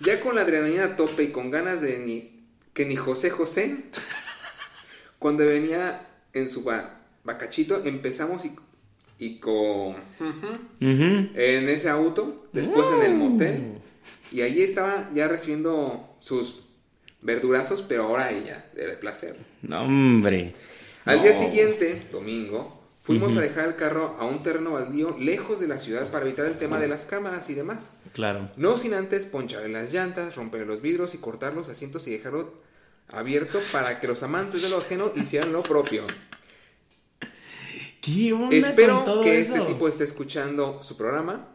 Ya 0.01 0.21
con 0.21 0.35
la 0.35 0.41
adrenalina 0.41 0.83
a 0.85 0.95
tope 0.95 1.23
y 1.23 1.31
con 1.31 1.49
ganas 1.49 1.81
de 1.81 1.97
ni, 1.97 2.45
que 2.75 2.85
ni 2.85 2.95
José 2.95 3.31
José, 3.31 3.77
cuando 5.17 5.47
venía 5.47 6.05
en 6.33 6.47
su 6.47 6.63
ba- 6.63 7.01
bacachito, 7.23 7.81
empezamos 7.85 8.45
y, 8.45 8.51
y 9.19 9.39
con... 9.39 9.95
En 10.79 11.69
ese 11.69 11.89
auto, 11.89 12.47
después 12.53 12.87
en 12.89 13.03
el 13.03 13.15
motel, 13.15 13.79
y 14.31 14.41
allí 14.41 14.61
estaba 14.61 15.09
ya 15.13 15.27
recibiendo 15.27 16.15
sus 16.19 16.63
verdurazos, 17.21 17.81
pero 17.81 18.03
ahora 18.03 18.31
ella, 18.31 18.65
de 18.75 18.87
placer. 18.93 19.37
No, 19.61 19.81
hombre. 19.83 20.53
Al 21.05 21.17
No. 21.17 21.23
día 21.23 21.33
siguiente, 21.33 22.07
domingo, 22.11 22.81
fuimos 23.01 23.35
a 23.37 23.41
dejar 23.41 23.67
el 23.69 23.75
carro 23.75 24.15
a 24.19 24.25
un 24.25 24.43
terreno 24.43 24.71
baldío 24.71 25.15
lejos 25.19 25.59
de 25.59 25.67
la 25.67 25.77
ciudad 25.79 26.09
para 26.11 26.25
evitar 26.25 26.45
el 26.45 26.57
tema 26.57 26.79
de 26.79 26.87
las 26.87 27.05
cámaras 27.05 27.49
y 27.49 27.53
demás. 27.53 27.91
Claro. 28.13 28.49
No 28.57 28.77
sin 28.77 28.93
antes 28.93 29.25
poncharle 29.25 29.69
las 29.69 29.93
llantas, 29.93 30.35
romper 30.35 30.65
los 30.65 30.81
vidrios 30.81 31.13
y 31.13 31.19
cortar 31.19 31.53
los 31.53 31.69
asientos 31.69 32.07
y 32.07 32.11
dejarlo 32.11 32.53
abierto 33.07 33.59
para 33.71 33.99
que 33.99 34.07
los 34.07 34.23
amantes 34.23 34.63
de 34.63 34.69
lo 34.69 34.79
ajeno 34.79 35.11
hicieran 35.15 35.51
lo 35.53 35.61
propio. 35.63 36.05
¿Qué 38.05 38.33
onda 38.33 38.47
con 38.49 38.53
Espero 38.53 39.03
todo 39.03 39.21
que 39.21 39.39
eso? 39.39 39.55
este 39.55 39.65
tipo 39.65 39.87
esté 39.87 40.03
escuchando 40.03 40.83
su 40.83 40.95
programa 40.95 41.47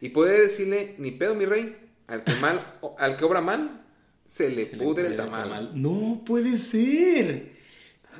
y 0.00 0.10
poder 0.10 0.42
decirle, 0.42 0.94
ni 0.98 1.10
pedo 1.10 1.34
mi 1.34 1.46
rey, 1.46 1.76
al 2.06 2.22
que 2.22 2.32
mal, 2.34 2.78
al 2.98 3.16
que 3.16 3.24
obra 3.24 3.40
mal, 3.40 3.84
se 4.28 4.50
le 4.50 4.70
Se 4.70 4.76
le 4.76 4.84
pudre 4.84 5.08
el 5.08 5.16
tamal. 5.16 5.72
No 5.74 6.22
puede 6.24 6.58
ser. 6.58 7.56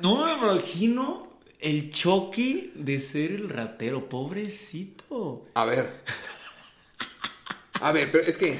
No 0.01 0.25
me 0.25 0.33
imagino 0.33 1.39
el 1.59 1.89
choque 1.91 2.71
de 2.75 2.99
ser 2.99 3.31
el 3.31 3.49
ratero. 3.49 4.09
Pobrecito. 4.09 5.45
A 5.53 5.65
ver. 5.65 6.01
A 7.79 7.91
ver, 7.91 8.11
pero 8.11 8.25
es 8.25 8.37
que... 8.37 8.59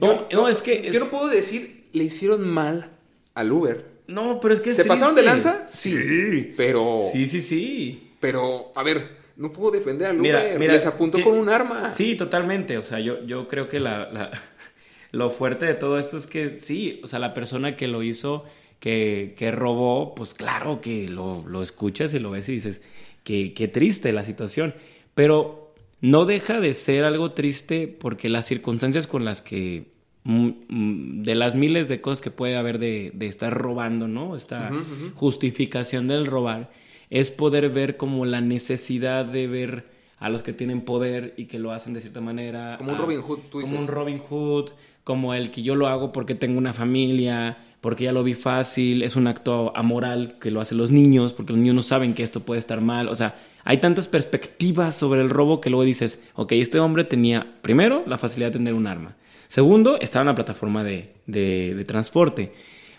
No, 0.00 0.26
no, 0.32 0.48
es 0.48 0.62
que. 0.62 0.90
Yo 0.90 1.00
no 1.00 1.10
puedo 1.10 1.28
decir, 1.28 1.88
le 1.92 2.04
hicieron 2.04 2.48
mal 2.48 2.90
al 3.34 3.52
Uber. 3.52 3.91
No, 4.06 4.40
pero 4.40 4.54
es 4.54 4.60
que 4.60 4.70
es 4.70 4.76
¿Se 4.76 4.84
pasaron 4.84 5.14
de 5.14 5.22
lanza? 5.22 5.66
Sí. 5.66 6.54
Pero... 6.56 7.00
Sí, 7.10 7.26
sí, 7.26 7.40
sí. 7.40 8.12
Pero, 8.20 8.72
a 8.74 8.82
ver, 8.82 9.02
no 9.36 9.52
puedo 9.52 9.70
defender 9.70 10.08
al 10.08 10.18
Mira, 10.18 10.40
Uber. 10.40 10.58
mira, 10.58 10.72
Les 10.74 10.86
apuntó 10.86 11.18
que- 11.18 11.24
con 11.24 11.38
un 11.38 11.48
arma. 11.48 11.90
Sí, 11.90 12.14
totalmente. 12.16 12.78
O 12.78 12.82
sea, 12.84 13.00
yo, 13.00 13.24
yo 13.24 13.48
creo 13.48 13.68
que 13.68 13.80
la, 13.80 14.10
la- 14.12 14.30
lo 15.12 15.30
fuerte 15.30 15.66
de 15.66 15.74
todo 15.74 15.98
esto 15.98 16.16
es 16.16 16.26
que 16.26 16.56
sí, 16.56 17.00
o 17.02 17.06
sea, 17.06 17.18
la 17.18 17.34
persona 17.34 17.76
que 17.76 17.86
lo 17.88 18.02
hizo, 18.02 18.44
que, 18.80 19.34
que 19.38 19.50
robó, 19.50 20.14
pues 20.14 20.34
claro 20.34 20.80
que 20.80 21.08
lo, 21.08 21.44
lo 21.48 21.62
escuchas 21.62 22.12
y 22.14 22.18
lo 22.18 22.30
ves 22.30 22.48
y 22.48 22.52
dices, 22.52 22.82
que, 23.24 23.54
qué 23.54 23.68
triste 23.68 24.12
la 24.12 24.24
situación. 24.24 24.74
Pero 25.14 25.72
no 26.00 26.24
deja 26.24 26.60
de 26.60 26.74
ser 26.74 27.04
algo 27.04 27.32
triste 27.32 27.86
porque 27.88 28.28
las 28.28 28.46
circunstancias 28.46 29.06
con 29.06 29.24
las 29.24 29.42
que, 29.42 29.84
de 30.24 31.34
las 31.34 31.54
miles 31.56 31.88
de 31.88 32.00
cosas 32.00 32.20
que 32.20 32.30
puede 32.30 32.56
haber 32.56 32.78
de, 32.78 33.10
de 33.14 33.26
estar 33.26 33.52
robando, 33.52 34.06
¿no? 34.08 34.36
Esta 34.36 34.70
justificación 35.14 36.08
del 36.08 36.26
robar 36.26 36.70
es 37.10 37.30
poder 37.30 37.68
ver 37.70 37.96
como 37.96 38.24
la 38.24 38.40
necesidad 38.40 39.24
de 39.24 39.46
ver 39.46 39.86
a 40.18 40.28
los 40.28 40.42
que 40.42 40.52
tienen 40.52 40.82
poder 40.82 41.34
y 41.36 41.46
que 41.46 41.58
lo 41.58 41.72
hacen 41.72 41.94
de 41.94 42.00
cierta 42.00 42.20
manera. 42.20 42.76
Como 42.78 42.92
un 42.92 42.96
a- 42.98 43.00
Robin 43.02 43.20
Hood, 43.20 43.38
tú 43.50 43.60
Como 43.60 43.66
dices. 43.66 43.80
un 43.80 43.86
Robin 43.88 44.18
Hood, 44.18 44.70
como 45.04 45.34
el 45.34 45.50
que 45.50 45.62
yo 45.62 45.74
lo 45.74 45.88
hago 45.88 46.12
porque 46.12 46.34
tengo 46.36 46.58
una 46.58 46.72
familia, 46.72 47.58
porque 47.80 48.04
ya 48.04 48.12
lo 48.12 48.22
vi 48.22 48.34
fácil, 48.34 49.02
es 49.02 49.16
un 49.16 49.26
acto 49.26 49.72
amoral 49.76 50.38
que 50.40 50.52
lo 50.52 50.60
hacen 50.60 50.78
los 50.78 50.90
niños, 50.92 51.32
porque 51.32 51.52
los 51.52 51.58
niños 51.60 51.74
no 51.74 51.82
saben 51.82 52.14
que 52.14 52.22
esto 52.22 52.40
puede 52.40 52.60
estar 52.60 52.80
mal. 52.80 53.08
O 53.08 53.16
sea, 53.16 53.34
hay 53.64 53.78
tantas 53.78 54.06
perspectivas 54.06 54.94
sobre 54.96 55.20
el 55.20 55.30
robo 55.30 55.60
que 55.60 55.70
luego 55.70 55.82
dices, 55.84 56.22
ok, 56.34 56.52
este 56.52 56.78
hombre 56.78 57.02
tenía, 57.04 57.54
primero, 57.60 58.04
la 58.06 58.16
facilidad 58.18 58.48
de 58.50 58.58
tener 58.58 58.74
un 58.74 58.86
arma. 58.86 59.16
Segundo, 59.56 60.00
estaba 60.00 60.22
en 60.22 60.28
la 60.28 60.34
plataforma 60.34 60.82
de, 60.82 61.12
de- 61.26 61.74
de 61.74 61.84
transporte, 61.84 62.52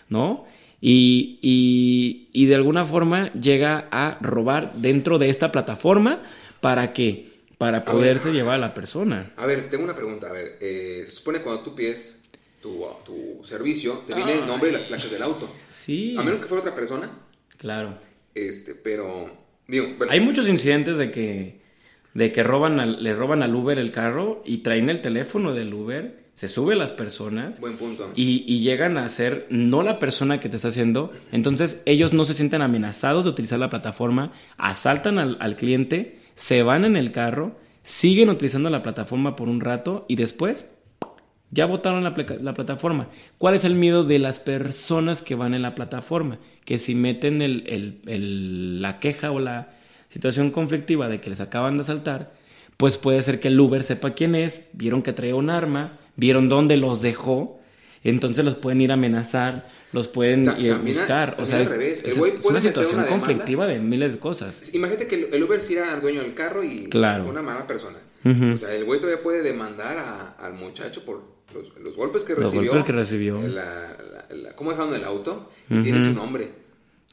¿no? 0.08 0.44
Y, 0.80 1.40
y- 1.42 2.28
y 2.32 2.46
de 2.46 2.54
alguna 2.54 2.84
forma 2.84 3.32
llega 3.32 3.88
a 3.90 4.18
robar 4.20 4.72
dentro 4.74 5.18
de 5.18 5.30
esta 5.30 5.50
plataforma 5.50 6.22
para 6.60 6.92
que 6.92 7.26
para 7.58 7.84
poderse 7.84 8.30
llevar 8.32 8.54
a 8.54 8.58
la 8.58 8.72
persona. 8.72 9.32
A 9.36 9.46
ver, 9.46 9.68
tengo 9.68 9.82
una 9.82 9.96
pregunta. 9.96 10.28
A 10.28 10.32
ver, 10.32 10.58
eh, 10.60 11.02
se 11.06 11.10
supone 11.10 11.42
cuando 11.42 11.64
tú 11.64 11.74
pides 11.74 12.22
tu, 12.62 12.84
tu 13.04 13.44
servicio, 13.44 14.02
te 14.06 14.14
viene 14.14 14.34
el 14.34 14.46
nombre 14.46 14.68
y 14.70 14.72
las 14.72 14.82
placas 14.82 15.10
del 15.10 15.22
auto. 15.22 15.52
Sí. 15.68 16.14
A 16.16 16.22
menos 16.22 16.40
que 16.40 16.46
fuera 16.46 16.60
otra 16.62 16.74
persona. 16.76 17.10
Claro. 17.58 17.98
Este, 18.32 18.74
pero. 18.76 19.26
Digo, 19.66 19.86
bueno, 19.98 20.12
Hay 20.12 20.20
muchos 20.20 20.46
incidentes 20.46 20.98
de 20.98 21.10
que, 21.10 21.58
de 22.12 22.30
que 22.30 22.42
roban 22.44 22.78
al- 22.78 23.02
le 23.02 23.12
roban 23.12 23.42
al 23.42 23.52
Uber 23.56 23.76
el 23.76 23.90
carro 23.90 24.40
y 24.46 24.58
traen 24.58 24.88
el 24.90 25.00
teléfono 25.00 25.52
del 25.52 25.74
Uber, 25.74 26.22
se 26.34 26.48
suben 26.48 26.78
las 26.78 26.90
personas 26.92 27.60
buen 27.60 27.76
punto. 27.76 28.10
y, 28.16 28.44
y 28.46 28.60
llegan 28.60 28.98
a 28.98 29.08
ser 29.08 29.46
no 29.50 29.82
la 29.82 29.98
persona 29.98 30.40
que 30.40 30.48
te 30.48 30.56
está 30.56 30.68
haciendo. 30.68 31.12
Entonces 31.32 31.80
ellos 31.86 32.12
no 32.12 32.24
se 32.24 32.34
sienten 32.34 32.60
amenazados 32.62 33.24
de 33.24 33.30
utilizar 33.30 33.58
la 33.58 33.70
plataforma, 33.70 34.32
asaltan 34.56 35.18
al, 35.18 35.36
al 35.40 35.54
cliente, 35.56 36.18
se 36.34 36.62
van 36.64 36.84
en 36.84 36.96
el 36.96 37.12
carro, 37.12 37.56
siguen 37.82 38.30
utilizando 38.30 38.68
la 38.70 38.82
plataforma 38.82 39.36
por 39.36 39.48
un 39.48 39.60
rato 39.60 40.04
y 40.08 40.16
después 40.16 40.70
ya 41.50 41.66
votaron 41.66 42.02
la, 42.02 42.14
plataforma. 42.14 43.08
¿Cuál 43.38 43.54
es 43.54 43.64
el 43.64 43.76
miedo 43.76 44.02
de 44.02 44.18
las 44.18 44.40
personas 44.40 45.22
que 45.22 45.36
van 45.36 45.54
en 45.54 45.62
la 45.62 45.76
plataforma? 45.76 46.38
Que 46.64 46.78
si 46.78 46.96
meten 46.96 47.42
el- 47.42 47.62
el- 47.68 48.00
el- 48.06 48.82
la 48.82 48.98
queja 48.98 49.30
o 49.30 49.38
la 49.38 49.68
situación 50.10 50.50
conflictiva 50.50 51.08
de 51.08 51.20
que 51.20 51.30
les 51.30 51.40
acaban 51.40 51.76
de 51.76 51.82
asaltar, 51.82 52.34
pues 52.76 52.96
puede 52.96 53.22
ser 53.22 53.38
que 53.38 53.48
el 53.48 53.60
Uber 53.60 53.84
sepa 53.84 54.14
quién 54.14 54.34
es, 54.34 54.68
vieron 54.72 55.02
que 55.02 55.12
traía 55.12 55.36
un 55.36 55.48
arma, 55.48 55.98
vieron 56.16 56.48
dónde 56.48 56.76
los 56.76 57.02
dejó, 57.02 57.60
entonces 58.02 58.44
los 58.44 58.56
pueden 58.56 58.80
ir 58.80 58.90
a 58.90 58.94
amenazar, 58.94 59.66
los 59.92 60.08
pueden 60.08 60.44
Ta- 60.44 60.52
también 60.54 60.74
a- 60.74 60.78
buscar. 60.78 61.36
O 61.38 61.46
sea, 61.46 61.56
al 61.58 61.62
es, 61.62 61.68
revés. 61.70 62.04
Es- 62.04 62.16
es 62.16 62.44
una 62.44 62.60
situación 62.60 63.00
una 63.00 63.08
conflictiva 63.08 63.66
de 63.66 63.78
miles 63.78 64.12
de 64.14 64.18
cosas. 64.18 64.74
Imagínate 64.74 65.06
que 65.06 65.28
el- 65.32 65.42
Uber 65.42 65.60
sí 65.60 65.74
era 65.74 65.94
el 65.94 66.00
dueño 66.00 66.20
del 66.22 66.34
carro 66.34 66.62
y 66.64 66.88
Claro. 66.88 67.26
una 67.26 67.42
mala 67.42 67.66
persona. 67.66 67.98
Ujú. 68.24 68.52
O 68.54 68.58
sea, 68.58 68.72
el 68.74 68.84
güey 68.84 69.00
todavía 69.00 69.22
puede 69.22 69.42
demandar 69.42 69.98
a- 69.98 70.30
al 70.32 70.54
muchacho 70.54 71.04
por 71.04 71.22
los, 71.54 71.72
los 71.78 71.96
golpes 71.96 72.24
que 72.24 72.34
Los 72.34 72.44
recibió. 72.44 72.70
golpes 72.72 72.86
que 72.86 72.92
recibió. 72.92 73.38
La, 73.42 73.96
la- 74.28 74.34
la- 74.34 74.56
¿Cómo 74.56 74.70
dejaron 74.70 74.94
el 74.94 75.04
auto? 75.04 75.50
Y 75.70 75.74
Ujú. 75.74 75.82
tiene 75.82 76.02
su 76.02 76.12
nombre. 76.12 76.48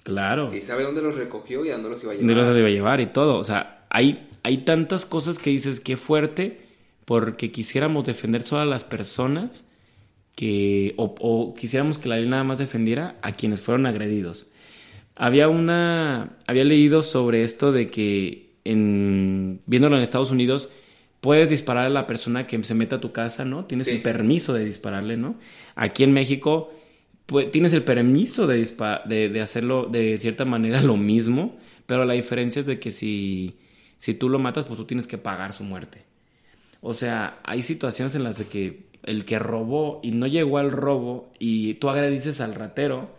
Claro. 0.04 0.54
Y 0.54 0.62
sabe 0.62 0.84
dónde 0.84 1.02
los 1.02 1.16
recogió 1.16 1.64
y 1.64 1.70
a 1.70 1.74
dónde 1.74 1.90
los 1.90 2.02
iba 2.04 2.14
a 2.14 2.16
dónde 2.16 2.34
llevar. 2.34 2.48
los 2.48 2.56
debe 2.56 2.72
llevar 2.72 3.02
y 3.02 3.08
todo. 3.08 3.36
O 3.38 3.44
sea, 3.44 3.86
hay, 3.90 4.30
hay 4.44 4.60
tantas 4.66 5.06
cosas 5.06 5.38
que 5.38 5.52
dices 5.52 5.80
que 5.80 5.96
fuerte 5.96 6.60
porque 7.06 7.52
quisiéramos 7.52 8.06
defender 8.06 8.42
solo 8.44 8.62
a 8.62 8.66
las 8.66 8.84
personas 8.86 9.70
que, 10.36 10.94
o, 10.98 11.16
o 11.20 11.54
quisiéramos 11.56 11.98
que 12.00 12.10
la 12.10 12.18
ley 12.18 12.28
nada 12.30 12.44
más 12.44 12.58
defendiera 12.60 13.18
a 13.22 13.34
quienes 13.34 13.62
fueron 13.62 13.86
agredidos. 13.86 14.48
Había 15.16 15.50
una, 15.50 16.38
había 16.48 16.64
leído 16.64 17.04
sobre 17.04 17.44
esto 17.44 17.72
de 17.72 17.90
que 17.92 18.52
en, 18.66 19.62
viéndolo 19.66 19.98
en 19.98 20.04
Estados 20.04 20.32
Unidos, 20.32 20.70
puedes 21.22 21.50
disparar 21.50 21.86
a 21.86 21.90
la 21.90 22.08
persona 22.08 22.48
que 22.48 22.64
se 22.64 22.74
meta 22.76 22.98
a 22.98 23.02
tu 23.02 23.12
casa, 23.12 23.46
¿no? 23.46 23.66
Tienes 23.66 23.88
Sí. 23.88 23.92
el 23.92 24.02
permiso 24.02 24.54
de 24.54 24.66
dispararle, 24.66 25.18
¿no? 25.18 25.36
Aquí 25.76 26.04
en 26.04 26.14
México, 26.14 26.74
pues, 27.26 27.52
tienes 27.52 27.74
el 27.74 27.84
permiso 27.84 28.48
de, 28.48 28.66
de 29.30 29.42
hacerlo 29.42 29.86
de 29.86 30.18
cierta 30.18 30.46
manera 30.46 30.82
lo 30.82 30.98
mismo, 30.98 31.58
pero 31.86 32.06
la 32.06 32.14
diferencia 32.14 32.60
es 32.62 32.66
de 32.66 32.80
que 32.80 32.92
si, 32.92 33.58
si 33.98 34.14
tú 34.14 34.30
lo 34.30 34.40
matas, 34.40 34.66
pues 34.66 34.78
tú 34.78 34.86
tienes 34.86 35.08
que 35.08 35.18
pagar 35.18 35.54
su 35.54 35.64
muerte. 35.64 36.06
O 36.82 36.94
sea, 36.94 37.40
hay 37.44 37.64
situaciones 37.64 38.16
en 38.16 38.24
las 38.24 38.42
que 38.44 38.92
el 39.04 39.26
que 39.26 39.40
robó 39.40 40.00
y 40.04 40.12
no 40.12 40.28
llegó 40.28 40.58
al 40.58 40.72
robo 40.72 41.32
y 41.40 41.76
tú 41.76 41.90
agradece 41.90 42.44
al 42.44 42.56
ratero, 42.56 43.10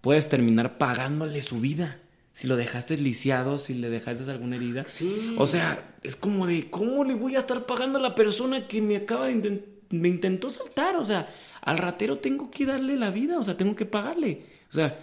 puedes 0.00 0.28
terminar 0.28 0.78
pagándole 0.78 1.42
su 1.42 1.60
vida. 1.60 1.98
Si 2.32 2.46
lo 2.46 2.56
dejaste 2.56 2.96
lisiado, 2.96 3.58
si 3.58 3.74
le 3.74 3.90
dejaste 3.90 4.30
alguna 4.30 4.56
herida. 4.56 4.84
Sí. 4.86 5.36
O 5.38 5.46
sea, 5.46 5.96
es 6.02 6.16
como 6.16 6.46
de, 6.46 6.70
¿cómo 6.70 7.04
le 7.04 7.14
voy 7.14 7.36
a 7.36 7.40
estar 7.40 7.66
pagando 7.66 7.98
a 7.98 8.02
la 8.02 8.14
persona 8.14 8.66
que 8.66 8.80
me 8.80 8.96
acaba 8.96 9.28
de 9.28 9.62
me 9.90 10.08
intentó 10.08 10.48
saltar? 10.48 10.96
O 10.96 11.04
sea, 11.04 11.32
al 11.60 11.78
ratero 11.78 12.18
tengo 12.18 12.50
que 12.50 12.64
darle 12.66 12.96
la 12.96 13.10
vida, 13.10 13.38
o 13.38 13.44
sea, 13.44 13.56
tengo 13.56 13.76
que 13.76 13.84
pagarle. 13.84 14.46
O 14.70 14.72
sea, 14.72 14.98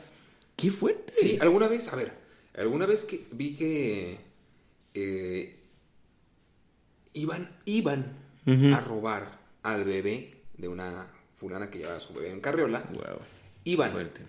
qué 0.56 0.72
fuerte. 0.72 1.14
Sí, 1.16 1.38
alguna 1.40 1.68
vez, 1.68 1.88
a 1.88 1.96
ver, 1.96 2.12
alguna 2.58 2.88
vez 2.88 3.06
que 3.06 3.28
vi 3.32 3.56
que 3.56 4.18
eh, 4.96 5.59
iban, 7.14 7.50
iban 7.66 8.14
a 8.74 8.82
robar 8.82 9.40
al 9.64 9.84
bebé 9.84 10.36
de 10.58 10.68
una 10.68 11.08
fulana 11.34 11.70
que 11.70 11.78
llevaba 11.80 11.98
a 11.98 12.02
su 12.02 12.14
bebé 12.14 12.32
en 12.32 12.42
carriola. 12.42 12.84
Wow, 12.94 13.20
Iban. 13.64 13.92
fuerte. 13.92 14.22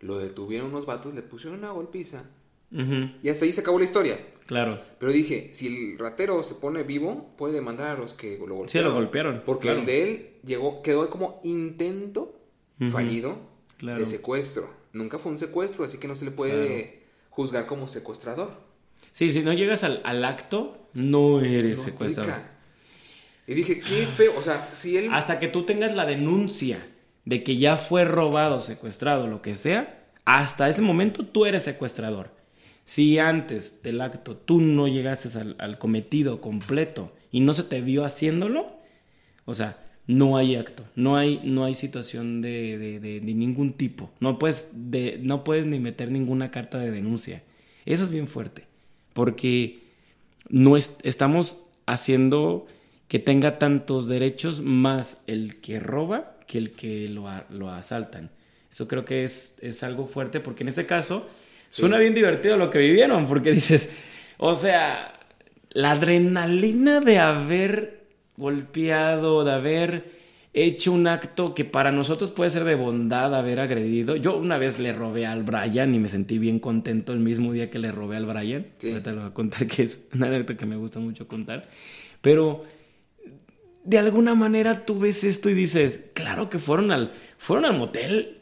Lo 0.00 0.18
detuvieron 0.18 0.68
unos 0.68 0.86
vatos, 0.86 1.14
le 1.14 1.22
pusieron 1.22 1.58
una 1.58 1.70
golpiza 1.72 2.24
Y 2.70 3.28
hasta 3.28 3.44
ahí 3.44 3.52
se 3.52 3.60
acabó 3.60 3.78
la 3.78 3.84
historia. 3.84 4.18
Claro. 4.46 4.80
Pero 4.98 5.12
dije, 5.12 5.50
si 5.52 5.66
el 5.92 5.98
ratero 5.98 6.42
se 6.42 6.54
pone 6.56 6.82
vivo, 6.82 7.34
puede 7.36 7.54
demandar 7.54 7.96
a 7.96 8.00
los 8.00 8.14
que 8.14 8.32
lo 8.38 8.54
golpearon. 8.56 8.68
Sí, 8.68 8.78
lo 8.80 8.92
golpearon, 8.94 9.42
Porque 9.44 9.68
claro. 9.68 9.80
el 9.80 9.86
de 9.86 10.02
él 10.02 10.30
llegó, 10.44 10.82
quedó 10.82 11.08
como 11.10 11.40
intento 11.44 12.34
fallido 12.90 13.38
claro. 13.76 14.00
de 14.00 14.06
secuestro. 14.06 14.68
Nunca 14.92 15.18
fue 15.18 15.30
un 15.32 15.38
secuestro, 15.38 15.84
así 15.84 15.98
que 15.98 16.08
no 16.08 16.16
se 16.16 16.24
le 16.24 16.30
puede 16.30 17.02
juzgar 17.30 17.66
como 17.66 17.86
secuestrador. 17.88 18.52
Sí, 19.12 19.32
si 19.32 19.42
no 19.42 19.52
llegas 19.52 19.84
al, 19.84 20.00
al 20.04 20.24
acto, 20.24 20.78
no 20.94 21.40
eres 21.40 21.78
No 21.78 21.84
secuestrador. 21.84 22.32
aplica. 22.32 22.50
Y 23.46 23.54
dije, 23.54 23.80
qué 23.80 24.06
feo. 24.06 24.32
O 24.38 24.42
sea, 24.42 24.68
si 24.72 24.96
él. 24.96 25.08
Hasta 25.12 25.38
que 25.40 25.48
tú 25.48 25.64
tengas 25.64 25.94
la 25.94 26.06
denuncia 26.06 26.78
de 27.24 27.42
que 27.42 27.56
ya 27.56 27.76
fue 27.76 28.04
robado, 28.04 28.60
secuestrado, 28.60 29.26
lo 29.26 29.42
que 29.42 29.56
sea, 29.56 30.04
hasta 30.24 30.68
ese 30.68 30.82
momento 30.82 31.24
tú 31.24 31.46
eres 31.46 31.62
secuestrador. 31.64 32.30
Si 32.84 33.18
antes 33.18 33.82
del 33.82 34.00
acto 34.00 34.36
tú 34.36 34.60
no 34.60 34.88
llegaste 34.88 35.36
al, 35.38 35.54
al 35.58 35.78
cometido 35.78 36.40
completo 36.40 37.12
y 37.30 37.40
no 37.40 37.54
se 37.54 37.62
te 37.62 37.80
vio 37.80 38.04
haciéndolo, 38.04 38.68
o 39.44 39.54
sea, 39.54 39.78
no 40.06 40.36
hay 40.36 40.56
acto, 40.56 40.84
no 40.96 41.16
hay, 41.16 41.40
no 41.44 41.64
hay 41.64 41.74
situación 41.76 42.40
de, 42.42 42.78
de- 42.78 43.00
de- 43.00 43.20
de 43.20 43.34
ningún 43.34 43.74
tipo. 43.74 44.10
No 44.18 44.38
puedes, 44.38 44.70
de, 44.72 45.18
no 45.22 45.44
puedes 45.44 45.66
ni 45.66 45.78
meter 45.78 46.10
ninguna 46.10 46.50
carta 46.50 46.78
de 46.78 46.90
denuncia. 46.90 47.42
Eso 47.86 48.04
es 48.04 48.10
bien 48.10 48.26
fuerte, 48.26 48.64
porque 49.12 49.79
no 50.50 50.76
es- 50.76 50.96
estamos 51.02 51.56
haciendo 51.86 52.66
que 53.08 53.18
tenga 53.18 53.58
tantos 53.58 54.06
derechos 54.06 54.60
más 54.60 55.20
el 55.26 55.60
que 55.60 55.80
roba 55.80 56.36
que 56.46 56.58
el 56.58 56.72
que 56.72 57.08
lo, 57.08 57.28
a- 57.28 57.46
lo 57.50 57.70
asaltan. 57.70 58.30
Eso 58.70 58.86
creo 58.86 59.04
que 59.04 59.24
es, 59.24 59.56
es 59.60 59.82
algo 59.82 60.06
fuerte 60.06 60.38
porque 60.40 60.62
en 60.64 60.68
este 60.68 60.86
caso 60.86 61.26
Sí. 61.70 61.82
suena 61.82 61.98
bien 61.98 62.14
divertido 62.14 62.56
lo 62.56 62.70
que 62.70 62.78
vivieron 62.80 63.26
porque 63.26 63.52
dices, 63.52 63.88
o 64.38 64.54
sea, 64.54 65.14
la 65.70 65.92
adrenalina 65.92 67.00
de 67.00 67.18
haber 67.18 68.00
golpeado, 68.36 69.44
de 69.44 69.52
haber 69.52 70.19
hecho 70.52 70.92
un 70.92 71.06
acto 71.06 71.54
que 71.54 71.64
para 71.64 71.92
nosotros 71.92 72.30
puede 72.30 72.50
ser 72.50 72.64
de 72.64 72.74
bondad 72.74 73.34
haber 73.34 73.60
agredido. 73.60 74.16
Yo 74.16 74.36
una 74.36 74.58
vez 74.58 74.78
le 74.78 74.92
robé 74.92 75.26
al 75.26 75.44
Brian 75.44 75.94
y 75.94 75.98
me 75.98 76.08
sentí 76.08 76.38
bien 76.38 76.58
contento 76.58 77.12
el 77.12 77.20
mismo 77.20 77.52
día 77.52 77.70
que 77.70 77.78
le 77.78 77.92
robé 77.92 78.16
al 78.16 78.26
Brian. 78.26 78.66
Sí. 78.78 78.90
Ahorita 78.90 79.12
lo 79.12 79.20
voy 79.20 79.30
a 79.30 79.34
contar 79.34 79.66
que 79.68 79.84
es 79.84 80.06
una 80.12 80.26
anécdota 80.26 80.56
que 80.56 80.66
me 80.66 80.76
gusta 80.76 80.98
mucho 80.98 81.28
contar. 81.28 81.68
Pero 82.20 82.64
de 83.84 83.98
alguna 83.98 84.34
manera 84.34 84.84
tú 84.84 84.98
ves 84.98 85.24
esto 85.24 85.50
y 85.50 85.54
dices, 85.54 86.10
claro 86.14 86.50
que 86.50 86.58
fueron 86.58 86.90
al, 86.90 87.12
fueron 87.38 87.64
al 87.64 87.78
motel 87.78 88.38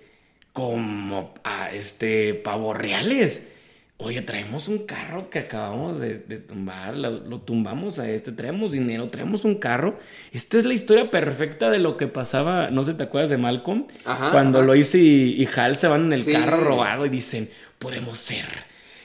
como 0.52 1.34
a 1.44 1.72
este 1.72 2.34
pavos 2.34 2.76
reales. 2.76 3.54
Oye, 4.01 4.22
traemos 4.22 4.68
un 4.68 4.86
carro 4.86 5.28
que 5.28 5.40
acabamos 5.40 5.99
de, 5.99 6.18
de 6.20 6.36
tumbar, 6.38 6.96
lo, 6.96 7.11
lo 7.18 7.40
tumbamos 7.40 7.99
a 7.99 8.09
este, 8.09 8.30
traemos 8.30 8.70
dinero, 8.70 9.09
traemos 9.09 9.44
un 9.44 9.57
carro. 9.57 9.99
Esta 10.32 10.57
es 10.57 10.64
la 10.66 10.74
historia 10.74 11.11
perfecta 11.11 11.68
de 11.68 11.80
lo 11.80 11.96
que 11.96 12.07
pasaba, 12.07 12.70
no 12.70 12.84
sé, 12.84 12.94
¿te 12.94 13.03
acuerdas 13.03 13.28
de 13.30 13.38
Malcolm? 13.38 13.88
Ajá, 14.05 14.30
Cuando 14.30 14.59
ajá. 14.59 14.66
Lois 14.68 14.94
y, 14.94 15.34
y 15.42 15.49
Hal 15.57 15.76
se 15.76 15.88
van 15.88 16.05
en 16.07 16.12
el 16.12 16.22
Sí. 16.22 16.32
carro 16.32 16.59
robado 16.62 17.07
y 17.07 17.09
dicen, 17.09 17.51
podemos 17.80 18.18
ser. 18.20 18.44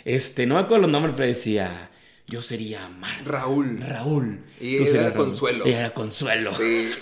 Este, 0.05 0.45
no 0.45 0.55
me 0.55 0.61
acuerdo 0.61 0.83
los 0.83 0.91
nombres, 0.91 1.15
pero 1.17 1.27
decía, 1.27 1.89
yo 2.27 2.43
sería 2.43 2.87
Mark. 2.87 3.23
Raúl. 3.25 3.79
Raúl. 3.81 4.41
Y 4.61 4.77
Tú 4.77 4.83
era. 4.95 5.13
Consuelo. 5.15 5.67
Y 5.67 5.71
era 5.71 5.91
Consuelo. 5.93 6.53
Sí. 6.53 6.91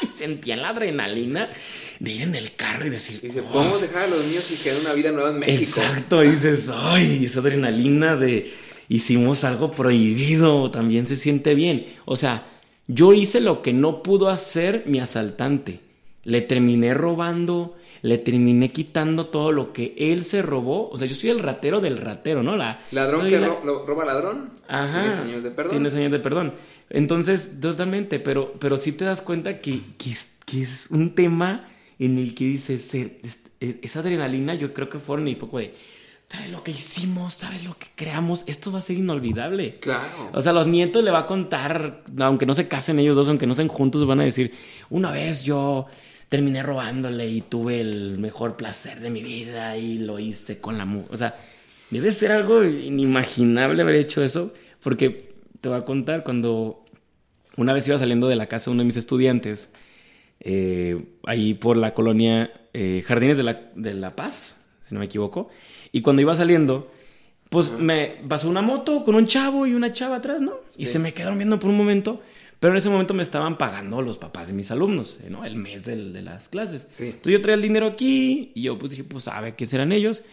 Y 0.00 0.16
sentían 0.16 0.62
la 0.62 0.68
adrenalina 0.68 1.48
de 1.98 2.12
ir 2.12 2.22
en 2.22 2.34
el 2.34 2.54
carro 2.54 2.86
y 2.86 2.90
decir. 2.90 3.20
Dice, 3.20 3.40
"Oh". 3.40 3.52
podemos 3.52 3.80
dejar 3.80 4.04
a 4.04 4.06
los 4.08 4.24
niños 4.26 4.50
y 4.50 4.56
crear 4.56 4.76
una 4.80 4.92
vida 4.94 5.10
nueva 5.10 5.30
en 5.30 5.38
México. 5.40 5.80
Exacto, 5.80 6.22
y 6.24 6.30
dices, 6.30 6.70
ay, 6.72 7.24
esa 7.24 7.40
adrenalina 7.40 8.14
de 8.16 8.52
hicimos 8.88 9.44
algo 9.44 9.72
prohibido, 9.72 10.70
también 10.70 11.06
se 11.06 11.16
siente 11.16 11.54
bien. 11.54 11.86
O 12.04 12.16
sea, 12.16 12.46
yo 12.86 13.12
hice 13.12 13.40
lo 13.40 13.62
que 13.62 13.72
no 13.72 14.02
pudo 14.02 14.28
hacer 14.30 14.84
mi 14.86 14.98
asaltante. 15.00 15.80
Le 16.24 16.40
terminé 16.42 16.94
robando, 16.94 17.76
le 18.02 18.16
terminé 18.18 18.70
quitando 18.72 19.26
todo 19.26 19.50
lo 19.52 19.72
que 19.72 19.94
él 19.98 20.24
se 20.24 20.40
robó. 20.42 20.88
O 20.90 20.96
sea, 20.98 21.06
yo 21.08 21.14
soy 21.14 21.30
el 21.30 21.40
ratero 21.40 21.80
del 21.80 21.98
ratero, 21.98 22.42
¿no? 22.42 22.56
La, 22.56 22.80
Ladrón 22.92 23.28
que 23.28 23.40
la- 23.40 23.46
ro- 23.48 23.60
lo- 23.64 23.86
roba 23.86 24.04
ladrón. 24.04 24.50
Ajá. 24.68 25.00
Tienes 25.02 25.18
años 25.18 25.42
de 25.42 25.50
perdón. 25.50 25.70
Tienes 25.72 25.94
años 25.94 26.12
de 26.12 26.18
perdón. 26.20 26.54
Entonces, 26.90 27.60
totalmente, 27.60 28.20
pero, 28.20 28.54
pero 28.58 28.78
sí 28.78 28.92
te 28.92 29.04
das 29.04 29.20
cuenta 29.20 29.60
que, 29.60 29.80
que 29.98 30.62
es 30.62 30.86
un 30.90 31.14
tema 31.14 31.68
en 31.98 32.18
el 32.18 32.34
que 32.34 32.44
dices, 32.44 32.82
"Se- 32.84 33.18
es- 33.22 33.40
es- 33.60 33.76
esa 33.82 34.00
adrenalina 34.00 34.54
yo 34.54 34.72
creo 34.72 34.88
que 34.88 34.98
fueron 34.98 35.28
y 35.28 35.34
fue 35.34 35.48
como 35.48 35.60
de, 35.60 35.74
¿sabes 36.30 36.50
lo 36.50 36.62
que 36.62 36.70
hicimos? 36.72 37.34
¿Sabes 37.34 37.64
lo 37.64 37.76
que 37.78 37.86
creamos? 37.96 38.44
Esto 38.46 38.70
va 38.70 38.78
a 38.78 38.82
ser 38.82 38.96
inolvidable. 38.98 39.76
Claro. 39.80 40.30
O 40.32 40.40
sea, 40.40 40.52
los 40.52 40.66
nietos 40.66 41.02
le 41.02 41.10
va 41.10 41.20
a 41.20 41.26
contar, 41.26 42.04
aunque 42.20 42.46
no 42.46 42.54
se 42.54 42.68
casen 42.68 42.98
ellos 42.98 43.16
dos, 43.16 43.28
aunque 43.28 43.46
no 43.46 43.52
estén 43.54 43.68
juntos, 43.68 44.06
van 44.06 44.20
a 44.20 44.24
decir, 44.24 44.52
una 44.90 45.10
vez 45.10 45.42
yo 45.42 45.86
terminé 46.28 46.62
robándole 46.62 47.26
y 47.26 47.40
tuve 47.40 47.80
el 47.80 48.18
mejor 48.18 48.56
placer 48.56 49.00
de 49.00 49.08
mi 49.08 49.22
vida 49.22 49.76
y 49.78 49.96
lo 49.98 50.18
hice 50.18 50.60
con 50.60 50.76
la 50.76 50.84
mu... 50.84 51.04
O 51.10 51.16
sea, 51.16 51.34
debe 51.90 52.12
ser 52.12 52.32
algo 52.32 52.62
inimaginable 52.62 53.80
haber 53.82 53.94
hecho 53.94 54.22
eso, 54.22 54.52
porque 54.82 55.32
te 55.62 55.68
voy 55.70 55.78
a 55.78 55.84
contar, 55.86 56.24
cuando 56.24 56.84
una 57.56 57.72
vez 57.72 57.88
iba 57.88 57.98
saliendo 57.98 58.28
de 58.28 58.36
la 58.36 58.46
casa 58.46 58.66
de 58.66 58.72
uno 58.72 58.82
de 58.82 58.86
mis 58.86 58.96
estudiantes, 58.98 59.72
eh, 60.40 61.02
ahí 61.24 61.54
por 61.54 61.76
la 61.76 61.94
colonia 61.94 62.50
eh, 62.72 63.02
Jardines 63.06 63.36
de 63.36 63.42
la, 63.44 63.70
de 63.74 63.94
la 63.94 64.14
Paz, 64.16 64.68
si 64.82 64.94
no 64.94 65.00
me 65.00 65.06
equivoco, 65.06 65.48
y 65.92 66.00
cuando 66.02 66.22
iba 66.22 66.34
saliendo, 66.34 66.90
pues 67.48 67.70
me 67.72 68.16
pasó 68.28 68.48
una 68.48 68.62
moto 68.62 69.04
con 69.04 69.14
un 69.14 69.26
chavo 69.26 69.66
y 69.66 69.74
una 69.74 69.92
chava 69.92 70.16
atrás, 70.16 70.40
¿no? 70.42 70.52
Y 70.76 70.86
Sí. 70.86 70.92
se 70.92 70.98
me 70.98 71.12
quedaron 71.14 71.38
viendo 71.38 71.58
por 71.58 71.70
un 71.70 71.76
momento, 71.76 72.20
pero 72.60 72.72
en 72.72 72.78
ese 72.78 72.90
momento 72.90 73.14
me 73.14 73.22
estaban 73.22 73.56
pagando 73.56 74.02
los 74.02 74.18
papás 74.18 74.48
de 74.48 74.52
mis 74.54 74.70
alumnos, 74.70 75.18
eh, 75.24 75.28
¿no? 75.30 75.44
El 75.44 75.56
mes 75.56 75.84
del- 75.86 76.12
de 76.12 76.22
las 76.22 76.48
clases. 76.48 76.86
Sí. 76.90 77.06
Entonces 77.06 77.32
yo 77.32 77.40
traía 77.42 77.54
el 77.56 77.62
dinero 77.62 77.86
aquí 77.86 78.52
y 78.54 78.62
yo 78.62 78.78
pues 78.78 78.90
dije, 78.90 79.04
pues 79.04 79.24
sabe 79.24 79.54
qué 79.54 79.64
serán 79.66 79.92
ellos. 79.92 80.24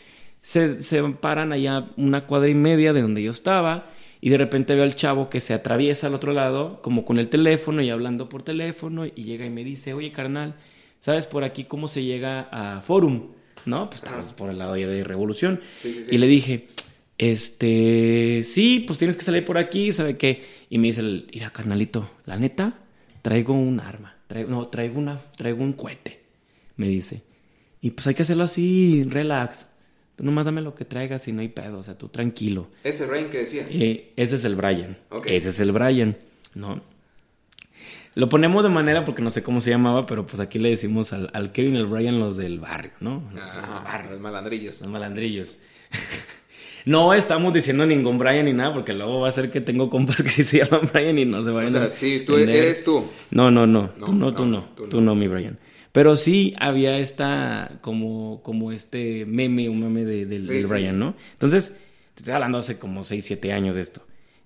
Se, 0.41 0.82
se 0.82 1.01
paran 1.03 1.51
allá 1.53 1.88
una 1.97 2.28
cuadra 2.28 2.49
y 2.49 2.53
media 2.56 2.93
de 2.93 3.01
donde 3.01 3.24
yo 3.24 3.32
estaba 3.32 3.89
y 4.26 4.30
de 4.30 4.38
repente 4.38 4.74
veo 4.74 4.84
al 4.84 4.96
chavo 4.96 5.30
que 5.30 5.40
se 5.40 5.54
atraviesa 5.54 6.08
al 6.08 6.16
otro 6.16 6.34
lado, 6.34 6.82
como 6.82 7.06
con 7.06 7.20
el 7.20 7.30
teléfono 7.30 7.84
y 7.84 7.92
hablando 7.92 8.28
por 8.28 8.42
teléfono 8.42 9.06
y 9.06 9.24
llega 9.24 9.46
y 9.46 9.52
me 9.52 9.64
dice, 9.64 9.94
oye 9.94 10.12
carnal, 10.12 10.56
¿sabes 11.00 11.28
por 11.28 11.44
aquí 11.44 11.66
cómo 11.66 11.88
se 11.88 12.04
llega 12.04 12.50
a 12.52 12.82
Forum? 12.82 13.34
¿No? 13.68 13.88
Pues 13.88 14.02
estamos 14.02 14.34
por 14.34 14.50
el 14.50 14.58
lado 14.58 14.76
ya 14.78 14.88
de 14.88 15.04
Revolución. 15.04 15.62
Sí, 15.78 15.94
sí, 15.94 16.06
sí. 16.06 16.16
Y 16.16 16.18
le 16.18 16.26
dije, 16.26 16.66
este, 17.20 18.42
sí, 18.42 18.84
pues 18.88 18.98
tienes 18.98 19.16
que 19.16 19.22
salir 19.22 19.46
por 19.46 19.60
aquí, 19.60 19.94
¿sabe 19.94 20.18
qué? 20.18 20.44
Y 20.72 20.80
me 20.80 20.88
dice, 20.88 21.02
el, 21.02 21.28
mira, 21.32 21.52
carnalito, 21.52 22.10
la 22.26 22.38
neta, 22.38 22.80
traigo 23.22 23.54
un 23.54 23.80
arma, 23.80 24.18
traigo, 24.26 24.50
no, 24.50 24.68
traigo, 24.70 24.98
una, 24.98 25.20
traigo 25.38 25.64
un 25.64 25.74
cohete, 25.74 26.22
me 26.78 26.88
dice. 26.88 27.22
Y 27.80 27.92
pues 27.92 28.08
hay 28.08 28.16
que 28.16 28.24
hacerlo 28.24 28.46
así, 28.46 29.04
relax. 29.04 29.68
Tú 30.16 30.24
nomás 30.24 30.45
dame 30.45 30.61
lo 30.61 30.76
que 30.76 30.86
traigas 30.86 31.28
y 31.28 31.32
no 31.34 31.41
hay 31.41 31.49
pedo, 31.49 31.80
o 31.80 31.84
sea, 31.84 31.97
tú 31.97 32.07
tranquilo. 32.07 32.68
Ese 32.84 33.05
Rain 33.05 33.30
que 33.30 33.39
decías. 33.39 33.68
Eh, 33.76 34.11
ese 34.16 34.38
es 34.38 34.45
el 34.45 34.55
Brian. 34.55 34.97
Ok. 35.09 35.28
Ese 35.28 35.49
es 35.49 35.59
el 35.59 35.72
Brian, 35.74 36.16
¿no? 36.53 36.82
Lo 38.16 38.30
ponemos 38.30 38.63
de 38.63 38.70
manera 38.70 39.03
porque 39.03 39.22
no 39.22 39.30
sé 39.30 39.43
cómo 39.43 39.59
se 39.59 39.72
llamaba, 39.72 40.05
pero 40.05 40.26
pues 40.26 40.39
aquí 40.39 40.57
le 40.57 40.70
decimos 40.70 41.11
al, 41.11 41.30
al 41.34 41.51
Kevin 41.51 41.75
y 41.75 41.79
al 41.79 41.87
Brian 41.87 42.17
los 42.17 42.37
del 42.37 42.59
barrio, 42.62 42.92
¿no? 43.01 43.24
Los 43.33 43.43
Ajá, 43.43 43.82
barrio. 43.83 44.12
los 44.12 44.21
malandrillos. 44.21 44.79
Los 44.79 44.89
malandrillos. 44.89 45.58
no 46.86 47.13
estamos 47.13 47.51
diciendo 47.54 47.86
ningún 47.86 48.17
Brian 48.17 48.46
ni 48.46 48.54
nada, 48.54 48.74
porque 48.74 48.93
luego 48.93 49.20
va 49.20 49.28
a 49.28 49.32
ser 49.33 49.51
que 49.51 49.59
tengo 49.59 49.89
compas 49.89 50.21
que 50.21 50.29
sí 50.29 50.46
se 50.46 50.59
llaman 50.59 50.89
Brian 50.93 51.17
y 51.17 51.25
no 51.25 51.43
se 51.43 51.50
O 51.50 51.55
vayan 51.55 51.71
sea, 51.71 51.83
a 51.86 51.89
sí, 51.89 52.24
tú 52.25 52.36
entender. 52.37 52.63
eres 52.63 52.86
tú. 52.86 53.05
No, 53.32 53.51
no, 53.51 53.67
no. 53.67 53.92
No, 54.00 54.05
tú 54.05 54.13
no, 54.13 54.33
tú 54.33 54.46
no, 54.46 54.59
no. 54.59 54.66
tú 54.75 54.87
Tú 54.87 55.01
no. 55.01 55.08
no, 55.08 55.16
mi 55.16 55.28
Brian. 55.28 55.58
Pero 55.96 56.17
sí 56.17 56.54
había 56.59 57.00
esta, 57.00 57.80
como, 57.80 58.42
como 58.43 58.74
este 58.74 59.26
meme, 59.26 59.70
un 59.70 59.80
meme 59.80 60.04
de- 60.04 60.26
del, 60.26 60.43
Sí, 60.43 60.54
del 60.55 60.66
sí. 60.66 60.70
Brian, 60.70 61.00
¿no? 61.00 61.16
Entonces, 61.32 61.78
te 62.16 62.20
estoy 62.20 62.34
hablando 62.34 62.58
hace 62.58 62.78
como 62.78 63.05
6, 63.05 63.24
7 63.24 63.54
años 63.54 63.76
de 63.76 63.82
esto. 63.82 64.01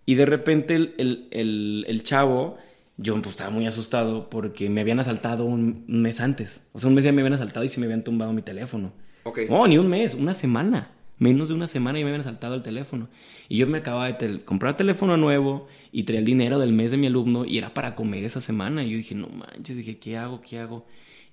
Y 0.05 0.13
de 0.13 0.27
repente 0.27 0.75
el, 0.75 0.93
el, 0.99 1.27
el, 1.31 1.85
el 1.87 2.03
chavo, 2.03 2.57
yo 2.97 3.15
pues 3.15 3.29
estaba 3.29 3.49
muy 3.49 3.65
asustado 3.65 4.29
porque 4.29 4.69
me 4.69 4.81
habían 4.81 4.99
asaltado 4.99 5.45
un, 5.45 5.85
un 5.87 6.01
mes 6.03 6.21
antes. 6.21 6.69
O 6.73 6.79
sea, 6.79 6.87
un 6.87 6.93
mes 6.93 7.03
ya 7.03 7.11
me 7.11 7.21
habían 7.21 7.33
asaltado 7.33 7.65
y 7.65 7.69
se 7.69 7.79
me 7.79 7.87
habían 7.87 8.03
tumbado 8.03 8.31
mi 8.31 8.43
teléfono. 8.43 8.91
Ok. 9.23 9.39
No, 9.49 9.65
ni 9.67 9.79
un 9.79 9.87
mes, 9.87 10.13
una 10.13 10.35
semana. 10.35 10.91
Menos 11.17 11.49
de 11.49 11.55
una 11.55 11.65
semana 11.67 11.97
y 11.99 12.03
me 12.03 12.11
habían 12.11 12.21
asaltado 12.21 12.53
el 12.55 12.61
teléfono. 12.61 13.07
Y 13.49 13.57
yo 13.57 13.65
me 13.65 13.79
acababa 13.79 14.05
de 14.05 14.13
tel- 14.13 14.43
comprar 14.45 14.77
teléfono 14.77 15.17
nuevo 15.17 15.67
y 15.91 16.03
traía 16.03 16.19
el 16.19 16.25
dinero 16.25 16.59
del 16.59 16.73
mes 16.73 16.91
de 16.91 16.97
mi 16.97 17.07
alumno 17.07 17.43
y 17.43 17.57
era 17.57 17.73
para 17.73 17.95
comer 17.95 18.23
esa 18.23 18.39
semana. 18.39 18.83
Y 18.83 18.91
yo 18.91 18.97
dije, 18.97 19.15
no 19.15 19.27
manches, 19.29 19.75
dije, 19.75 19.97
¿qué 19.97 20.15
hago? 20.15 20.41
¿Qué 20.41 20.59
hago? 20.59 20.85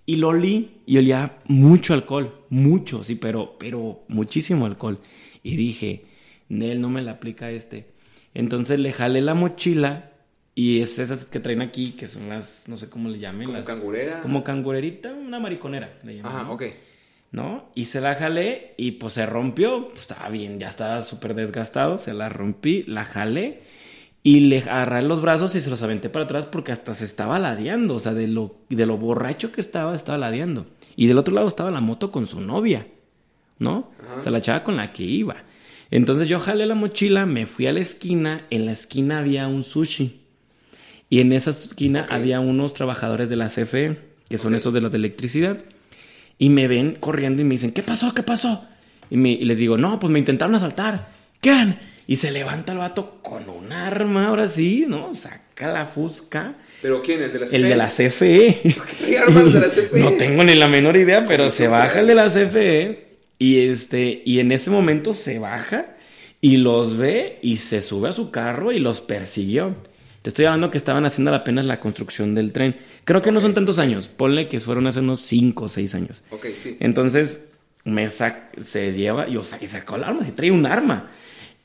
Y 0.06 0.16
lo 0.16 0.28
olí 0.28 0.82
y 0.86 0.98
olía 0.98 1.38
mucho 1.46 1.92
alcohol, 1.92 2.44
mucho, 2.48 3.02
sí, 3.02 3.16
pero, 3.16 3.56
pero 3.58 4.04
muchísimo 4.08 4.64
alcohol. 4.66 5.00
Y 5.42 5.56
dije, 5.56 6.04
Nel, 6.48 6.80
no 6.80 6.88
me 6.88 7.02
la 7.02 7.12
aplica 7.12 7.50
este. 7.50 7.88
Entonces 8.32 8.78
le 8.78 8.92
jalé 8.92 9.20
la 9.20 9.34
mochila 9.34 10.12
y 10.54 10.80
es 10.80 10.98
esas 11.00 11.24
que 11.24 11.40
traen 11.40 11.60
aquí, 11.60 11.92
que 11.92 12.06
son 12.06 12.28
las, 12.28 12.68
no 12.68 12.76
sé 12.76 12.88
cómo 12.88 13.08
le 13.08 13.18
llamen. 13.18 13.46
Como 13.46 13.58
las- 13.58 13.66
cangurera. 13.66 14.22
Como 14.22 14.44
cangurerita, 14.44 15.12
una 15.12 15.40
mariconera, 15.40 15.98
le 16.04 16.16
llaman. 16.16 16.32
Ajá, 16.32 16.44
¿no? 16.44 16.52
ok. 16.52 16.62
¿no? 17.32 17.68
Y 17.74 17.86
se 17.86 18.00
la 18.00 18.14
jalé 18.14 18.74
y 18.76 18.92
pues 18.92 19.14
se 19.14 19.26
rompió, 19.26 19.88
pues, 19.88 20.02
estaba 20.02 20.28
bien, 20.30 20.58
ya 20.58 20.68
estaba 20.68 21.02
súper 21.02 21.34
desgastado, 21.34 21.98
se 21.98 22.14
la 22.14 22.28
rompí, 22.28 22.84
la 22.84 23.04
jalé 23.04 23.62
y 24.26 24.40
le 24.40 24.58
agarré 24.58 25.02
los 25.02 25.22
brazos 25.22 25.54
y 25.54 25.60
se 25.60 25.70
los 25.70 25.82
aventé 25.82 26.08
para 26.08 26.24
atrás 26.24 26.46
porque 26.46 26.72
hasta 26.72 26.94
se 26.94 27.04
estaba 27.04 27.38
ladeando, 27.38 27.94
o 27.94 28.00
sea, 28.00 28.12
de 28.12 28.26
lo, 28.26 28.56
de 28.68 28.84
lo 28.84 28.96
borracho 28.96 29.52
que 29.52 29.60
estaba, 29.60 29.94
estaba 29.94 30.18
ladeando. 30.18 30.66
Y 30.96 31.06
del 31.06 31.18
otro 31.18 31.32
lado 31.32 31.46
estaba 31.46 31.70
la 31.70 31.80
moto 31.80 32.10
con 32.10 32.26
su 32.26 32.40
novia, 32.40 32.88
¿no? 33.60 33.92
O 34.18 34.20
sea, 34.20 34.32
la 34.32 34.40
chava 34.40 34.64
con 34.64 34.74
la 34.74 34.92
que 34.92 35.04
iba. 35.04 35.36
Entonces 35.92 36.26
yo 36.26 36.40
jalé 36.40 36.66
la 36.66 36.74
mochila, 36.74 37.24
me 37.24 37.46
fui 37.46 37.68
a 37.68 37.72
la 37.72 37.78
esquina, 37.78 38.46
en 38.50 38.66
la 38.66 38.72
esquina 38.72 39.20
había 39.20 39.46
un 39.46 39.62
sushi. 39.62 40.22
Y 41.08 41.20
en 41.20 41.30
esa 41.30 41.50
esquina 41.50 42.04
había 42.10 42.40
unos 42.40 42.74
trabajadores 42.74 43.28
de 43.28 43.36
la 43.36 43.46
CFE, 43.46 43.96
que 44.28 44.38
son 44.38 44.56
estos 44.56 44.74
de 44.74 44.80
los 44.80 44.90
de 44.90 44.98
electricidad. 44.98 45.58
Y 46.36 46.50
me 46.50 46.66
ven 46.66 46.96
corriendo 46.98 47.42
y 47.42 47.44
me 47.44 47.54
dicen, 47.54 47.70
¿qué 47.70 47.84
pasó? 47.84 48.12
¿Qué 48.12 48.24
pasó? 48.24 48.66
Y, 49.08 49.18
me, 49.18 49.30
y 49.30 49.44
les 49.44 49.56
digo, 49.56 49.78
no, 49.78 50.00
pues 50.00 50.10
me 50.10 50.18
intentaron 50.18 50.56
asaltar. 50.56 51.12
¿Quién? 51.40 51.78
Y 52.06 52.16
se 52.16 52.30
levanta 52.30 52.72
el 52.72 52.78
vato 52.78 53.18
con 53.22 53.48
un 53.48 53.72
arma, 53.72 54.28
ahora 54.28 54.46
sí, 54.46 54.84
¿no? 54.86 55.12
Saca 55.12 55.72
la 55.72 55.86
fusca. 55.86 56.54
¿Pero 56.82 57.02
quién? 57.02 57.20
¿El 57.22 57.32
de 57.32 57.38
la 57.40 57.46
CFE? 57.46 57.56
El 57.56 57.62
de 57.62 57.76
la 57.76 57.88
CFE. 57.88 58.74
¿Por 58.76 58.86
qué 58.86 59.18
armas 59.18 59.52
de 59.52 59.60
la 59.60 59.68
CFE? 59.68 60.00
no 60.00 60.12
tengo 60.12 60.44
ni 60.44 60.54
la 60.54 60.68
menor 60.68 60.96
idea, 60.96 61.24
pero 61.26 61.44
¿Cómo 61.44 61.50
se 61.50 61.68
baja 61.68 62.00
el 62.00 62.06
de 62.06 62.14
la 62.14 62.28
CFE 62.28 63.06
y 63.38 63.68
este 63.68 64.22
y 64.24 64.40
en 64.40 64.52
ese 64.52 64.70
momento 64.70 65.14
se 65.14 65.38
baja 65.38 65.96
y 66.40 66.58
los 66.58 66.96
ve 66.96 67.38
y 67.42 67.56
se 67.58 67.82
sube 67.82 68.08
a 68.08 68.12
su 68.12 68.30
carro 68.30 68.72
y 68.72 68.78
los 68.78 69.00
persiguió. 69.00 69.74
Te 70.22 70.30
estoy 70.30 70.44
hablando 70.46 70.70
que 70.70 70.78
estaban 70.78 71.04
haciendo 71.06 71.34
apenas 71.34 71.66
la 71.66 71.80
construcción 71.80 72.34
del 72.34 72.52
tren. 72.52 72.76
Creo 73.04 73.22
que 73.22 73.30
no 73.30 73.40
son 73.40 73.54
tantos 73.54 73.78
años. 73.78 74.08
Ponle 74.08 74.48
que 74.48 74.58
fueron 74.60 74.86
hace 74.86 75.00
unos 75.00 75.20
5 75.20 75.64
o 75.64 75.68
6 75.68 75.94
años. 75.94 76.24
Ok, 76.30 76.46
sí. 76.56 76.76
Entonces 76.80 77.44
me 77.84 78.08
se 78.10 78.92
lleva 78.92 79.28
y, 79.28 79.36
o 79.36 79.44
sea, 79.44 79.58
y 79.60 79.66
sacó 79.68 79.96
el 79.96 80.04
arma, 80.04 80.24
se 80.24 80.32
trae 80.32 80.50
un 80.50 80.66
arma. 80.66 81.10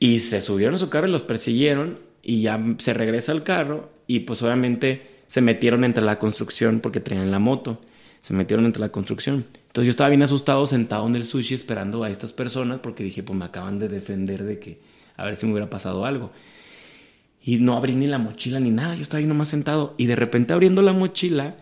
Y 0.03 0.21
se 0.21 0.41
subieron 0.41 0.73
a 0.73 0.79
su 0.79 0.89
carro 0.89 1.07
y 1.07 1.11
los 1.11 1.21
persiguieron 1.21 1.99
y 2.23 2.41
ya 2.41 2.59
se 2.79 2.91
regresa 2.91 3.33
al 3.33 3.43
carro 3.43 3.91
y 4.07 4.21
pues 4.21 4.41
obviamente 4.41 5.21
se 5.27 5.41
metieron 5.41 5.83
entre 5.83 6.03
la 6.03 6.17
construcción 6.17 6.79
porque 6.79 6.99
traían 6.99 7.29
la 7.29 7.37
moto. 7.37 7.79
Se 8.21 8.33
metieron 8.33 8.65
entre 8.65 8.81
la 8.81 8.89
construcción. 8.89 9.45
Entonces 9.67 9.85
yo 9.85 9.91
estaba 9.91 10.09
bien 10.09 10.23
asustado 10.23 10.65
sentado 10.65 11.05
en 11.05 11.15
el 11.15 11.23
sushi 11.23 11.53
esperando 11.53 12.03
a 12.03 12.09
estas 12.09 12.33
personas 12.33 12.79
porque 12.79 13.03
dije, 13.03 13.21
pues 13.21 13.37
me 13.37 13.45
acaban 13.45 13.77
de 13.77 13.89
defender 13.89 14.43
de 14.43 14.57
que 14.57 14.79
a 15.17 15.25
ver 15.25 15.35
si 15.35 15.45
me 15.45 15.51
hubiera 15.51 15.69
pasado 15.69 16.03
algo. 16.03 16.31
Y 17.43 17.57
no 17.57 17.77
abrí 17.77 17.93
ni 17.93 18.07
la 18.07 18.17
mochila 18.17 18.59
ni 18.59 18.71
nada, 18.71 18.95
yo 18.95 19.03
estaba 19.03 19.19
ahí 19.19 19.27
nomás 19.27 19.49
sentado. 19.49 19.93
Y 19.99 20.07
de 20.07 20.15
repente 20.15 20.51
abriendo 20.51 20.81
la 20.81 20.93
mochila, 20.93 21.57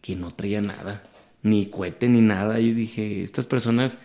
que 0.00 0.16
no 0.16 0.30
traía 0.30 0.62
nada, 0.62 1.02
ni 1.42 1.66
cohete 1.66 2.08
ni 2.08 2.22
nada. 2.22 2.58
Y 2.58 2.72
dije, 2.72 3.22
estas 3.22 3.46
personas 3.46 3.98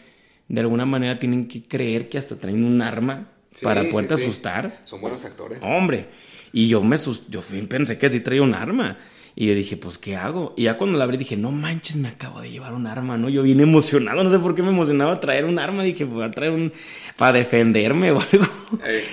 de 0.50 0.60
alguna 0.60 0.86
manera 0.86 1.20
tienen 1.20 1.48
que 1.48 1.64
creer 1.64 2.10
que 2.10 2.18
hasta 2.18 2.36
traen 2.36 2.66
un 2.66 2.82
arma 2.82 3.30
Sí, 3.54 3.64
para 3.66 3.84
poderte 3.90 4.18
sí. 4.18 4.24
asustar. 4.24 4.82
Son 4.84 5.02
buenos 5.02 5.24
actores. 5.26 5.60
Hombre, 5.62 6.08
y 6.54 6.68
yo 6.68 6.84
me 6.84 6.96
asus- 6.96 7.24
yo 7.30 7.42
pensé 7.68 7.98
que 7.98 8.10
sí 8.12 8.20
traía 8.20 8.42
un 8.42 8.54
arma. 8.54 8.98
Y 9.40 9.46
yo 9.48 9.54
dije, 9.54 9.78
pues, 9.78 10.00
¿qué 10.00 10.16
hago? 10.16 10.56
Y 10.58 10.64
ya 10.64 10.78
cuando 10.80 10.98
la 10.98 11.04
abrí 11.04 11.16
dije, 11.18 11.38
no 11.38 11.52
manches, 11.52 11.96
me 11.96 12.08
acabo 12.08 12.42
de 12.42 12.50
llevar 12.50 12.74
un 12.74 12.88
arma, 12.88 13.20
¿no? 13.20 13.30
Yo 13.30 13.44
vine 13.44 13.62
emocionado, 13.64 14.24
no 14.24 14.32
sé 14.32 14.40
por 14.40 14.56
qué 14.56 14.64
me 14.64 14.70
emocionaba 14.70 15.20
traer 15.20 15.46
un 15.46 15.60
arma. 15.60 15.84
Dije, 15.84 16.06
voy 16.06 16.24
a 16.24 16.32
traer 16.32 16.54
un... 16.54 16.74
para 17.18 17.38
defenderme 17.38 18.12
o 18.14 18.20
algo. 18.20 18.46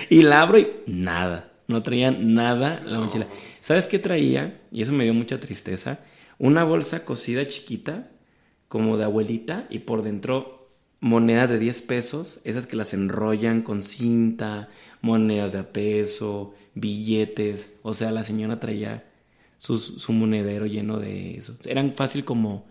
Y 0.09 0.23
la 0.23 0.41
abro 0.41 0.57
y 0.57 0.67
nada, 0.87 1.51
no 1.67 1.83
traía 1.83 2.09
nada 2.09 2.81
la 2.83 2.97
No. 2.97 3.03
mochila. 3.05 3.27
¿Sabes 3.59 3.85
qué 3.85 3.99
traía? 3.99 4.61
Y 4.71 4.81
eso 4.81 4.93
me 4.93 5.03
dio 5.03 5.13
mucha 5.13 5.39
tristeza. 5.39 5.99
Una 6.39 6.63
bolsa 6.63 7.05
cosida 7.05 7.47
chiquita, 7.47 8.09
como 8.67 8.97
de 8.97 9.03
abuelita, 9.03 9.67
y 9.69 9.79
por 9.79 10.01
dentro 10.01 10.64
monedas 10.99 11.49
de 11.49 11.59
10 11.59 11.81
pesos, 11.81 12.41
esas 12.43 12.65
que 12.67 12.75
las 12.75 12.93
enrollan 12.93 13.61
con 13.61 13.83
cinta, 13.83 14.69
monedas 15.01 15.53
de 15.53 15.59
a 15.59 15.71
peso, 15.71 16.53
billetes. 16.73 17.75
O 17.83 17.93
sea, 17.93 18.11
la 18.11 18.23
señora 18.23 18.59
traía 18.59 19.03
sus- 19.57 20.01
su 20.01 20.13
monedero 20.13 20.65
lleno 20.65 20.99
de 20.99 21.37
eso. 21.37 21.55
Eran 21.65 21.93
fácil 21.95 22.25
como 22.25 22.65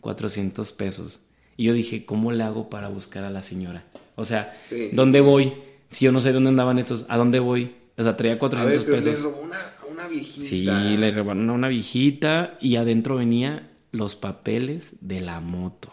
400 0.00 0.72
pesos. 0.72 1.20
Y 1.56 1.64
yo 1.64 1.72
dije, 1.72 2.04
¿cómo 2.04 2.32
le 2.32 2.42
hago 2.44 2.68
para 2.68 2.88
buscar 2.88 3.24
a 3.24 3.30
la 3.30 3.42
señora? 3.42 3.84
O 4.14 4.24
sea, 4.24 4.58
Sí, 4.64 4.90
¿dónde 4.92 5.20
sí. 5.20 5.24
voy? 5.24 5.52
Si 5.88 6.04
yo 6.04 6.12
no 6.12 6.20
sé 6.20 6.32
dónde 6.32 6.50
andaban 6.50 6.78
estos, 6.78 7.06
¿a 7.08 7.16
dónde 7.16 7.38
voy? 7.38 7.74
O 7.96 8.02
sea, 8.02 8.16
traía 8.16 8.34
A 8.34 8.38
400 8.38 8.84
ver, 8.84 8.84
pero 8.84 8.96
le 9.06 9.10
pesos. 9.12 9.22
robó 9.24 9.42
una, 9.42 9.58
una 9.90 10.06
viejita. 10.08 10.44
Sí, 10.44 10.96
le 10.98 11.10
robaron 11.12 11.48
a 11.48 11.52
una 11.54 11.68
viejita 11.68 12.58
y 12.60 12.76
adentro 12.76 13.16
venía 13.16 13.70
los 13.92 14.16
papeles 14.16 14.94
de 15.00 15.20
la 15.22 15.40
moto. 15.40 15.90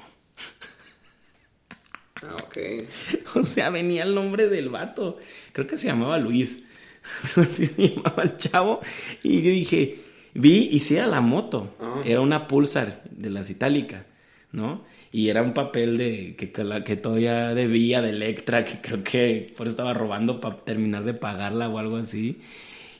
Ah, 2.24 2.38
ok. 2.44 2.58
O 3.36 3.44
sea, 3.44 3.70
venía 3.70 4.04
el 4.04 4.16
nombre 4.16 4.48
del 4.48 4.70
vato. 4.70 5.18
Creo 5.52 5.68
que 5.68 5.78
se 5.78 5.88
llamaba 5.88 6.18
Luis. 6.20 6.60
Así 7.36 7.66
se 7.68 7.90
llamaba 7.90 8.24
el 8.24 8.38
chavo. 8.38 8.82
Y 9.24 9.42
dije, 9.42 10.00
vi 10.34 10.70
y 10.72 10.80
sí 10.80 10.96
era 10.96 11.08
la 11.08 11.22
moto. 11.22 11.76
Ah. 11.80 12.02
Era 12.06 12.22
una 12.22 12.48
Pulsar 12.48 13.04
de 13.10 13.30
las 13.30 13.50
itálicas, 13.50 14.06
¿no? 14.52 14.84
Y 15.12 15.30
era 15.30 15.44
un 15.44 15.54
papel 15.54 15.98
de 15.98 16.36
que, 16.38 16.52
que 16.52 16.64
la- 16.64 16.84
todavía 16.84 17.54
debía 17.54 18.02
de 18.02 18.10
Electra, 18.12 18.66
que 18.66 18.82
creo 18.82 19.04
que 19.04 19.54
por 19.56 19.68
eso 19.68 19.74
estaba 19.74 19.94
robando 19.94 20.40
para 20.42 20.64
terminar 20.64 21.04
de 21.04 21.14
pagarla 21.14 21.70
o 21.70 21.78
algo 21.78 21.98
así. 21.98 22.40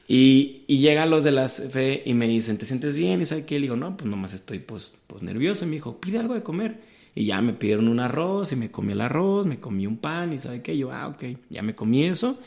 Y, 0.08 0.64
y 0.68 0.80
llegan 0.80 1.10
los 1.10 1.24
de 1.24 1.32
las 1.32 1.62
fe 1.72 2.04
y 2.06 2.14
me 2.14 2.28
dicen, 2.28 2.58
¿te 2.58 2.66
sientes 2.66 2.96
bien? 2.96 3.22
Y 3.22 3.26
sabe 3.26 3.46
qué, 3.46 3.56
le 3.56 3.62
digo, 3.64 3.76
no, 3.78 3.96
pues 3.98 4.10
nomás 4.10 4.34
estoy 4.34 4.60
pues, 4.60 4.92
pues 5.08 5.24
nervioso. 5.24 5.66
Y 5.66 5.68
me 5.70 5.76
dijo, 5.76 6.00
pide 6.00 6.20
algo 6.20 6.34
de 6.36 6.44
comer. 6.44 6.78
Y 7.16 7.26
ya 7.26 7.42
me 7.42 7.54
pidieron 7.54 7.88
un 7.88 8.00
arroz 8.00 8.52
y 8.52 8.56
me 8.56 8.72
comí 8.72 8.94
el 8.94 9.02
arroz, 9.02 9.46
me 9.46 9.60
comí 9.60 9.86
un 9.86 9.98
pan 9.98 10.34
y 10.34 10.40
sabe 10.40 10.62
qué, 10.62 10.78
yo, 10.78 10.92
ah, 10.92 11.08
ok, 11.10 11.24
ya 11.50 11.62
me 11.62 11.76
comí 11.76 12.06
eso. 12.06 12.40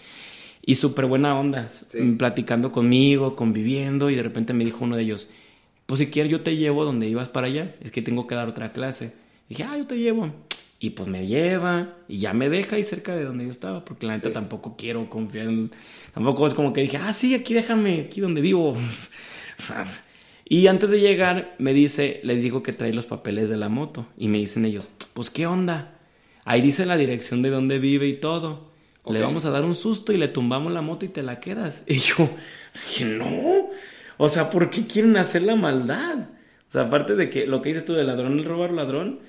Y 0.62 0.74
súper 0.74 1.06
buena 1.06 1.38
onda, 1.38 1.68
Sí. 1.70 2.16
platicando 2.18 2.72
conmigo, 2.72 3.36
conviviendo. 3.36 4.10
Y 4.10 4.16
de 4.16 4.22
repente 4.24 4.52
me 4.52 4.64
dijo 4.64 4.84
uno 4.84 4.96
de 4.96 5.02
ellos, 5.04 5.28
pues 5.86 6.00
si 6.00 6.08
quieres 6.08 6.32
yo 6.32 6.40
te 6.42 6.56
llevo 6.56 6.84
donde 6.84 7.08
ibas 7.08 7.28
para 7.28 7.46
allá, 7.46 7.76
es 7.80 7.92
que 7.92 8.02
tengo 8.02 8.26
que 8.26 8.34
dar 8.34 8.48
otra 8.48 8.72
clase. 8.72 9.14
dije, 9.48 9.62
ah, 9.62 9.76
yo 9.78 9.86
te 9.86 9.96
llevo. 9.96 10.32
Y 10.80 10.90
pues 10.90 11.08
me 11.08 11.26
lleva 11.28 11.94
y 12.08 12.18
ya 12.18 12.34
me 12.34 12.48
deja 12.48 12.74
ahí 12.76 12.82
cerca 12.82 13.14
de 13.14 13.24
donde 13.24 13.44
yo 13.44 13.50
estaba, 13.52 13.84
porque 13.84 14.06
la 14.06 14.14
neta 14.14 14.28
Sí. 14.28 14.34
tampoco 14.34 14.74
quiero 14.76 15.08
confiar 15.08 15.46
en... 15.46 15.70
Tampoco 16.12 16.46
es 16.48 16.54
como 16.54 16.72
que 16.72 16.80
dije, 16.82 16.96
ah, 16.98 17.12
sí, 17.12 17.32
aquí 17.34 17.54
déjame, 17.54 18.00
aquí 18.08 18.20
donde 18.20 18.40
vivo. 18.40 18.76
y 20.48 20.68
antes 20.68 20.90
de 20.90 21.00
llegar 21.00 21.56
me 21.58 21.74
dice, 21.74 22.20
les 22.22 22.40
digo 22.40 22.62
que 22.62 22.72
trae 22.72 22.92
los 22.92 23.06
papeles 23.06 23.48
de 23.48 23.56
la 23.56 23.68
moto. 23.68 24.06
Y 24.16 24.28
me 24.28 24.38
dicen 24.38 24.64
ellos, 24.64 24.88
pues 25.12 25.28
qué 25.28 25.46
onda. 25.46 25.98
Ahí 26.44 26.60
dice 26.60 26.86
la 26.86 26.96
dirección 26.96 27.42
de 27.42 27.50
donde 27.50 27.80
vive 27.80 28.06
y 28.06 28.14
todo. 28.14 28.70
Le 29.04 29.20
vamos 29.20 29.44
a 29.44 29.50
dar 29.50 29.64
un 29.64 29.74
susto 29.74 30.12
y 30.12 30.16
le 30.16 30.28
tumbamos 30.28 30.72
la 30.72 30.82
moto 30.82 31.04
y 31.04 31.08
te 31.08 31.22
la 31.22 31.40
quedas. 31.40 31.82
Y 31.88 31.98
yo 31.98 32.30
dije, 32.72 33.04
no. 33.04 33.70
O 34.18 34.28
sea, 34.28 34.48
¿por 34.50 34.70
qué 34.70 34.86
quieren 34.86 35.16
hacer 35.16 35.42
la 35.42 35.56
maldad? 35.56 36.18
O 36.68 36.72
sea, 36.72 36.82
aparte 36.82 37.16
de 37.16 37.28
que 37.28 37.46
lo 37.46 37.60
que 37.60 37.70
dices 37.70 37.84
tú 37.84 37.94
de 37.94 38.04
ladrón, 38.04 38.38
el 38.38 38.44
robar 38.44 38.70
ladrón, 38.70 39.20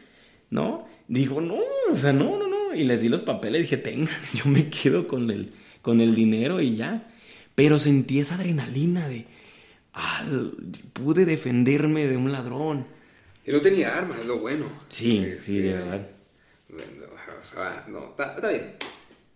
¿no? 0.52 0.88
Digo, 1.08 1.42
no, 1.42 1.58
o 1.92 1.98
sea, 1.98 2.14
no, 2.14 2.38
no, 2.38 2.48
no. 2.48 2.76
Y 2.76 2.84
les 2.84 3.02
di 3.02 3.10
los 3.10 3.22
papeles 3.22 3.60
y 3.60 3.62
dije, 3.64 3.78
tenga, 3.78 4.12
yo 4.34 4.46
me 4.46 4.70
quedo 4.70 5.08
con 5.08 5.32
el, 5.32 5.52
con 5.82 6.00
el 6.00 6.14
dinero 6.14 6.62
y 6.62 6.76
ya. 6.76 7.08
Pero 7.56 7.80
sentí 7.80 8.20
esa 8.20 8.36
adrenalina 8.36 9.08
de, 9.08 9.26
ah, 9.98 10.26
pude 10.94 11.26
defenderme 11.26 12.08
de 12.08 12.16
un 12.18 12.32
ladrón. 12.32 12.86
Y 13.46 13.52
no 13.52 13.62
tenía 13.62 13.98
armas, 13.98 14.20
es 14.20 14.26
lo 14.26 14.40
bueno. 14.40 14.66
Sí, 14.90 15.18
Este, 15.20 15.40
sí, 15.40 15.60
de 15.60 15.74
verdad. 15.74 16.08
bueno, 16.70 16.86
o 17.40 17.44
sea, 17.44 17.86
no, 17.88 18.10
está, 18.10 18.36
está 18.36 18.50
bien. 18.50 18.76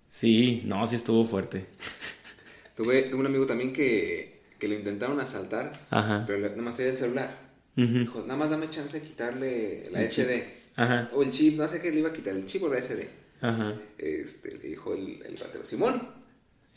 Sí, 0.10 0.62
no, 0.66 0.86
sí 0.88 0.96
estuvo 0.96 1.26
fuerte. 1.26 1.66
Tuve, 2.76 3.04
tuve 3.04 3.20
un 3.20 3.26
amigo 3.26 3.46
también 3.46 3.74
que, 3.74 4.42
que 4.58 4.68
lo 4.68 4.74
intentaron 4.76 5.20
asaltar, 5.20 5.72
Ajá. 5.90 6.24
pero 6.26 6.40
nada 6.40 6.62
más 6.62 6.76
traía 6.76 6.92
el 6.92 6.98
celular. 6.98 7.30
Ujú. 7.78 8.00
Dijo, 8.00 8.22
nada 8.22 8.38
más 8.38 8.50
dame 8.50 8.70
chance 8.70 9.00
de 9.00 9.06
quitarle 9.08 9.90
la 9.92 10.02
El. 10.02 10.10
SD. 10.10 10.62
Ajá, 10.78 11.10
O 11.14 11.22
el 11.22 11.32
chip, 11.32 11.58
no 11.58 11.68
sé 11.68 11.82
qué 11.82 11.92
le 11.92 12.00
iba 12.00 12.10
a 12.10 12.14
quitar, 12.14 12.34
el 12.34 12.46
chip 12.46 12.64
o 12.64 12.70
la 12.74 12.82
SD. 12.82 13.08
ajá. 13.42 13.76
Este, 13.98 14.52
le 14.58 14.70
dijo 14.70 14.94
el, 14.94 15.22
el 15.24 15.66
Simón. 15.66 16.02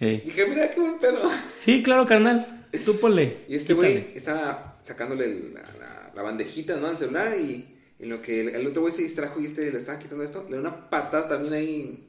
Ey. 0.01 0.21
Dije, 0.23 0.47
mira 0.47 0.71
qué 0.75 0.81
buen 0.81 0.99
pedo. 0.99 1.31
Sí, 1.57 1.83
claro, 1.83 2.05
carnal. 2.05 2.64
Tú 2.79 2.99
ponle. 2.99 3.39
Y 3.49 3.57
este 3.57 3.75
güey 3.75 4.13
estaba 4.15 4.79
sacándole 4.83 5.51
la, 5.53 5.61
la- 5.79 6.13
la 6.15 6.23
bandejita, 6.23 6.77
¿no? 6.77 6.87
Al 6.87 6.97
celular 6.99 7.37
y 7.39 7.77
en 7.99 8.09
lo 8.09 8.21
que 8.23 8.41
el, 8.43 8.49
el 8.51 8.67
otro 8.67 8.83
güey 8.83 8.93
se 8.93 9.03
distrajo 9.03 9.41
y 9.41 9.47
este 9.47 9.71
le 9.73 9.79
estaba 9.79 9.99
quitando 9.99 10.23
esto, 10.25 10.47
le 10.49 10.57
da 10.57 10.61
una 10.61 10.91
patada 10.91 11.29
también 11.29 11.55
ahí. 11.55 12.09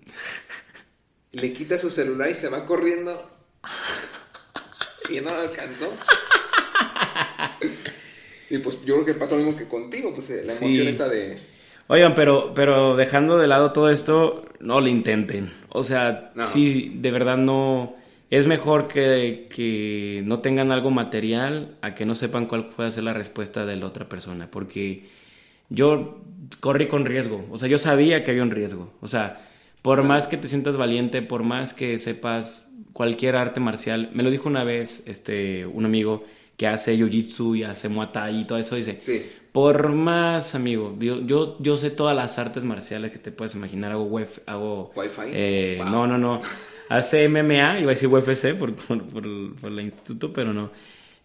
Le 1.31 1.51
quita 1.53 1.77
su 1.77 1.89
celular 1.89 2.29
y 2.29 2.35
se 2.35 2.49
va 2.49 2.65
corriendo. 2.65 3.29
Y 5.09 5.19
no 5.21 5.31
lo 5.31 5.39
alcanzó. 5.41 5.91
Y 8.49 8.57
pues 8.59 8.77
yo 8.85 8.93
creo 8.95 9.05
que 9.05 9.13
pasa 9.15 9.35
lo 9.35 9.43
mismo 9.43 9.57
que 9.57 9.67
contigo, 9.67 10.13
pues 10.13 10.29
eh, 10.29 10.43
la 10.45 10.53
Sí. 10.53 10.65
emoción 10.65 10.87
está 10.87 11.09
de... 11.09 11.37
Oigan, 11.87 12.15
pero, 12.15 12.53
pero 12.53 12.95
dejando 12.95 13.37
de 13.37 13.47
lado 13.47 13.71
todo 13.71 13.89
esto, 13.89 14.45
no 14.59 14.81
lo 14.81 14.87
intenten. 14.87 15.51
O 15.69 15.83
sea, 15.83 16.31
No. 16.35 16.45
sí, 16.45 16.93
de 16.95 17.11
verdad 17.11 17.37
no. 17.37 17.95
Es 18.29 18.47
mejor 18.47 18.87
que, 18.87 19.47
que 19.53 20.21
no 20.25 20.39
tengan 20.39 20.71
algo 20.71 20.91
material 20.91 21.77
a 21.81 21.93
que 21.95 22.05
no 22.05 22.15
sepan 22.15 22.47
cuál 22.47 22.69
puede 22.69 22.91
ser 22.91 23.03
la 23.03 23.13
respuesta 23.13 23.65
de 23.65 23.75
la 23.75 23.85
otra 23.85 24.09
persona. 24.09 24.49
Porque 24.49 25.07
yo 25.69 26.21
corrí 26.59 26.87
con 26.87 27.05
riesgo. 27.05 27.45
O 27.51 27.57
sea, 27.57 27.69
yo 27.69 27.77
sabía 27.77 28.23
que 28.23 28.31
había 28.31 28.43
un 28.43 28.51
riesgo. 28.51 28.93
O 29.01 29.07
sea, 29.07 29.47
por 29.81 30.03
más 30.03 30.27
que 30.27 30.37
te 30.37 30.47
sientas 30.47 30.77
valiente, 30.77 31.21
por 31.21 31.43
más 31.43 31.73
que 31.73 31.97
sepas 31.97 32.67
cualquier 32.93 33.35
arte 33.35 33.59
marcial, 33.59 34.09
me 34.13 34.23
lo 34.23 34.31
dijo 34.31 34.49
una 34.49 34.63
vez 34.63 35.03
este, 35.05 35.65
un 35.65 35.85
amigo 35.85 36.23
que 36.57 36.67
hace 36.67 36.97
jiu-jitsu 36.97 37.57
y 37.57 37.63
hace 37.63 37.89
muay 37.89 38.07
thai 38.13 38.39
y 38.41 38.45
todo 38.45 38.57
eso, 38.57 38.75
dice, 38.77 38.95
Sí. 38.99 39.29
por 39.51 39.89
más, 39.91 40.55
amigo, 40.55 40.95
yo, 40.99 41.21
yo, 41.21 41.57
yo 41.59 41.75
sé 41.77 41.89
todas 41.91 42.15
las 42.15 42.39
artes 42.39 42.63
marciales 42.63 43.11
que 43.11 43.19
te 43.19 43.31
puedes 43.31 43.53
imaginar, 43.55 43.91
hago 43.91 44.05
web, 44.05 44.29
hago... 44.45 44.91
Wi-Fi. 44.95 45.21
eh, 45.33 45.77
Wow. 45.81 45.89
No, 45.89 46.07
no, 46.07 46.17
no. 46.17 46.41
Hace 46.89 47.27
MMA, 47.27 47.79
iba 47.79 47.91
a 47.91 47.95
decir 47.95 48.07
UFC 48.07 48.53
por, 48.57 48.75
por, 48.75 49.03
por 49.07 49.55
por 49.55 49.71
el 49.71 49.79
instituto, 49.81 50.31
pero 50.33 50.53
no. 50.53 50.71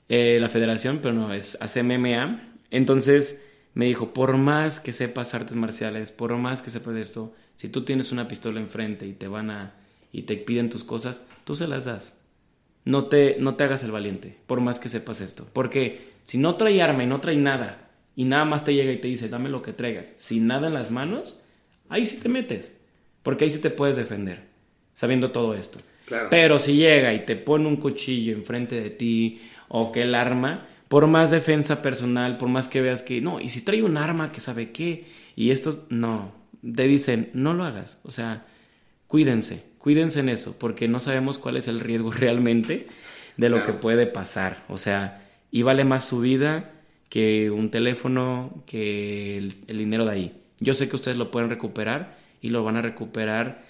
Eh, 0.08 0.38
la 0.40 0.48
federación, 0.48 0.98
pero 1.00 1.14
no, 1.14 1.32
es 1.32 1.56
hace 1.60 1.82
MMA. 1.82 2.42
Entonces 2.70 3.44
me 3.74 3.84
dijo, 3.86 4.12
por 4.12 4.36
más 4.36 4.80
que 4.80 4.92
sepas 4.92 5.34
artes 5.34 5.56
marciales, 5.56 6.10
por 6.12 6.36
más 6.36 6.62
que 6.62 6.70
sepas 6.70 6.96
esto, 6.96 7.34
si 7.56 7.68
tú 7.68 7.84
tienes 7.84 8.10
una 8.10 8.26
pistola 8.26 8.60
enfrente 8.60 9.06
y 9.06 9.12
te 9.12 9.28
van 9.28 9.50
a... 9.50 9.74
y 10.12 10.22
te 10.22 10.36
piden 10.36 10.70
tus 10.70 10.82
cosas, 10.82 11.20
tú 11.44 11.54
se 11.54 11.68
las 11.68 11.84
das. 11.84 12.18
No 12.84 13.04
te, 13.04 13.36
no 13.38 13.54
te 13.54 13.64
hagas 13.64 13.84
el 13.84 13.92
valiente, 13.92 14.38
por 14.46 14.60
más 14.60 14.80
que 14.80 14.88
sepas 14.88 15.20
esto. 15.20 15.46
Porque 15.52 16.10
si 16.24 16.38
no 16.38 16.56
trae 16.56 16.82
arma 16.82 17.04
y 17.04 17.06
no 17.06 17.20
trae 17.20 17.36
nada, 17.36 17.90
y 18.16 18.24
nada 18.24 18.44
más 18.44 18.64
te 18.64 18.74
llega 18.74 18.92
y 18.92 19.00
te 19.00 19.08
dice, 19.08 19.28
dame 19.28 19.48
lo 19.48 19.62
que 19.62 19.72
traigas, 19.72 20.12
sin 20.16 20.46
nada 20.46 20.68
en 20.68 20.74
las 20.74 20.90
manos, 20.90 21.38
ahí 21.88 22.04
sí 22.04 22.16
te 22.16 22.28
metes. 22.28 22.80
Porque 23.22 23.44
ahí 23.44 23.50
sí 23.50 23.60
te 23.60 23.70
puedes 23.70 23.96
defender, 23.96 24.48
sabiendo 25.00 25.30
todo 25.30 25.54
esto. 25.54 25.78
Claro. 26.04 26.28
Pero 26.30 26.58
si 26.58 26.74
llega 26.74 27.14
y 27.14 27.24
te 27.24 27.36
pone 27.36 27.66
un 27.66 27.76
cuchillo 27.78 28.34
enfrente 28.34 28.78
de 28.78 28.90
ti, 28.90 29.40
o 29.68 29.92
que 29.92 30.02
el 30.02 30.14
arma, 30.14 30.66
por 30.88 31.06
más 31.06 31.30
defensa 31.30 31.80
personal, 31.80 32.36
por 32.36 32.50
más 32.50 32.68
que 32.68 32.82
veas 32.82 33.02
que, 33.02 33.22
no, 33.22 33.40
y 33.40 33.48
si 33.48 33.62
trae 33.62 33.82
un 33.82 33.96
arma 33.96 34.30
que 34.30 34.42
sabe 34.42 34.72
qué, 34.72 35.06
y 35.36 35.52
estos, 35.52 35.80
no, 35.88 36.32
te 36.76 36.82
dicen, 36.82 37.30
no 37.32 37.54
lo 37.54 37.64
hagas. 37.64 37.96
O 38.02 38.10
sea, 38.10 38.44
cuídense, 39.06 39.64
cuídense 39.78 40.20
en 40.20 40.28
eso, 40.28 40.58
porque 40.58 40.86
no 40.86 41.00
sabemos 41.00 41.38
cuál 41.38 41.56
es 41.56 41.66
el 41.66 41.80
riesgo 41.80 42.12
realmente 42.24 42.88
de 43.38 43.48
lo 43.48 43.56
Claro. 43.56 43.72
que 43.72 43.78
puede 43.78 44.06
pasar. 44.06 44.64
O 44.68 44.76
sea, 44.76 45.26
y 45.50 45.62
vale 45.62 45.84
más 45.84 46.04
su 46.04 46.20
vida 46.20 46.72
que 47.08 47.50
un 47.50 47.70
teléfono, 47.70 48.62
que 48.66 49.38
el, 49.38 49.54
el 49.66 49.78
dinero 49.78 50.04
de 50.04 50.12
ahí. 50.12 50.42
Yo 50.58 50.74
sé 50.74 50.90
que 50.90 50.96
ustedes 50.96 51.16
lo 51.16 51.30
pueden 51.30 51.48
recuperar 51.48 52.18
y 52.42 52.50
lo 52.50 52.62
van 52.64 52.76
a 52.76 52.82
recuperar 52.82 53.69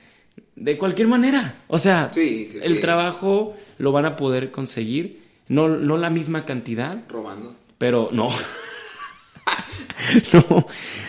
de 0.57 0.77
cualquier 0.79 1.09
manera. 1.09 1.57
O 1.69 1.79
sea, 1.79 2.11
Sí, 2.13 2.47
sí, 2.49 2.59
el 2.63 2.77
sí. 2.77 2.81
trabajo 2.81 3.57
lo 3.79 3.93
van 3.93 4.07
a 4.07 4.17
poder 4.17 4.51
conseguir, 4.51 5.21
no, 5.49 5.69
no 5.69 5.97
la 5.97 6.11
misma 6.11 6.45
cantidad, 6.45 7.03
Robando. 7.09 7.55
pero 7.79 8.09
no. 8.13 8.29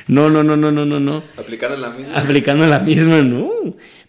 no, 0.08 0.30
no, 0.30 0.44
no, 0.44 0.56
no, 0.56 0.72
no, 0.72 0.86
no, 0.86 1.00
no. 1.00 1.24
Aplicando 1.38 1.78
la 1.78 1.90
misma. 1.90 2.16
Aplicando 2.18 2.66
la 2.68 2.80
misma, 2.80 3.22
no. 3.22 3.50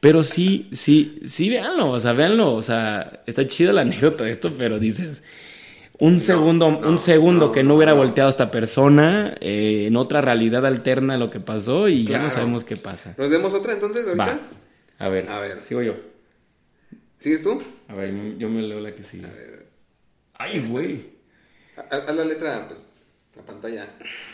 Pero 0.01 0.23
sí, 0.23 0.69
sí, 0.73 1.21
sí, 1.25 1.49
véanlo, 1.49 1.91
o 1.91 2.01
sea, 2.01 2.13
véanlo, 2.13 2.53
o 2.55 2.63
sea, 2.63 3.23
está 3.27 3.47
chida 3.47 3.73
la 3.73 3.83
anécdota 3.83 4.25
de 4.25 4.33
esto, 4.33 4.53
pero 4.57 4.79
dices, 4.79 5.23
un 5.99 6.19
segundo, 6.19 6.71
no, 6.71 6.89
un 6.89 6.99
segundo 6.99 7.47
no, 7.47 7.53
que 7.53 7.63
no, 7.63 7.77
hubiera 7.77 7.93
volteado 7.93 8.27
a 8.29 8.31
esta 8.31 8.51
persona, 8.51 9.35
eh, 9.41 9.85
en 9.87 9.97
otra 9.97 10.21
realidad 10.21 10.67
alterna 10.67 11.15
a 11.15 11.19
lo 11.19 11.31
que 11.31 11.39
pasó 11.41 11.89
y 11.89 12.05
ya 12.05 12.19
no 12.19 12.31
sabemos 12.31 12.65
qué 12.65 12.77
pasa. 12.77 13.15
¿Nos 13.17 13.31
demos 13.31 13.55
otra 13.55 13.75
entonces 13.75 14.05
ahorita? 14.07 14.25
Va, 14.25 14.39
a 14.99 15.09
ver, 15.09 15.29
A 15.29 15.41
ver. 15.41 15.59
sigo 15.61 15.83
yo. 15.83 15.97
¿Sigues 17.19 17.43
tú? 17.43 17.63
A 17.89 17.95
ver, 17.95 18.37
yo 18.39 18.49
me 18.49 18.63
leo 18.63 18.81
la 18.81 18.95
que 18.95 19.03
sigue. 19.05 19.27
Ay, 20.35 20.61
güey. 20.69 21.11
Haz 21.77 22.09
haz 22.09 22.15
la 22.17 22.25
letra, 22.25 22.67
pues, 22.69 22.89
la 23.37 23.43
pantalla. 23.43 23.85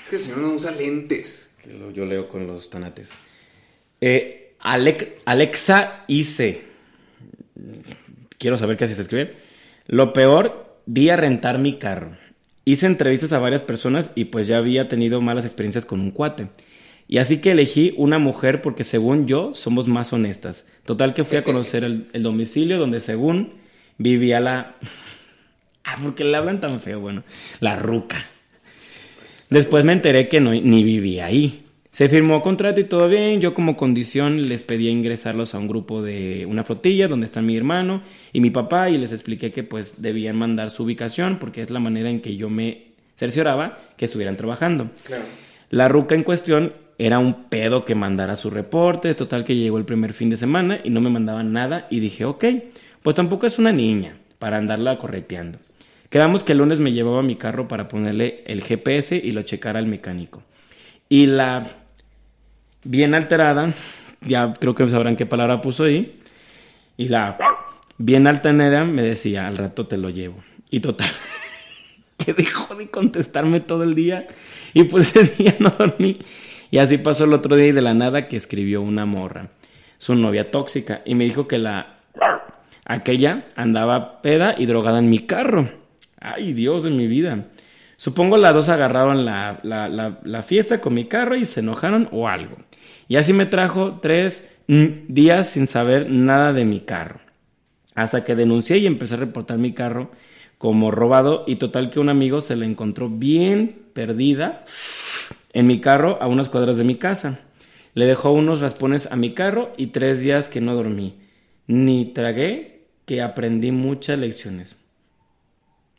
Es 0.02 0.10
que 0.10 0.16
el 0.16 0.22
señor 0.22 0.38
no 0.38 0.48
usa 0.54 0.70
lentes. 0.70 1.50
Que 1.62 1.72
lo- 1.74 1.90
yo 1.90 2.06
leo 2.06 2.28
con 2.28 2.46
los 2.46 2.70
tanates. 2.70 3.10
Eh, 4.00 4.54
Alec- 4.60 5.16
Alexa 5.24 6.04
Ice. 6.08 6.62
Quiero 8.38 8.56
saber 8.56 8.76
qué 8.76 8.84
así 8.84 8.94
se 8.94 9.02
escribe. 9.02 9.34
Lo 9.86 10.12
peor, 10.12 10.76
di 10.86 11.10
a 11.10 11.16
rentar 11.16 11.58
mi 11.58 11.78
carro. 11.78 12.16
Hice 12.64 12.86
entrevistas 12.86 13.32
a 13.32 13.38
varias 13.38 13.62
personas 13.62 14.10
y 14.14 14.26
pues 14.26 14.46
ya 14.46 14.58
había 14.58 14.88
tenido 14.88 15.20
malas 15.20 15.44
experiencias 15.44 15.84
con 15.86 16.00
un 16.00 16.10
cuate. 16.10 16.48
Y 17.08 17.18
así 17.18 17.38
que 17.38 17.52
elegí 17.52 17.94
una 17.96 18.18
mujer 18.18 18.60
porque 18.60 18.84
según 18.84 19.26
yo 19.26 19.54
somos 19.54 19.88
más 19.88 20.12
honestas. 20.12 20.66
Total 20.84 21.14
que 21.14 21.24
fui 21.24 21.38
a 21.38 21.42
conocer 21.44 21.82
el, 21.82 22.08
el 22.12 22.22
domicilio 22.22 22.78
donde 22.78 23.00
según 23.00 23.54
vivía 23.96 24.40
la... 24.40 24.76
ah, 25.84 25.96
porque 26.02 26.22
le 26.24 26.36
hablan 26.36 26.60
tan 26.60 26.78
feo, 26.78 27.00
bueno. 27.00 27.24
La 27.60 27.76
ruca. 27.76 28.26
Después 29.50 29.84
me 29.84 29.94
enteré 29.94 30.28
que 30.28 30.40
no, 30.40 30.50
ni 30.52 30.82
vivía 30.82 31.26
ahí. 31.26 31.64
Se 31.90 32.08
firmó 32.08 32.42
contrato 32.42 32.80
y 32.80 32.84
todo 32.84 33.08
bien. 33.08 33.40
Yo 33.40 33.54
como 33.54 33.76
condición 33.76 34.46
les 34.46 34.62
pedí 34.62 34.88
ingresarlos 34.88 35.54
a 35.54 35.58
un 35.58 35.66
grupo 35.66 36.02
de 36.02 36.46
una 36.46 36.62
flotilla 36.62 37.08
donde 37.08 37.26
está 37.26 37.40
mi 37.40 37.56
hermano 37.56 38.02
y 38.32 38.40
mi 38.40 38.50
papá 38.50 38.90
y 38.90 38.98
les 38.98 39.12
expliqué 39.12 39.50
que 39.50 39.62
pues 39.62 40.00
debían 40.02 40.36
mandar 40.36 40.70
su 40.70 40.84
ubicación 40.84 41.38
porque 41.38 41.62
es 41.62 41.70
la 41.70 41.80
manera 41.80 42.10
en 42.10 42.20
que 42.20 42.36
yo 42.36 42.50
me 42.50 42.88
cercioraba 43.16 43.78
que 43.96 44.04
estuvieran 44.04 44.36
trabajando. 44.36 44.90
Claro. 45.04 45.24
La 45.70 45.88
ruca 45.88 46.14
en 46.14 46.22
cuestión 46.22 46.74
era 46.98 47.20
un 47.20 47.44
pedo 47.44 47.84
que 47.84 47.94
mandara 47.94 48.34
sus 48.36 48.52
reportes, 48.52 49.14
total 49.14 49.44
que 49.44 49.54
llegó 49.54 49.78
el 49.78 49.84
primer 49.84 50.12
fin 50.12 50.30
de 50.30 50.36
semana 50.36 50.80
y 50.82 50.90
no 50.90 51.00
me 51.00 51.10
mandaban 51.10 51.52
nada 51.52 51.86
y 51.90 52.00
dije, 52.00 52.24
ok, 52.24 52.44
pues 53.02 53.14
tampoco 53.14 53.46
es 53.46 53.58
una 53.58 53.72
niña 53.72 54.16
para 54.40 54.56
andarla 54.56 54.98
correteando. 54.98 55.58
Quedamos 56.10 56.42
que 56.42 56.52
el 56.52 56.58
lunes 56.58 56.80
me 56.80 56.92
llevaba 56.92 57.22
mi 57.22 57.36
carro 57.36 57.68
para 57.68 57.86
ponerle 57.86 58.38
el 58.46 58.62
GPS 58.62 59.16
y 59.16 59.32
lo 59.32 59.42
checara 59.42 59.78
al 59.78 59.86
mecánico. 59.86 60.42
Y 61.08 61.26
la 61.26 61.66
bien 62.82 63.14
alterada, 63.14 63.74
ya 64.22 64.52
creo 64.54 64.74
que 64.74 64.88
sabrán 64.88 65.16
qué 65.16 65.26
palabra 65.26 65.60
puso 65.60 65.84
ahí, 65.84 66.18
y 66.96 67.08
la 67.08 67.38
bien 67.98 68.26
altanera 68.26 68.84
me 68.84 69.02
decía, 69.02 69.46
al 69.46 69.56
rato 69.56 69.86
te 69.86 69.96
lo 69.96 70.10
llevo. 70.10 70.42
Y 70.70 70.80
total, 70.80 71.10
que 72.16 72.32
dejó 72.32 72.74
de 72.74 72.90
contestarme 72.90 73.60
todo 73.60 73.84
el 73.84 73.94
día 73.94 74.26
y 74.74 74.84
pues 74.84 75.14
ese 75.16 75.42
día 75.42 75.56
no 75.60 75.70
dormí. 75.70 76.18
Y 76.70 76.78
así 76.78 76.98
pasó 76.98 77.24
el 77.24 77.32
otro 77.32 77.56
día 77.56 77.68
y 77.68 77.72
de 77.72 77.82
la 77.82 77.94
nada 77.94 78.28
que 78.28 78.36
escribió 78.36 78.82
una 78.82 79.06
morra, 79.06 79.48
su 79.98 80.14
novia 80.14 80.50
tóxica, 80.50 81.02
y 81.04 81.14
me 81.14 81.24
dijo 81.24 81.48
que 81.48 81.58
la 81.58 81.94
aquella 82.84 83.44
andaba 83.56 84.22
peda 84.22 84.54
y 84.56 84.66
drogada 84.66 84.98
en 84.98 85.08
mi 85.10 85.20
carro. 85.20 85.70
Ay, 86.20 86.52
Dios 86.52 86.82
de 86.84 86.90
mi 86.90 87.06
vida. 87.06 87.46
Supongo 87.96 88.36
las 88.36 88.54
dos 88.54 88.68
agarraron 88.68 89.24
la, 89.24 89.60
la- 89.62 89.88
la- 90.22 90.42
fiesta 90.42 90.80
con 90.80 90.94
mi 90.94 91.06
carro 91.06 91.36
y 91.36 91.44
se 91.44 91.60
enojaron 91.60 92.08
o 92.12 92.28
algo. 92.28 92.56
Y 93.08 93.16
así 93.16 93.32
me 93.32 93.46
trajo 93.46 93.98
tres 94.00 94.56
mm, 94.68 94.84
días 95.08 95.50
sin 95.50 95.66
saber 95.66 96.08
nada 96.10 96.52
de 96.52 96.64
mi 96.64 96.80
carro. 96.80 97.20
Hasta 97.94 98.24
que 98.24 98.36
denuncié 98.36 98.78
y 98.78 98.86
empecé 98.86 99.14
a 99.14 99.18
reportar 99.18 99.58
mi 99.58 99.72
carro 99.72 100.12
como 100.58 100.90
robado 100.90 101.44
y 101.46 101.56
total 101.56 101.90
que 101.90 102.00
un 102.00 102.08
amigo 102.08 102.40
se 102.40 102.56
la 102.56 102.66
encontró 102.66 103.08
bien 103.08 103.76
perdida 103.94 104.64
en 105.52 105.66
mi 105.66 105.80
carro 105.80 106.18
a 106.20 106.26
unas 106.28 106.48
cuadras 106.48 106.76
de 106.78 106.84
mi 106.84 106.96
casa. 106.96 107.40
Le 107.94 108.06
dejó 108.06 108.32
unos 108.32 108.60
raspones 108.60 109.10
a 109.10 109.16
mi 109.16 109.34
carro 109.34 109.72
y 109.76 109.88
tres 109.88 110.20
días 110.20 110.48
que 110.48 110.60
no 110.60 110.74
dormí. 110.74 111.18
Ni 111.66 112.12
tragué, 112.12 112.82
que 113.06 113.22
aprendí 113.22 113.72
muchas 113.72 114.18
lecciones. 114.18 114.76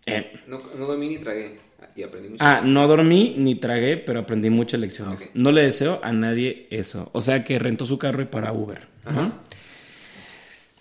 Eh, 0.06 0.40
No, 0.48 0.62
no 0.78 0.86
dormí 0.86 1.10
ni 1.10 1.18
tragué. 1.18 1.60
Y 1.96 2.04
aprendí 2.04 2.30
mucho. 2.30 2.44
ah, 2.46 2.62
no 2.64 2.88
dormí 2.88 3.36
ni 3.38 3.56
tragué, 3.56 3.98
pero 3.98 4.20
aprendí 4.22 4.50
muchas 4.50 4.80
lecciones. 4.80 5.30
No 5.34 5.52
le 5.52 5.64
deseo 5.64 6.00
a 6.04 6.12
nadie 6.14 6.68
eso. 6.70 7.10
O 7.14 7.22
sea 7.22 7.44
que 7.44 7.60
rentó 7.60 7.86
su 7.86 7.98
carro 7.98 8.22
y 8.22 8.26
para 8.26 8.54
Uber. 8.54 8.88
¿no? 9.14 9.34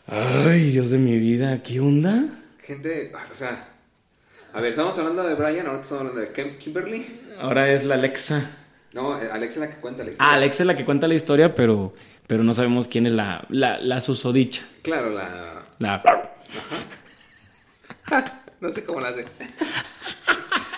Ay, 0.07 0.71
Dios 0.71 0.91
de 0.91 0.99
mi 0.99 1.19
vida, 1.19 1.63
¿qué 1.63 1.81
onda? 1.81 2.25
Gente, 2.63 3.11
ah, 3.15 3.27
o 3.31 3.35
sea. 3.35 3.69
A 4.53 4.61
ver, 4.61 4.71
estamos 4.71 4.97
hablando 4.99 5.23
de 5.27 5.35
Brian, 5.35 5.67
ahora 5.67 5.81
estamos 5.83 6.01
hablando 6.07 6.21
de 6.21 6.33
Kim- 6.33 6.59
Kimberly. 6.59 7.05
Ahora 7.39 7.73
es 7.73 7.85
la 7.85 7.95
Alexa. 7.97 8.58
No, 8.93 9.21
eh, 9.21 9.29
Alexa 9.31 9.63
es 9.63 9.69
la 9.69 9.75
que 9.75 9.81
cuenta 9.81 10.03
la 10.05 10.11
Ah, 10.11 10.13
historia. 10.13 10.33
Alexa 10.35 10.63
es 10.63 10.67
la 10.67 10.77
que 10.77 10.85
cuenta 10.85 11.07
la 11.09 11.15
historia, 11.15 11.55
pero, 11.55 11.95
pero 12.27 12.43
no 12.43 12.55
sabemos 12.55 12.89
quién 12.89 13.07
es 13.07 13.13
la, 13.13 13.45
la, 13.51 13.79
la 13.79 14.01
susodicha. 14.01 14.63
Claro, 14.83 15.11
la. 15.11 15.65
La... 15.79 16.03
No 18.61 18.73
sé 18.73 18.83
cómo 18.85 19.01
la 19.01 19.09
hace. 19.09 19.25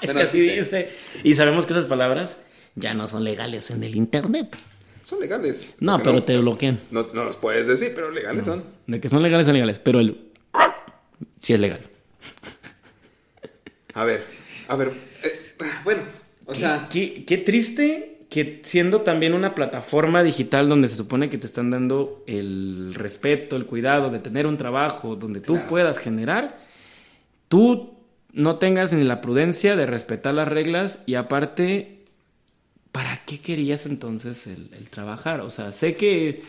Es 0.02 0.06
Bueno, 0.06 0.20
que 0.20 0.26
así 0.26 0.40
sí 0.42 0.48
sé. 0.48 0.56
dice. 0.56 0.90
Y 1.24 1.34
sabemos 1.34 1.66
que 1.66 1.74
esas 1.74 1.84
palabras 1.84 2.42
ya 2.74 2.94
no 2.94 3.06
son 3.06 3.22
legales 3.22 3.70
en 3.70 3.82
el 3.84 3.96
internet. 3.96 4.56
Son 5.02 5.20
legales. 5.20 5.74
No, 5.80 5.98
pero 6.02 6.22
te 6.22 6.38
bloquean. 6.38 6.80
No, 6.90 7.06
no 7.12 7.24
los 7.24 7.36
puedes 7.36 7.66
decir, 7.66 7.92
pero 7.94 8.10
legales 8.10 8.46
son. 8.46 8.64
De 8.86 8.98
que 9.00 9.10
son 9.10 9.22
legales, 9.22 9.46
son 9.46 9.54
legales. 9.54 9.78
Pero 9.78 10.00
el... 10.00 10.30
Sí 11.42 11.52
es 11.52 11.60
legal. 11.60 11.80
A 13.92 14.04
ver, 14.04 14.24
a 14.68 14.76
ver. 14.76 14.92
eh, 15.22 15.54
bueno, 15.84 16.02
o 16.50 16.54
sea. 16.54 16.88
Qué, 16.90 17.24
qué 17.24 17.38
triste 17.38 18.18
que 18.28 18.60
siendo 18.62 19.00
también 19.00 19.34
una 19.34 19.54
plataforma 19.54 20.22
digital 20.22 20.68
donde 20.68 20.88
se 20.88 20.96
supone 20.96 21.28
que 21.30 21.38
te 21.38 21.46
están 21.46 21.70
dando 21.70 22.22
el 22.26 22.94
respeto, 22.94 23.56
el 23.56 23.66
cuidado 23.66 24.10
de 24.10 24.20
tener 24.20 24.46
un 24.46 24.56
trabajo 24.56 25.16
donde 25.16 25.40
tú 25.40 25.54
Claro. 25.54 25.68
puedas 25.68 25.98
generar, 25.98 26.58
tú 27.48 27.94
no 28.32 28.56
tengas 28.56 28.92
ni 28.92 29.02
la 29.04 29.20
prudencia 29.20 29.74
de 29.74 29.86
respetar 29.86 30.34
las 30.34 30.46
reglas 30.46 31.02
y 31.06 31.16
aparte, 31.16 31.98
¿para 32.92 33.20
qué 33.26 33.40
querías 33.40 33.86
entonces 33.86 34.46
el, 34.46 34.70
el 34.78 34.88
trabajar? 34.90 35.40
O 35.40 35.50
sea, 35.50 35.72
sé 35.72 35.96
que 35.96 36.42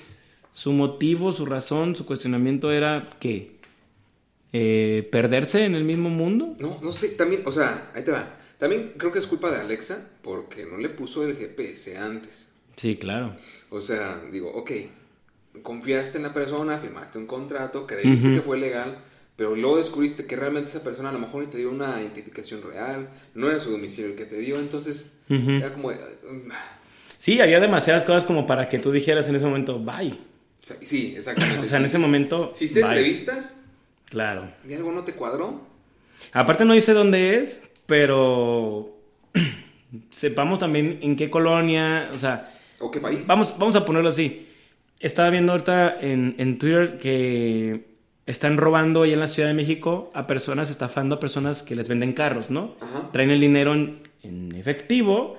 su 0.53 0.73
motivo, 0.73 1.31
su 1.31 1.47
razón, 1.47 1.95
su 1.95 2.05
cuestionamiento 2.05 2.71
era 2.71 3.09
que 3.19 3.53
eh, 4.53 5.07
perderse 5.11 5.65
en 5.65 5.73
el 5.75 5.83
mismo 5.83 6.09
mundo. 6.09 6.55
No, 6.59 6.77
no 6.83 6.91
sé, 6.91 7.09
también, 7.09 7.41
o 7.45 7.51
sea, 7.51 7.89
ahí 7.95 8.03
te 8.03 8.11
va. 8.11 8.37
También 8.61 8.93
creo 8.95 9.11
que 9.11 9.17
es 9.17 9.25
culpa 9.25 9.49
de 9.49 9.59
Alexa 9.59 10.07
porque 10.21 10.67
no 10.67 10.77
le 10.77 10.89
puso 10.89 11.27
el 11.27 11.35
GPS 11.35 11.97
antes. 11.97 12.47
Sí, 12.75 12.95
claro. 12.95 13.35
O 13.71 13.81
sea, 13.81 14.21
digo, 14.31 14.51
ok, 14.53 14.69
confiaste 15.63 16.17
en 16.17 16.23
la 16.25 16.31
persona, 16.31 16.77
firmaste 16.77 17.17
un 17.17 17.25
contrato, 17.25 17.87
creíste 17.87 18.31
que 18.35 18.41
fue 18.41 18.59
legal, 18.59 18.99
pero 19.35 19.55
luego 19.55 19.77
descubriste 19.77 20.27
que 20.27 20.35
realmente 20.35 20.69
esa 20.69 20.83
persona 20.83 21.09
a 21.09 21.13
lo 21.13 21.17
mejor 21.17 21.41
ni 21.41 21.47
te 21.47 21.57
dio 21.57 21.71
una 21.71 21.99
identificación 22.03 22.61
real, 22.61 23.09
no 23.33 23.49
era 23.49 23.59
su 23.59 23.71
domicilio 23.71 24.11
el 24.11 24.15
que 24.15 24.25
te 24.25 24.37
dio, 24.37 24.59
entonces 24.59 25.11
era 25.27 25.73
como... 25.73 25.89
mm, 25.89 26.51
Sí, 27.17 27.41
había 27.41 27.59
demasiadas 27.59 28.03
cosas 28.03 28.25
como 28.25 28.45
para 28.45 28.69
que 28.69 28.77
tú 28.77 28.91
dijeras 28.91 29.27
en 29.27 29.37
ese 29.37 29.45
momento, 29.47 29.79
bye. 29.79 30.19
sí, 30.61 31.15
exactamente. 31.17 31.61
O 31.61 31.65
sea, 31.65 31.79
en 31.79 31.85
ese 31.85 31.97
momento. 31.97 32.51
Si 32.53 32.65
hiciste 32.65 32.81
entrevistas 32.81 33.59
Claro. 34.05 34.51
y 34.69 34.75
algo 34.75 34.91
no 34.91 35.03
te 35.03 35.13
cuadró, 35.15 35.65
Aparte 36.31 36.63
no 36.63 36.73
dice 36.73 36.93
dónde 36.93 37.39
es, 37.39 37.59
pero 37.85 38.95
sepamos 40.09 40.59
también 40.59 40.99
en 41.01 41.15
qué 41.15 41.29
colonia, 41.29 42.09
o 42.13 42.19
sea, 42.19 42.51
¿o 42.79 42.91
qué 42.91 42.99
país? 42.99 43.25
vamos, 43.27 43.55
vamos 43.57 43.75
a 43.75 43.85
ponerlo 43.85 44.09
así. 44.09 44.47
Estaba 44.99 45.29
viendo 45.29 45.51
ahorita 45.53 45.97
en, 45.99 46.35
en 46.37 46.59
Twitter 46.59 46.97
que 46.99 47.85
están 48.27 48.57
robando 48.57 49.01
ahí 49.01 49.13
en 49.13 49.19
la 49.19 49.27
Ciudad 49.27 49.49
de 49.49 49.55
México 49.55 50.11
a 50.13 50.27
personas, 50.27 50.69
estafando 50.69 51.15
a 51.15 51.19
personas 51.19 51.63
que 51.63 51.75
les 51.75 51.87
venden 51.87 52.13
carros, 52.13 52.49
¿no? 52.51 52.75
Ajá. 52.79 53.09
Traen 53.11 53.31
el 53.31 53.39
dinero 53.41 53.73
en, 53.73 53.99
en 54.21 54.55
efectivo 54.55 55.37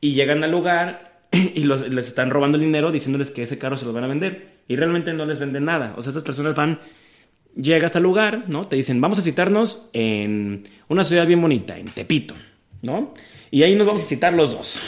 y 0.00 0.14
llegan 0.14 0.42
al 0.42 0.50
lugar 0.50 1.12
y 1.32 1.64
los- 1.64 1.86
les 1.92 2.08
están 2.08 2.30
robando 2.30 2.56
el 2.56 2.62
dinero 2.64 2.90
diciéndoles 2.90 3.30
que 3.30 3.42
ese 3.42 3.58
carro 3.58 3.76
se 3.76 3.84
lo 3.84 3.92
van 3.92 4.04
a 4.04 4.08
vender 4.08 4.52
y 4.66 4.76
realmente 4.76 5.12
no 5.12 5.26
les 5.26 5.38
venden 5.38 5.66
nada. 5.66 5.94
O 5.98 6.02
sea, 6.02 6.10
esas 6.10 6.22
personas 6.22 6.54
van, 6.56 6.80
llegas 7.56 7.96
al 7.96 8.02
lugar, 8.02 8.44
¿no? 8.48 8.66
Te 8.66 8.76
dicen, 8.76 9.00
vamos 9.00 9.18
a 9.18 9.22
citarnos 9.22 9.88
en 9.92 10.64
una 10.88 11.04
ciudad 11.04 11.26
bien 11.26 11.40
bonita, 11.40 11.78
en 11.78 11.88
Tepito, 11.90 12.34
¿no? 12.82 13.14
Y 13.50 13.62
ahí 13.62 13.74
nos 13.76 13.86
vamos 13.86 14.02
a 14.02 14.06
citar 14.06 14.32
los 14.32 14.52
dos. 14.52 14.80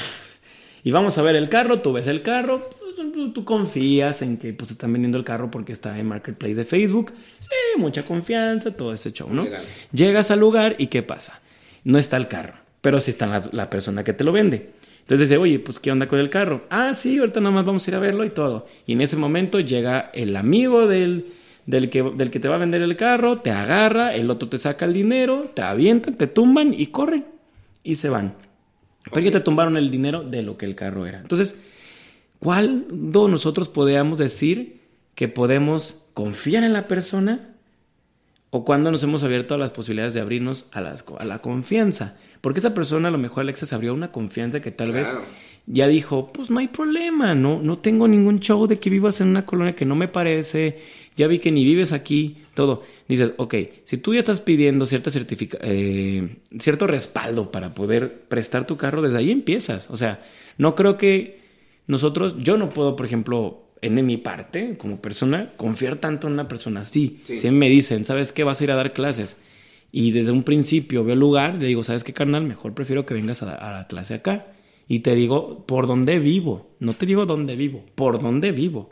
Y 0.83 0.91
vamos 0.91 1.17
a 1.19 1.23
ver 1.23 1.37
el 1.37 1.49
carro, 1.49 1.81
tú 1.81 1.93
ves 1.95 2.07
el 2.07 2.23
carro, 2.23 2.69
pues, 2.79 3.33
tú- 3.33 3.45
confías 3.45 4.23
en 4.23 4.37
que 4.37 4.53
pues 4.53 4.71
están 4.71 4.93
vendiendo 4.93 5.19
el 5.19 5.25
carro 5.25 5.51
porque 5.51 5.73
está 5.73 5.99
en 5.99 6.07
Marketplace 6.07 6.55
de 6.55 6.65
Facebook. 6.65 7.13
Sí, 7.41 7.49
mucha 7.79 8.05
confianza, 8.05 8.71
todo 8.71 8.93
ese 8.93 9.13
show, 9.13 9.29
¿no? 9.33 9.45
Legal. 9.45 9.65
Llegas 9.93 10.31
al 10.31 10.41
lugar 10.41 10.77
y 10.79 10.87
¿qué 10.89 11.03
pasa? 11.03 11.41
No 11.85 11.99
está 11.99 12.17
el 12.17 12.29
carro, 12.29 12.55
pero 12.81 13.01
sí 13.01 13.11
está 13.11 13.27
la, 13.27 13.43
la 13.53 13.69
persona 13.71 14.05
que 14.05 14.13
te 14.13 14.25
lo 14.25 14.33
vende. 14.33 14.71
Entonces 15.01 15.29
dice, 15.29 15.39
oye, 15.39 15.59
pues 15.59 15.81
¿qué 15.81 15.91
onda 15.91 16.07
con 16.09 16.19
el 16.19 16.31
carro? 16.31 16.65
Ah, 16.71 16.95
sí, 16.95 17.19
ahorita 17.19 17.41
nada 17.41 17.55
más 17.55 17.67
vamos 17.67 17.87
a 17.87 17.91
ir 17.91 17.95
a 17.97 17.99
verlo 17.99 18.25
y 18.25 18.31
todo. 18.31 18.67
Y 18.87 18.93
en 18.95 19.01
ese 19.03 19.17
momento 19.17 19.61
llega 19.61 20.11
el 20.15 20.35
amigo 20.37 20.87
del, 20.87 21.27
del, 21.67 21.91
que, 21.91 22.03
del 22.03 22.31
que 22.31 22.41
te 22.41 22.49
va 22.49 22.57
a 22.57 22.59
vender 22.59 22.83
el 22.83 22.97
carro, 22.97 23.39
te 23.39 23.51
agarra, 23.51 24.15
el 24.15 24.31
otro 24.31 24.49
te 24.49 24.59
saca 24.59 24.85
el 24.85 24.93
dinero, 24.93 25.51
te 25.55 25.63
avientan, 25.63 26.15
te 26.17 26.27
tumban 26.27 26.75
y 26.75 26.87
corren 26.89 27.25
y 27.83 27.97
se 27.97 28.09
van. 28.09 28.35
Pero 29.11 29.21
ya 29.21 29.29
Ok. 29.29 29.33
te 29.35 29.41
tumbaron 29.41 29.77
el 29.77 29.91
dinero 29.91 30.23
de 30.23 30.43
lo 30.43 30.57
que 30.57 30.67
el 30.67 30.75
carro 30.75 31.07
era. 31.07 31.19
Entonces, 31.21 31.59
¿cuándo 32.39 33.29
nosotros 33.29 33.69
podríamos 33.69 34.19
decir 34.19 34.81
que 35.15 35.29
podemos 35.29 36.07
confiar 36.15 36.65
en 36.65 36.73
la 36.73 36.87
persona 36.89 37.51
o 38.51 38.65
cuando 38.65 38.91
nos 38.91 39.03
hemos 39.03 39.23
abierto 39.25 39.55
a 39.55 39.59
las 39.59 39.71
posibilidades 39.73 40.15
de 40.15 40.21
abrirnos 40.21 40.69
a, 40.73 40.81
las, 40.81 41.05
a 41.19 41.25
la 41.25 41.39
confianza? 41.41 42.17
Porque 42.41 42.61
esa 42.61 42.75
persona, 42.75 43.09
a 43.09 43.11
lo 43.11 43.19
mejor 43.19 43.41
Alexa, 43.43 43.67
se 43.67 43.75
abrió 43.75 43.95
una 43.95 44.13
confianza 44.13 44.61
que 44.61 44.71
tal 44.71 44.93
vez 44.93 45.09
ya 45.67 45.89
dijo, 45.89 46.31
pues 46.33 46.51
no 46.51 46.59
hay 46.59 46.69
problema, 46.69 47.35
no, 47.35 47.61
no 47.63 47.79
tengo 47.79 48.07
ningún 48.07 48.41
show 48.41 48.67
de 48.67 48.79
que 48.79 48.91
vivas 48.91 49.21
en 49.23 49.29
una 49.29 49.47
colonia 49.47 49.75
que 49.75 49.87
no 49.87 49.97
me 49.97 50.09
parece, 50.09 50.79
ya 51.17 51.27
vi 51.27 51.39
que 51.39 51.53
ni 51.53 51.65
vives 51.65 51.93
aquí, 51.93 52.39
todo. 52.55 52.83
Dices, 53.09 53.33
ok, 53.37 53.55
si 53.85 53.99
tú 53.99 54.15
ya 54.15 54.21
estás 54.21 54.41
pidiendo 54.41 54.87
cierta 54.87 55.11
certifica 55.11 55.59
eh, 55.61 56.39
cierto 56.59 56.87
respaldo 56.87 57.53
para 57.53 57.75
poder 57.75 58.23
prestar 58.29 58.67
tu 58.67 58.77
carro, 58.77 59.03
desde 59.03 59.19
ahí 59.19 59.31
empiezas. 59.31 59.91
O 59.91 59.97
sea, 59.97 60.23
no 60.59 60.75
creo 60.75 60.97
que 60.97 61.41
nosotros, 61.87 62.37
yo 62.39 62.57
no 62.57 62.71
puedo, 62.71 62.97
por 62.97 63.07
ejemplo, 63.07 63.65
en 63.81 64.05
mi 64.07 64.17
parte, 64.17 64.77
como 64.77 65.01
persona, 65.01 65.53
confiar 65.57 65.97
tanto 65.97 66.27
en 66.27 66.33
una 66.33 66.49
persona 66.49 66.81
así. 66.81 67.21
Sí. 67.23 67.41
Si 67.41 67.51
me 67.51 67.69
dicen, 67.69 68.05
¿sabes 68.05 68.33
qué? 68.33 68.43
Vas 68.43 68.61
a 68.61 68.65
ir 68.65 68.71
a 68.71 68.77
dar 68.77 68.93
clases. 68.93 69.37
Y 69.93 70.11
desde 70.11 70.33
un 70.33 70.43
principio 70.43 71.05
veo 71.05 71.13
el 71.13 71.21
lugar, 71.21 71.59
le 71.59 71.67
digo, 71.67 71.85
¿sabes 71.85 72.03
qué, 72.03 72.13
carnal? 72.13 72.45
Mejor 72.45 72.75
prefiero 72.75 73.07
que 73.07 73.15
vengas 73.15 73.43
a 73.43 73.47
la, 73.47 73.55
a 73.55 73.73
la 73.73 73.87
clase 73.87 74.15
acá. 74.15 74.47
Y 74.89 75.01
te 75.01 75.15
digo, 75.15 75.65
¿por 75.67 75.87
dónde 75.87 76.19
vivo? 76.19 76.75
No 76.81 76.95
te 76.95 77.07
digo 77.07 77.25
dónde 77.25 77.57
vivo, 77.57 77.85
¿por 77.95 78.21
dónde 78.21 78.53
vivo? 78.53 78.91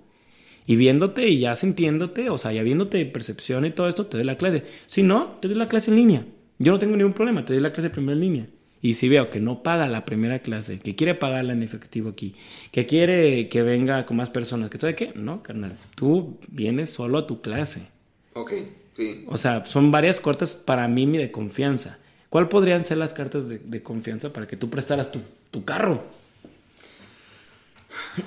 Y 0.66 0.76
viéndote 0.76 1.28
y 1.28 1.40
ya 1.40 1.56
sintiéndote, 1.56 2.30
o 2.30 2.38
sea, 2.38 2.52
ya 2.52 2.62
viéndote 2.62 3.04
percepción 3.06 3.64
y 3.64 3.70
todo 3.70 3.88
esto, 3.88 4.06
te 4.06 4.16
doy 4.16 4.24
la 4.24 4.36
clase. 4.36 4.64
Si 4.86 5.02
no, 5.02 5.38
te 5.40 5.48
doy 5.48 5.56
la 5.56 5.68
clase 5.68 5.90
en 5.90 5.96
línea. 5.96 6.24
Yo 6.58 6.72
no 6.72 6.78
tengo 6.78 6.96
ningún 6.96 7.14
problema, 7.14 7.44
te 7.44 7.54
doy 7.54 7.62
la 7.62 7.72
clase 7.72 7.90
primero 7.90 8.12
en 8.12 8.20
línea. 8.20 8.46
Y 8.80 8.94
si 8.94 9.08
veo 9.08 9.30
que 9.30 9.40
no 9.40 9.62
paga 9.62 9.86
la 9.86 10.04
primera 10.04 10.40
clase, 10.40 10.80
que 10.80 10.96
quiere 10.96 11.14
pagarla 11.14 11.52
en 11.52 11.62
efectivo 11.62 12.10
aquí, 12.10 12.34
que 12.72 12.84
quiere 12.84 13.48
que 13.48 13.62
venga 13.62 14.06
con 14.06 14.16
más 14.16 14.30
personas, 14.30 14.70
que 14.70 14.78
sabe 14.78 14.96
qué, 14.96 15.12
no, 15.14 15.42
carnal, 15.42 15.76
tú 15.94 16.38
vienes 16.48 16.90
solo 16.90 17.18
a 17.18 17.26
tu 17.26 17.40
clase. 17.40 17.86
Ok, 18.34 18.52
sí. 18.92 19.24
O 19.28 19.36
sea, 19.36 19.64
son 19.66 19.92
varias 19.92 20.20
cartas 20.20 20.56
para 20.56 20.88
mí 20.88 21.06
de 21.16 21.30
confianza. 21.30 21.98
¿Cuál 22.28 22.48
podrían 22.48 22.84
ser 22.84 22.96
las 22.96 23.14
cartas 23.14 23.48
de, 23.48 23.58
de 23.58 23.82
confianza 23.82 24.32
para 24.32 24.48
que 24.48 24.56
tú 24.56 24.68
prestaras 24.68 25.12
tu, 25.12 25.20
tu 25.50 25.64
carro? 25.64 26.02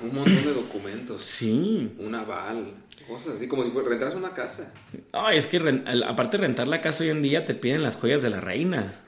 Un 0.02 0.14
montón 0.14 0.44
de 0.44 0.52
documentos, 0.54 1.24
Sí. 1.24 1.90
un 1.98 2.14
aval, 2.14 2.74
cosas 3.08 3.36
así 3.36 3.48
como 3.48 3.64
si 3.64 3.70
rentas 3.70 4.14
una 4.14 4.32
casa. 4.34 4.72
No, 5.12 5.28
es 5.30 5.46
que 5.46 5.58
aparte 6.06 6.36
de 6.38 6.46
rentar 6.46 6.68
la 6.68 6.80
casa 6.80 7.04
hoy 7.04 7.10
en 7.10 7.22
día 7.22 7.44
te 7.44 7.54
piden 7.54 7.82
las 7.82 7.96
joyas 7.96 8.22
de 8.22 8.30
la 8.30 8.40
reina. 8.40 9.02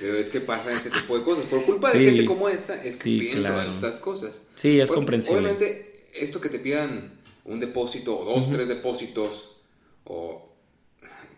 Pero 0.00 0.16
es 0.16 0.30
que 0.30 0.40
pasa 0.40 0.72
este 0.72 0.90
tipo 0.90 1.16
de 1.16 1.22
cosas. 1.24 1.44
Por 1.44 1.64
culpa 1.64 1.92
de 1.92 2.00
gente 2.04 2.24
como 2.24 2.48
esta, 2.48 2.82
es 2.82 2.96
que 2.96 3.02
Sí, 3.04 3.18
piden 3.20 3.38
claro. 3.38 3.54
todas 3.62 3.76
estas 3.76 4.00
cosas. 4.00 4.42
Sí, 4.56 4.80
es 4.80 4.90
comprensible. 4.90 5.38
Obviamente, 5.40 6.06
esto 6.14 6.40
que 6.40 6.48
te 6.48 6.58
pidan 6.58 7.12
un 7.44 7.60
depósito 7.60 8.18
o 8.18 8.24
dos, 8.24 8.50
tres 8.50 8.68
depósitos 8.68 9.56
o 10.04 10.46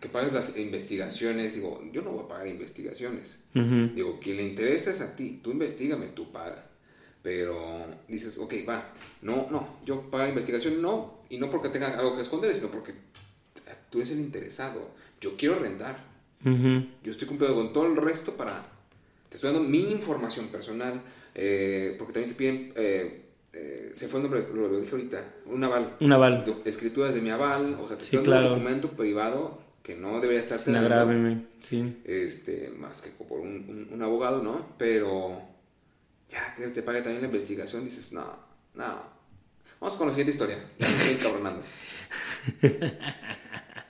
que 0.01 0.09
pagues 0.09 0.33
las 0.33 0.57
investigaciones, 0.57 1.55
digo, 1.55 1.81
yo 1.93 2.01
no 2.01 2.11
voy 2.11 2.25
a 2.25 2.27
pagar 2.27 2.47
investigaciones. 2.47 3.39
Digo, 3.53 4.19
quien 4.19 4.37
le 4.37 4.43
interesa 4.43 4.91
es 4.91 4.99
a 5.01 5.15
ti, 5.15 5.39
tú 5.43 5.51
investigame, 5.51 6.07
tú 6.07 6.31
paga. 6.31 6.65
Pero 7.23 7.85
dices, 8.07 8.37
ok, 8.37 8.53
va, 8.67 8.89
no, 9.21 9.47
no, 9.49 9.77
yo 9.85 10.01
pagar 10.11 10.27
investigación 10.29 10.81
no, 10.81 11.19
y 11.29 11.37
no 11.37 11.49
porque 11.49 11.69
tenga 11.69 11.97
algo 11.97 12.15
que 12.15 12.21
esconder, 12.21 12.53
sino 12.53 12.69
porque 12.69 12.93
tú 13.89 13.99
eres 13.99 14.11
el 14.11 14.19
interesado. 14.19 14.89
Yo 15.21 15.35
quiero 15.37 15.57
rentar. 15.57 15.97
Yo 16.43 17.11
estoy 17.11 17.27
cumpliendo 17.27 17.55
con 17.55 17.71
todo 17.71 17.87
el 17.87 17.95
resto 17.95 18.33
para... 18.33 18.65
Te 19.29 19.35
estoy 19.35 19.53
dando 19.53 19.67
mi 19.67 19.89
información 19.91 20.47
personal, 20.49 21.01
eh, 21.33 21.95
porque 21.97 22.13
también 22.13 22.29
te 22.29 22.35
piden... 22.37 22.73
eh, 22.75 23.19
eh, 23.53 23.91
se 23.93 24.07
fue 24.07 24.19
el 24.19 24.23
nombre, 24.23 24.47
lo, 24.53 24.67
lo 24.67 24.79
dije 24.79 24.91
ahorita, 24.91 25.23
un 25.45 25.63
aval. 25.63 25.95
Un 26.01 26.11
aval. 26.11 26.43
Escrituras 26.65 27.13
de 27.13 27.21
mi 27.21 27.29
aval, 27.29 27.77
o 27.79 27.87
sea, 27.87 27.97
te 27.97 28.03
Sí, 28.03 28.15
estoy 28.17 28.17
dando 28.17 28.31
claro. 28.31 28.47
un 28.55 28.59
documento 28.59 28.89
privado 28.89 29.61
que 29.83 29.95
no 29.95 30.19
debería 30.19 30.41
estar 30.41 30.59
agrábeme. 30.75 31.45
Sí. 31.61 31.97
este, 32.03 32.71
más 32.71 33.01
que 33.01 33.09
por 33.11 33.39
un, 33.39 33.49
un- 33.69 33.89
un 33.91 34.01
abogado, 34.01 34.41
¿no? 34.41 34.69
Pero 34.77 35.39
ya 36.33 36.55
que 36.55 36.67
te 36.69 36.81
pague 36.81 37.01
también 37.01 37.21
la 37.21 37.27
investigación, 37.27 37.85
dices, 37.85 38.11
no, 38.11 38.25
no. 38.73 39.13
Vamos 39.79 39.97
con 39.97 40.07
la 40.07 40.13
siguiente 40.13 40.31
historia. 40.31 40.57
Ya 40.79 40.87
me 40.87 40.93
estoy 40.95 41.13
encabronando. 41.13 41.61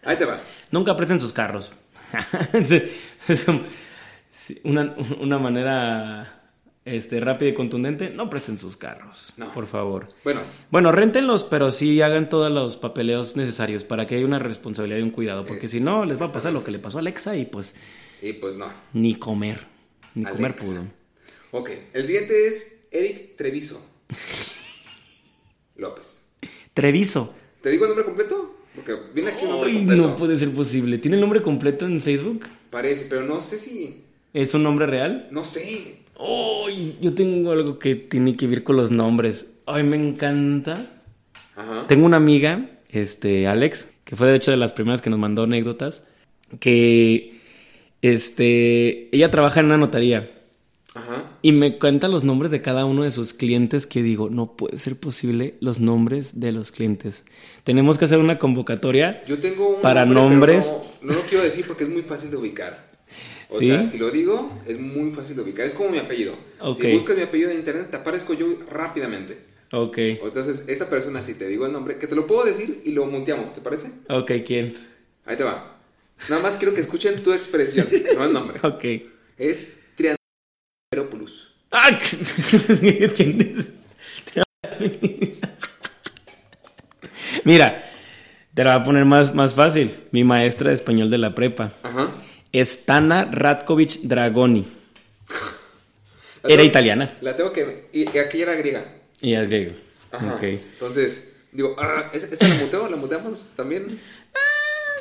Ahí 0.04 0.18
te 0.18 0.26
va. 0.26 0.42
Nunca 0.72 0.96
presten 0.96 1.20
sus 1.20 1.34
carros. 1.34 1.72
Es 3.28 4.60
una, 4.66 4.96
una 5.22 5.38
manera 5.40 6.42
este, 6.84 7.20
rápida 7.22 7.50
y 7.50 7.54
contundente, 7.54 8.10
no 8.10 8.30
presten 8.30 8.58
sus 8.58 8.76
carros. 8.76 9.32
No. 9.38 9.52
Por 9.54 9.68
favor. 9.68 10.10
Bueno, 10.24 10.42
Bueno, 10.70 10.92
réntenlos, 10.92 11.44
pero 11.46 11.72
sí 11.72 12.02
hagan 12.02 12.28
todos 12.30 12.52
los 12.52 12.76
papeleos 12.76 13.38
necesarios 13.38 13.84
para 13.84 14.06
que 14.06 14.16
haya 14.16 14.26
una 14.26 14.40
responsabilidad 14.40 15.00
y 15.00 15.04
un 15.04 15.12
cuidado, 15.12 15.46
porque 15.46 15.68
Eh, 15.68 15.70
si 15.70 15.80
no, 15.80 16.04
les 16.04 16.22
va 16.22 16.26
a 16.28 16.32
pasar 16.32 16.52
lo 16.52 16.64
que 16.64 16.72
le 16.72 16.80
pasó 16.80 16.98
a 16.98 17.02
Alexa 17.02 17.38
y 17.38 17.46
pues 17.46 17.76
y 18.22 18.34
pues 18.34 18.58
no. 18.58 18.68
ni 18.94 19.16
comer, 19.16 19.66
ni 20.14 20.26
comer 20.26 20.56
pudo. 20.56 20.84
Ok, 21.56 21.70
el 21.94 22.04
siguiente 22.08 22.48
es 22.48 22.84
Eric 22.90 23.36
Treviso 23.36 23.80
López. 25.76 26.28
Treviso. 26.74 27.36
¿Te 27.62 27.70
digo 27.70 27.84
el 27.84 27.90
nombre 27.90 28.06
completo? 28.06 28.56
Porque 28.74 28.96
viene 29.14 29.30
aquí 29.30 29.46
un 29.46 29.52
nombre 29.52 29.70
Ay, 29.70 29.78
completo. 29.78 30.02
no 30.02 30.16
puede 30.16 30.36
ser 30.36 30.52
posible. 30.52 30.98
¿Tiene 30.98 31.18
el 31.18 31.22
nombre 31.22 31.44
completo 31.44 31.86
en 31.86 32.02
Facebook? 32.02 32.48
Parece, 32.72 33.06
pero 33.08 33.22
no 33.22 33.40
sé 33.40 33.60
si... 33.60 34.04
¿Es 34.34 34.56
un 34.56 34.64
nombre 34.64 34.88
real? 34.88 35.28
No 35.30 35.44
sé. 35.44 36.00
Ay, 36.18 36.98
yo 37.00 37.14
tengo 37.14 37.52
algo 37.52 37.78
que 37.78 37.94
tiene 37.94 38.36
que 38.36 38.48
ver 38.48 38.64
con 38.64 38.76
los 38.76 38.90
nombres. 38.90 39.46
Ay, 39.68 39.84
me 39.84 39.96
encanta. 39.96 41.04
Ajá. 41.56 41.86
Tengo 41.86 42.08
una 42.08 42.18
amiga, 42.18 42.68
este, 42.90 43.46
Alex, 43.46 43.94
que 44.06 44.16
fue 44.16 44.26
de 44.28 44.38
hecho 44.38 44.50
de 44.50 44.58
las 44.58 44.74
primeras 44.74 45.04
que 45.04 45.12
nos 45.12 45.20
mandó 45.20 45.44
anécdotas, 45.44 46.04
que, 46.60 47.42
este, 48.02 49.16
ella 49.16 49.30
trabaja 49.30 49.60
en 49.60 49.68
una 49.68 49.78
notaría. 49.78 50.32
Ajá. 50.96 51.38
y 51.42 51.52
me 51.54 51.80
cuenta 51.80 52.08
los 52.08 52.24
nombres 52.24 52.52
de 52.52 52.62
cada 52.62 52.86
uno 52.86 53.04
de 53.04 53.12
sus 53.12 53.34
clientes 53.34 53.88
que 53.88 54.04
digo, 54.04 54.30
no 54.30 54.56
puede 54.56 54.78
ser 54.78 54.96
posible 54.96 55.56
los 55.60 55.80
nombres 55.80 56.40
de 56.40 56.52
los 56.52 56.72
clientes. 56.72 57.26
Tenemos 57.64 57.98
que 57.98 58.06
hacer 58.06 58.20
una 58.20 58.38
convocatoria. 58.38 59.24
Yo 59.26 59.40
tengo 59.40 59.78
un 59.78 59.82
Para 59.82 60.06
nombre, 60.06 60.22
nombres. 60.56 60.76
No, 61.02 61.14
no 61.14 61.20
lo 61.20 61.26
quiero 61.26 61.44
decir 61.44 61.66
porque 61.68 61.86
es 61.86 61.90
muy 61.90 62.04
fácil 62.04 62.30
de 62.30 62.38
ubicar. 62.38 62.92
O 63.50 63.60
¿Sí? 63.60 63.68
sea, 63.68 63.86
si 63.86 63.98
lo 63.98 64.10
digo, 64.12 64.52
es 64.66 64.80
muy 64.80 65.12
fácil 65.12 65.36
de 65.36 65.44
ubicar. 65.44 65.66
Es 65.66 65.76
como 65.76 65.90
mi 65.90 65.98
apellido. 66.00 66.36
Si 66.76 66.92
buscas 66.92 67.16
mi 67.16 67.24
apellido 67.24 67.50
en 67.52 67.58
internet, 67.58 67.88
te 67.92 67.98
aparezco 67.98 68.34
yo 68.34 68.48
rápidamente. 68.72 69.38
Ok. 69.72 69.98
Entonces, 69.98 70.64
esta 70.68 70.90
persona, 70.90 71.24
si 71.24 71.34
te 71.34 71.48
digo 71.48 71.66
el 71.66 71.74
nombre, 71.74 71.98
que 71.98 72.08
te 72.08 72.16
lo 72.16 72.28
puedo 72.28 72.44
decir 72.46 72.82
y 72.86 72.92
lo 72.92 73.06
muteamos, 73.06 73.54
¿te 73.54 73.62
parece? 73.62 73.90
Ok, 74.10 74.32
¿quién? 74.46 74.78
Ahí 75.26 75.36
te 75.38 75.44
va. 75.44 75.78
Nada 76.30 76.42
más 76.42 76.56
quiero 76.56 76.74
que 76.74 76.82
escuchen 76.82 77.22
tu 77.24 77.34
expresión, 77.34 77.88
no 78.16 78.24
el 78.26 78.34
nombre. 78.34 78.60
Ok. 78.64 78.84
Es 79.38 79.74
Trianteropoulos. 80.94 81.48
¡Ah! 81.72 81.90
Mira, 87.46 87.84
te 88.54 88.64
la 88.64 88.74
voy 88.76 88.82
a 88.82 88.86
poner 88.86 89.06
más, 89.06 89.34
más 89.34 89.54
fácil. 89.54 89.94
Mi 90.12 90.24
maestra 90.24 90.70
de 90.70 90.76
español 90.76 91.10
de 91.10 91.18
la 91.18 91.34
prepa. 91.34 91.74
Ajá. 91.84 92.12
Stana 92.54 93.26
Ratkovic 93.26 94.02
Dragoni. 94.04 94.68
Era 96.44 96.58
tengo- 96.58 96.64
italiana. 96.64 97.18
La 97.22 97.36
tengo 97.36 97.52
que... 97.52 97.88
Y, 97.92 98.10
y 98.16 98.18
aquí 98.20 98.42
era 98.42 98.54
griega. 98.54 98.86
Y 99.22 99.34
es 99.34 99.50
griego. 99.50 99.74
Ajá. 100.12 100.38
Entonces, 100.42 101.32
digo, 101.52 101.76
ah, 101.80 102.10
¿esa, 102.14 102.28
esa 102.28 102.48
la 102.48 102.56
muteo? 102.56 102.88
¿La 102.90 102.98
muteamos 102.98 103.48
también? 103.56 104.00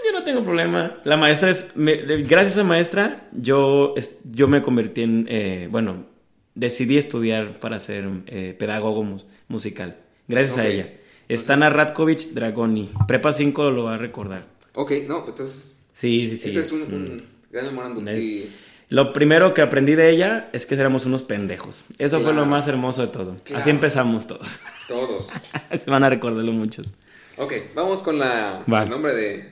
Yo 0.05 0.13
no 0.13 0.25
tengo 0.25 0.43
problema. 0.43 0.99
La 1.05 1.17
maestra 1.17 1.51
es. 1.51 1.73
me- 1.77 1.97
gracias 2.23 2.59
a 2.59 2.65
maestra, 2.65 3.29
yo, 3.33 3.95
yo 4.31 4.49
me 4.49 4.63
convertí 4.63 5.03
en. 5.03 5.27
eh, 5.29 5.69
bueno, 5.71 6.07
decidí 6.55 6.97
estudiar 6.99 7.59
para 7.61 7.79
ser 7.79 8.09
eh, 8.27 8.55
pedagogo 8.59 9.03
mus- 9.05 9.27
musical. 9.49 9.97
Gracias 10.29 10.59
a 10.59 10.67
ella. 10.67 10.89
Stana 11.31 11.71
Ratkovic 11.71 12.19
Dragoni. 12.33 12.91
Prepa 13.07 13.33
5 13.33 13.71
lo 13.71 13.85
va 13.85 13.95
a 13.95 13.99
recordar. 13.99 14.47
Ok, 14.75 14.93
no, 15.07 15.25
entonces... 15.29 15.79
Sí, 15.93 16.27
sí, 16.29 16.37
sí. 16.37 16.49
ese 16.51 16.61
es 16.61 16.73
un, 16.73 17.25
gran 17.51 17.67
memorándum. 17.67 18.07
Y 18.17 18.49
Lo 18.89 19.13
primero 19.13 19.55
que 19.55 19.63
aprendí 19.63 19.95
de 19.95 20.11
ella 20.11 20.49
es 20.53 20.67
que 20.67 20.75
éramos 20.75 21.07
unos 21.07 21.23
pendejos. 21.23 21.85
Eso 21.99 22.21
fue 22.21 22.33
lo 22.35 22.45
más 22.47 22.67
hermoso 22.69 23.03
de 23.03 23.09
todo. 23.09 23.37
Claro. 23.45 23.61
Así 23.61 23.71
empezamos 23.71 24.27
todos. 24.27 24.59
todos. 24.89 25.31
Se 25.79 25.91
van 25.91 26.03
a 26.05 26.09
recordarlo 26.11 26.53
muchos. 26.53 26.93
Ok, 27.39 27.53
vamos 27.75 28.03
con 28.03 28.19
la, 28.19 28.65
Va. 28.71 28.83
el 28.85 28.91
nombre 28.91 29.15
de... 29.15 29.52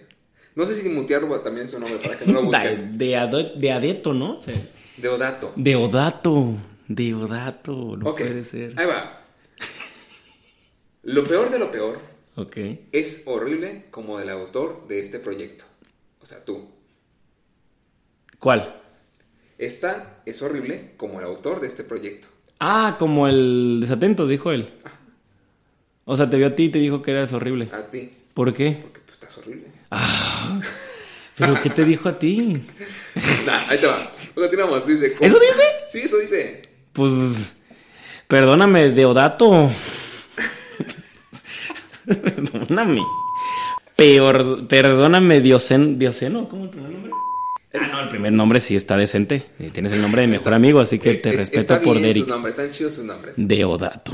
No 0.55 0.67
sé 0.67 0.75
si 0.75 0.89
mutearlo 0.89 1.41
también 1.41 1.67
es 1.67 1.73
su 1.73 1.79
nombre 1.81 1.99
para 1.99 2.19
que 2.19 2.27
no 2.27 2.33
lo 2.35 2.43
busquen. 2.45 2.99
de, 2.99 3.53
de 3.57 3.73
adeto, 3.73 4.13
¿no? 4.13 4.41
Sea, 4.41 4.55
Deodato. 4.97 5.53
Deodato. 5.57 6.55
Deodato. 6.89 7.97
No 7.97 8.11
ok, 8.11 8.19
puede 8.19 8.45
ser. 8.45 8.75
ahí 8.79 8.87
va. 8.87 9.17
Lo 11.03 11.25
peor 11.27 11.51
de 11.51 11.59
lo 11.59 11.71
peor 11.71 11.99
Ok. 12.37 12.57
es 12.93 13.23
horrible 13.27 13.87
como 13.91 14.21
el 14.21 14.29
autor 14.29 14.87
de 14.89 15.01
este 15.01 15.19
proyecto. 15.19 15.65
O 16.21 16.27
sea, 16.27 16.45
tú. 16.45 16.69
¿Cuál? 18.39 18.77
Esta 19.59 20.23
es 20.27 20.43
horrible 20.43 20.93
como 20.97 21.21
el 21.21 21.27
autor 21.27 21.61
de 21.61 21.67
este 21.69 21.85
proyecto. 21.85 22.29
Ah, 22.59 22.97
como 22.99 23.29
el 23.29 23.79
desatento, 23.81 24.27
dijo 24.27 24.53
él. 24.53 24.69
O 26.05 26.17
sea, 26.17 26.29
te 26.29 26.37
vio 26.37 26.49
a 26.49 26.55
ti 26.55 26.65
y 26.65 26.69
te 26.71 26.79
dijo 26.79 27.03
que 27.03 27.11
eras 27.13 27.33
horrible. 27.33 27.69
A 27.73 27.87
ti. 27.91 28.13
¿Por 28.35 28.53
qué? 28.53 28.79
Porque 28.83 29.01
pues 29.01 29.13
estás 29.13 29.37
horrible. 29.39 29.69
Ah, 29.91 30.61
¿Pero 31.37 31.61
qué 31.63 31.71
te 31.71 31.85
dijo 31.85 32.09
a 32.09 32.19
ti? 32.19 32.63
Nah, 33.47 33.61
ahí 33.69 33.79
te 33.79 33.87
va. 33.87 34.11
Continuamos. 34.35 34.87
Dice... 34.87 35.17
¿Eso 35.21 35.39
dice? 35.39 35.63
Sí, 35.89 35.99
eso 36.01 36.19
dice. 36.19 36.63
Pues, 36.93 37.13
perdóname, 38.29 38.91
Deodato. 38.91 39.71
perdóname. 42.07 43.01
Peor, 43.97 44.67
perdóname, 44.67 45.41
Diocen, 45.41 45.99
Dioceno, 45.99 46.49
¿cómo 46.49 46.65
el 46.65 46.71
primer 46.71 46.91
nombre? 46.91 47.11
Ah, 47.75 47.87
no, 47.91 48.01
el 48.01 48.09
primer 48.09 48.33
nombre 48.33 48.61
sí 48.61 48.75
está 48.75 48.97
decente. 48.97 49.47
Eh, 49.59 49.71
Tienes 49.73 49.93
el 49.93 50.01
nombre 50.03 50.23
de 50.23 50.29
mejor 50.29 50.55
amigo, 50.55 50.81
así 50.81 50.99
que 50.99 51.11
Eh, 51.13 51.15
te 51.17 51.29
eh, 51.31 51.37
respeto 51.37 51.61
está 51.61 51.81
por 51.81 51.93
bien 51.95 52.03
Derek. 52.05 52.23
sus 52.23 52.29
nombres, 52.29 52.55
están 52.59 52.71
chidos 52.71 52.95
sus 52.95 53.05
nombres. 53.05 53.35
Deodato. 53.37 54.13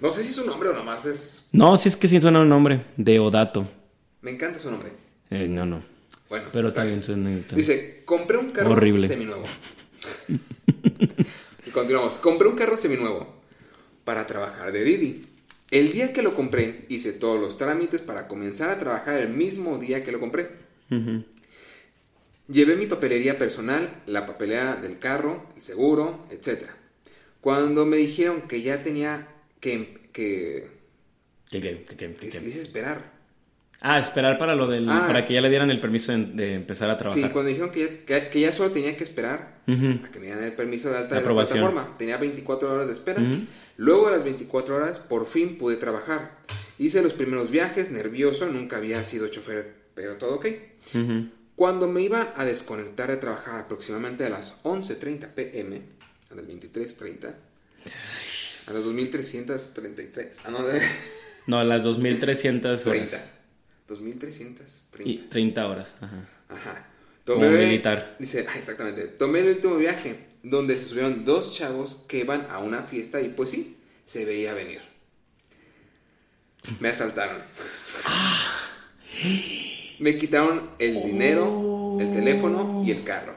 No 0.00 0.10
sé 0.10 0.22
si 0.22 0.28
es 0.28 0.36
su 0.36 0.44
nombre 0.46 0.68
o 0.68 0.74
nomás 0.74 1.04
es... 1.06 1.46
No, 1.52 1.76
si 1.76 1.88
es 1.88 1.96
que 1.96 2.06
sí 2.08 2.20
suena 2.20 2.40
un 2.40 2.48
nombre. 2.48 2.84
Deodato. 2.96 3.66
Me 4.20 4.30
encanta 4.32 4.58
su 4.58 4.70
nombre. 4.70 4.92
Eh, 5.34 5.48
no, 5.48 5.66
no. 5.66 5.82
Bueno, 6.28 6.48
Pero 6.52 6.68
está 6.68 6.82
también 6.82 7.00
bien. 7.00 7.44
Dice, 7.54 8.02
compré 8.04 8.38
un 8.38 8.50
carro 8.50 8.70
Horrible. 8.70 9.08
seminuevo. 9.08 9.44
y 11.66 11.70
continuamos. 11.70 12.18
Compré 12.18 12.48
un 12.48 12.56
carro 12.56 12.76
seminuevo 12.76 13.42
para 14.04 14.26
trabajar 14.26 14.72
de 14.72 14.84
Didi. 14.84 15.26
El 15.70 15.92
día 15.92 16.12
que 16.12 16.22
lo 16.22 16.34
compré, 16.34 16.86
hice 16.88 17.12
todos 17.12 17.40
los 17.40 17.58
trámites 17.58 18.00
para 18.00 18.28
comenzar 18.28 18.70
a 18.70 18.78
trabajar 18.78 19.14
el 19.20 19.30
mismo 19.30 19.78
día 19.78 20.04
que 20.04 20.12
lo 20.12 20.20
compré. 20.20 20.50
Llevé 22.48 22.76
mi 22.76 22.86
papelería 22.86 23.38
personal, 23.38 24.02
la 24.06 24.26
papelera 24.26 24.76
del 24.76 24.98
carro, 24.98 25.48
el 25.56 25.62
seguro, 25.62 26.26
etc. 26.30 26.68
Cuando 27.40 27.86
me 27.86 27.96
dijeron 27.96 28.42
que 28.42 28.62
ya 28.62 28.82
tenía 28.82 29.28
que... 29.60 30.08
que, 30.12 30.68
¿Qué, 31.50 31.60
qué, 31.60 31.84
qué, 31.88 31.96
qué, 31.96 32.14
qué, 32.14 32.14
que 32.14 32.28
qué? 32.28 32.40
dice 32.40 32.60
esperar. 32.60 33.13
Ah, 33.86 33.98
esperar 33.98 34.38
para 34.38 34.54
lo 34.54 34.66
del. 34.66 34.88
Ah. 34.88 35.04
para 35.06 35.26
que 35.26 35.34
ya 35.34 35.42
le 35.42 35.50
dieran 35.50 35.70
el 35.70 35.78
permiso 35.78 36.10
de, 36.12 36.24
de 36.24 36.54
empezar 36.54 36.88
a 36.88 36.96
trabajar. 36.96 37.22
Sí, 37.22 37.28
cuando 37.28 37.50
dijeron 37.50 37.70
que 37.70 37.80
ya, 38.08 38.20
que- 38.22 38.28
que 38.30 38.40
ya 38.40 38.50
solo 38.50 38.70
tenía 38.70 38.96
que 38.96 39.04
esperar 39.04 39.58
Ujú. 39.68 40.00
a 40.06 40.10
que 40.10 40.18
me 40.20 40.26
dieran 40.26 40.42
el 40.42 40.54
permiso 40.54 40.88
de 40.90 40.96
alta 40.96 41.16
de 41.16 41.20
la 41.20 41.28
plataforma. 41.34 41.94
Tenía 41.98 42.16
24 42.16 42.72
horas 42.72 42.86
de 42.86 42.94
espera. 42.94 43.20
Ujú. 43.20 43.42
Luego 43.76 44.06
de 44.06 44.12
las 44.16 44.24
24 44.24 44.74
horas, 44.76 45.00
por 45.00 45.26
fin 45.26 45.58
pude 45.58 45.76
trabajar. 45.76 46.30
Hice 46.78 47.02
los 47.02 47.12
primeros 47.12 47.50
viajes, 47.50 47.90
nervioso, 47.90 48.46
nunca 48.46 48.78
había 48.78 49.04
sido 49.04 49.28
chofer, 49.28 49.74
pero 49.94 50.14
todo 50.16 50.36
ok. 50.36 50.46
Ujú. 50.94 51.28
Cuando 51.54 51.86
me 51.86 52.00
iba 52.00 52.32
a 52.36 52.44
desconectar 52.46 53.10
de 53.10 53.18
trabajar 53.18 53.60
aproximadamente 53.60 54.24
a 54.24 54.30
las 54.30 54.62
11.30 54.64 55.28
pm, 55.34 55.82
a 56.30 56.34
las 56.36 56.46
23.30, 56.46 57.34
a 58.66 58.72
las 58.72 58.82
2.333, 58.84 60.28
ah, 60.44 60.50
no, 60.50 60.62
de 60.64 60.80
No, 61.46 61.62
las 61.62 61.82
2300 61.82 62.82
30. 62.82 63.24
horas. 63.88 64.00
2.330. 64.00 65.02
Y 65.04 65.18
30 65.28 65.66
horas. 65.66 65.94
Ajá. 66.00 66.28
Ajá. 66.48 66.88
Como 67.26 67.48
militar. 67.48 68.16
Dice, 68.18 68.46
ah, 68.48 68.58
exactamente. 68.58 69.06
Tomé 69.06 69.40
el 69.40 69.48
último 69.48 69.76
viaje, 69.76 70.26
donde 70.42 70.76
se 70.76 70.84
subieron 70.84 71.24
dos 71.24 71.54
chavos 71.54 71.96
que 72.06 72.18
iban 72.18 72.46
a 72.50 72.58
una 72.58 72.82
fiesta 72.82 73.20
y 73.22 73.28
pues 73.28 73.50
sí, 73.50 73.78
se 74.04 74.24
veía 74.24 74.52
venir. 74.52 74.80
Me 76.80 76.88
asaltaron. 76.88 77.42
Me 79.98 80.18
quitaron 80.18 80.70
el 80.78 81.02
dinero, 81.02 81.98
el 82.00 82.10
teléfono 82.12 82.82
y 82.84 82.90
el 82.90 83.04
carro. 83.04 83.34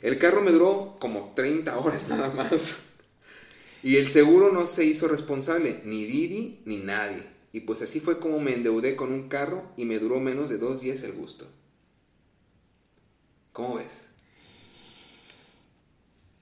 El 0.00 0.18
carro 0.18 0.42
me 0.42 0.50
duró 0.50 0.96
como 0.98 1.32
30 1.34 1.78
horas 1.78 2.08
nada 2.08 2.30
más. 2.30 2.78
Y 3.82 3.96
el 3.96 4.08
seguro 4.08 4.52
no 4.52 4.66
se 4.66 4.84
hizo 4.84 5.08
responsable, 5.08 5.80
ni 5.84 6.04
Didi 6.04 6.60
ni 6.64 6.78
nadie. 6.78 7.31
Y 7.52 7.60
pues 7.60 7.82
así 7.82 8.00
fue 8.00 8.18
como 8.18 8.40
me 8.40 8.54
endeudé 8.54 8.96
con 8.96 9.12
un 9.12 9.28
carro 9.28 9.72
y 9.76 9.84
me 9.84 9.98
duró 9.98 10.18
menos 10.20 10.48
de 10.48 10.58
dos 10.58 10.80
días 10.80 11.02
el 11.02 11.12
gusto. 11.12 11.46
¿Cómo 13.52 13.74
ves? 13.76 14.08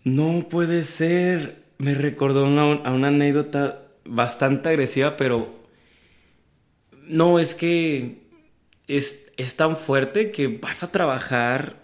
No 0.05 0.49
puede 0.49 0.85
ser. 0.85 1.65
Me 1.79 1.95
recordó 1.95 2.47
una- 2.47 2.85
a 2.85 2.93
una 2.93 3.09
anécdota 3.09 3.89
bastante 4.05 4.69
agresiva, 4.69 5.17
pero. 5.17 5.49
No, 7.07 7.39
es 7.39 7.55
que. 7.55 8.21
Es, 8.87 9.31
es 9.37 9.55
tan 9.57 9.77
fuerte 9.77 10.31
que 10.33 10.49
vas 10.49 10.83
a 10.83 10.91
trabajar 10.91 11.77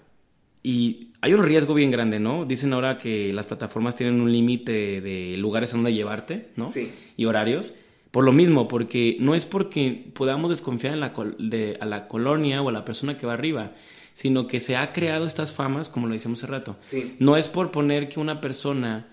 y 0.62 1.12
hay 1.20 1.34
un 1.34 1.44
riesgo 1.44 1.72
bien 1.72 1.92
grande, 1.92 2.18
¿no? 2.18 2.44
Dicen 2.44 2.72
ahora 2.72 2.98
que 2.98 3.32
las 3.32 3.46
plataformas 3.46 3.94
tienen 3.94 4.20
un 4.20 4.32
límite 4.32 5.00
de 5.00 5.36
lugares 5.38 5.72
a 5.72 5.76
donde 5.76 5.92
llevarte, 5.94 6.48
¿no? 6.56 6.68
Sí. 6.68 6.92
Y 7.16 7.26
horarios. 7.26 7.76
Por 8.16 8.24
lo 8.24 8.32
mismo, 8.32 8.66
porque 8.66 9.18
no 9.20 9.34
es 9.34 9.44
porque 9.44 10.06
podamos 10.14 10.48
desconfiar 10.48 10.94
en 10.94 11.00
la 11.00 11.12
col- 11.12 11.36
de- 11.38 11.76
a 11.82 11.84
la 11.84 12.08
colonia 12.08 12.62
o 12.62 12.70
a 12.70 12.72
la 12.72 12.82
persona 12.82 13.18
que 13.18 13.26
va 13.26 13.34
arriba, 13.34 13.72
sino 14.14 14.46
que 14.46 14.58
se 14.58 14.74
ha 14.74 14.94
creado 14.94 15.26
estas 15.26 15.52
famas, 15.52 15.90
como 15.90 16.06
lo 16.06 16.14
decíamos 16.14 16.42
hace 16.42 16.50
rato. 16.50 16.76
Sí. 16.84 17.14
No 17.18 17.36
es 17.36 17.50
por 17.50 17.70
poner 17.72 18.08
que 18.08 18.18
una 18.18 18.40
persona 18.40 19.08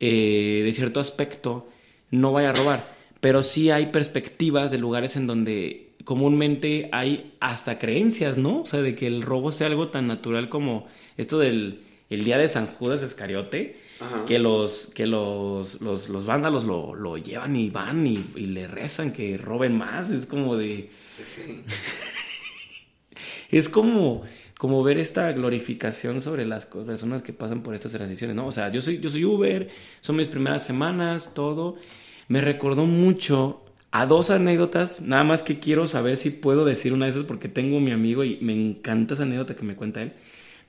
eh, 0.00 0.62
de 0.64 0.72
cierto 0.72 0.98
aspecto 0.98 1.68
no 2.10 2.32
vaya 2.32 2.50
a 2.50 2.52
robar, 2.54 2.92
pero 3.20 3.44
sí 3.44 3.70
hay 3.70 3.86
perspectivas 3.86 4.72
de 4.72 4.78
lugares 4.78 5.14
en 5.14 5.28
donde 5.28 5.90
comúnmente 6.04 6.88
hay 6.90 7.34
hasta 7.38 7.78
creencias, 7.78 8.36
¿no? 8.36 8.62
O 8.62 8.66
sea, 8.66 8.82
de 8.82 8.96
que 8.96 9.06
el 9.06 9.22
robo 9.22 9.52
sea 9.52 9.68
algo 9.68 9.86
tan 9.90 10.08
natural 10.08 10.48
como 10.48 10.88
esto 11.16 11.38
del 11.38 11.82
el 12.08 12.24
día 12.24 12.36
de 12.36 12.48
San 12.48 12.66
Judas 12.66 13.02
Escariote, 13.04 13.76
Ajá. 14.00 14.24
que 14.26 14.38
los 14.38 14.86
que 14.94 15.06
los, 15.06 15.80
los, 15.82 16.08
los 16.08 16.26
vándalos 16.26 16.64
lo, 16.64 16.94
lo 16.94 17.18
llevan 17.18 17.54
y 17.56 17.70
van 17.70 18.06
y, 18.06 18.24
y 18.34 18.46
le 18.46 18.66
rezan 18.66 19.12
que 19.12 19.36
roben 19.36 19.76
más, 19.76 20.10
es 20.10 20.26
como 20.26 20.56
de... 20.56 20.90
Sí. 21.24 21.62
Es 23.50 23.68
como, 23.68 24.22
como 24.58 24.82
ver 24.82 24.98
esta 24.98 25.32
glorificación 25.32 26.20
sobre 26.20 26.46
las 26.46 26.66
personas 26.66 27.22
que 27.22 27.32
pasan 27.32 27.62
por 27.62 27.74
estas 27.74 27.92
transiciones, 27.92 28.36
¿no? 28.36 28.46
O 28.46 28.52
sea, 28.52 28.70
yo 28.70 28.80
soy, 28.80 29.00
yo 29.00 29.10
soy 29.10 29.24
Uber, 29.24 29.68
son 30.00 30.16
mis 30.16 30.28
primeras 30.28 30.64
semanas, 30.64 31.34
todo. 31.34 31.76
Me 32.28 32.40
recordó 32.40 32.86
mucho 32.86 33.64
a 33.90 34.06
dos 34.06 34.30
anécdotas, 34.30 35.00
nada 35.00 35.24
más 35.24 35.42
que 35.42 35.58
quiero 35.58 35.86
saber 35.88 36.16
si 36.16 36.30
puedo 36.30 36.64
decir 36.64 36.92
una 36.92 37.06
de 37.06 37.10
esas 37.10 37.24
porque 37.24 37.48
tengo 37.48 37.80
mi 37.80 37.90
amigo 37.90 38.22
y 38.22 38.38
me 38.40 38.52
encanta 38.52 39.14
esa 39.14 39.24
anécdota 39.24 39.56
que 39.56 39.64
me 39.64 39.74
cuenta 39.74 40.02
él. 40.02 40.12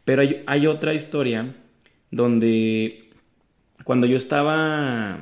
Pero 0.06 0.24
hay, 0.24 0.44
hay 0.48 0.66
otra 0.66 0.94
historia 0.96 1.56
donde 2.10 3.11
cuando 3.84 4.08
yo 4.08 4.18
estaba... 4.18 5.18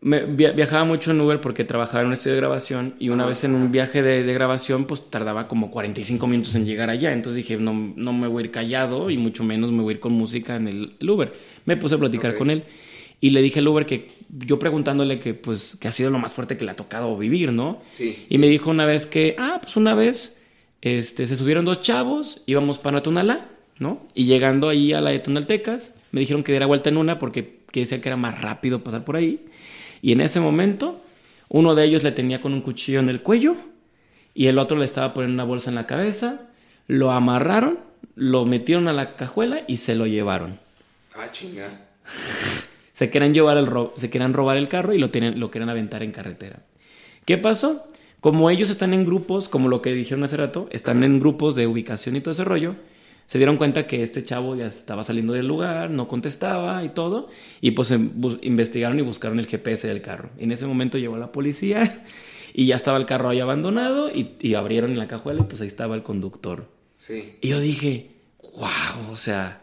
me- 0.00 0.24
viajaba 0.26 0.84
mucho 0.84 1.10
en 1.12 1.20
Uber 1.20 1.40
porque 1.40 1.64
trabajaba 1.64 2.00
en 2.00 2.08
un 2.08 2.12
estudio 2.14 2.34
de 2.34 2.40
grabación 2.40 2.94
y 2.98 3.10
una 3.10 3.24
vez 3.26 3.44
en 3.44 3.54
un 3.54 3.70
viaje 3.70 4.02
de, 4.02 4.24
de 4.24 4.34
grabación 4.34 4.84
pues 4.86 5.08
tardaba 5.10 5.46
como 5.46 5.70
45 5.70 6.26
minutos 6.26 6.54
en 6.56 6.66
llegar 6.66 6.90
allá. 6.90 7.12
Entonces 7.12 7.36
dije, 7.36 7.56
no, 7.56 7.72
no 7.96 8.12
me 8.12 8.26
voy 8.28 8.42
a 8.42 8.46
ir 8.46 8.52
callado 8.52 9.10
y 9.10 9.18
mucho 9.18 9.44
menos 9.44 9.70
me 9.70 9.82
voy 9.82 9.92
a 9.92 9.96
ir 9.96 10.00
con 10.00 10.12
música 10.12 10.56
en 10.56 10.68
el, 10.68 10.96
el 10.98 11.10
Uber. 11.10 11.32
Me 11.66 11.76
puse 11.76 11.94
a 11.94 11.98
platicar 11.98 12.32
Ok. 12.32 12.38
con 12.38 12.50
él 12.50 12.64
y 13.20 13.30
le 13.30 13.40
dije 13.42 13.60
al 13.60 13.68
Uber 13.68 13.86
que 13.86 14.08
yo 14.30 14.58
preguntándole 14.58 15.20
que 15.20 15.34
pues 15.34 15.76
que 15.80 15.86
ha 15.86 15.92
sido 15.92 16.10
lo 16.10 16.18
más 16.18 16.32
fuerte 16.32 16.56
que 16.56 16.64
le 16.64 16.72
ha 16.72 16.76
tocado 16.76 17.16
vivir, 17.16 17.52
¿no? 17.52 17.80
Sí. 17.92 18.26
Y 18.28 18.38
me 18.38 18.48
dijo 18.48 18.70
una 18.70 18.84
vez 18.86 19.06
que, 19.06 19.36
ah, 19.38 19.60
pues 19.62 19.76
una 19.76 19.94
vez 19.94 20.42
este, 20.80 21.28
se 21.28 21.36
subieron 21.36 21.64
dos 21.64 21.82
chavos, 21.82 22.42
íbamos 22.46 22.78
para 22.78 23.00
Tonalá, 23.04 23.46
¿no? 23.78 24.04
Y 24.14 24.24
llegando 24.24 24.68
ahí 24.68 24.92
a 24.92 25.00
la 25.00 25.10
de 25.10 25.20
Tonaltecas, 25.20 25.94
me 26.12 26.20
dijeron 26.20 26.44
que 26.44 26.52
diera 26.52 26.66
vuelta 26.66 26.90
en 26.90 26.98
una 26.98 27.18
porque 27.18 27.62
que 27.72 27.80
decía 27.80 28.00
que 28.00 28.08
era 28.08 28.16
más 28.16 28.40
rápido 28.40 28.84
pasar 28.84 29.04
por 29.04 29.16
ahí. 29.16 29.44
Y 30.02 30.12
en 30.12 30.20
ese 30.20 30.40
momento, 30.40 31.00
uno 31.48 31.74
de 31.74 31.84
ellos 31.84 32.04
le 32.04 32.12
tenía 32.12 32.40
con 32.40 32.52
un 32.52 32.60
cuchillo 32.60 33.00
en 33.00 33.08
el 33.08 33.22
cuello 33.22 33.56
y 34.34 34.46
el 34.46 34.58
otro 34.58 34.78
le 34.78 34.84
estaba 34.84 35.14
poniendo 35.14 35.34
una 35.34 35.48
bolsa 35.48 35.70
en 35.70 35.76
la 35.76 35.86
cabeza. 35.86 36.48
Lo 36.86 37.10
amarraron, 37.10 37.78
lo 38.14 38.44
metieron 38.44 38.88
a 38.88 38.92
la 38.92 39.16
cajuela 39.16 39.62
y 39.66 39.78
se 39.78 39.94
lo 39.94 40.06
llevaron. 40.06 40.60
Ah, 41.14 41.30
chinga. 41.30 41.80
Se 42.92 43.10
querían 43.10 43.32
llevar 43.32 43.56
el 43.56 43.68
se 43.96 44.10
querían 44.10 44.34
robar 44.34 44.58
el 44.58 44.68
carro 44.68 44.92
y 44.92 44.98
lo 44.98 45.10
tienen, 45.10 45.40
lo 45.40 45.50
querían 45.50 45.70
aventar 45.70 46.02
en 46.02 46.12
carretera. 46.12 46.60
¿Qué 47.24 47.38
pasó? 47.38 47.88
Como 48.20 48.50
ellos 48.50 48.70
están 48.70 48.92
en 48.92 49.06
grupos, 49.06 49.48
como 49.48 49.68
lo 49.68 49.82
que 49.82 49.92
dijeron 49.92 50.22
hace 50.22 50.36
rato, 50.36 50.68
están 50.70 51.02
en 51.02 51.18
grupos 51.18 51.56
de 51.56 51.66
ubicación 51.66 52.14
y 52.16 52.20
todo 52.20 52.32
ese 52.32 52.44
rollo, 52.44 52.76
se 53.32 53.38
dieron 53.38 53.56
cuenta 53.56 53.86
que 53.86 54.02
este 54.02 54.22
chavo 54.22 54.56
ya 54.56 54.66
estaba 54.66 55.02
saliendo 55.04 55.32
del 55.32 55.48
lugar, 55.48 55.88
no 55.88 56.06
contestaba 56.06 56.84
y 56.84 56.90
todo, 56.90 57.30
y 57.62 57.70
pues 57.70 57.90
em- 57.90 58.10
investigaron 58.42 58.98
y 58.98 59.02
buscaron 59.02 59.38
el 59.38 59.46
GPS 59.46 59.88
del 59.88 60.02
carro. 60.02 60.28
En 60.36 60.52
ese 60.52 60.66
momento 60.66 60.98
llegó 60.98 61.16
la 61.16 61.32
policía 61.32 62.04
y 62.52 62.66
ya 62.66 62.76
estaba 62.76 62.98
el 62.98 63.06
carro 63.06 63.30
ahí 63.30 63.40
abandonado 63.40 64.10
y, 64.10 64.32
y 64.38 64.52
abrieron 64.52 64.98
la 64.98 65.08
cajuela 65.08 65.40
y 65.40 65.44
pues 65.44 65.62
ahí 65.62 65.66
estaba 65.66 65.94
el 65.94 66.02
conductor. 66.02 66.68
Sí. 66.98 67.36
Y 67.40 67.48
yo 67.48 67.58
dije, 67.60 68.10
wow, 68.52 69.10
o 69.10 69.16
sea, 69.16 69.62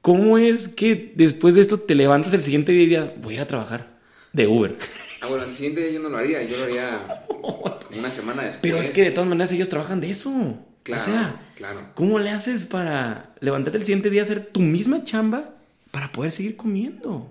¿cómo 0.00 0.38
es 0.38 0.66
que 0.66 1.12
después 1.14 1.54
de 1.54 1.60
esto 1.60 1.78
te 1.78 1.94
levantas 1.94 2.34
el 2.34 2.42
siguiente 2.42 2.72
día 2.72 2.82
y 2.82 2.86
digas, 2.86 3.10
voy 3.22 3.34
a 3.34 3.36
ir 3.36 3.40
a 3.42 3.46
trabajar 3.46 4.00
de 4.32 4.48
Uber? 4.48 4.76
Ah, 5.22 5.28
bueno, 5.28 5.44
el 5.44 5.52
siguiente 5.52 5.80
día 5.80 5.92
yo 5.92 6.00
no 6.00 6.10
lo 6.10 6.18
haría, 6.18 6.42
yo 6.42 6.58
lo 6.58 6.64
haría 6.64 7.24
una 7.98 8.10
semana 8.10 8.42
después. 8.42 8.60
Pero 8.60 8.76
es 8.76 8.90
que 8.90 9.04
de 9.04 9.10
todas 9.10 9.26
maneras 9.26 9.50
ellos 9.52 9.70
trabajan 9.70 9.98
de 9.98 10.10
eso. 10.10 10.58
Claro, 10.84 11.02
o 11.02 11.04
sea, 11.04 11.40
claro. 11.56 11.80
¿cómo 11.94 12.18
le 12.18 12.30
haces 12.30 12.66
para 12.66 13.34
levantarte 13.40 13.78
el 13.78 13.84
siguiente 13.84 14.10
día 14.10 14.20
a 14.20 14.24
hacer 14.24 14.46
tu 14.46 14.60
misma 14.60 15.02
chamba 15.02 15.56
para 15.90 16.12
poder 16.12 16.30
seguir 16.30 16.56
comiendo? 16.56 17.30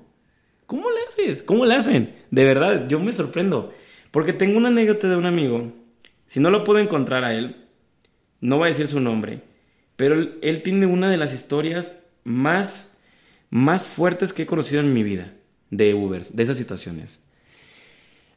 ¿Cómo 0.65 0.89
le 0.89 0.97
haces? 1.07 1.43
¿Cómo 1.43 1.65
le 1.65 1.75
hacen? 1.75 2.15
De 2.31 2.45
verdad, 2.45 2.87
yo 2.87 2.99
me 2.99 3.13
sorprendo. 3.13 3.73
Porque 4.11 4.33
tengo 4.33 4.57
una 4.57 4.69
anécdota 4.69 5.07
de 5.07 5.15
un 5.15 5.27
amigo. 5.27 5.71
Si 6.25 6.39
no 6.39 6.49
lo 6.49 6.63
puedo 6.63 6.79
encontrar 6.79 7.23
a 7.23 7.33
él, 7.33 7.55
no 8.41 8.57
voy 8.57 8.65
a 8.65 8.67
decir 8.69 8.87
su 8.87 8.99
nombre, 8.99 9.41
pero 9.95 10.15
él, 10.15 10.39
él 10.41 10.63
tiene 10.63 10.87
una 10.87 11.09
de 11.09 11.17
las 11.17 11.33
historias 11.33 12.03
más, 12.23 12.97
más 13.49 13.87
fuertes 13.87 14.33
que 14.33 14.43
he 14.43 14.45
conocido 14.47 14.81
en 14.81 14.93
mi 14.93 15.03
vida 15.03 15.33
de 15.69 15.93
Ubers, 15.93 16.35
de 16.35 16.43
esas 16.43 16.57
situaciones. 16.57 17.19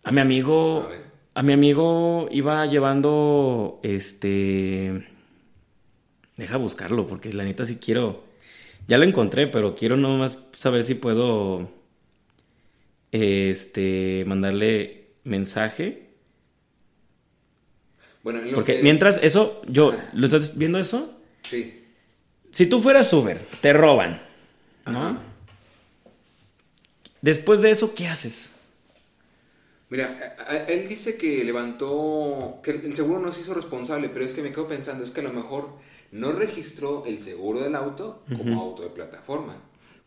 A 0.03 0.13
mi 0.13 0.21
amigo, 0.21 0.85
A 0.87 0.89
ver. 0.89 1.06
A 1.37 1.43
mi 1.43 1.53
amigo 1.53 2.29
iba 2.31 2.65
llevando, 2.65 3.79
este, 3.83 5.07
deja 6.39 6.57
buscarlo 6.57 7.07
porque 7.07 7.31
la 7.35 7.45
neta 7.45 7.67
sí 7.67 7.77
quiero, 7.77 8.25
ya 8.89 8.97
lo 8.97 9.05
encontré, 9.05 9.47
pero 9.47 9.75
quiero 9.75 9.99
nomás 9.99 10.39
saber 10.57 10.83
si 10.83 10.95
puedo, 10.95 11.71
este, 13.13 14.25
mandarle 14.27 15.09
mensaje. 15.25 16.07
Bueno, 18.23 18.41
lo 18.41 18.55
Porque 18.55 18.77
que- 18.79 18.83
mientras 18.83 19.21
eso, 19.23 19.61
yo, 19.69 19.93
Ajá. 19.93 20.09
¿lo 20.15 20.25
estás 20.27 20.57
viendo 20.57 20.79
eso? 20.79 21.21
Sí. 21.43 21.85
Si 22.51 22.65
tú 22.65 22.81
fueras 22.81 23.13
Uber, 23.13 23.39
te 23.61 23.75
roban, 23.75 24.23
¿no? 24.87 24.99
Ajá. 25.09 25.19
Después 27.21 27.61
de 27.61 27.73
eso, 27.73 27.95
¿qué 27.95 28.09
haces? 28.09 28.56
Mira, 29.89 30.37
a- 30.39 30.51
a- 30.53 30.65
él 30.67 30.89
dice 30.89 31.17
que 31.17 31.45
levantó, 31.45 32.61
que 32.63 32.73
el 32.73 32.93
seguro 32.95 33.21
no 33.21 33.33
se 33.33 33.43
hizo 33.43 33.55
responsable, 33.55 34.09
pero 34.09 34.25
es 34.25 34.35
que 34.35 34.43
me 34.43 34.51
quedo 34.51 34.67
pensando, 34.69 35.05
es 35.05 35.11
que 35.13 35.21
a 35.21 35.25
lo 35.25 35.33
mejor 35.33 35.69
no 36.11 36.33
registró 36.33 37.05
el 37.07 37.21
seguro 37.21 37.61
del 37.61 37.75
auto 37.77 38.23
como 38.37 38.61
auto 38.61 38.83
de 38.83 38.91
plataforma, 38.91 39.57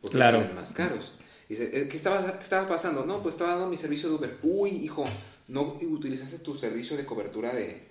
porque 0.01 0.17
Claro. 0.17 0.39
salen 0.41 0.55
más 0.55 0.73
caros. 0.73 1.13
Dice, 1.47 1.69
"Eh, 1.73 1.87
¿qué 1.87 1.97
estaba, 1.97 2.37
¿qué 2.37 2.43
estaba 2.43 2.67
pasando? 2.67 3.05
No, 3.05 3.21
pues 3.23 3.35
estaba 3.35 3.51
dando 3.51 3.67
mi 3.67 3.77
servicio 3.77 4.09
de 4.09 4.15
Uber. 4.15 4.37
Uy, 4.43 4.69
hijo, 4.71 5.03
no 5.47 5.61
utilizaste 5.81 6.39
tu 6.39 6.53
servicio 6.55 6.95
de 6.97 7.05
cobertura 7.05 7.53
de, 7.53 7.87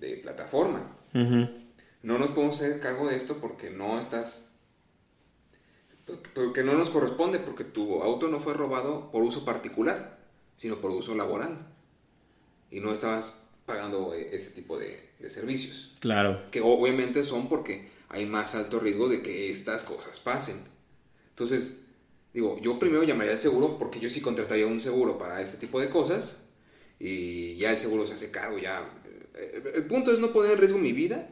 de 0.00 0.16
plataforma. 0.16 0.96
No 1.12 2.18
nos 2.18 2.30
podemos 2.32 2.56
hacer 2.56 2.80
cargo 2.80 3.08
de 3.08 3.16
esto 3.16 3.36
porque 3.40 3.70
no 3.70 3.98
estás... 4.00 4.48
Porque 6.34 6.64
no 6.64 6.74
nos 6.74 6.90
corresponde, 6.90 7.38
porque 7.38 7.62
tu 7.64 8.02
auto 8.02 8.28
no 8.28 8.40
fue 8.40 8.54
robado 8.54 9.10
por 9.12 9.22
uso 9.22 9.44
particular, 9.44 10.18
sino 10.62 10.76
por 10.76 10.92
uso 10.92 11.12
laboral. 11.16 11.58
Y 12.70 12.78
no 12.78 12.92
estabas 12.92 13.36
pagando 13.66 14.14
eh, 14.14 14.28
ese 14.30 14.50
tipo 14.50 14.78
de, 14.78 15.10
de 15.18 15.28
servicios. 15.28 15.92
Claro. 15.98 16.40
Que 16.52 16.60
obviamente 16.60 17.24
son 17.24 17.48
porque 17.48 17.88
hay 18.08 18.26
más 18.26 18.54
alto 18.54 18.78
riesgo 18.78 19.08
de 19.08 19.22
que 19.22 19.50
estas 19.50 19.82
cosas 19.82 20.20
pasen. 20.20 20.54
Entonces, 21.30 21.80
digo, 22.32 22.60
yo 22.60 22.78
primero 22.78 23.02
llamaría 23.02 23.32
al 23.32 23.40
seguro 23.40 23.76
porque 23.76 23.98
yo 23.98 24.08
sí 24.08 24.20
contrataría 24.20 24.68
un 24.68 24.80
seguro 24.80 25.18
para 25.18 25.40
este 25.40 25.56
tipo 25.56 25.80
de 25.80 25.90
cosas 25.90 26.44
y 27.00 27.56
ya 27.56 27.72
el 27.72 27.80
seguro 27.80 28.06
se 28.06 28.14
hace 28.14 28.30
cargo, 28.30 28.56
ya. 28.56 28.88
El, 29.34 29.66
el 29.66 29.86
punto 29.86 30.12
es 30.12 30.20
no 30.20 30.32
poner 30.32 30.52
en 30.52 30.58
riesgo 30.58 30.78
mi 30.78 30.92
vida 30.92 31.28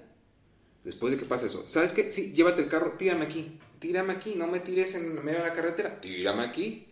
después 0.82 1.12
de 1.12 1.20
que 1.20 1.24
pase 1.24 1.46
eso. 1.46 1.68
¿Sabes 1.68 1.92
qué? 1.92 2.10
Sí, 2.10 2.32
llévate 2.32 2.62
el 2.62 2.68
carro, 2.68 2.94
tírame 2.98 3.26
aquí, 3.26 3.60
tírame 3.78 4.12
aquí, 4.12 4.34
no 4.34 4.48
me 4.48 4.58
tires 4.58 4.96
en 4.96 5.24
medio 5.24 5.38
de 5.38 5.46
la 5.46 5.54
carretera, 5.54 6.00
tírame 6.00 6.42
aquí. 6.42 6.88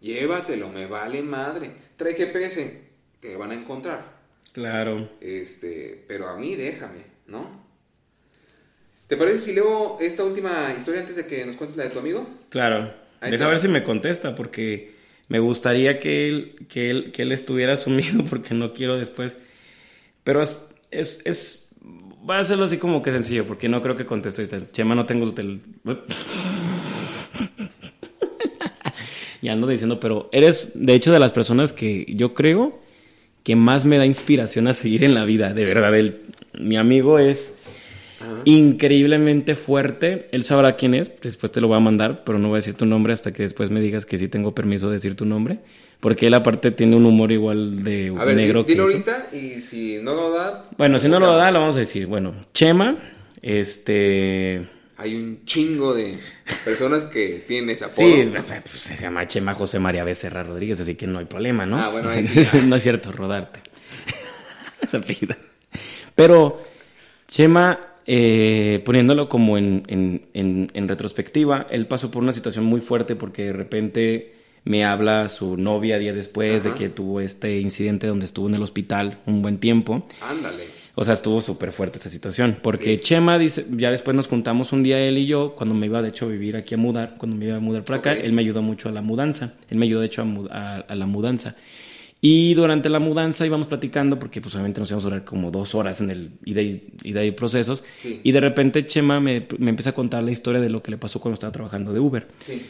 Llévatelo, 0.00 0.68
me 0.70 0.86
vale 0.86 1.22
madre. 1.22 1.70
Trae 1.96 2.14
GPS, 2.14 2.82
te 3.20 3.36
van 3.36 3.50
a 3.50 3.54
encontrar. 3.54 4.20
Claro. 4.52 5.08
Este, 5.20 6.04
pero 6.08 6.28
a 6.28 6.36
mí 6.36 6.56
déjame, 6.56 7.04
¿no? 7.26 7.60
¿Te 9.06 9.16
parece 9.16 9.40
si 9.40 9.52
leo 9.54 9.98
esta 10.00 10.24
última 10.24 10.72
historia 10.76 11.00
antes 11.00 11.16
de 11.16 11.26
que 11.26 11.44
nos 11.44 11.56
cuentes 11.56 11.76
la 11.76 11.84
de 11.84 11.90
tu 11.90 11.98
amigo? 11.98 12.28
Claro. 12.48 12.92
Ahí 13.20 13.32
Deja 13.32 13.44
te- 13.44 13.50
ver 13.50 13.58
si 13.60 13.68
me 13.68 13.82
contesta, 13.82 14.34
porque 14.36 14.94
me 15.28 15.40
gustaría 15.40 15.98
que 16.00 16.28
él, 16.28 16.66
que 16.68 16.86
él, 16.86 17.12
que 17.12 17.22
él 17.22 17.32
estuviera 17.32 17.76
sumido, 17.76 18.24
porque 18.24 18.54
no 18.54 18.72
quiero 18.72 18.96
después. 18.96 19.36
Pero 20.24 20.42
es, 20.42 20.64
es, 20.90 21.20
es, 21.24 21.68
va 22.28 22.36
a 22.38 22.40
hacerlo 22.40 22.64
así 22.66 22.78
como 22.78 23.02
que 23.02 23.12
sencillo, 23.12 23.46
porque 23.46 23.68
no 23.68 23.82
creo 23.82 23.96
que 23.96 24.06
conteste 24.06 24.42
ahorita. 24.42 24.72
Chema, 24.72 24.94
no 24.94 25.06
tengo 25.06 25.32
tel... 25.34 25.60
ya 29.42 29.52
ando 29.52 29.66
diciendo, 29.66 30.00
pero 30.00 30.28
eres, 30.32 30.72
de 30.74 30.94
hecho, 30.94 31.12
de 31.12 31.18
las 31.18 31.32
personas 31.32 31.72
que 31.72 32.06
yo 32.08 32.34
creo 32.34 32.78
que 33.42 33.56
más 33.56 33.84
me 33.86 33.96
da 33.98 34.04
inspiración 34.06 34.68
a 34.68 34.74
seguir 34.74 35.02
en 35.04 35.14
la 35.14 35.24
vida, 35.24 35.52
de 35.54 35.64
verdad. 35.64 35.94
Él, 35.96 36.20
mi 36.58 36.76
amigo 36.76 37.18
es 37.18 37.54
Ajá. 38.20 38.42
increíblemente 38.44 39.54
fuerte. 39.54 40.28
Él 40.32 40.44
sabrá 40.44 40.76
quién 40.76 40.94
es, 40.94 41.10
después 41.22 41.50
te 41.50 41.60
lo 41.60 41.68
voy 41.68 41.78
a 41.78 41.80
mandar, 41.80 42.22
pero 42.24 42.38
no 42.38 42.48
voy 42.48 42.56
a 42.56 42.58
decir 42.58 42.74
tu 42.74 42.84
nombre 42.84 43.12
hasta 43.14 43.32
que 43.32 43.42
después 43.42 43.70
me 43.70 43.80
digas 43.80 44.04
que 44.04 44.18
sí 44.18 44.28
tengo 44.28 44.54
permiso 44.54 44.88
de 44.88 44.94
decir 44.94 45.14
tu 45.14 45.24
nombre. 45.24 45.60
Porque 46.00 46.28
él 46.28 46.34
aparte 46.34 46.70
tiene 46.70 46.96
un 46.96 47.04
humor 47.04 47.30
igual 47.30 47.84
de 47.84 48.12
A 48.18 48.24
ver, 48.24 48.36
negro 48.36 48.64
que 48.64 48.72
eso. 48.72 48.82
ahorita 48.82 49.28
y 49.34 49.60
si 49.60 49.98
no 50.02 50.14
lo 50.14 50.32
da... 50.32 50.66
Bueno, 50.78 50.98
si 50.98 51.08
no 51.08 51.20
lo 51.20 51.36
da, 51.36 51.50
lo 51.50 51.60
vamos 51.60 51.76
a 51.76 51.80
decir. 51.80 52.06
Bueno, 52.06 52.32
Chema, 52.54 52.96
este... 53.42 54.66
Hay 55.00 55.14
un 55.16 55.44
chingo 55.46 55.94
de 55.94 56.18
personas 56.64 57.06
que 57.06 57.42
tienen 57.48 57.70
ese 57.70 57.86
apodo. 57.86 58.06
Sí, 58.06 58.30
pues, 58.30 58.70
se 58.70 58.96
llama 58.98 59.26
Chema 59.26 59.54
José 59.54 59.78
María 59.78 60.04
Becerra 60.04 60.42
Rodríguez, 60.42 60.78
así 60.80 60.94
que 60.94 61.06
no 61.06 61.18
hay 61.20 61.24
problema, 61.24 61.64
¿no? 61.64 61.78
Ah, 61.78 61.88
bueno, 61.88 62.10
ahí 62.10 62.26
sí, 62.26 62.42
no 62.66 62.76
es 62.76 62.82
cierto, 62.82 63.10
rodarte. 63.10 63.60
Esa 64.82 64.98
apellido. 64.98 65.34
Pero 66.14 66.62
Chema, 67.28 67.78
eh, 68.06 68.82
poniéndolo 68.84 69.28
como 69.28 69.56
en, 69.56 69.84
en- 69.88 70.26
en- 70.34 70.70
en 70.74 70.88
retrospectiva, 70.88 71.66
él 71.70 71.86
pasó 71.86 72.10
por 72.10 72.22
una 72.22 72.32
situación 72.32 72.64
muy 72.66 72.80
fuerte 72.82 73.16
porque 73.16 73.44
de 73.46 73.52
repente 73.54 74.34
me 74.64 74.84
habla 74.84 75.28
su 75.30 75.56
novia 75.56 75.98
días 75.98 76.14
después 76.14 76.66
Ajá. 76.66 76.74
de 76.74 76.78
que 76.78 76.88
tuvo 76.90 77.22
este 77.22 77.58
incidente 77.60 78.06
donde 78.06 78.26
estuvo 78.26 78.48
en 78.48 78.54
el 78.56 78.62
hospital 78.62 79.18
un 79.24 79.40
buen 79.40 79.58
tiempo. 79.58 80.06
Ándale. 80.20 80.64
O 80.94 81.04
sea, 81.04 81.14
estuvo 81.14 81.40
súper 81.40 81.72
fuerte 81.72 81.98
esta 81.98 82.10
situación. 82.10 82.56
Porque 82.62 83.00
Chema 83.00 83.38
dice, 83.38 83.66
ya 83.70 83.90
después 83.90 84.16
nos 84.16 84.28
juntamos 84.28 84.72
un 84.72 84.82
día 84.82 84.98
él 85.00 85.18
y 85.18 85.26
yo, 85.26 85.54
cuando 85.54 85.74
me 85.74 85.86
iba 85.86 86.02
de 86.02 86.08
hecho 86.08 86.26
a 86.26 86.28
vivir 86.28 86.56
aquí 86.56 86.74
a 86.74 86.78
mudar, 86.78 87.14
cuando 87.16 87.36
me 87.36 87.46
iba 87.46 87.56
a 87.56 87.60
mudar 87.60 87.84
para 87.84 87.98
acá, 87.98 88.12
él 88.12 88.32
me 88.32 88.42
ayudó 88.42 88.62
mucho 88.62 88.88
a 88.88 88.92
la 88.92 89.02
mudanza. 89.02 89.54
Él 89.68 89.78
me 89.78 89.86
ayudó 89.86 90.00
de 90.00 90.06
hecho 90.06 90.22
a, 90.50 90.84
la 90.94 91.06
mudanza. 91.06 91.56
Y 92.22 92.52
durante 92.54 92.90
la 92.90 92.98
mudanza 92.98 93.46
íbamos 93.46 93.68
platicando, 93.68 94.18
porque 94.18 94.42
pues 94.42 94.54
obviamente 94.54 94.80
nos 94.80 94.90
íbamos 94.90 95.04
a 95.04 95.08
durar 95.08 95.24
como 95.24 95.50
dos 95.50 95.74
horas 95.74 96.02
en 96.02 96.10
el 96.10 96.30
ida 96.44 96.60
y, 96.60 96.92
ida 97.02 97.20
procesos. 97.34 97.82
Y 98.04 98.32
de 98.32 98.40
repente 98.40 98.86
Chema 98.86 99.20
me, 99.20 99.46
me, 99.58 99.70
empieza 99.70 99.90
a 99.90 99.94
contar 99.94 100.22
la 100.22 100.30
historia 100.30 100.60
de 100.60 100.68
lo 100.68 100.82
que 100.82 100.90
le 100.90 100.98
pasó 100.98 101.20
cuando 101.20 101.34
estaba 101.34 101.52
trabajando 101.52 101.92
de 101.92 102.00
Uber. 102.00 102.26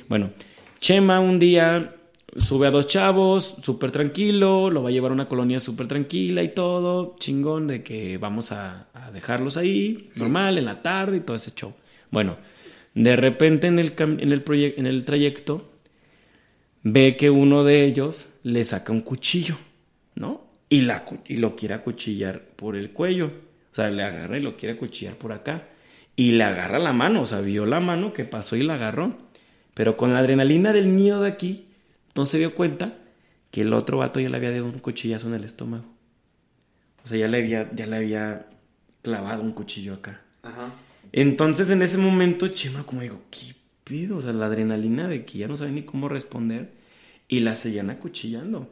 Bueno, 0.08 0.30
Chema 0.78 1.18
un 1.18 1.38
día 1.38 1.96
sube 2.38 2.66
a 2.66 2.70
dos 2.70 2.86
chavos, 2.86 3.56
súper 3.62 3.90
tranquilo, 3.90 4.70
lo 4.70 4.82
va 4.82 4.90
a 4.90 4.92
llevar 4.92 5.10
a 5.10 5.14
una 5.14 5.28
colonia 5.28 5.60
súper 5.60 5.88
tranquila 5.88 6.42
y 6.42 6.50
todo, 6.50 7.16
chingón, 7.18 7.66
de 7.66 7.82
que 7.82 8.18
vamos 8.18 8.52
a, 8.52 8.88
dejarlos 9.12 9.56
ahí, 9.56 10.10
normal, 10.16 10.58
en 10.58 10.64
la 10.64 10.82
tarde 10.82 11.18
y 11.18 11.20
todo 11.20 11.36
ese 11.36 11.52
show. 11.52 11.74
Bueno, 12.10 12.36
de 12.94 13.16
repente 13.16 13.66
en 13.66 13.78
el, 13.78 13.94
en 13.98 14.32
el, 14.32 14.44
en 14.76 14.86
el 14.86 15.04
trayecto 15.04 15.70
ve 16.82 17.16
que 17.16 17.30
uno 17.30 17.64
de 17.64 17.84
ellos 17.84 18.28
le 18.42 18.64
saca 18.64 18.92
un 18.92 19.00
cuchillo, 19.00 19.56
¿no? 20.14 20.48
Y, 20.68 20.82
la, 20.82 21.04
y 21.26 21.36
lo 21.36 21.56
quiere 21.56 21.74
acuchillar 21.74 22.40
por 22.56 22.76
el 22.76 22.90
cuello. 22.90 23.32
O 23.72 23.74
sea, 23.74 23.90
le 23.90 24.02
agarra 24.02 24.38
y 24.38 24.42
lo 24.42 24.56
quiere 24.56 24.74
acuchillar 24.74 25.16
por 25.16 25.32
acá. 25.32 25.68
Y 26.16 26.32
le 26.32 26.44
agarra 26.44 26.78
la 26.78 26.92
mano, 26.92 27.22
o 27.22 27.26
sea, 27.26 27.40
vio 27.40 27.66
la 27.66 27.80
mano 27.80 28.12
que 28.12 28.24
pasó 28.24 28.56
y 28.56 28.62
la 28.62 28.74
agarró. 28.74 29.16
Pero 29.74 29.96
con 29.96 30.12
la 30.12 30.20
adrenalina 30.20 30.72
del 30.72 30.88
miedo 30.88 31.22
de 31.22 31.28
aquí, 31.28 31.66
no 32.14 32.26
se 32.26 32.38
dio 32.38 32.54
cuenta 32.54 32.98
que 33.50 33.62
el 33.62 33.72
otro 33.72 33.98
vato 33.98 34.20
ya 34.20 34.28
le 34.28 34.36
había 34.36 34.50
dado 34.50 34.64
un 34.64 34.78
cuchillazo 34.78 35.28
en 35.28 35.34
el 35.34 35.44
estómago. 35.44 35.84
O 37.04 37.08
sea, 37.08 37.18
ya 37.18 37.28
le 37.28 37.38
había, 37.38 37.70
ya 37.72 37.86
le 37.86 37.96
había 37.96 38.46
clavado 39.02 39.42
un 39.42 39.52
cuchillo 39.52 39.94
acá. 39.94 40.20
Ajá. 40.42 40.72
Entonces 41.12 41.70
en 41.70 41.82
ese 41.82 41.98
momento 41.98 42.48
Chema 42.48 42.84
como 42.84 43.02
digo, 43.02 43.22
¿qué 43.30 43.54
pido? 43.84 44.18
O 44.18 44.22
sea, 44.22 44.32
la 44.32 44.46
adrenalina 44.46 45.08
de 45.08 45.24
que 45.24 45.38
ya 45.38 45.48
no 45.48 45.56
sabe 45.56 45.72
ni 45.72 45.82
cómo 45.82 46.08
responder 46.08 46.72
y 47.28 47.40
la 47.40 47.56
seguían 47.56 47.90
acuchillando. 47.90 48.68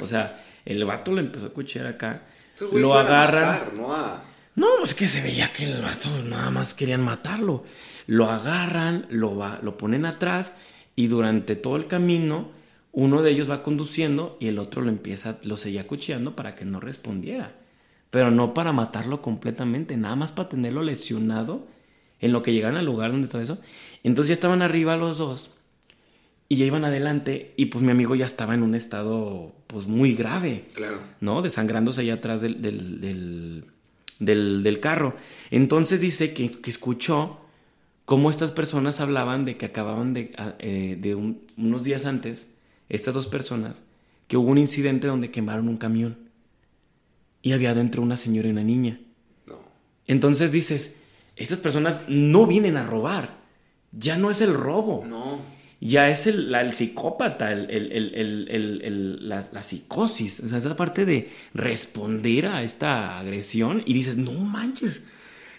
O 0.00 0.06
sea, 0.06 0.44
el 0.64 0.84
vato 0.84 1.12
le 1.12 1.20
empezó 1.20 1.46
a 1.46 1.52
cuchillar 1.52 1.86
acá. 1.86 2.22
Lo 2.72 2.94
agarran. 2.94 3.76
¿no? 3.76 4.20
no, 4.54 4.84
es 4.84 4.94
que 4.94 5.08
se 5.08 5.22
veía 5.22 5.52
que 5.52 5.64
el 5.64 5.82
vato 5.82 6.08
nada 6.24 6.50
más 6.50 6.74
querían 6.74 7.02
matarlo. 7.02 7.64
Lo 8.06 8.30
agarran, 8.30 9.06
lo, 9.10 9.36
va, 9.36 9.58
lo 9.62 9.76
ponen 9.76 10.06
atrás 10.06 10.54
y 10.96 11.06
durante 11.06 11.54
todo 11.54 11.76
el 11.76 11.86
camino 11.86 12.48
uno 12.90 13.20
de 13.20 13.30
ellos 13.30 13.48
va 13.48 13.62
conduciendo 13.62 14.38
y 14.40 14.48
el 14.48 14.58
otro 14.58 14.80
lo 14.80 14.88
empieza, 14.88 15.38
lo 15.44 15.58
seguía 15.58 15.86
cuchillando 15.86 16.34
para 16.34 16.54
que 16.54 16.64
no 16.64 16.80
respondiera. 16.80 17.54
Pero 18.10 18.30
no 18.30 18.54
para 18.54 18.72
matarlo 18.72 19.20
completamente, 19.20 19.98
nada 19.98 20.16
más 20.16 20.32
para 20.32 20.48
tenerlo 20.48 20.82
lesionado 20.82 21.66
en 22.20 22.32
lo 22.32 22.42
que 22.42 22.54
llegan 22.54 22.74
al 22.74 22.86
lugar 22.86 23.12
donde 23.12 23.28
todo 23.28 23.42
eso. 23.42 23.58
Entonces 24.02 24.28
ya 24.28 24.32
estaban 24.32 24.62
arriba 24.62 24.96
los 24.96 25.18
dos 25.18 25.52
y 26.48 26.56
ya 26.56 26.64
iban 26.64 26.86
adelante 26.86 27.52
y 27.58 27.66
pues 27.66 27.84
mi 27.84 27.90
amigo 27.90 28.14
ya 28.14 28.24
estaba 28.24 28.54
en 28.54 28.62
un 28.62 28.74
estado 28.74 29.52
pues 29.66 29.86
muy 29.86 30.14
grave. 30.14 30.64
Claro. 30.72 31.00
¿No? 31.20 31.42
Desangrándose 31.42 32.00
allá 32.00 32.14
atrás 32.14 32.40
del, 32.40 32.62
del, 32.62 34.62
del, 34.62 34.80
carro. 34.80 35.16
Entonces 35.50 36.00
dice 36.00 36.32
que, 36.32 36.50
que 36.50 36.70
escuchó 36.70 37.40
cómo 38.06 38.30
estas 38.30 38.52
personas 38.52 39.00
hablaban 39.00 39.44
de 39.44 39.58
que 39.58 39.66
acababan 39.66 40.14
de, 40.14 40.32
ah, 40.38 40.54
eh, 40.60 40.96
de 40.98 41.14
unos 41.14 41.84
días 41.84 42.06
antes, 42.06 42.50
estas 42.88 43.12
dos 43.12 43.26
personas, 43.26 43.82
que 44.28 44.38
hubo 44.38 44.50
un 44.50 44.58
incidente 44.58 45.08
donde 45.08 45.30
quemaron 45.30 45.68
un 45.68 45.76
camión 45.76 46.16
y 47.42 47.52
había 47.52 47.74
dentro 47.74 48.02
una 48.02 48.16
señora 48.16 48.48
y 48.48 48.52
una 48.52 48.64
niña. 48.64 49.00
Entonces 50.06 50.52
dices, 50.52 50.96
estas 51.34 51.58
personas 51.58 52.00
no 52.08 52.46
vienen 52.46 52.76
a 52.76 52.86
robar, 52.86 53.38
ya 53.92 54.16
no 54.16 54.30
es 54.30 54.40
el 54.40 54.54
robo. 54.54 55.04
No. 55.04 55.56
Ya 55.78 56.08
es 56.08 56.26
el, 56.26 56.54
el 56.54 56.72
psicópata, 56.72 57.52
el, 57.52 59.28
la, 59.28 59.46
la, 59.52 59.62
psicosis, 59.62 60.40
o 60.40 60.48
sea, 60.48 60.56
esa 60.58 60.74
parte 60.74 61.04
de 61.04 61.30
responder 61.52 62.46
a 62.46 62.62
esta 62.62 63.18
agresión 63.18 63.82
y 63.84 63.92
dices, 63.92 64.16
no 64.16 64.32
manches. 64.32 65.02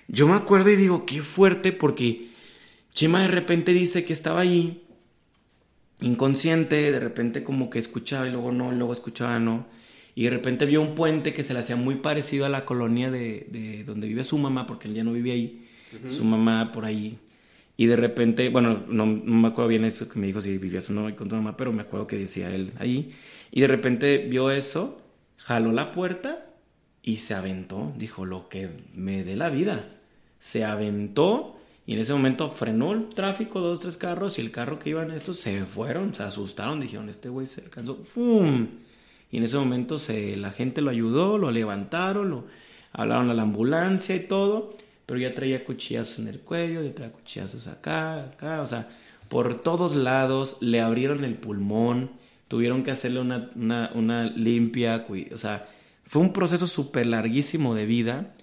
Yo 0.07 0.27
me 0.27 0.33
acuerdo 0.33 0.71
y 0.71 0.75
digo, 0.75 1.05
qué 1.05 1.21
fuerte 1.21 1.71
porque 1.71 2.26
Chema 2.97 3.21
de 3.21 3.27
repente 3.27 3.73
dice 3.73 4.03
que 4.03 4.11
estaba 4.11 4.41
ahí, 4.41 4.81
inconsciente, 6.01 6.91
de 6.91 6.99
repente 6.99 7.43
como 7.43 7.69
que 7.69 7.77
escuchaba 7.77 8.27
y 8.27 8.31
luego 8.31 8.51
no, 8.51 8.73
y 8.73 8.75
luego 8.75 8.91
escuchaba 8.91 9.37
no. 9.37 9.67
Y 10.15 10.23
de 10.23 10.31
repente 10.31 10.65
vio 10.65 10.81
un 10.81 10.95
puente 10.95 11.31
que 11.31 11.43
se 11.43 11.53
le 11.53 11.59
hacía 11.59 11.75
muy 11.75 11.97
parecido 11.97 12.47
a 12.47 12.49
la 12.49 12.65
colonia 12.65 13.11
de, 13.11 13.83
donde 13.85 14.07
vive 14.07 14.23
su 14.23 14.39
mamá, 14.39 14.65
porque 14.65 14.87
él 14.87 14.95
ya 14.95 15.03
no 15.03 15.13
vive 15.13 15.31
ahí, 15.31 15.67
su 16.09 16.23
mamá 16.23 16.71
por 16.71 16.85
ahí. 16.85 17.19
Y 17.77 17.85
de 17.85 17.97
repente, 17.97 18.49
bueno, 18.49 18.83
no, 18.87 19.05
me 19.05 19.49
acuerdo 19.49 19.67
bien 19.67 19.85
eso 19.85 20.09
que 20.09 20.17
me 20.17 20.25
dijo 20.25 20.41
si 20.41 20.57
vivías 20.57 20.89
o 20.89 20.93
no 20.93 21.15
con 21.15 21.29
tu 21.29 21.35
mamá, 21.35 21.55
pero 21.55 21.71
me 21.71 21.83
acuerdo 21.83 22.07
que 22.07 22.17
decía 22.17 22.49
él 22.49 22.71
ahí. 22.79 23.13
Y 23.51 23.61
de 23.61 23.67
repente 23.67 24.25
vio 24.27 24.49
eso, 24.49 25.03
jaló 25.37 25.71
la 25.71 25.91
puerta 25.91 26.47
y 27.03 27.17
se 27.17 27.35
aventó. 27.35 27.93
Dijo, 27.95 28.25
lo 28.25 28.49
que 28.49 28.71
me 28.95 29.23
dé 29.23 29.35
la 29.35 29.49
vida. 29.49 29.87
Se 30.39 30.65
aventó 30.65 31.56
y 31.87 31.93
en 31.93 31.99
ese 31.99 32.11
momento 32.11 32.49
frenó 32.49 32.91
el 32.91 33.07
tráfico, 33.07 33.61
dos, 33.61 33.79
tres 33.79 33.95
carros, 33.95 34.37
y 34.37 34.41
el 34.41 34.51
carro 34.51 34.77
que 34.77 34.89
iban 34.89 35.09
estos 35.09 35.39
se 35.39 35.65
fueron, 35.65 36.13
se 36.13 36.21
asustaron, 36.21 36.81
dijeron, 36.81 37.07
este 37.07 37.29
güey 37.29 37.47
se 37.47 37.61
alcanzó, 37.61 37.95
¡fum! 38.03 38.67
Y 39.31 39.37
en 39.37 39.43
ese 39.43 39.57
momento 39.57 39.97
se, 39.97 40.35
la 40.35 40.51
gente 40.51 40.81
lo 40.81 40.91
ayudó, 40.91 41.37
lo 41.37 41.49
levantaron, 41.49 42.29
lo 42.29 42.43
hablaron 42.91 43.29
a 43.29 43.33
la 43.33 43.43
ambulancia 43.43 44.17
y 44.17 44.19
todo, 44.19 44.75
pero 45.05 45.17
ya 45.17 45.33
traía 45.33 45.63
cuchillazos 45.63 46.19
en 46.19 46.27
el 46.27 46.41
cuello, 46.41 46.83
ya 46.83 46.93
traía 46.93 47.13
cuchillazos 47.13 47.67
acá, 47.67 48.25
acá, 48.25 48.61
o 48.61 48.67
sea, 48.67 48.89
por 49.29 49.61
todos 49.61 49.95
lados, 49.95 50.57
le 50.59 50.81
abrieron 50.81 51.23
el 51.23 51.35
pulmón, 51.35 52.11
tuvieron 52.49 52.83
que 52.83 52.91
hacerle 52.91 53.21
una, 53.21 53.49
una, 53.55 53.91
una 53.95 54.23
limpia, 54.25 55.05
o 55.33 55.37
sea, 55.37 55.69
fue 56.05 56.21
un 56.21 56.33
proceso 56.33 56.67
súper 56.67 57.05
larguísimo 57.05 57.75
de 57.75 57.85
vida 57.85 58.33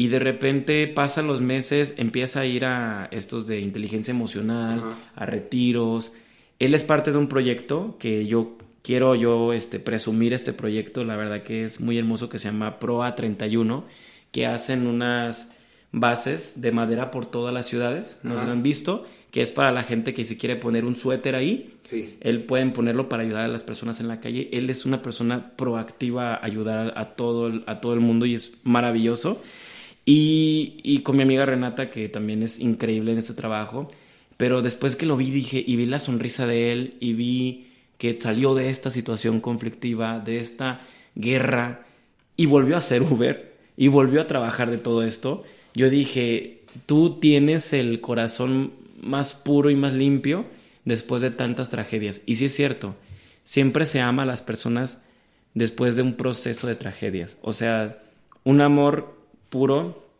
y 0.00 0.08
de 0.08 0.18
repente 0.18 0.86
pasan 0.86 1.26
los 1.26 1.42
meses, 1.42 1.92
empieza 1.98 2.40
a 2.40 2.46
ir 2.46 2.64
a 2.64 3.08
estos 3.10 3.46
de 3.46 3.60
inteligencia 3.60 4.12
emocional, 4.12 4.96
a 5.14 5.26
retiros. 5.26 6.12
Él 6.58 6.74
es 6.74 6.84
parte 6.84 7.12
de 7.12 7.18
un 7.18 7.28
proyecto 7.28 7.98
que 7.98 8.24
yo 8.26 8.56
quiero 8.80 9.14
yo 9.14 9.52
este, 9.52 9.78
presumir 9.78 10.32
este 10.32 10.54
proyecto, 10.54 11.04
la 11.04 11.18
verdad 11.18 11.42
que 11.42 11.64
es 11.64 11.82
muy 11.82 11.98
hermoso, 11.98 12.30
que 12.30 12.38
se 12.38 12.48
llama 12.48 12.78
PROA 12.78 13.14
31, 13.14 13.84
que 14.32 14.46
hacen 14.46 14.86
unas 14.86 15.52
bases 15.92 16.62
de 16.62 16.72
madera 16.72 17.10
por 17.10 17.26
todas 17.26 17.52
las 17.52 17.66
ciudades, 17.66 18.20
¿no 18.22 18.42
lo 18.42 18.52
han 18.52 18.62
visto? 18.62 19.06
Que 19.30 19.42
es 19.42 19.52
para 19.52 19.70
la 19.70 19.82
gente 19.82 20.14
que 20.14 20.24
si 20.24 20.38
quiere 20.38 20.56
poner 20.56 20.86
un 20.86 20.94
suéter 20.94 21.34
ahí, 21.34 21.74
sí. 21.82 22.16
él 22.22 22.44
pueden 22.44 22.72
ponerlo 22.72 23.10
para 23.10 23.22
ayudar 23.22 23.44
a 23.44 23.48
las 23.48 23.64
personas 23.64 24.00
en 24.00 24.08
la 24.08 24.18
calle. 24.18 24.48
Él 24.50 24.70
es 24.70 24.86
una 24.86 25.02
persona 25.02 25.50
proactiva 25.56 26.36
a 26.36 26.42
ayudar 26.46 26.94
a 26.96 27.16
todo, 27.16 27.52
a 27.66 27.82
todo 27.82 27.92
el 27.92 28.00
mundo 28.00 28.24
y 28.24 28.34
es 28.34 28.54
maravilloso. 28.64 29.42
Y, 30.04 31.00
con 31.04 31.16
mi 31.16 31.22
amiga 31.22 31.46
Renata, 31.46 31.90
que 31.90 32.08
también 32.08 32.42
es 32.42 32.58
increíble 32.58 33.12
en 33.12 33.18
este 33.18 33.34
trabajo. 33.34 33.90
Pero 34.36 34.62
después 34.62 34.96
que 34.96 35.06
lo 35.06 35.16
vi, 35.16 35.30
dije, 35.30 35.62
y 35.64 35.76
vi 35.76 35.86
la 35.86 36.00
sonrisa 36.00 36.46
de 36.46 36.72
él, 36.72 36.94
y 37.00 37.12
vi 37.12 37.68
que 37.98 38.18
salió 38.20 38.54
de 38.54 38.70
esta 38.70 38.90
situación 38.90 39.40
conflictiva, 39.40 40.18
de 40.18 40.40
esta 40.40 40.80
guerra, 41.14 41.86
y 42.36 42.46
volvió 42.46 42.76
a 42.76 42.80
ser 42.80 43.02
Uber, 43.10 43.54
y 43.76 43.88
volvió 43.88 44.20
a 44.20 44.26
trabajar 44.26 44.70
de 44.70 44.78
todo 44.78 45.02
esto. 45.02 45.44
Yo 45.74 45.90
dije, 45.90 46.62
tú 46.86 47.18
tienes 47.20 47.72
el 47.72 48.00
corazón 48.00 48.72
más 49.00 49.34
puro 49.34 49.70
y 49.70 49.76
más 49.76 49.94
limpio 49.94 50.46
después 50.84 51.22
de 51.22 51.30
tantas 51.30 51.70
tragedias. 51.70 52.22
Y 52.26 52.36
sí 52.36 52.46
es 52.46 52.54
cierto, 52.54 52.96
siempre 53.44 53.86
se 53.86 54.00
ama 54.00 54.22
a 54.22 54.26
las 54.26 54.42
personas 54.42 55.02
después 55.54 55.96
de 55.96 56.02
un 56.02 56.14
proceso 56.14 56.66
de 56.66 56.76
tragedias. 56.76 57.38
O 57.42 57.52
sea, 57.52 58.02
un 58.44 58.60
amor 58.60 59.19
puro 59.50 60.10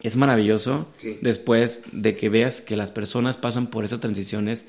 es 0.00 0.16
maravilloso 0.16 0.88
después 1.22 1.82
de 1.92 2.16
que 2.16 2.28
veas 2.28 2.60
que 2.60 2.76
las 2.76 2.90
personas 2.90 3.36
pasan 3.36 3.68
por 3.68 3.84
esas 3.84 4.00
transiciones 4.00 4.66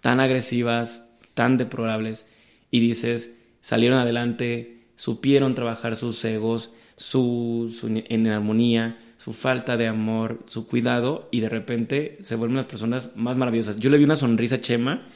tan 0.00 0.20
agresivas, 0.20 1.08
tan 1.34 1.56
deplorables, 1.56 2.26
y 2.70 2.80
dices, 2.80 3.36
salieron 3.60 3.98
adelante, 3.98 4.78
supieron 4.96 5.54
trabajar 5.54 5.96
sus 5.96 6.24
egos, 6.24 6.72
su, 6.96 7.74
en 8.08 8.26
armonía, 8.26 8.98
su 9.18 9.32
falta 9.32 9.76
de 9.76 9.86
amor, 9.86 10.40
su 10.46 10.66
cuidado, 10.66 11.28
y 11.30 11.40
de 11.40 11.48
repente 11.48 12.18
se 12.22 12.34
vuelven 12.34 12.56
las 12.56 12.66
personas 12.66 13.12
más 13.14 13.36
maravillosas. 13.36 13.78
Yo 13.78 13.90
le 13.90 13.98
vi 13.98 14.04
una 14.04 14.16
sonrisa 14.16 14.60
Chema, 14.60 15.06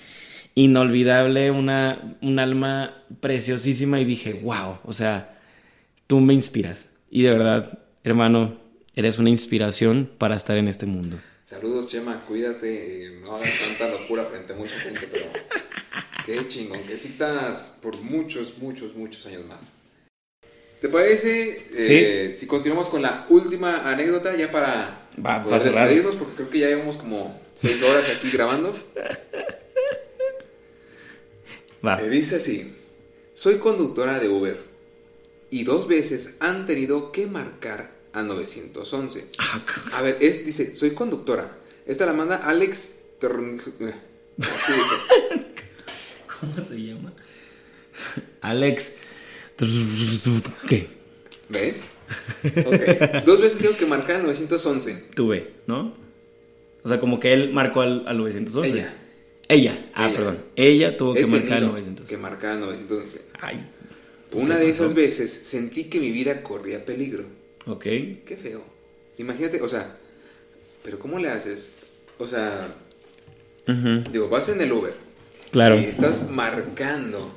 inolvidable, 0.54 1.50
una, 1.50 2.16
un 2.20 2.38
alma 2.38 3.02
preciosísima, 3.20 4.00
y 4.00 4.04
dije, 4.04 4.34
wow, 4.44 4.78
o 4.84 4.92
sea, 4.92 5.40
tú 6.06 6.20
me 6.20 6.34
inspiras. 6.34 6.88
Y 7.10 7.22
de 7.22 7.30
verdad, 7.30 7.78
Hermano, 8.06 8.56
eres 8.94 9.18
una 9.18 9.30
inspiración 9.30 10.08
para 10.16 10.36
estar 10.36 10.56
en 10.56 10.68
este 10.68 10.86
mundo. 10.86 11.18
Saludos, 11.44 11.88
Chema, 11.88 12.20
cuídate, 12.20 13.18
no 13.20 13.34
hagas 13.34 13.50
tanta 13.58 13.90
locura 13.90 14.24
frente 14.26 14.52
a 14.52 14.56
mucha 14.56 14.78
gente, 14.78 15.08
pero 15.10 15.24
qué 16.24 16.46
chingón, 16.46 16.84
que 16.84 16.94
estás 16.94 17.80
por 17.82 18.00
muchos, 18.00 18.58
muchos, 18.58 18.94
muchos 18.94 19.26
años 19.26 19.44
más. 19.46 19.72
¿Te 20.80 20.88
parece 20.88 21.66
eh, 21.72 22.32
si 22.32 22.46
continuamos 22.46 22.88
con 22.88 23.02
la 23.02 23.26
última 23.28 23.90
anécdota 23.90 24.36
ya 24.36 24.52
para, 24.52 25.08
Va, 25.18 25.42
poder 25.42 25.72
para 25.72 25.86
despedirnos? 25.88 26.14
Porque 26.14 26.34
creo 26.36 26.50
que 26.50 26.58
ya 26.60 26.68
llevamos 26.68 26.98
como 26.98 27.40
seis 27.56 27.82
horas 27.82 28.16
aquí 28.16 28.30
grabando. 28.30 28.72
Va. 31.84 31.96
Me 31.96 32.08
dice 32.08 32.36
así, 32.36 32.72
soy 33.34 33.56
conductora 33.56 34.20
de 34.20 34.28
Uber 34.28 34.60
y 35.50 35.64
dos 35.64 35.88
veces 35.88 36.36
han 36.38 36.66
tenido 36.66 37.10
que 37.10 37.26
marcar 37.26 37.95
a 38.16 38.22
911. 38.22 39.26
Ah, 39.38 39.62
A 39.94 40.02
ver, 40.02 40.16
es, 40.20 40.44
dice, 40.44 40.74
soy 40.74 40.90
conductora. 40.92 41.58
Esta 41.86 42.06
la 42.06 42.12
manda 42.12 42.36
Alex... 42.36 42.96
Así 43.20 44.72
dice. 44.72 45.44
¿Cómo 46.40 46.64
se 46.68 46.76
llama? 46.82 47.12
Alex. 48.42 48.92
¿Qué? 50.68 50.88
¿Ves? 51.48 51.82
Dos 53.24 53.40
veces 53.40 53.58
tengo 53.58 53.76
que 53.76 53.86
marcar 53.86 54.16
a 54.16 54.22
911. 54.22 55.04
Tuve, 55.14 55.52
¿no? 55.66 55.94
O 56.82 56.88
sea, 56.88 57.00
como 57.00 57.18
que 57.20 57.32
él 57.32 57.52
marcó 57.52 57.80
al, 57.80 58.06
al 58.06 58.18
911. 58.18 58.70
Ella. 58.70 58.94
Ella. 59.48 59.90
Ah, 59.94 60.06
Ella. 60.08 60.16
perdón. 60.16 60.38
Ella 60.56 60.96
tuvo 60.96 61.16
He 61.16 61.20
que 61.20 61.26
marcar 61.26 61.52
al 61.52 61.58
tenido 61.60 61.72
911. 61.72 62.04
que 62.14 62.16
marcar 62.18 62.50
a 62.52 62.56
911. 62.56 63.20
Ay. 63.40 63.70
Una 64.32 64.58
¿qué 64.58 64.64
de 64.64 64.70
esas 64.70 64.92
veces 64.94 65.32
sentí 65.32 65.84
que 65.84 66.00
mi 66.00 66.10
vida 66.10 66.42
corría 66.42 66.84
peligro. 66.84 67.24
Ok. 67.66 67.82
Qué 67.82 68.38
feo. 68.40 68.62
Imagínate, 69.18 69.60
o 69.60 69.68
sea, 69.68 69.96
pero 70.84 70.98
¿cómo 70.98 71.18
le 71.18 71.28
haces? 71.28 71.74
O 72.18 72.28
sea, 72.28 72.68
digo, 74.10 74.28
vas 74.28 74.48
en 74.48 74.60
el 74.60 74.72
Uber. 74.72 74.94
Claro. 75.50 75.78
Y 75.78 75.84
estás 75.84 76.30
marcando 76.30 77.30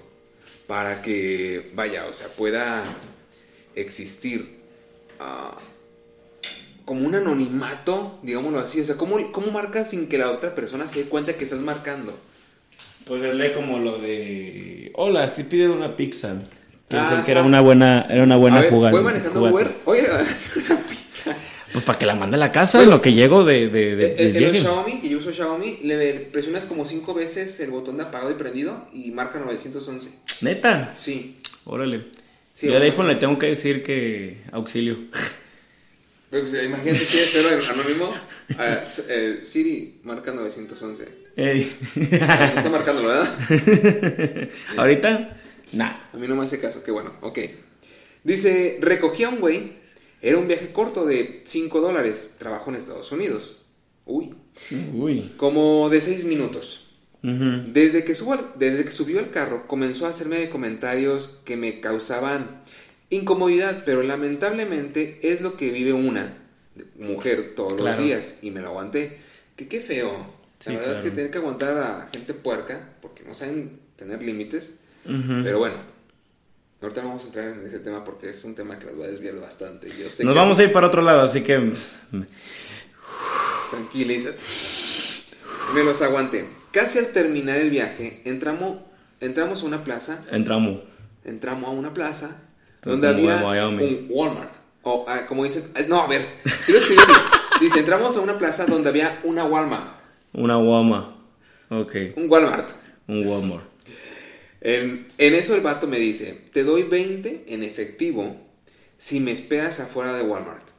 para 0.67 1.01
que, 1.01 1.71
vaya, 1.73 2.05
o 2.05 2.13
sea, 2.13 2.27
pueda 2.27 2.83
existir 3.75 4.59
ah, 5.19 5.57
como 6.85 7.07
un 7.07 7.15
anonimato, 7.15 8.19
digámoslo 8.21 8.59
así. 8.59 8.81
O 8.81 8.85
sea, 8.85 8.97
¿cómo, 8.97 9.31
¿cómo 9.31 9.51
marcas 9.51 9.89
sin 9.89 10.07
que 10.07 10.17
la 10.17 10.31
otra 10.31 10.53
persona 10.53 10.87
se 10.87 11.03
dé 11.03 11.09
cuenta 11.09 11.37
que 11.37 11.45
estás 11.45 11.61
marcando? 11.61 12.17
Pues 13.05 13.23
lee 13.33 13.53
como 13.53 13.79
lo 13.79 13.97
de. 13.97 14.91
Hola, 14.93 15.23
estoy 15.25 15.45
pidiendo 15.45 15.75
una 15.75 15.95
pizza. 15.95 16.39
Pensé 16.89 17.13
Ah, 17.15 17.23
que 17.25 17.31
era 17.31 17.43
una 17.43 17.61
buena, 17.61 18.05
era 18.09 18.23
una 18.23 18.35
buena 18.35 18.59
ver, 18.59 18.69
jugada. 18.71 18.91
voy 18.91 19.03
manejando. 19.03 19.43
Uber. 19.45 19.71
Oye, 19.85 20.01
una 20.69 20.79
pizza. 20.81 21.35
Pues 21.71 21.85
para 21.85 21.99
que 21.99 22.05
la 22.07 22.15
mande 22.15 22.35
a 22.35 22.39
la 22.39 22.51
casa 22.51 22.79
Bueno, 22.79 22.91
en 22.93 22.97
lo 22.97 23.01
que 23.03 23.13
llego 23.13 23.45
de, 23.45 23.69
de, 23.69 23.95
de- 23.95 24.13
del 24.15 24.19
en 24.19 24.33
los 24.33 24.51
viaje. 24.53 24.59
Xiaomi, 24.61 24.99
que 25.01 25.09
yo 25.09 25.19
uso 25.19 25.31
Xiaomi, 25.31 25.77
le 25.83 26.15
presionas 26.31 26.65
como 26.65 26.83
cinco 26.85 27.13
veces 27.13 27.59
el 27.59 27.69
botón 27.69 27.97
de 27.97 28.03
apagado 28.03 28.31
y 28.31 28.33
prendido 28.33 28.87
y 28.91 29.11
marca 29.11 29.39
911. 29.39 30.09
Neta. 30.41 30.95
Sí. 30.99 31.37
Órale. 31.65 32.07
Sí, 32.55 32.67
Yo 32.67 32.75
al 32.75 32.81
iPhone 32.83 33.07
le 33.07 33.15
tengo 33.15 33.37
que 33.37 33.45
decir 33.45 33.83
que 33.83 34.41
auxilio. 34.51 34.97
Pues, 36.31 36.51
imagínate 36.53 36.99
que 37.05 37.23
es 37.23 37.29
cero 37.31 37.49
anónimo. 37.71 38.13
Eh, 39.07 39.37
Siri 39.41 39.99
marca 40.03 40.31
911. 40.31 41.07
Ey. 41.35 41.71
Está 41.95 42.69
marcando, 42.69 43.03
¿verdad? 43.03 43.29
Ahorita, 44.77 45.37
nah. 45.71 46.09
A 46.13 46.17
mí 46.17 46.27
no 46.27 46.35
me 46.35 46.43
hace 46.43 46.59
caso, 46.59 46.83
qué 46.83 46.91
bueno, 46.91 47.13
ok. 47.21 47.39
Dice, 48.23 48.77
recogí 48.81 49.23
a 49.23 49.29
un 49.29 49.39
güey, 49.39 49.73
era 50.21 50.37
un 50.37 50.47
viaje 50.47 50.71
corto 50.71 51.05
de 51.05 51.43
5 51.45 51.81
dólares, 51.81 52.35
trabajo 52.37 52.69
en 52.69 52.75
Estados 52.77 53.11
Unidos. 53.11 53.57
Uy, 54.05 54.33
Uy. 54.93 55.33
como 55.37 55.89
de 55.89 56.01
6 56.01 56.25
minutos. 56.25 56.85
Desde 57.21 58.05
que, 58.05 58.15
subo 58.15 58.37
desde 58.55 58.85
que 58.85 58.91
subió 58.91 59.19
al 59.19 59.29
carro, 59.29 59.67
comenzó 59.67 60.05
a 60.05 60.09
hacerme 60.09 60.49
comentarios 60.49 61.39
que 61.43 61.57
me 61.57 61.81
causaban 61.81 62.61
incomodidad, 63.09 63.83
pero 63.85 64.03
lamentablemente 64.03 65.19
es 65.21 65.41
lo 65.41 65.57
que 65.57 65.71
vive 65.71 65.91
una 65.91 66.37
mujer 66.97 67.55
todos 67.55 67.79
los 67.79 67.97
días 67.97 68.37
y 68.41 68.51
me 68.51 68.61
lo 68.61 68.67
aguanté. 68.69 69.17
Que 69.57 69.67
qué 69.67 69.81
feo. 69.81 70.11
La 70.65 70.71
Sí, 70.71 70.75
verdad 70.75 70.95
es 70.97 71.01
que 71.03 71.11
tener 71.11 71.31
que 71.31 71.37
aguantar 71.39 71.77
a 71.77 72.09
gente 72.11 72.33
puerca 72.33 72.89
porque 73.01 73.23
no 73.23 73.33
saben 73.35 73.79
tener 73.97 74.21
límites. 74.21 74.75
Pero 75.05 75.59
bueno, 75.59 75.75
ahorita 76.81 77.01
no 77.01 77.07
vamos 77.09 77.23
a 77.23 77.27
entrar 77.27 77.49
en 77.49 77.65
ese 77.65 77.79
tema 77.79 78.03
porque 78.03 78.29
es 78.29 78.43
un 78.43 78.55
tema 78.55 78.77
que 78.77 78.85
nos 78.85 78.99
va 78.99 79.05
a 79.05 79.07
desviar 79.07 79.39
bastante. 79.39 79.89
Yo 79.89 80.09
sé 80.09 80.23
Nos 80.23 80.33
que 80.33 80.39
vamos 80.39 80.59
a 80.59 80.63
ir 80.63 80.71
para 80.71 80.87
otro 80.87 81.01
lado, 81.01 81.21
así 81.21 81.41
que. 81.43 81.73
Tranquilízate. 83.71 84.37
Me 85.73 85.83
los 85.83 86.01
aguanté. 86.01 86.49
Casi 86.71 86.99
al 86.99 87.07
terminar 87.07 87.57
el 87.57 87.69
viaje, 87.69 88.21
entramos, 88.25 88.77
entramos 89.19 89.63
a 89.63 89.65
una 89.65 89.83
plaza 89.83 90.23
Entramos. 90.31 90.81
entramos 91.23 91.67
a 91.69 91.71
una 91.71 91.93
plaza 91.93 92.37
donde 92.83 93.07
había 93.07 93.37
un 93.67 94.07
Walmart. 94.09 94.53
O, 94.83 95.05
ah, 95.07 95.25
como 95.27 95.43
dicen, 95.43 95.65
ah, 95.75 95.81
no, 95.87 96.01
a 96.01 96.07
ver, 96.07 96.25
si 96.63 96.71
lo 96.71 96.77
escribí 96.77 97.01
así. 97.01 97.11
Dice, 97.59 97.79
entramos 97.79 98.15
a 98.15 98.21
una 98.21 98.37
plaza 98.37 98.65
donde 98.65 98.89
había 98.89 99.19
una 99.23 99.43
Walmart. 99.45 99.99
Una 100.33 100.57
Walmart. 100.57 101.07
Ok. 101.69 101.95
Un 102.15 102.29
Walmart. 102.29 102.69
Un 103.07 103.27
Walmart. 103.27 103.63
En, 104.61 105.07
en 105.17 105.33
eso 105.33 105.55
el 105.55 105.61
vato 105.61 105.87
me 105.87 105.99
dice, 105.99 106.37
te 106.53 106.63
doy 106.63 106.83
20 106.83 107.45
en 107.47 107.63
efectivo 107.63 108.35
si 108.97 109.19
me 109.19 109.31
esperas 109.31 109.79
afuera 109.79 110.13
de 110.13 110.23
Walmart. 110.23 110.69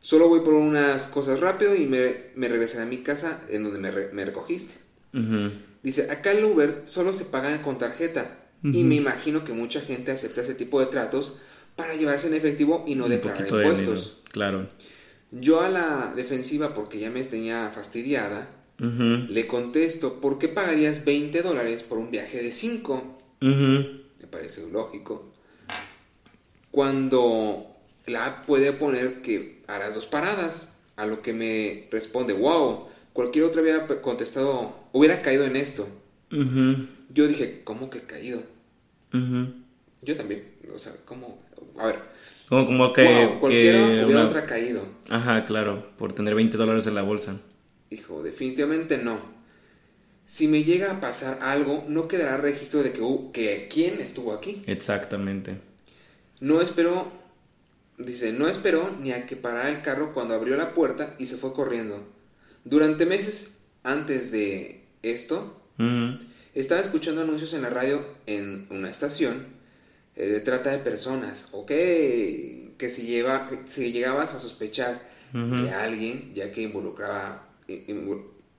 Solo 0.00 0.28
voy 0.28 0.40
por 0.40 0.54
unas 0.54 1.06
cosas 1.06 1.40
rápido 1.40 1.74
y 1.74 1.86
me, 1.86 2.14
me 2.36 2.48
regresaré 2.48 2.82
a 2.82 2.86
mi 2.86 2.98
casa 2.98 3.40
en 3.48 3.64
donde 3.64 3.78
me, 3.78 3.90
re- 3.90 4.10
me 4.12 4.24
recogiste. 4.24 4.74
Dice, 5.82 6.10
acá 6.10 6.32
el 6.32 6.44
Uber 6.44 6.82
solo 6.84 7.12
se 7.14 7.24
pagan 7.24 7.62
con 7.62 7.78
tarjeta. 7.78 8.40
Y 8.62 8.82
me 8.82 8.94
imagino 8.94 9.44
que 9.44 9.52
mucha 9.52 9.80
gente 9.82 10.10
acepta 10.10 10.40
ese 10.40 10.54
tipo 10.54 10.80
de 10.80 10.86
tratos 10.86 11.34
para 11.76 11.94
llevarse 11.94 12.28
en 12.28 12.34
efectivo 12.34 12.84
y 12.86 12.94
no 12.94 13.04
Un 13.04 13.10
declarar 13.10 13.42
de 13.42 13.48
impuestos. 13.68 14.22
Claro. 14.32 14.68
Yo 15.32 15.60
a 15.60 15.68
la 15.68 16.12
defensiva, 16.16 16.72
porque 16.74 16.98
ya 16.98 17.10
me 17.10 17.22
tenía 17.24 17.70
fastidiada, 17.74 18.48
Le 18.78 19.46
contesto, 19.46 20.20
¿por 20.20 20.38
qué 20.38 20.48
pagarías 20.48 21.04
20 21.04 21.42
dólares 21.42 21.82
por 21.82 21.98
un 21.98 22.10
viaje 22.10 22.42
de 22.42 22.52
5? 22.52 23.18
Ujú. 23.40 23.50
Me 24.20 24.26
parece 24.30 24.68
lógico. 24.70 25.32
Cuando 26.70 27.66
la 28.06 28.26
app 28.26 28.46
puede 28.46 28.72
poner 28.72 29.22
que 29.22 29.62
harás 29.66 29.94
dos 29.94 30.06
paradas, 30.06 30.76
a 30.96 31.06
lo 31.06 31.22
que 31.22 31.32
me 31.32 31.88
responde, 31.90 32.32
wow, 32.32 32.86
cualquier 33.12 33.44
otro 33.44 33.62
hubiera 33.62 33.86
contestado, 34.02 34.74
hubiera 34.92 35.22
caído 35.22 35.44
en 35.44 35.56
esto. 35.56 35.86
Yo 37.10 37.28
dije, 37.28 37.60
¿cómo 37.64 37.90
que 37.90 38.00
caído? 38.00 38.42
Ujú. 39.12 39.52
Yo 40.02 40.16
también, 40.16 40.44
o 40.74 40.78
sea, 40.78 40.92
¿cómo? 41.04 41.40
A 41.78 41.86
ver, 41.86 41.98
Como, 42.48 42.66
como 42.66 42.92
que. 42.92 43.04
wow, 43.04 43.40
cualquiera 43.40 43.78
que 43.78 44.04
hubiera 44.04 44.06
una- 44.20 44.26
otra 44.28 44.46
caído. 44.46 44.82
Ajá, 45.08 45.44
claro. 45.44 45.84
Por 45.96 46.12
tener 46.12 46.34
20 46.34 46.56
dólares 46.56 46.86
en 46.86 46.94
la 46.96 47.02
bolsa. 47.02 47.40
Hijo, 47.94 48.22
definitivamente 48.22 48.98
no. 48.98 49.18
Si 50.26 50.48
me 50.48 50.64
llega 50.64 50.90
a 50.92 51.00
pasar 51.00 51.38
algo, 51.42 51.84
no 51.88 52.08
quedará 52.08 52.36
registro 52.38 52.82
de 52.82 52.92
que, 52.92 53.00
hu- 53.00 53.30
que 53.32 53.68
quién 53.72 54.00
estuvo 54.00 54.32
aquí. 54.32 54.62
Exactamente. 54.66 55.58
No 56.40 56.60
esperó, 56.60 57.12
dice, 57.98 58.32
no 58.32 58.48
esperó 58.48 58.90
ni 59.00 59.12
a 59.12 59.26
que 59.26 59.36
parara 59.36 59.68
el 59.68 59.82
carro 59.82 60.12
cuando 60.14 60.34
abrió 60.34 60.56
la 60.56 60.72
puerta 60.72 61.14
y 61.18 61.26
se 61.26 61.36
fue 61.36 61.52
corriendo. 61.52 62.02
Durante 62.64 63.04
meses 63.06 63.58
antes 63.82 64.32
de 64.32 64.82
esto, 65.02 65.60
estaba 66.54 66.80
escuchando 66.80 67.20
anuncios 67.20 67.52
en 67.54 67.62
la 67.62 67.70
radio 67.70 68.04
en 68.26 68.66
una 68.70 68.90
estación 68.90 69.46
eh, 70.16 70.26
de 70.26 70.40
trata 70.40 70.70
de 70.70 70.78
personas, 70.78 71.48
ok, 71.52 71.68
que 72.78 72.88
si, 72.90 73.02
lleva, 73.06 73.50
si 73.66 73.92
llegabas 73.92 74.34
a 74.34 74.38
sospechar 74.38 75.12
Ujú. 75.34 75.62
de 75.64 75.70
alguien, 75.72 76.32
ya 76.34 76.52
que 76.52 76.62
involucraba, 76.62 77.43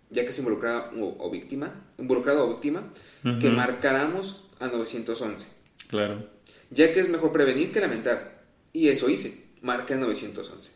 ya 0.10 0.26
que 0.26 0.32
se 0.32 0.42
involucraba 0.42 0.92
o, 1.00 1.16
o 1.20 1.30
víctima, 1.32 1.86
involucrado 1.98 2.46
o 2.48 2.50
víctima, 2.54 2.92
que 3.40 3.50
marcáramos 3.50 4.44
a 4.60 4.68
911 4.68 5.48
Claro. 5.88 6.30
ya 6.70 6.92
que 6.94 7.00
es 7.00 7.10
mejor 7.10 7.32
prevenir 7.34 7.72
que 7.72 7.80
lamentar. 7.82 8.44
Y 8.74 8.90
eso 8.90 9.10
hice, 9.10 9.46
marqué 9.62 9.94
al 9.94 10.02
911. 10.02 10.72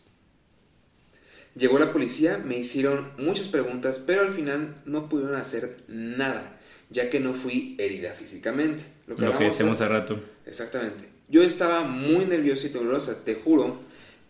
Llegó 1.56 1.80
la 1.80 1.92
policía, 1.92 2.38
me 2.44 2.58
hicieron 2.58 3.12
muchas 3.18 3.48
preguntas, 3.48 4.00
pero 4.06 4.22
al 4.22 4.32
final 4.32 4.76
no 4.86 5.10
pudieron 5.10 5.36
hacer 5.36 5.78
nada, 5.88 6.58
ya 6.90 7.10
que 7.10 7.20
no 7.20 7.34
fui 7.34 7.76
herida 7.80 8.14
físicamente. 8.14 8.84
Lo 9.08 9.16
que 9.16 9.26
decíamos 9.26 9.76
hace- 9.76 9.84
hace 9.86 9.88
rato. 9.88 10.22
Exactamente. 10.46 11.10
Yo 11.28 11.42
estaba 11.44 11.84
muy 11.84 12.26
nerviosa 12.26 12.68
y 12.68 12.70
temblorosa, 12.70 13.24
te 13.26 13.36
juro 13.36 13.80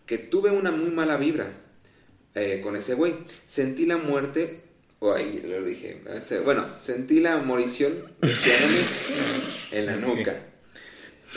que 0.06 0.18
tuve 0.18 0.50
una 0.50 0.72
muy 0.72 0.90
mala 0.90 1.16
vibra 1.16 1.46
eh, 2.34 2.60
con 2.62 2.76
ese 2.76 2.94
güey. 2.94 3.14
Sentí 3.46 3.86
la 3.86 3.96
muerte, 3.98 4.60
o 4.98 5.12
ahí 5.12 5.42
lo 5.44 5.64
dije, 5.64 6.02
ese- 6.16 6.40
bueno, 6.40 6.66
sentí 6.80 7.20
la 7.20 7.38
morición 7.38 7.92
espiándome 8.22 8.82
en 9.72 9.86
la 9.86 9.96
nuca. 9.96 10.36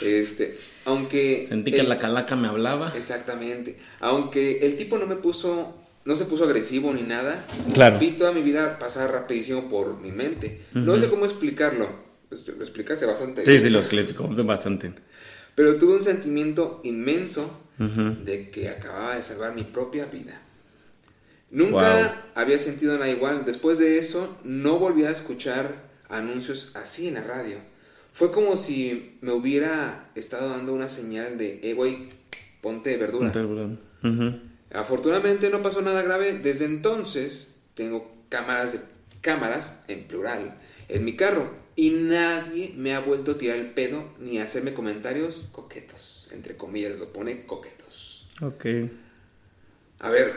Este, 0.02 0.56
aunque... 0.84 1.46
Sentí 1.48 1.70
que 1.72 1.80
el- 1.80 1.88
la 1.88 1.98
calaca 1.98 2.36
me 2.36 2.48
hablaba. 2.48 2.92
Exactamente. 2.96 3.76
Aunque 4.00 4.66
el 4.66 4.76
tipo 4.76 4.98
no 4.98 5.06
me 5.06 5.16
puso, 5.16 5.76
no 6.04 6.16
se 6.16 6.24
puso 6.24 6.44
agresivo 6.44 6.92
ni 6.92 7.02
nada. 7.02 7.46
Claro. 7.72 7.98
Vi 7.98 8.12
toda 8.12 8.32
mi 8.32 8.42
vida 8.42 8.78
pasar 8.78 9.12
rapidísimo 9.12 9.68
por 9.70 10.00
mi 10.00 10.10
mente. 10.10 10.62
No 10.74 10.98
sé 10.98 11.08
cómo 11.08 11.24
explicarlo. 11.24 11.88
Lo 12.30 12.36
expl- 12.36 12.56
lo 12.56 12.62
explicaste 12.64 13.06
bastante 13.06 13.44
Sí, 13.44 13.50
bien. 13.50 13.62
sí, 13.62 13.68
lo 13.70 13.78
explico 13.80 14.26
bastante. 14.44 14.92
pero 15.54 15.78
tuve 15.78 15.94
un 15.94 16.02
sentimiento 16.02 16.80
inmenso 16.82 17.60
de 17.78 18.50
que 18.50 18.68
acababa 18.68 19.14
de 19.14 19.22
salvar 19.22 19.54
mi 19.54 19.62
propia 19.62 20.06
vida. 20.06 20.40
Nunca 21.54 22.24
había 22.34 22.58
sentido 22.58 22.94
nada 22.94 23.08
igual. 23.08 23.44
Después 23.44 23.78
de 23.78 23.98
eso, 23.98 24.36
no 24.42 24.78
volví 24.78 25.04
a 25.04 25.10
escuchar 25.10 25.84
anuncios 26.08 26.72
así 26.74 27.06
en 27.06 27.14
la 27.14 27.22
radio. 27.22 27.58
Fue 28.12 28.32
como 28.32 28.56
si 28.56 29.18
me 29.20 29.32
hubiera 29.32 30.10
estado 30.16 30.50
dando 30.50 30.74
una 30.74 30.88
señal 30.88 31.38
de, 31.38 31.60
eh, 31.62 31.74
güey, 31.74 32.08
ponte 32.60 32.96
verdura. 32.96 33.32
Ujú. 34.02 34.40
Afortunadamente 34.72 35.48
no 35.48 35.62
pasó 35.62 35.80
nada 35.80 36.02
grave. 36.02 36.32
Desde 36.32 36.64
entonces 36.64 37.54
tengo 37.74 38.12
cámaras 38.28 38.72
de 38.72 38.80
cámaras 39.20 39.80
en 39.86 40.04
plural 40.08 40.58
en 40.88 41.04
mi 41.04 41.16
carro 41.16 41.50
y 41.76 41.90
nadie 41.90 42.72
me 42.76 42.94
ha 42.94 43.00
vuelto 43.00 43.32
a 43.32 43.38
tirar 43.38 43.58
el 43.58 43.70
pedo 43.70 44.12
ni 44.18 44.38
a 44.38 44.44
hacerme 44.44 44.74
comentarios 44.74 45.48
coquetos, 45.52 46.28
entre 46.32 46.56
comillas 46.56 46.98
lo 46.98 47.12
pone 47.12 47.46
coquetos. 47.46 48.26
Ok. 48.42 48.66
A 50.00 50.10
ver, 50.10 50.34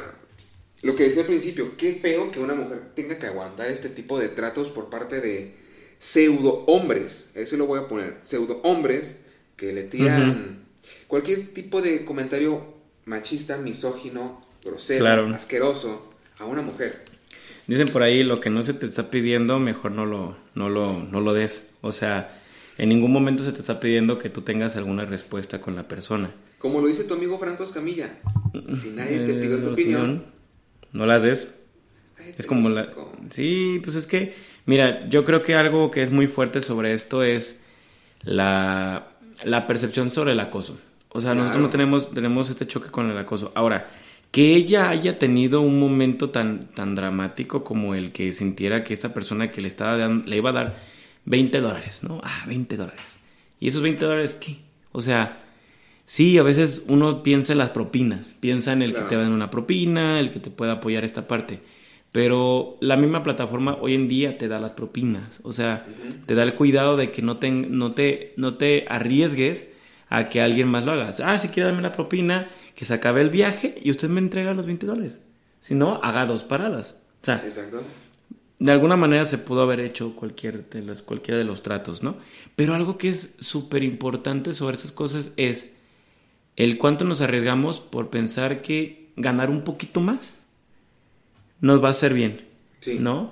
lo 0.84 0.96
que 0.96 1.04
decía 1.04 1.22
al 1.22 1.28
principio, 1.28 1.76
qué 1.78 1.94
feo 1.96 2.32
que 2.32 2.40
una 2.40 2.54
mujer 2.56 2.92
tenga 2.96 3.18
que 3.18 3.26
aguantar 3.28 3.70
este 3.70 3.90
tipo 3.90 4.20
de 4.20 4.30
tratos 4.30 4.70
por 4.70 4.90
parte 4.90 5.20
de 5.22 5.56
pseudo 6.00 6.64
hombres, 6.68 7.32
eso 7.36 7.58
lo 7.58 7.66
voy 7.66 7.80
a 7.80 7.88
poner, 7.88 8.18
pseudo 8.22 8.62
hombres 8.64 9.22
que 9.56 9.74
le 9.74 9.84
tiran 9.84 10.60
cualquier 11.08 11.54
tipo 11.54 11.82
de 11.82 12.06
comentario 12.06 12.76
machista, 13.06 13.58
misógino, 13.58 14.46
grosero, 14.64 15.00
Claro. 15.04 15.34
asqueroso 15.34 16.14
a 16.38 16.46
una 16.46 16.62
mujer. 16.62 17.04
Dicen 17.66 17.88
por 17.88 18.04
ahí, 18.04 18.24
lo 18.24 18.40
que 18.40 18.50
no 18.50 18.62
se 18.62 18.74
te 18.74 18.86
está 18.86 19.10
pidiendo, 19.10 19.60
mejor 19.60 19.92
no 19.92 20.06
lo, 20.06 20.38
no 20.56 20.70
lo, 20.70 21.00
no 21.04 21.20
lo 21.20 21.34
des. 21.34 21.70
O 21.82 21.92
sea, 21.92 22.40
en 22.78 22.90
ningún 22.90 23.12
momento 23.12 23.44
se 23.44 23.52
te 23.52 23.60
está 23.60 23.80
pidiendo 23.80 24.20
que 24.20 24.30
tú 24.30 24.42
tengas 24.42 24.76
alguna 24.78 25.04
respuesta 25.06 25.60
con 25.60 25.76
la 25.76 25.88
persona. 25.88 26.30
Como 26.60 26.80
lo 26.80 26.88
dice 26.88 27.04
tu 27.04 27.16
amigo 27.16 27.38
Franco 27.40 27.64
Escamilla, 27.64 28.20
si 28.76 28.92
nadie 28.92 29.20
te 29.26 29.32
Eh, 29.32 29.36
pide 29.42 29.58
tu 29.58 29.66
la 29.68 29.74
opinión, 29.74 30.26
no 30.94 31.06
las 31.06 31.24
des. 31.24 31.56
Es 32.38 32.46
como 32.46 32.70
la... 32.70 32.88
Sí, 33.30 33.80
pues 33.84 33.96
es 33.96 34.06
que, 34.06 34.36
mira, 34.66 35.08
yo 35.08 35.24
creo 35.24 35.42
que 35.42 35.56
algo 35.56 35.92
que 35.92 36.02
es 36.02 36.12
muy 36.12 36.28
fuerte 36.28 36.62
sobre 36.62 36.94
esto 36.94 37.24
es 37.24 37.60
la, 38.22 39.10
la 39.44 39.68
percepción 39.68 40.12
sobre 40.12 40.34
el 40.34 40.40
acoso. 40.40 40.80
O 41.10 41.22
sea, 41.22 41.34
nosotros 41.34 41.62
no 41.62 41.70
tenemos, 41.70 42.14
tenemos 42.14 42.50
este 42.50 42.68
choque 42.68 42.90
con 42.90 43.10
el 43.10 43.18
acoso. 43.18 43.52
Ahora, 43.56 43.90
que 44.32 44.56
ella 44.56 44.90
haya 44.90 45.18
tenido 45.20 45.62
un 45.62 45.80
momento 45.80 46.30
tan, 46.30 46.68
tan 46.68 46.96
dramático 46.96 47.64
como 47.64 47.96
el 47.96 48.12
que 48.12 48.34
sintiera 48.34 48.84
que 48.84 48.94
esta 48.94 49.14
persona 49.14 49.52
que 49.52 49.62
le 49.62 49.68
estaba 49.68 49.98
dando, 49.98 50.26
le 50.26 50.38
iba 50.38 50.50
a 50.50 50.54
dar 50.54 50.80
20 51.26 51.60
dólares, 51.62 52.04
¿no? 52.04 52.22
Ah, 52.24 52.44
20 52.46 52.78
dólares. 52.78 53.18
¿Y 53.60 53.70
esos 53.70 53.82
20 53.82 54.04
dólares 54.06 54.36
qué? 54.36 54.58
O 54.92 55.02
sea, 55.02 55.47
sí, 56.08 56.40
a 56.40 56.44
veces 56.44 56.82
uno 56.88 57.22
piensa 57.22 57.52
en 57.54 57.60
las 57.60 57.70
propinas, 57.70 58.36
piensa 58.40 58.74
en 58.74 58.82
el 58.82 58.92
Claro. 58.94 59.06
que 59.06 59.16
te 59.16 59.22
dan 59.22 59.32
una 59.32 59.52
propina, 59.52 60.20
el 60.20 60.32
que 60.32 60.40
te 60.40 60.50
pueda 60.50 60.72
apoyar 60.74 61.04
esta 61.06 61.28
parte. 61.28 61.60
Pero 62.12 62.78
la 62.82 62.98
misma 62.98 63.22
plataforma 63.22 63.78
hoy 63.80 63.94
en 63.94 64.08
día 64.08 64.38
te 64.40 64.48
da 64.48 64.60
las 64.60 64.74
propinas. 64.74 65.40
O 65.44 65.52
sea, 65.52 65.86
te 66.26 66.34
da 66.34 66.42
el 66.44 66.56
cuidado 66.56 66.98
de 66.98 67.12
que 67.12 67.22
no 67.22 67.38
te, 67.38 67.52
no 67.52 67.92
te, 67.92 68.34
no 68.38 68.56
te 68.56 68.86
arriesgues 68.90 69.70
a 70.10 70.30
que 70.30 70.42
alguien 70.42 70.68
más 70.70 70.86
lo 70.86 70.94
haga. 70.94 71.14
Ah, 71.24 71.38
si 71.38 71.50
quiere 71.50 71.68
darme 71.70 71.84
la 71.84 71.92
propina, 71.92 72.50
que 72.76 72.86
se 72.86 72.94
acabe 72.94 73.22
el 73.22 73.30
viaje 73.30 73.76
y 73.84 73.92
usted 73.92 74.08
me 74.10 74.20
entrega 74.22 74.54
los 74.54 74.66
20 74.66 74.86
dólares. 74.88 75.20
Si 75.60 75.76
no, 75.76 76.00
haga 76.02 76.26
dos 76.26 76.44
paradas. 76.44 77.04
O 77.22 77.26
sea, 77.26 77.42
Exacto. 77.44 77.84
de 78.58 78.72
alguna 78.72 78.96
manera 78.96 79.26
se 79.26 79.38
pudo 79.38 79.62
haber 79.64 79.82
hecho 79.82 80.16
cualquier 80.16 80.70
de 80.70 80.82
los, 80.82 81.02
cualquiera 81.04 81.38
de 81.38 81.44
los 81.44 81.62
tratos, 81.62 82.02
¿no? 82.04 82.16
Pero 82.56 82.74
algo 82.74 82.98
que 82.98 83.10
es 83.10 83.36
súper 83.40 83.84
importante 83.84 84.54
sobre 84.54 84.78
esas 84.78 84.94
cosas 84.94 85.32
es 85.36 85.77
el 86.58 86.78
cuánto 86.78 87.06
nos 87.06 87.22
arriesgamos 87.22 87.80
por 87.80 88.10
pensar 88.10 88.62
que 88.62 89.08
ganar 89.16 89.50
un 89.50 89.64
poquito 89.64 90.02
más 90.02 90.42
nos 91.62 91.82
va 91.82 91.88
a 91.88 91.92
hacer 91.92 92.14
bien, 92.14 92.42
Sí. 92.82 92.98
¿no? 93.00 93.32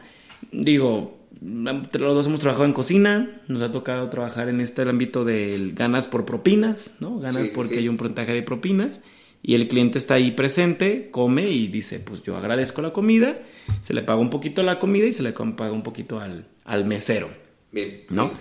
Digo, 0.51 1.19
los 1.41 1.91
dos 1.93 2.25
hemos 2.27 2.39
trabajado 2.39 2.65
en 2.65 2.73
cocina, 2.73 3.41
nos 3.47 3.61
ha 3.61 3.71
tocado 3.71 4.09
trabajar 4.09 4.49
en 4.49 4.61
este 4.61 4.81
ámbito 4.83 5.25
del 5.25 5.73
ganas 5.73 6.07
por 6.07 6.25
propinas, 6.25 6.95
¿no? 6.99 7.19
Ganas 7.19 7.47
Sí, 7.47 7.51
porque 7.53 7.73
sí. 7.75 7.77
hay 7.79 7.89
un 7.89 7.97
porcentaje 7.97 8.33
de 8.33 8.41
propinas 8.41 9.03
y 9.43 9.53
el 9.53 9.67
cliente 9.67 9.99
está 9.99 10.15
ahí 10.15 10.31
presente, 10.31 11.09
come 11.11 11.49
y 11.51 11.67
dice, 11.67 11.99
pues 11.99 12.23
yo 12.23 12.35
agradezco 12.37 12.81
la 12.81 12.93
comida, 12.93 13.37
se 13.81 13.93
le 13.93 14.01
paga 14.01 14.19
un 14.19 14.29
poquito 14.31 14.63
la 14.63 14.79
comida 14.79 15.05
y 15.05 15.11
se 15.11 15.21
le 15.23 15.33
paga 15.33 15.71
un 15.71 15.83
poquito 15.83 16.19
al, 16.19 16.47
al 16.63 16.85
mesero, 16.85 17.29
Bien. 17.71 18.01
¿no? 18.09 18.31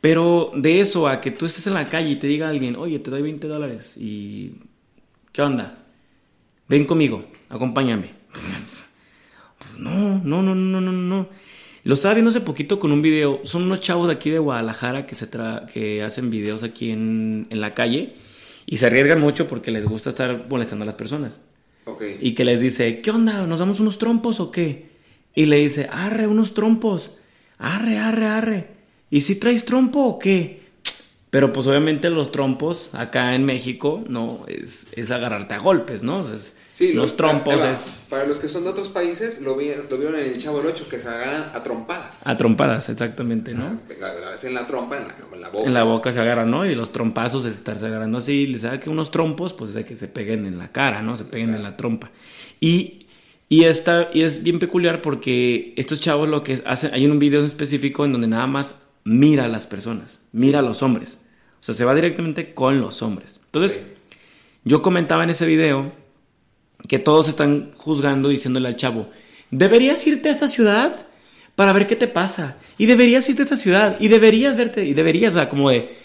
Pero 0.00 0.52
de 0.54 0.80
eso 0.80 1.08
a 1.08 1.20
que 1.20 1.30
tú 1.30 1.46
estés 1.46 1.66
en 1.66 1.74
la 1.74 1.88
calle 1.88 2.10
y 2.10 2.16
te 2.16 2.26
diga 2.26 2.48
alguien, 2.48 2.76
oye, 2.76 2.98
te 2.98 3.10
doy 3.10 3.22
20 3.22 3.48
dólares 3.48 3.94
y... 3.96 4.52
¿Qué 5.32 5.42
onda? 5.42 5.84
Ven 6.68 6.84
conmigo, 6.84 7.24
acompáñame. 7.48 8.10
No, 9.78 10.18
no, 10.24 10.42
no, 10.42 10.54
no, 10.54 10.80
no, 10.80 10.92
no. 10.92 11.28
Lo 11.84 11.94
estaba 11.94 12.14
viendo 12.14 12.30
hace 12.30 12.40
poquito 12.40 12.78
con 12.80 12.92
un 12.92 13.02
video. 13.02 13.40
Son 13.44 13.62
unos 13.62 13.80
chavos 13.80 14.08
de 14.08 14.14
aquí 14.14 14.30
de 14.30 14.38
Guadalajara 14.38 15.06
que, 15.06 15.14
se 15.14 15.30
tra- 15.30 15.66
que 15.66 16.02
hacen 16.02 16.30
videos 16.30 16.62
aquí 16.62 16.90
en, 16.90 17.46
en 17.50 17.60
la 17.60 17.74
calle 17.74 18.14
y 18.64 18.78
se 18.78 18.86
arriesgan 18.86 19.20
mucho 19.20 19.46
porque 19.48 19.70
les 19.70 19.84
gusta 19.86 20.10
estar 20.10 20.46
molestando 20.48 20.82
a 20.84 20.86
las 20.86 20.94
personas. 20.94 21.40
Y 22.20 22.34
que 22.34 22.44
les 22.44 22.60
dice, 22.60 23.00
¿qué 23.00 23.10
onda? 23.10 23.46
¿Nos 23.46 23.58
damos 23.60 23.78
unos 23.80 23.98
trompos 23.98 24.40
o 24.40 24.50
qué? 24.50 24.90
Y 25.34 25.46
le 25.46 25.58
dice, 25.58 25.88
arre, 25.92 26.26
unos 26.26 26.54
trompos. 26.54 27.12
Arre, 27.58 27.98
arre, 27.98 28.26
arre. 28.26 28.68
¿Y 29.10 29.20
si 29.22 29.36
traes 29.36 29.64
trompo 29.64 30.00
o 30.04 30.18
qué? 30.18 30.64
Pero 31.30 31.52
pues 31.52 31.66
obviamente 31.66 32.08
los 32.08 32.30
trompos 32.32 32.90
acá 32.94 33.34
en 33.34 33.44
México, 33.44 34.02
no, 34.08 34.44
es, 34.46 34.86
es 34.92 35.10
agarrarte 35.10 35.54
a 35.54 35.58
golpes, 35.58 36.02
¿no? 36.02 36.16
O 36.22 36.26
sea, 36.26 36.36
es- 36.36 36.56
Sí, 36.72 36.92
los 36.92 37.06
lo- 37.08 37.12
trompos 37.14 37.62
va. 37.62 37.72
es 37.72 37.90
Para 38.10 38.26
los 38.26 38.38
que 38.38 38.48
son 38.48 38.64
de 38.64 38.68
otros 38.70 38.90
países, 38.90 39.40
lo, 39.40 39.56
vi- 39.56 39.72
lo 39.90 39.96
vieron 39.96 40.14
en 40.14 40.26
el 40.32 40.36
Chavo 40.36 40.58
del 40.58 40.66
8, 40.66 40.86
que 40.90 41.00
se 41.00 41.08
agarran 41.08 41.46
a 41.54 41.62
trompadas. 41.62 42.20
a 42.26 42.36
trompadas, 42.36 42.88
exactamente, 42.90 43.54
¿no? 43.54 43.80
Agarrarse 43.90 44.48
en 44.48 44.54
la 44.54 44.66
trompa, 44.66 44.98
en 44.98 45.08
la, 45.08 45.14
en 45.32 45.40
la 45.40 45.48
boca. 45.48 45.66
En 45.68 45.72
la 45.74 45.82
boca 45.84 46.12
se 46.12 46.20
agarran, 46.20 46.50
¿no? 46.50 46.66
Y 46.66 46.74
los 46.74 46.92
trompazos 46.92 47.46
es 47.46 47.54
estarse 47.54 47.86
agarrando 47.86 48.18
así. 48.18 48.46
Les 48.46 48.60
da 48.62 48.78
que 48.78 48.90
unos 48.90 49.10
trompos, 49.10 49.54
pues 49.54 49.72
de 49.72 49.86
que 49.86 49.96
se 49.96 50.06
peguen 50.06 50.44
en 50.44 50.58
la 50.58 50.70
cara, 50.70 51.00
¿no? 51.00 51.16
Se 51.16 51.24
peguen 51.24 51.54
en 51.54 51.62
la 51.62 51.78
trompa. 51.78 52.10
Y, 52.60 53.06
y, 53.48 53.64
esta, 53.64 54.10
y 54.12 54.20
es 54.22 54.42
bien 54.42 54.58
peculiar 54.58 55.00
porque 55.00 55.72
estos 55.78 55.98
chavos 56.00 56.28
lo 56.28 56.42
que 56.42 56.62
hacen, 56.66 56.92
hay 56.92 57.06
un 57.06 57.18
video 57.18 57.42
específico 57.46 58.04
en 58.04 58.12
donde 58.12 58.26
nada 58.28 58.46
más 58.46 58.74
mira 59.06 59.44
a 59.44 59.48
las 59.48 59.66
personas, 59.66 60.20
mira 60.32 60.58
a 60.58 60.62
los 60.62 60.82
hombres. 60.82 61.20
O 61.60 61.64
sea, 61.64 61.74
se 61.74 61.84
va 61.84 61.94
directamente 61.94 62.52
con 62.52 62.80
los 62.80 63.02
hombres. 63.02 63.40
Entonces, 63.46 63.80
yo 64.64 64.82
comentaba 64.82 65.24
en 65.24 65.30
ese 65.30 65.46
video 65.46 65.92
que 66.88 66.98
todos 66.98 67.28
están 67.28 67.72
juzgando 67.76 68.28
diciéndole 68.28 68.68
al 68.68 68.76
chavo, 68.76 69.08
deberías 69.50 70.04
irte 70.06 70.28
a 70.28 70.32
esta 70.32 70.48
ciudad 70.48 71.06
para 71.54 71.72
ver 71.72 71.86
qué 71.86 71.96
te 71.96 72.08
pasa. 72.08 72.58
Y 72.78 72.86
deberías 72.86 73.28
irte 73.28 73.42
a 73.42 73.44
esta 73.44 73.56
ciudad. 73.56 73.96
Y 74.00 74.08
deberías 74.08 74.56
verte. 74.56 74.84
Y 74.84 74.92
deberías, 74.92 75.34
o 75.34 75.38
sea, 75.38 75.48
como 75.48 75.70
de... 75.70 75.96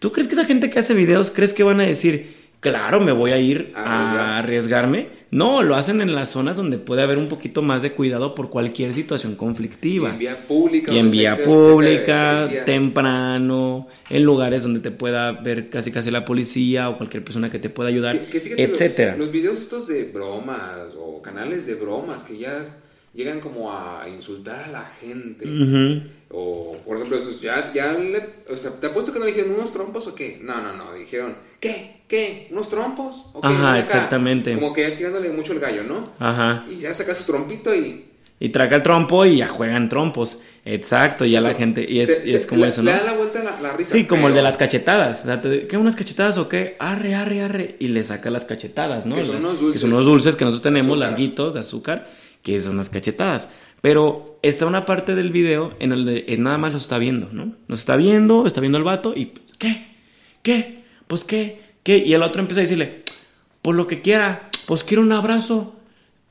¿Tú 0.00 0.10
crees 0.10 0.26
que 0.26 0.34
esa 0.34 0.44
gente 0.44 0.68
que 0.68 0.78
hace 0.78 0.94
videos, 0.94 1.30
crees 1.30 1.54
que 1.54 1.62
van 1.62 1.80
a 1.80 1.84
decir, 1.84 2.45
claro, 2.60 3.00
me 3.00 3.12
voy 3.12 3.32
a 3.32 3.38
ir 3.38 3.72
a 3.74 4.38
arriesgarme? 4.38 5.08
No, 5.30 5.62
lo 5.62 5.74
hacen 5.74 6.00
en 6.00 6.14
las 6.14 6.30
zonas 6.30 6.56
donde 6.56 6.78
puede 6.78 7.02
haber 7.02 7.18
un 7.18 7.28
poquito 7.28 7.60
más 7.62 7.82
de 7.82 7.92
cuidado 7.92 8.34
por 8.34 8.48
cualquier 8.50 8.94
situación 8.94 9.32
Y 9.32 9.36
conflictiva. 9.36 10.10
en 10.10 10.18
vía 10.18 10.46
pública. 10.46 10.92
Y 10.92 10.98
en 10.98 11.10
vía 11.10 11.36
pública, 11.44 12.48
temprano, 12.64 13.88
en 14.08 14.22
lugares 14.22 14.62
donde 14.62 14.80
te 14.80 14.90
pueda 14.90 15.32
ver 15.32 15.68
casi 15.68 15.90
casi 15.92 16.10
la 16.10 16.24
policía 16.24 16.88
o 16.88 16.96
cualquier 16.96 17.24
persona 17.24 17.50
que 17.50 17.58
te 17.58 17.68
pueda 17.70 17.88
ayudar, 17.88 18.18
Que- 18.26 19.16
los- 19.18 19.32
videos 19.32 19.60
estos 19.60 19.88
de 19.88 20.04
bromas 20.04 20.94
o 20.98 21.20
canales 21.22 21.66
de 21.66 21.74
bromas 21.74 22.22
que 22.24 22.38
ya 22.38 22.62
llegan 23.12 23.40
como 23.40 23.72
a 23.72 24.06
insultar 24.08 24.64
a 24.64 24.68
la 24.72 24.84
gente. 25.00 25.44
O, 26.30 26.76
por 26.84 26.96
ejemplo, 26.96 27.16
esos 27.18 27.40
ya, 27.40 27.72
ya 27.72 27.92
le, 27.92 28.20
o 28.52 28.56
sea, 28.56 28.72
te 28.72 28.88
apuesto 28.88 29.12
que 29.12 29.20
no 29.20 29.26
dijeron 29.26 29.52
unos 29.56 29.72
trompos 29.72 30.06
o 30.08 30.14
qué. 30.14 30.38
No, 30.42 30.60
no, 30.60 30.72
no, 30.74 30.92
dijeron, 30.94 31.36
¿qué? 31.60 32.00
¿Qué? 32.08 32.48
¿Unos 32.50 32.68
trompos? 32.68 33.30
¿O 33.32 33.40
qué? 33.40 33.48
Ajá, 33.48 33.78
exactamente. 33.78 34.54
Como 34.54 34.72
que 34.72 34.88
ya 34.90 34.96
tirándole 34.96 35.30
mucho 35.30 35.52
el 35.52 35.60
gallo, 35.60 35.82
¿no? 35.84 36.04
Ajá. 36.18 36.64
Y 36.70 36.76
ya 36.78 36.92
saca 36.94 37.14
su 37.14 37.24
trompito 37.24 37.74
y... 37.74 38.06
Y 38.38 38.50
traga 38.50 38.76
el 38.76 38.82
trompo 38.82 39.24
y 39.24 39.36
ya 39.38 39.48
juegan 39.48 39.88
trompos. 39.88 40.40
Exacto, 40.66 41.24
y 41.24 41.30
ya 41.30 41.40
la 41.40 41.54
gente. 41.54 41.86
Y 41.88 42.00
es, 42.00 42.18
Se- 42.18 42.28
y 42.30 42.34
es 42.34 42.44
como 42.44 42.62
le, 42.62 42.68
eso, 42.68 42.82
Le 42.82 42.92
¿no? 42.92 42.98
da 42.98 43.04
la 43.04 43.12
vuelta 43.14 43.40
a 43.40 43.44
la, 43.44 43.60
la 43.62 43.72
risa. 43.76 43.92
Sí, 43.92 44.04
como 44.04 44.28
el 44.28 44.34
de 44.34 44.42
las 44.42 44.58
cachetadas. 44.58 45.22
O 45.22 45.24
sea, 45.24 45.40
te- 45.40 45.66
¿qué 45.66 45.76
unas 45.78 45.96
cachetadas 45.96 46.36
o 46.36 46.46
qué? 46.48 46.76
Arre, 46.78 47.14
arre, 47.14 47.40
arre. 47.42 47.76
Y 47.78 47.88
le 47.88 48.04
saca 48.04 48.28
las 48.28 48.44
cachetadas, 48.44 49.06
¿no? 49.06 49.14
Que 49.14 49.22
son 49.22 49.36
unos 49.36 49.58
dulces. 49.60 49.72
Que 49.72 49.78
son 49.86 49.92
unos 49.94 50.04
dulces 50.04 50.36
que 50.36 50.44
nosotros 50.44 50.62
tenemos, 50.62 50.90
azúcar. 50.90 51.08
larguitos, 51.08 51.54
de 51.54 51.60
azúcar, 51.60 52.10
que 52.42 52.60
son 52.60 52.76
las 52.76 52.90
cachetadas. 52.90 53.48
Pero 53.86 54.40
está 54.42 54.66
una 54.66 54.84
parte 54.84 55.14
del 55.14 55.30
video 55.30 55.76
en 55.78 55.92
el 55.92 56.04
de 56.04 56.36
nada 56.38 56.58
más 56.58 56.72
lo 56.72 56.80
está 56.80 56.98
viendo, 56.98 57.28
¿no? 57.32 57.52
Nos 57.68 57.78
está 57.78 57.94
viendo, 57.94 58.44
está 58.44 58.60
viendo 58.60 58.78
el 58.78 58.82
vato 58.82 59.14
y 59.14 59.26
¿qué? 59.58 59.86
¿Qué? 60.42 60.82
Pues 61.06 61.22
qué? 61.22 61.62
¿Qué? 61.84 61.98
Y 61.98 62.12
el 62.12 62.24
otro 62.24 62.40
empieza 62.40 62.62
a 62.62 62.62
decirle, 62.62 63.04
pues 63.62 63.76
lo 63.76 63.86
que 63.86 64.00
quiera, 64.00 64.50
pues 64.66 64.82
quiero 64.82 65.04
un 65.04 65.12
abrazo. 65.12 65.76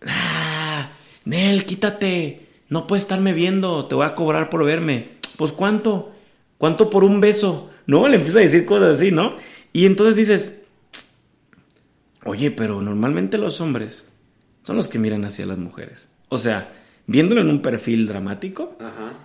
Ah, 0.05 0.89
Nel, 1.23 1.63
quítate. 1.63 2.45
No 2.67 2.87
puedes 2.87 3.03
estarme 3.03 3.31
viendo, 3.31 3.85
te 3.85 3.95
voy 3.95 4.05
a 4.05 4.15
cobrar 4.15 4.49
por 4.49 4.65
verme. 4.65 5.11
Pues 5.37 5.53
cuánto? 5.53 6.11
¿Cuánto 6.57 6.89
por 6.89 7.05
un 7.05 7.21
beso? 7.21 7.69
No, 7.87 8.09
le 8.09 8.17
empieza 8.17 8.39
a 8.39 8.41
decir 8.41 8.65
cosas 8.65 8.97
así, 8.97 9.11
¿no? 9.11 9.37
Y 9.71 9.85
entonces 9.85 10.17
dices, 10.17 10.61
oye, 12.25 12.51
pero 12.51 12.81
normalmente 12.81 13.37
los 13.37 13.61
hombres 13.61 14.05
son 14.63 14.75
los 14.75 14.89
que 14.89 14.99
miran 14.99 15.23
hacia 15.23 15.45
las 15.45 15.57
mujeres. 15.57 16.09
O 16.27 16.37
sea, 16.37 16.69
viéndolo 17.07 17.41
en 17.41 17.49
un 17.49 17.61
perfil 17.61 18.07
dramático, 18.07 18.77
Ajá. 18.79 19.19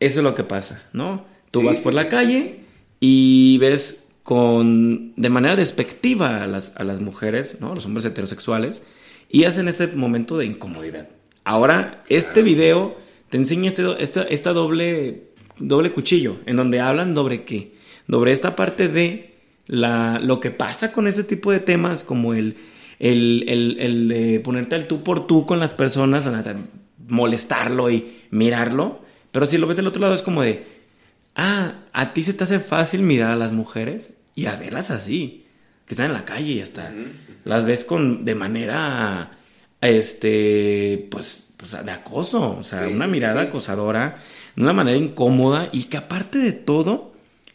eso 0.00 0.20
es 0.20 0.24
lo 0.24 0.34
que 0.34 0.44
pasa, 0.44 0.88
¿no? 0.92 1.24
Tú 1.50 1.62
Sí, 1.62 1.64
vas 1.64 1.78
sí, 1.78 1.82
por 1.82 1.94
la 1.94 2.08
sí, 2.08 2.08
calle 2.08 2.60
y 3.00 3.58
ves 3.58 4.04
con 4.22 5.14
de 5.16 5.30
manera 5.30 5.56
despectiva 5.56 6.42
a 6.42 6.46
las, 6.46 6.76
a 6.76 6.84
las 6.84 7.00
mujeres, 7.00 7.58
¿no? 7.60 7.74
Los 7.74 7.86
hombres 7.86 8.04
heterosexuales 8.04 8.84
y 9.28 9.44
hacen 9.44 9.68
ese 9.68 9.88
momento 9.88 10.36
de 10.38 10.46
incomodidad. 10.46 11.08
Ahora, 11.44 12.04
este 12.08 12.42
video 12.42 12.96
te 13.30 13.36
enseña 13.36 13.68
este, 13.68 13.84
esta, 14.02 14.22
esta 14.24 14.52
doble, 14.52 15.30
doble 15.58 15.92
cuchillo, 15.92 16.38
en 16.46 16.56
donde 16.56 16.80
hablan 16.80 17.14
sobre 17.14 17.44
qué, 17.44 17.74
sobre 18.10 18.32
esta 18.32 18.56
parte 18.56 18.88
de 18.88 19.34
la, 19.66 20.18
lo 20.20 20.40
que 20.40 20.50
pasa 20.50 20.92
con 20.92 21.06
ese 21.06 21.24
tipo 21.24 21.52
de 21.52 21.60
temas, 21.60 22.02
como 22.04 22.34
el, 22.34 22.56
el, 22.98 23.44
el, 23.48 23.78
el 23.80 24.08
de 24.08 24.40
ponerte 24.40 24.74
al 24.74 24.86
tú 24.86 25.02
por 25.04 25.26
tú 25.26 25.46
con 25.46 25.58
las 25.60 25.74
personas, 25.74 26.26
molestarlo 27.08 27.90
y 27.90 28.22
mirarlo, 28.30 29.00
pero 29.32 29.46
si 29.46 29.58
lo 29.58 29.66
ves 29.66 29.76
del 29.76 29.86
otro 29.86 30.00
lado 30.02 30.14
es 30.14 30.22
como 30.22 30.42
de, 30.42 30.66
ah, 31.34 31.74
a 31.92 32.12
ti 32.12 32.22
se 32.22 32.32
te 32.34 32.44
hace 32.44 32.58
fácil 32.60 33.02
mirar 33.02 33.30
a 33.30 33.36
las 33.36 33.52
mujeres 33.52 34.14
y 34.34 34.46
a 34.46 34.56
verlas 34.56 34.90
así, 34.90 35.44
que 35.86 35.94
están 35.94 36.06
en 36.06 36.12
la 36.14 36.24
calle 36.24 36.52
y 36.54 36.60
hasta 36.60 36.92
las 37.44 37.64
ves 37.64 37.84
con 37.84 38.24
de 38.24 38.34
manera 38.34 39.30
este 39.80 41.06
pues, 41.10 41.48
pues, 41.56 41.72
de 41.72 41.90
acoso, 41.90 42.56
o 42.58 42.62
sea, 42.62 42.86
Sí, 42.86 42.94
una 42.94 43.06
sí, 43.06 43.10
mirada 43.12 43.42
sí. 43.42 43.48
acosadora, 43.48 44.18
de 44.56 44.62
una 44.62 44.72
manera 44.72 44.96
incómoda 44.96 45.68
y 45.72 45.84
que 45.84 45.96
aparte 45.96 46.38
de 46.38 46.52
todo 46.52 47.12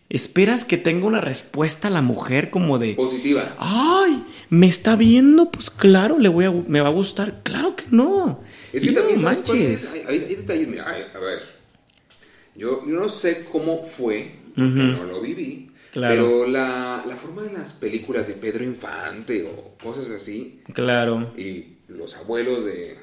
esperas 0.10 0.65
que 0.65 0.78
tenga 0.78 1.06
una 1.07 1.22
respuesta 1.22 1.88
a 1.88 1.91
la 1.91 2.02
mujer 2.02 2.49
como 2.49 2.80
de 2.80 2.94
Positiva. 2.95 3.56
Ay, 3.60 4.23
me 4.49 4.68
está 4.68 4.95
viendo, 4.95 5.49
pues 5.52 5.69
claro, 5.69 6.19
le 6.19 6.30
voy 6.30 6.45
a, 6.45 6.52
me 6.52 6.82
va 6.82 6.90
a 6.90 6.91
gustar. 6.91 7.41
Claro 7.44 7.76
que 7.76 7.86
no. 7.91 8.41
Es 8.73 8.84
que 8.85 8.91
también 8.91 9.19
sabes 9.19 9.41
cuál 9.41 9.60
manches. 9.60 9.84
es? 9.84 9.93
Hay, 9.93 10.02
hay- 10.07 10.26
hay 10.30 10.35
detalles, 10.35 10.68
mira, 10.68 10.85
a 11.14 11.19
ver. 11.19 11.39
Yo, 12.56 12.84
no 12.85 13.07
sé 13.10 13.45
cómo 13.52 13.84
fue, 13.85 14.31
Ujú. 14.57 14.64
no 14.65 15.03
lo 15.06 15.22
viví. 15.22 15.69
Claro. 15.91 16.14
Pero 16.15 16.48
la, 16.48 17.03
la 17.06 17.15
forma 17.18 17.43
de 17.43 17.52
las 17.53 17.73
películas 17.73 18.27
de 18.27 18.34
Pedro 18.35 18.64
Infante 18.64 19.43
o 19.43 19.76
cosas 19.81 20.10
así, 20.10 20.61
Claro. 20.73 21.34
y 21.38 21.77
los 21.89 22.15
abuelos 22.15 22.64
de, 22.64 22.95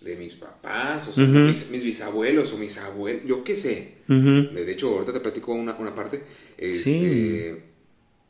de 0.00 0.16
mis 0.16 0.34
papás, 0.34 1.08
o 1.08 1.12
sea, 1.12 1.24
mis, 1.24 1.68
mis 1.70 1.82
bisabuelos 1.82 2.52
o 2.52 2.58
mis 2.58 2.78
abuelos, 2.78 3.22
yo 3.26 3.42
qué 3.42 3.56
sé. 3.56 3.94
De 4.06 4.70
hecho, 4.72 4.90
ahorita 4.90 5.12
te 5.12 5.20
platico 5.20 5.54
una, 5.54 5.74
una 5.76 5.92
parte. 5.94 6.22
Este, 6.56 6.84
Sí. 6.84 7.62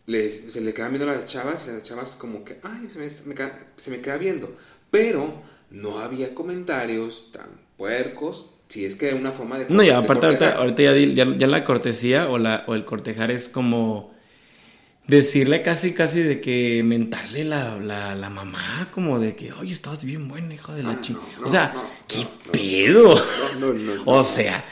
les- 0.06 0.50
se 0.52 0.60
le 0.62 0.72
quedan 0.72 0.92
viendo 0.92 1.10
a 1.10 1.14
las 1.14 1.26
chavas 1.26 1.66
y 1.68 1.70
las 1.72 1.82
chavas 1.82 2.14
como 2.16 2.42
que, 2.44 2.56
ay, 2.62 2.88
se 2.90 2.98
me, 2.98 3.06
me 3.34 3.50
se 3.76 3.90
me 3.90 4.00
queda 4.00 4.16
viendo. 4.16 4.56
Pero 4.90 5.42
no 5.70 5.98
había 6.00 6.34
comentarios 6.34 7.30
tan 7.32 7.48
puercos, 7.76 8.50
si 8.68 8.84
es 8.84 8.96
que 8.96 9.08
hay 9.10 9.14
una 9.14 9.32
forma 9.32 9.58
de... 9.58 9.66
No, 9.68 9.82
y 9.82 9.86
de 9.86 9.94
aparte 9.94 10.26
ahorita, 10.26 10.56
ahorita 10.56 10.82
ya, 10.82 10.94
ya, 11.24 11.36
ya 11.38 11.46
la 11.46 11.64
cortesía 11.64 12.28
o, 12.28 12.38
la, 12.38 12.64
o 12.66 12.74
el 12.74 12.84
cortejar 12.84 13.30
es 13.30 13.48
como 13.48 14.12
decirle 15.06 15.62
casi, 15.62 15.92
casi 15.92 16.22
de 16.22 16.40
que 16.40 16.82
mentarle 16.84 17.44
la, 17.44 17.76
la, 17.78 18.14
la 18.14 18.30
mamá, 18.30 18.88
como 18.92 19.18
de 19.20 19.36
que, 19.36 19.52
oye, 19.52 19.72
estás 19.72 20.04
bien 20.04 20.28
buena, 20.28 20.54
hija 20.54 20.74
de 20.74 20.82
la 20.82 20.94
Ah, 20.94 21.00
chica. 21.00 21.20
no, 21.38 21.40
no, 21.40 21.46
o 21.46 21.48
sea, 21.48 21.72
no, 21.72 21.82
¿qué 22.06 22.26
pedo? 22.50 23.14
No, 23.36 23.52
no, 23.54 23.74
no, 23.74 23.94
no. 23.96 24.02
O 24.04 24.22
sea, 24.24 24.64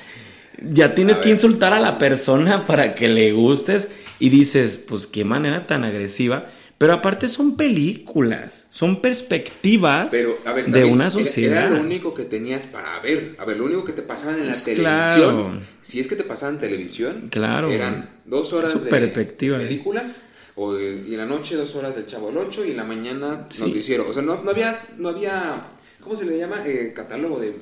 ya 0.58 0.94
tienes 0.94 1.18
A 1.18 1.20
que 1.20 1.28
ver. 1.28 1.36
insultar 1.36 1.72
a 1.74 1.80
la 1.80 1.98
persona 1.98 2.64
para 2.66 2.94
que 2.94 3.08
le 3.08 3.32
gustes 3.32 3.90
y 4.18 4.30
dices, 4.30 4.78
pues 4.78 5.06
qué 5.06 5.24
manera 5.24 5.66
tan 5.66 5.84
agresiva. 5.84 6.48
Pero 6.82 6.94
aparte 6.94 7.28
son 7.28 7.56
películas, 7.56 8.66
son 8.70 9.00
perspectivas 9.00 10.08
Pero, 10.10 10.36
a 10.44 10.52
ver, 10.52 10.66
de 10.66 10.84
una 10.84 11.04
era- 11.04 11.10
sociedad. 11.10 11.66
Era, 11.68 11.76
lo 11.76 11.80
único 11.80 12.12
que 12.12 12.24
tenías 12.24 12.66
para 12.66 12.98
ver. 13.00 13.36
A 13.38 13.44
ver, 13.44 13.56
lo 13.56 13.64
único 13.66 13.84
que 13.84 13.92
te 13.92 14.02
pasaban 14.02 14.36
en 14.40 14.46
la 14.46 14.52
Pues 14.52 14.64
televisión. 14.64 15.14
claro. 15.14 15.60
Si 15.80 16.00
es 16.00 16.08
que 16.08 16.16
te 16.16 16.24
pasaban 16.24 16.58
televisión. 16.58 17.28
Claro. 17.30 17.70
Eran 17.70 18.10
dos 18.24 18.52
horas 18.52 18.82
de 18.82 18.90
películas. 18.90 20.22
O, 20.54 20.74
de- 20.74 21.04
y 21.08 21.12
en 21.12 21.18
la 21.18 21.26
noche 21.26 21.56
dos 21.56 21.74
horas 21.76 21.94
del 21.94 22.06
Chavo 22.06 22.28
el 22.30 22.36
8 22.36 22.64
y 22.66 22.72
en 22.72 22.76
la 22.76 22.84
mañana 22.84 23.46
Sí. 23.48 23.62
noticiero. 23.66 24.06
O 24.08 24.12
sea, 24.12 24.22
no, 24.22 24.42
no 24.42 24.50
había, 24.50 24.78
no 24.98 25.08
había, 25.08 25.68
¿cómo 26.00 26.14
se 26.16 26.26
le 26.26 26.36
llama? 26.36 26.62
Eh, 26.66 26.92
catálogo 26.94 27.40
de, 27.40 27.54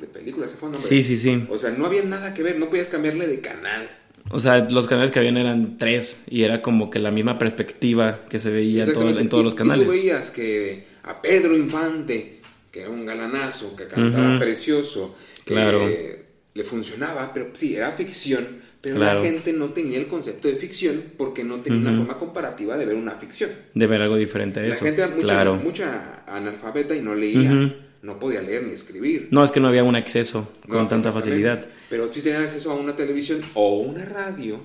de 0.00 0.06
películas. 0.06 0.52
¿se 0.52 0.56
fue 0.56 0.68
el 0.68 0.72
nombre? 0.74 0.88
Sí, 0.88 1.02
sí, 1.02 1.16
sí. 1.18 1.44
O 1.50 1.58
sea, 1.58 1.70
no 1.70 1.84
había 1.84 2.02
nada 2.04 2.32
que 2.32 2.42
ver. 2.42 2.58
No 2.58 2.70
podías 2.70 2.88
cambiarle 2.88 3.26
de 3.26 3.40
canal. 3.40 3.90
O 4.30 4.38
sea, 4.38 4.66
los 4.70 4.86
canales 4.86 5.10
que 5.10 5.18
habían 5.18 5.36
eran 5.36 5.78
tres 5.78 6.24
y 6.28 6.42
era 6.42 6.60
como 6.62 6.90
que 6.90 6.98
la 6.98 7.10
misma 7.10 7.38
perspectiva 7.38 8.20
que 8.28 8.38
se 8.38 8.50
veía 8.50 8.84
en, 8.84 8.92
todo- 8.92 9.08
en 9.18 9.28
todos 9.28 9.42
Y- 9.42 9.44
los 9.44 9.54
Y 9.54 9.56
canales. 9.56 9.86
tú 9.86 9.90
veías 9.92 10.30
que 10.30 10.84
a 11.04 11.20
Pedro 11.22 11.56
Infante, 11.56 12.40
que 12.70 12.80
era 12.82 12.90
un 12.90 13.06
galanazo, 13.06 13.74
que 13.76 13.86
cantaba 13.86 14.30
Ujú. 14.30 14.38
precioso, 14.38 15.16
que 15.44 15.54
Claro. 15.54 15.88
le 16.54 16.64
funcionaba, 16.64 17.32
pero 17.32 17.48
sí, 17.54 17.74
era 17.76 17.92
ficción, 17.92 18.46
pero 18.80 18.96
Claro. 18.96 19.20
la 19.22 19.24
gente 19.30 19.52
no 19.52 19.66
tenía 19.70 19.98
el 19.98 20.06
concepto 20.06 20.48
de 20.48 20.56
ficción 20.56 21.02
porque 21.16 21.42
no 21.44 21.56
tenía 21.60 21.78
una 21.80 21.90
Ujú. 21.90 21.98
forma 22.00 22.18
comparativa 22.18 22.76
de 22.76 22.84
ver 22.84 22.96
una 22.96 23.12
ficción. 23.12 23.50
De 23.74 23.86
ver 23.86 24.02
algo 24.02 24.16
diferente 24.16 24.60
a 24.60 24.62
La 24.64 24.68
eso. 24.74 24.84
gente 24.84 25.02
era 25.02 25.10
mucha, 25.14 25.26
claro. 25.26 25.56
mucha 25.56 26.22
analfabeta 26.26 26.94
y 26.94 27.00
no 27.00 27.14
leía, 27.14 27.50
Ujú. 27.52 27.72
No 28.02 28.18
podía 28.18 28.40
leer 28.42 28.62
ni 28.64 28.72
escribir. 28.72 29.28
No, 29.30 29.42
es 29.44 29.50
que 29.50 29.60
no 29.60 29.68
había 29.68 29.82
un 29.84 29.96
acceso 29.96 30.48
No, 30.66 30.76
con 30.76 30.88
tanta 30.88 31.12
facilidad. 31.12 31.66
Pero 31.90 32.12
sí 32.12 32.20
tenían 32.22 32.42
acceso 32.44 32.70
a 32.70 32.74
una 32.74 32.94
televisión 32.94 33.40
o 33.54 33.78
una 33.78 34.04
radio 34.04 34.60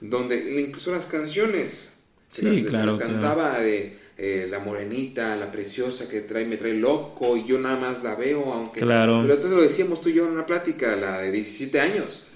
donde 0.00 0.60
incluso 0.60 0.92
las 0.92 1.06
canciones 1.06 1.92
se 2.30 2.42
Sí, 2.42 2.48
se 2.48 2.70
las 2.70 2.70
claro. 2.70 2.98
cantaba 2.98 3.58
de 3.60 3.96
eh, 4.18 4.46
la 4.50 4.58
morenita, 4.58 5.36
la 5.36 5.50
preciosa 5.52 6.08
que 6.08 6.20
trae 6.22 6.44
me 6.46 6.56
trae 6.56 6.74
loco 6.74 7.36
y 7.36 7.44
yo 7.46 7.58
nada 7.58 7.76
más 7.78 8.02
la 8.02 8.14
veo 8.14 8.52
aunque 8.52 8.80
Claro. 8.80 9.20
pero 9.22 9.34
entonces 9.34 9.56
lo 9.56 9.62
decíamos 9.62 10.00
tú 10.00 10.08
y 10.08 10.14
yo 10.14 10.26
en 10.26 10.32
una 10.32 10.46
plática 10.46 10.96
la 10.96 11.18
de 11.20 11.32
17 11.32 11.80
años 11.80 12.26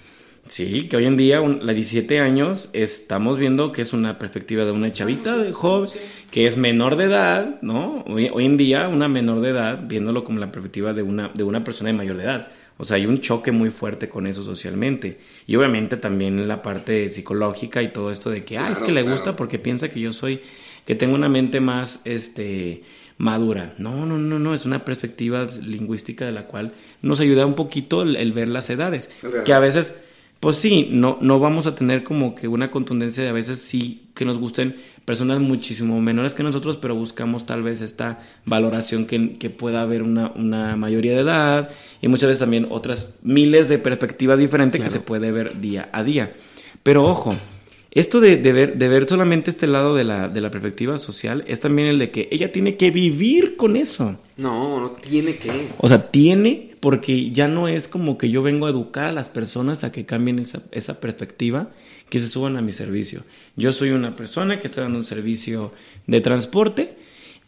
Sí, 0.50 0.88
que 0.88 0.96
hoy 0.96 1.06
en 1.06 1.16
día, 1.16 1.40
un- 1.40 1.64
la 1.64 1.72
17 1.72 2.18
años, 2.18 2.70
estamos 2.72 3.38
viendo 3.38 3.70
que 3.70 3.82
es 3.82 3.92
una 3.92 4.18
perspectiva 4.18 4.64
de 4.64 4.72
una 4.72 4.92
chavita 4.92 5.36
de 5.36 5.52
joven 5.52 5.88
que 6.32 6.48
es 6.48 6.56
menor 6.56 6.96
de 6.96 7.04
edad, 7.04 7.60
¿no? 7.62 8.02
Hoy, 8.08 8.30
hoy 8.32 8.46
en 8.46 8.56
día, 8.56 8.88
una 8.88 9.06
menor 9.06 9.42
de 9.42 9.50
edad, 9.50 9.78
viéndolo 9.86 10.24
como 10.24 10.40
la 10.40 10.50
perspectiva 10.50 10.92
de 10.92 11.04
una, 11.04 11.28
de 11.28 11.44
una 11.44 11.62
persona 11.62 11.90
de 11.90 11.96
mayor 11.96 12.16
de 12.16 12.24
edad. 12.24 12.48
O 12.78 12.84
sea, 12.84 12.96
hay 12.96 13.06
un 13.06 13.20
choque 13.20 13.52
muy 13.52 13.70
fuerte 13.70 14.08
con 14.08 14.26
eso 14.26 14.42
socialmente. 14.42 15.20
Y 15.46 15.54
obviamente 15.54 15.96
también 15.96 16.48
la 16.48 16.62
parte 16.62 17.10
psicológica 17.10 17.80
y 17.80 17.92
todo 17.92 18.10
esto 18.10 18.28
de 18.30 18.42
que, 18.44 18.58
ah, 18.58 18.70
es 18.72 18.78
que 18.82 18.90
le 18.90 19.02
claro. 19.02 19.14
gusta 19.16 19.36
porque 19.36 19.60
piensa 19.60 19.88
que 19.88 20.00
yo 20.00 20.12
soy, 20.12 20.40
que 20.84 20.96
tengo 20.96 21.14
una 21.14 21.28
mente 21.28 21.60
más, 21.60 22.00
este, 22.04 22.82
madura. 23.18 23.74
No, 23.78 24.04
no, 24.04 24.18
no, 24.18 24.40
no, 24.40 24.52
es 24.54 24.64
una 24.66 24.84
perspectiva 24.84 25.46
lingüística 25.64 26.24
de 26.26 26.32
la 26.32 26.46
cual 26.48 26.72
nos 27.02 27.20
ayuda 27.20 27.46
un 27.46 27.54
poquito 27.54 28.02
el, 28.02 28.16
el 28.16 28.32
ver 28.32 28.48
las 28.48 28.68
edades. 28.70 29.10
Que 29.44 29.52
a 29.52 29.60
veces, 29.60 29.94
pues 30.40 30.56
sí, 30.56 30.88
no, 30.90 31.18
no 31.20 31.38
vamos 31.38 31.66
a 31.66 31.74
tener 31.74 32.02
como 32.02 32.34
que 32.34 32.48
una 32.48 32.70
contundencia 32.70 33.22
de 33.22 33.28
a 33.28 33.34
veces 33.34 33.60
sí 33.60 34.08
que 34.14 34.24
nos 34.24 34.38
gusten 34.38 34.76
personas 35.04 35.38
muchísimo 35.38 36.00
menores 36.00 36.32
que 36.32 36.42
nosotros, 36.42 36.78
pero 36.78 36.94
buscamos 36.94 37.44
tal 37.44 37.62
vez 37.62 37.82
esta 37.82 38.20
valoración 38.46 39.04
que, 39.04 39.36
que 39.36 39.50
pueda 39.50 39.82
haber 39.82 40.02
una, 40.02 40.32
una 40.34 40.76
mayoría 40.76 41.12
de 41.12 41.20
edad 41.20 41.70
y 42.00 42.08
muchas 42.08 42.28
veces 42.28 42.40
también 42.40 42.66
otras 42.70 43.18
miles 43.22 43.68
de 43.68 43.78
perspectivas 43.78 44.38
diferentes 44.38 44.80
que 44.80 44.88
se 44.88 45.00
puede 45.00 45.30
ver 45.30 45.60
día 45.60 45.90
a 45.92 46.02
día. 46.02 46.32
Pero 46.82 47.04
ojo, 47.04 47.34
esto 47.92 48.20
de, 48.20 48.36
de 48.36 48.52
ver, 48.52 48.78
de 48.78 48.88
ver 48.88 49.08
solamente 49.08 49.50
este 49.50 49.66
lado 49.66 49.94
de 49.94 50.04
la, 50.04 50.28
de 50.28 50.40
la 50.40 50.50
perspectiva 50.50 50.96
social 50.98 51.44
es 51.48 51.60
también 51.60 51.88
el 51.88 51.98
de 51.98 52.10
que 52.10 52.28
ella 52.30 52.52
tiene 52.52 52.76
que 52.76 52.90
vivir 52.90 53.56
con 53.56 53.76
eso. 53.76 54.16
no 54.36 54.80
no 54.80 54.90
tiene 54.92 55.36
que 55.36 55.50
O 55.78 55.88
sea, 55.88 56.10
tiene, 56.10 56.70
porque 56.80 57.30
ya 57.32 57.48
no 57.48 57.66
es 57.68 57.88
como 57.88 58.16
que 58.16 58.30
yo 58.30 58.42
vengo 58.42 58.66
a 58.66 58.70
educar 58.70 59.06
a 59.06 59.12
las 59.12 59.28
personas 59.28 59.82
a 59.84 59.90
que 59.92 60.06
cambien 60.06 60.38
esa, 60.38 60.62
esa 60.70 61.00
perspectiva, 61.00 61.70
que 62.08 62.20
se 62.20 62.28
suban 62.28 62.56
a 62.56 62.62
mi 62.62 62.72
servicio. 62.72 63.22
Yo 63.56 63.72
soy 63.72 63.90
una 63.90 64.16
persona 64.16 64.58
que 64.58 64.66
está 64.68 64.82
dando 64.82 64.98
un 64.98 65.04
servicio 65.04 65.72
de 66.06 66.20
transporte 66.20 66.96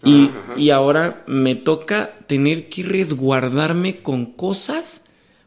y, 0.05 0.31
y 0.57 0.71
ahora 0.71 1.23
me 1.29 1.55
toca 1.55 2.19
tener 2.27 2.69
que 2.69 2.83
resguardarme 2.83 3.97
con 4.03 4.27
cosas 4.27 5.05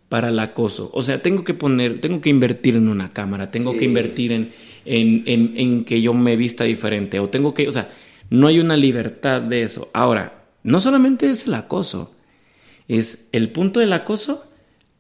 para 0.10 0.30
el 0.30 0.40
acoso. 0.40 0.90
O 0.94 1.02
sea, 1.02 1.22
tengo 1.22 1.44
que 1.44 1.54
poner, 1.54 2.00
tengo 2.00 2.22
que 2.22 2.30
invertir 2.30 2.76
en 2.76 2.88
una 2.88 3.10
cámara, 3.10 3.52
tengo 3.52 3.74
Sí. 3.74 3.80
que 3.80 3.86
invertir 3.86 4.32
en, 4.32 4.52
en, 4.86 5.24
en, 5.26 5.54
en 5.58 5.84
que 5.86 6.02
yo 6.02 6.14
me 6.14 6.36
vista 6.36 6.64
diferente, 6.64 7.20
o 7.20 7.30
tengo 7.30 7.54
que, 7.54 7.68
o 7.68 7.72
sea, 7.72 7.90
no 8.30 8.48
hay 8.48 8.60
una 8.60 8.78
libertad 8.78 9.42
de 9.42 9.64
eso. 9.64 9.90
Ahora, 9.94 10.44
no 10.64 10.80
solamente 10.80 11.30
es 11.30 11.48
el 11.48 11.54
acoso, 11.56 12.16
es 12.88 13.28
el 13.32 13.50
punto 13.50 13.80
del 13.80 13.94
acoso 13.94 14.46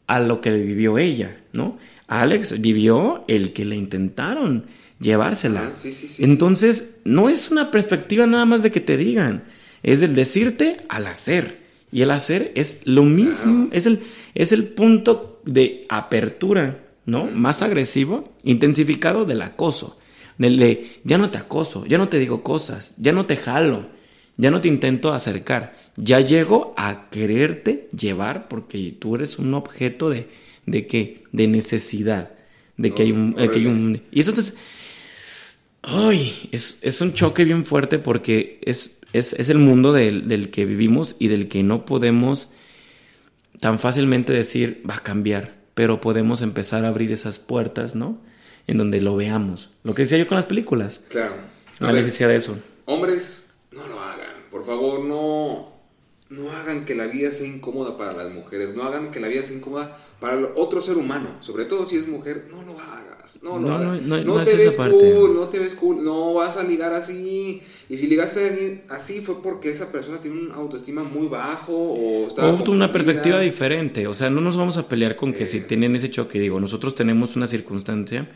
a 0.07 0.19
lo 0.19 0.41
que 0.41 0.51
vivió 0.51 0.97
ella, 0.97 1.37
¿no? 1.53 1.77
Alex 2.07 2.59
vivió 2.61 3.23
el 3.27 3.51
que 3.53 3.65
le 3.65 3.75
intentaron 3.75 4.65
llevársela. 4.99 5.69
Ah, 5.71 5.75
sí, 5.75 5.91
sí, 5.91 6.07
sí, 6.07 6.23
Entonces, 6.23 6.97
no 7.03 7.29
es 7.29 7.49
una 7.51 7.71
perspectiva 7.71 8.27
nada 8.27 8.45
más 8.45 8.61
de 8.63 8.71
que 8.71 8.79
te 8.79 8.95
digan, 8.97 9.43
es 9.83 10.01
el 10.01 10.13
decirte 10.15 10.77
al 10.89 11.07
hacer. 11.07 11.65
Y 11.91 12.01
el 12.01 12.11
hacer 12.11 12.51
es 12.55 12.81
lo 12.85 13.03
mismo, 13.03 13.67
Claro. 13.67 13.69
es, 13.71 13.85
el, 13.85 13.99
es 14.35 14.51
el 14.51 14.65
punto 14.65 15.41
de 15.45 15.85
apertura, 15.89 16.79
¿no? 17.05 17.25
Más 17.25 17.61
agresivo, 17.61 18.33
intensificado 18.43 19.25
del 19.25 19.41
acoso. 19.41 19.97
Del 20.37 20.57
de, 20.57 20.99
ya 21.03 21.17
no 21.17 21.29
te 21.29 21.37
acoso, 21.37 21.85
ya 21.85 21.97
no 21.97 22.09
te 22.09 22.19
digo 22.19 22.43
cosas, 22.43 22.93
ya 22.97 23.13
no 23.13 23.25
te 23.25 23.37
jalo, 23.37 23.87
ya 24.35 24.51
no 24.51 24.59
te 24.59 24.67
intento 24.67 25.13
acercar, 25.13 25.75
ya 25.95 26.19
llego 26.19 26.73
a 26.77 27.09
quererte 27.09 27.87
llevar 27.97 28.49
porque 28.49 28.95
tú 28.99 29.15
eres 29.15 29.39
un 29.39 29.53
objeto 29.53 30.09
de, 30.09 30.27
de 30.65 30.87
qué, 30.87 31.23
de 31.31 31.47
necesidad, 31.47 32.31
de 32.75 32.91
que, 32.91 33.03
hay 33.03 33.11
un, 33.13 33.33
de 33.33 33.49
que 33.49 33.59
hay 33.59 33.67
un... 33.67 34.01
Y 34.11 34.19
eso 34.19 34.31
entonces... 34.31 34.55
Ay, 35.87 36.49
es, 36.51 36.79
es 36.81 36.99
un 36.99 37.13
choque 37.13 37.45
bien 37.45 37.63
fuerte 37.63 37.99
porque 37.99 38.59
es, 38.63 39.01
es, 39.13 39.33
es 39.33 39.49
el 39.49 39.59
mundo 39.59 39.93
del, 39.93 40.27
del 40.27 40.49
que 40.49 40.65
vivimos 40.65 41.15
y 41.19 41.27
del 41.27 41.47
que 41.47 41.61
no 41.61 41.85
podemos 41.85 42.49
tan 43.59 43.77
fácilmente 43.77 44.33
decir 44.33 44.81
va 44.89 44.95
a 44.95 45.03
cambiar, 45.03 45.53
pero 45.75 46.01
podemos 46.01 46.41
empezar 46.41 46.83
a 46.85 46.87
abrir 46.87 47.11
esas 47.11 47.37
puertas, 47.37 47.93
¿no? 47.95 48.17
En 48.67 48.79
donde 48.79 48.99
lo 49.01 49.15
veamos. 49.15 49.69
Lo 49.83 49.93
que 49.93 50.01
decía 50.03 50.17
yo 50.17 50.27
con 50.27 50.37
las 50.37 50.45
películas. 50.45 51.01
Claro. 51.09 51.35
A 51.79 51.85
La 51.85 51.91
ver, 51.91 52.03
necesidad 52.03 52.29
de 52.29 52.37
eso. 52.37 52.57
Hombres, 52.85 53.51
no 53.71 53.85
lo 53.87 53.99
hagan. 54.01 54.45
Por 54.49 54.65
favor, 54.65 55.03
no, 55.05 55.73
no 56.29 56.51
hagan 56.51 56.85
que 56.85 56.95
la 56.95 57.05
vida 57.05 57.31
sea 57.33 57.45
incómoda 57.47 57.97
para 57.97 58.13
las 58.13 58.33
mujeres. 58.33 58.73
No 58.75 58.83
hagan 58.83 59.11
que 59.11 59.19
la 59.19 59.27
vida 59.27 59.43
sea 59.43 59.55
incómoda 59.55 59.97
para 60.19 60.39
el 60.39 60.47
otro 60.55 60.81
ser 60.81 60.97
humano. 60.97 61.29
Sobre 61.41 61.65
todo 61.65 61.85
si 61.85 61.97
es 61.97 62.07
mujer, 62.07 62.47
no 62.49 62.63
lo 62.63 62.79
hagas. 62.79 63.43
No 63.43 63.59
lo 63.59 63.67
No, 63.67 63.75
hagas. 63.75 64.01
no, 64.01 64.17
No, 64.17 64.23
no, 64.37 64.43
te 64.43 64.51
es 64.51 64.57
ves 64.57 64.77
cool, 64.89 65.35
no 65.35 65.49
te 65.49 65.59
ves 65.59 65.75
cool. 65.75 66.03
No 66.03 66.33
vas 66.33 66.57
a 66.57 66.63
ligar 66.63 66.93
así. 66.93 67.61
Y 67.89 67.97
si 67.97 68.07
ligaste 68.07 68.83
así 68.89 69.21
fue 69.21 69.41
porque 69.43 69.69
esa 69.69 69.91
persona 69.91 70.19
tiene 70.19 70.39
una 70.41 70.55
autoestima 70.55 71.03
muy 71.03 71.27
bajo 71.27 71.73
o 71.73 72.27
estaba 72.27 72.51
O 72.51 72.71
una 72.71 72.91
perspectiva 72.91 73.39
diferente. 73.39 74.07
O 74.07 74.13
sea, 74.13 74.29
no 74.29 74.41
nos 74.41 74.57
vamos 74.57 74.77
a 74.77 74.87
pelear 74.87 75.15
con 75.15 75.33
que 75.33 75.45
si 75.45 75.57
Eh. 75.57 75.61
tienen 75.61 75.95
ese 75.95 76.09
choque. 76.09 76.39
Digo, 76.39 76.59
nosotros 76.59 76.95
tenemos 76.95 77.35
una 77.35 77.45
circunstancia 77.47 78.29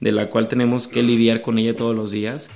de 0.00 0.12
la 0.12 0.28
cual 0.28 0.48
tenemos 0.48 0.88
que 0.88 1.02
lidiar 1.02 1.40
con 1.40 1.58
ella 1.58 1.76
todos 1.76 1.94
los 1.94 2.10
días 2.10 2.50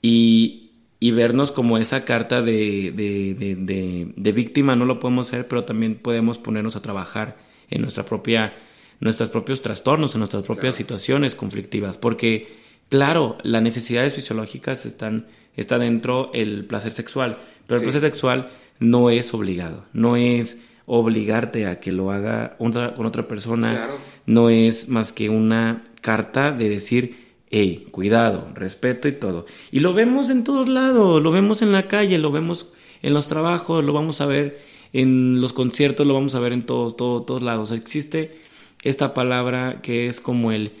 y, 0.00 0.70
y 0.98 1.10
vernos 1.10 1.52
como 1.52 1.78
esa 1.78 2.04
carta 2.04 2.42
de, 2.42 2.92
de, 2.94 3.34
de, 3.34 3.56
de- 3.56 4.12
de 4.16 4.32
víctima 4.32 4.76
no 4.76 4.84
lo 4.84 4.98
podemos 4.98 5.28
hacer, 5.28 5.46
pero 5.46 5.64
también 5.64 5.96
podemos 5.96 6.38
ponernos 6.38 6.74
a 6.76 6.82
trabajar 6.82 7.36
en 7.70 7.82
nuestra 7.82 8.04
propia, 8.04 8.54
nuestros 9.00 9.28
propios 9.28 9.62
trastornos, 9.62 10.14
en 10.14 10.20
nuestras 10.20 10.44
propias 10.44 10.74
Claro. 10.74 10.76
situaciones 10.76 11.34
conflictivas. 11.34 11.96
Porque, 11.98 12.48
claro, 12.88 13.36
las 13.42 13.62
necesidades 13.62 14.14
fisiológicas 14.14 14.84
están, 14.86 15.26
está 15.56 15.78
dentro 15.78 16.30
el 16.34 16.64
placer 16.64 16.92
sexual, 16.92 17.38
pero 17.66 17.78
el 17.80 17.84
placer 17.84 18.00
sexual 18.02 18.48
no 18.80 19.10
es 19.10 19.32
obligado, 19.34 19.84
no 19.92 20.16
es 20.16 20.60
obligarte 20.86 21.66
a 21.66 21.78
que 21.80 21.92
lo 21.92 22.10
haga 22.10 22.56
otra- 22.58 22.94
con 22.94 23.06
otra 23.06 23.28
persona, 23.28 23.72
Claro. 23.72 23.94
no 24.26 24.50
es 24.50 24.88
más 24.88 25.12
que 25.12 25.28
una 25.30 25.84
carta 26.00 26.50
de 26.50 26.68
decir, 26.68 27.16
hey, 27.50 27.86
cuidado, 27.90 28.48
respeto 28.54 29.08
y 29.08 29.12
todo. 29.12 29.46
Y 29.70 29.80
lo 29.80 29.94
vemos 29.94 30.30
en 30.30 30.42
todos 30.42 30.68
lados, 30.68 31.22
lo 31.22 31.30
vemos 31.30 31.62
en 31.62 31.70
la 31.72 31.86
calle, 31.86 32.18
lo 32.18 32.32
vemos 32.32 32.68
en 33.02 33.14
los 33.14 33.28
trabajos, 33.28 33.84
lo 33.84 33.92
vamos 33.92 34.20
a 34.20 34.26
ver 34.26 34.58
en 34.92 35.40
los 35.40 35.52
conciertos, 35.52 36.06
lo 36.06 36.14
vamos 36.14 36.34
a 36.34 36.40
ver 36.40 36.52
en 36.52 36.62
todos, 36.62 36.96
todos, 36.96 37.24
todos 37.26 37.42
lados. 37.42 37.70
Existe 37.70 38.38
esta 38.82 39.14
palabra 39.14 39.80
que 39.82 40.08
es 40.08 40.20
como 40.20 40.50
el, 40.52 40.72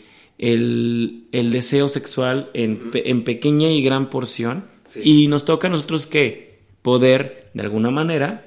el, 0.42 1.24
el 1.32 1.52
deseo 1.52 1.88
sexual 1.88 2.50
en, 2.52 2.90
pe- 2.90 3.10
en 3.10 3.22
pequeña 3.24 3.70
y 3.70 3.82
gran 3.82 4.10
porción. 4.10 4.64
Sí. 4.86 5.00
Y 5.04 5.26
nos 5.28 5.44
toca 5.44 5.68
a 5.68 5.70
nosotros 5.70 6.06
que 6.06 6.58
poder, 6.82 7.48
de 7.54 7.62
alguna 7.62 7.90
manera, 7.90 8.44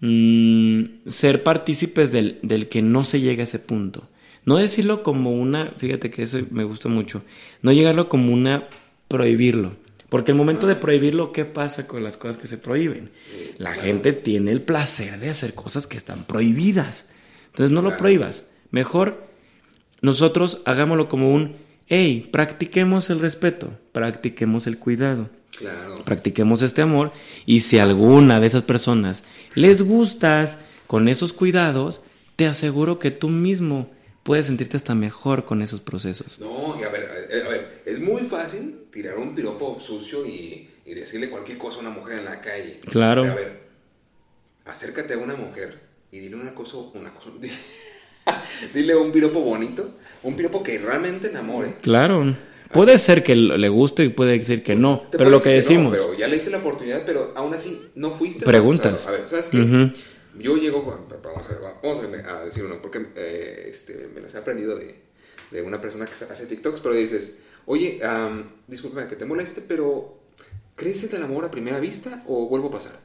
mm, 0.00 0.82
ser 1.08 1.42
partícipes 1.42 2.10
del, 2.12 2.38
del 2.42 2.68
que 2.68 2.82
no 2.82 3.04
se 3.04 3.20
llega 3.20 3.42
a 3.42 3.44
ese 3.44 3.60
punto. 3.60 4.08
No 4.44 4.56
decirlo 4.56 5.02
como 5.02 5.32
una, 5.32 5.72
fíjate 5.78 6.10
que 6.10 6.22
eso 6.24 6.38
me 6.50 6.64
gusta 6.64 6.88
mucho, 6.88 7.22
no 7.62 7.72
llegarlo 7.72 8.08
como 8.08 8.32
una 8.32 8.68
prohibirlo. 9.08 9.72
Porque 10.08 10.32
el 10.32 10.36
momento 10.36 10.66
de 10.66 10.74
prohibirlo, 10.74 11.30
¿qué 11.32 11.44
pasa 11.44 11.86
con 11.86 12.02
las 12.02 12.16
cosas 12.16 12.36
que 12.38 12.48
se 12.48 12.58
prohíben? 12.58 13.10
La 13.58 13.74
gente 13.74 14.12
tiene 14.12 14.50
el 14.50 14.62
placer 14.62 15.20
de 15.20 15.30
hacer 15.30 15.54
cosas 15.54 15.86
que 15.86 15.96
están 15.96 16.24
prohibidas. 16.24 17.12
Entonces 17.52 17.72
no 17.72 17.80
lo 17.82 17.96
prohíbas. 17.96 18.44
Mejor 18.72 19.29
nosotros 20.02 20.62
hagámoslo 20.64 21.08
como 21.08 21.32
un, 21.32 21.56
hey, 21.88 22.28
practiquemos 22.30 23.10
el 23.10 23.18
respeto, 23.20 23.70
practiquemos 23.92 24.66
el 24.66 24.78
cuidado 24.78 25.28
Claro. 25.56 26.04
practiquemos 26.04 26.62
este 26.62 26.80
amor 26.80 27.12
y 27.44 27.60
si 27.60 27.78
alguna 27.78 28.40
de 28.40 28.46
esas 28.46 28.62
personas 28.62 29.22
les 29.54 29.82
gustas 29.82 30.56
con 30.86 31.06
esos 31.08 31.32
cuidados, 31.34 32.00
te 32.36 32.46
aseguro 32.46 32.98
que 32.98 33.10
tú 33.10 33.28
mismo 33.28 33.90
puedes 34.22 34.46
sentirte 34.46 34.76
hasta 34.76 34.94
mejor 34.94 35.44
con 35.44 35.60
esos 35.60 35.80
procesos. 35.80 36.38
No, 36.38 36.76
y 36.80 36.84
a 36.84 36.88
ver, 36.88 37.28
eh, 37.30 37.42
a 37.44 37.48
ver, 37.48 37.82
es 37.84 38.00
muy 38.00 38.22
fácil 38.22 38.84
tirar 38.90 39.18
un 39.18 39.34
piropo 39.34 39.78
sucio 39.80 40.24
y, 40.24 40.68
y 40.86 40.94
decirle 40.94 41.28
cualquier 41.28 41.58
cosa 41.58 41.78
a 41.78 41.80
una 41.80 41.90
mujer 41.90 42.20
en 42.20 42.24
la 42.24 42.40
calle. 42.40 42.76
Claro. 42.88 43.24
A 43.24 43.34
ver, 43.34 43.60
acércate 44.64 45.14
a 45.14 45.18
una 45.18 45.34
mujer 45.34 45.80
y 46.10 46.20
dile 46.20 46.36
una 46.36 46.54
cosa, 46.54 46.78
una 46.94 47.12
cosa, 47.12 47.30
dile 48.74 48.96
un 48.96 49.12
piropo 49.12 49.40
bonito, 49.40 49.96
un 50.22 50.36
piropo 50.36 50.62
que 50.62 50.78
realmente 50.78 51.28
enamore. 51.28 51.74
Claro. 51.82 52.36
Puede 52.72 52.98
ser 52.98 53.24
que 53.24 53.34
le 53.34 53.68
guste 53.68 54.04
y 54.04 54.10
puede 54.10 54.40
ser 54.44 54.62
que 54.62 54.76
no, 54.76 55.08
Te 55.10 55.18
pero 55.18 55.28
lo 55.30 55.42
que 55.42 55.48
no, 55.48 55.54
decimos. 55.56 55.98
pero 55.98 56.14
ya 56.14 56.28
le 56.28 56.36
hice 56.36 56.50
la 56.50 56.58
oportunidad, 56.58 57.02
pero 57.04 57.32
aún 57.34 57.52
así 57.52 57.82
no 57.96 58.12
fuiste. 58.12 58.44
Preguntas. 58.44 59.08
A 59.08 59.10
ver, 59.10 59.28
¿sabes 59.28 59.48
qué? 59.48 59.90
Yo 60.38 60.56
llego 60.56 60.84
con... 60.84 61.08
Vamos 61.22 61.46
a, 61.48 61.58
vamos 61.82 62.00
a, 62.24 62.36
a 62.38 62.44
decir 62.44 62.64
uno, 62.64 62.80
porque 62.80 63.06
eh, 63.16 63.66
este, 63.68 64.08
me 64.14 64.20
los 64.20 64.32
he 64.32 64.38
aprendido 64.38 64.78
de, 64.78 64.94
de 65.50 65.62
una 65.62 65.80
persona 65.80 66.06
que 66.06 66.12
hace 66.12 66.46
TikToks, 66.46 66.80
pero 66.80 66.94
dices, 66.94 67.38
oye, 67.66 68.00
um, 68.04 68.44
discúlpame 68.68 69.08
que 69.08 69.16
te 69.16 69.24
moleste, 69.24 69.60
pero 69.66 70.20
¿crees 70.76 71.02
en 71.02 71.16
el 71.16 71.24
amor 71.24 71.44
a 71.44 71.50
primera 71.50 71.80
vista 71.80 72.22
o 72.28 72.46
vuelvo 72.48 72.68
a 72.68 72.72
pasar? 72.72 73.00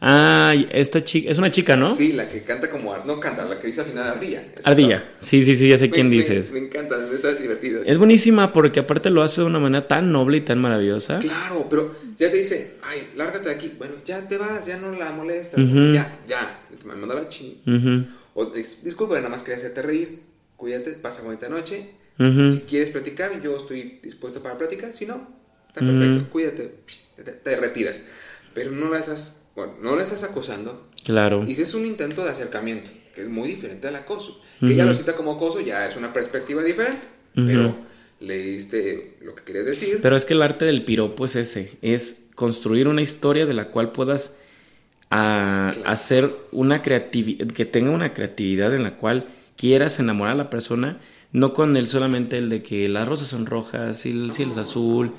Ah, 0.00 0.54
esta 0.70 1.02
chica, 1.02 1.28
es 1.30 1.38
una 1.38 1.50
chica, 1.50 1.76
¿no? 1.76 1.90
Sí, 1.90 2.12
la 2.12 2.28
que 2.28 2.42
canta 2.44 2.70
como... 2.70 2.96
No 2.98 3.18
canta, 3.18 3.44
la 3.44 3.58
que 3.58 3.66
dice 3.66 3.80
al 3.80 3.88
final 3.88 4.06
ardilla. 4.06 4.42
Es 4.56 4.64
Ardilla. 4.66 5.04
Sí, 5.20 5.44
sí, 5.44 5.56
sí, 5.56 5.68
ya 5.68 5.76
sé 5.76 5.88
Me- 5.88 5.90
quién 5.90 6.08
me- 6.08 6.14
dices. 6.16 6.52
Me, 6.52 6.60
encanta, 6.60 6.96
me 6.98 7.16
está 7.16 7.34
divertido. 7.34 7.82
Es 7.84 7.98
buenísima 7.98 8.52
porque 8.52 8.78
aparte 8.80 9.10
lo 9.10 9.22
hace 9.22 9.40
de 9.40 9.48
una 9.48 9.58
manera 9.58 9.88
tan 9.88 10.12
noble 10.12 10.36
y 10.38 10.40
tan 10.42 10.60
maravillosa. 10.60 11.18
Claro, 11.18 11.66
pero 11.68 11.96
ya 12.16 12.30
te 12.30 12.36
dice, 12.36 12.74
ay, 12.82 13.08
lárgate 13.16 13.48
de 13.48 13.54
aquí. 13.56 13.72
Bueno, 13.76 13.94
ya 14.06 14.28
te 14.28 14.36
vas, 14.38 14.66
ya 14.66 14.76
no 14.76 14.92
la 14.92 15.10
molestas. 15.10 15.58
Ujú. 15.58 15.92
Ya, 15.92 16.20
ya, 16.28 16.60
me 16.84 16.94
manda 16.94 17.16
la 17.16 17.28
ching. 17.28 17.56
O, 18.34 18.52
dis- 18.54 18.82
disculpa, 18.84 19.16
nada 19.16 19.28
más 19.28 19.42
quería 19.42 19.56
hacerte 19.56 19.82
reír. 19.82 20.20
Cuídate, 20.56 20.92
pasa 20.92 21.22
bonita 21.22 21.48
noche. 21.48 21.90
Si 22.50 22.60
quieres 22.68 22.90
platicar, 22.90 23.42
yo 23.42 23.56
estoy 23.56 23.98
dispuesto 24.02 24.40
para 24.42 24.56
platicar. 24.56 24.92
Si 24.92 25.06
no, 25.06 25.28
está 25.66 25.80
perfecto. 25.80 26.30
Cuídate, 26.30 26.74
te, 27.16 27.32
te 27.32 27.56
retiras. 27.56 28.00
Pero 28.54 28.70
no 28.72 28.90
la 28.90 28.98
estás, 28.98 29.37
bueno, 29.58 29.72
no 29.82 29.96
la 29.96 30.02
estás 30.04 30.22
acosando. 30.22 30.86
Claro. 31.04 31.44
Y 31.46 31.54
si 31.54 31.62
es 31.62 31.74
un 31.74 31.84
intento 31.84 32.24
de 32.24 32.30
acercamiento, 32.30 32.90
que 33.14 33.22
es 33.22 33.28
muy 33.28 33.48
diferente 33.48 33.88
al 33.88 33.96
acoso. 33.96 34.40
Que 34.60 34.74
ya 34.74 34.84
lo 34.84 34.94
cita 34.94 35.14
como 35.16 35.32
acoso, 35.32 35.60
ya 35.60 35.86
es 35.86 35.96
una 35.96 36.12
perspectiva 36.12 36.62
diferente. 36.64 37.06
Ujú. 37.36 37.46
Pero 37.46 37.76
leíste 38.20 39.16
lo 39.22 39.34
que 39.34 39.42
querías 39.44 39.66
decir. 39.66 39.98
Pero 40.02 40.16
es 40.16 40.24
que 40.24 40.34
el 40.34 40.42
arte 40.42 40.64
del 40.64 40.84
piropo 40.84 41.24
es 41.24 41.36
ese, 41.36 41.76
es 41.82 42.26
construir 42.34 42.88
una 42.88 43.02
historia 43.02 43.46
de 43.46 43.54
la 43.54 43.68
cual 43.70 43.92
puedas 43.92 44.34
a- 45.10 45.70
Claro. 45.74 45.88
hacer 45.90 46.36
una 46.52 46.82
creatividad, 46.82 47.46
que 47.48 47.64
tenga 47.64 47.90
una 47.90 48.12
creatividad 48.14 48.74
en 48.74 48.82
la 48.82 48.96
cual 48.96 49.26
quieras 49.56 49.98
enamorar 49.98 50.34
a 50.34 50.38
la 50.38 50.50
persona, 50.50 51.00
no 51.32 51.52
con 51.54 51.76
el 51.76 51.86
solamente 51.86 52.36
el 52.38 52.48
de 52.48 52.62
que 52.62 52.88
las 52.88 53.08
rosas 53.08 53.28
son 53.28 53.46
rojas 53.46 54.04
y 54.06 54.10
el 54.10 54.30
cielo 54.32 54.52
es 54.52 54.58
azul, 54.58 55.12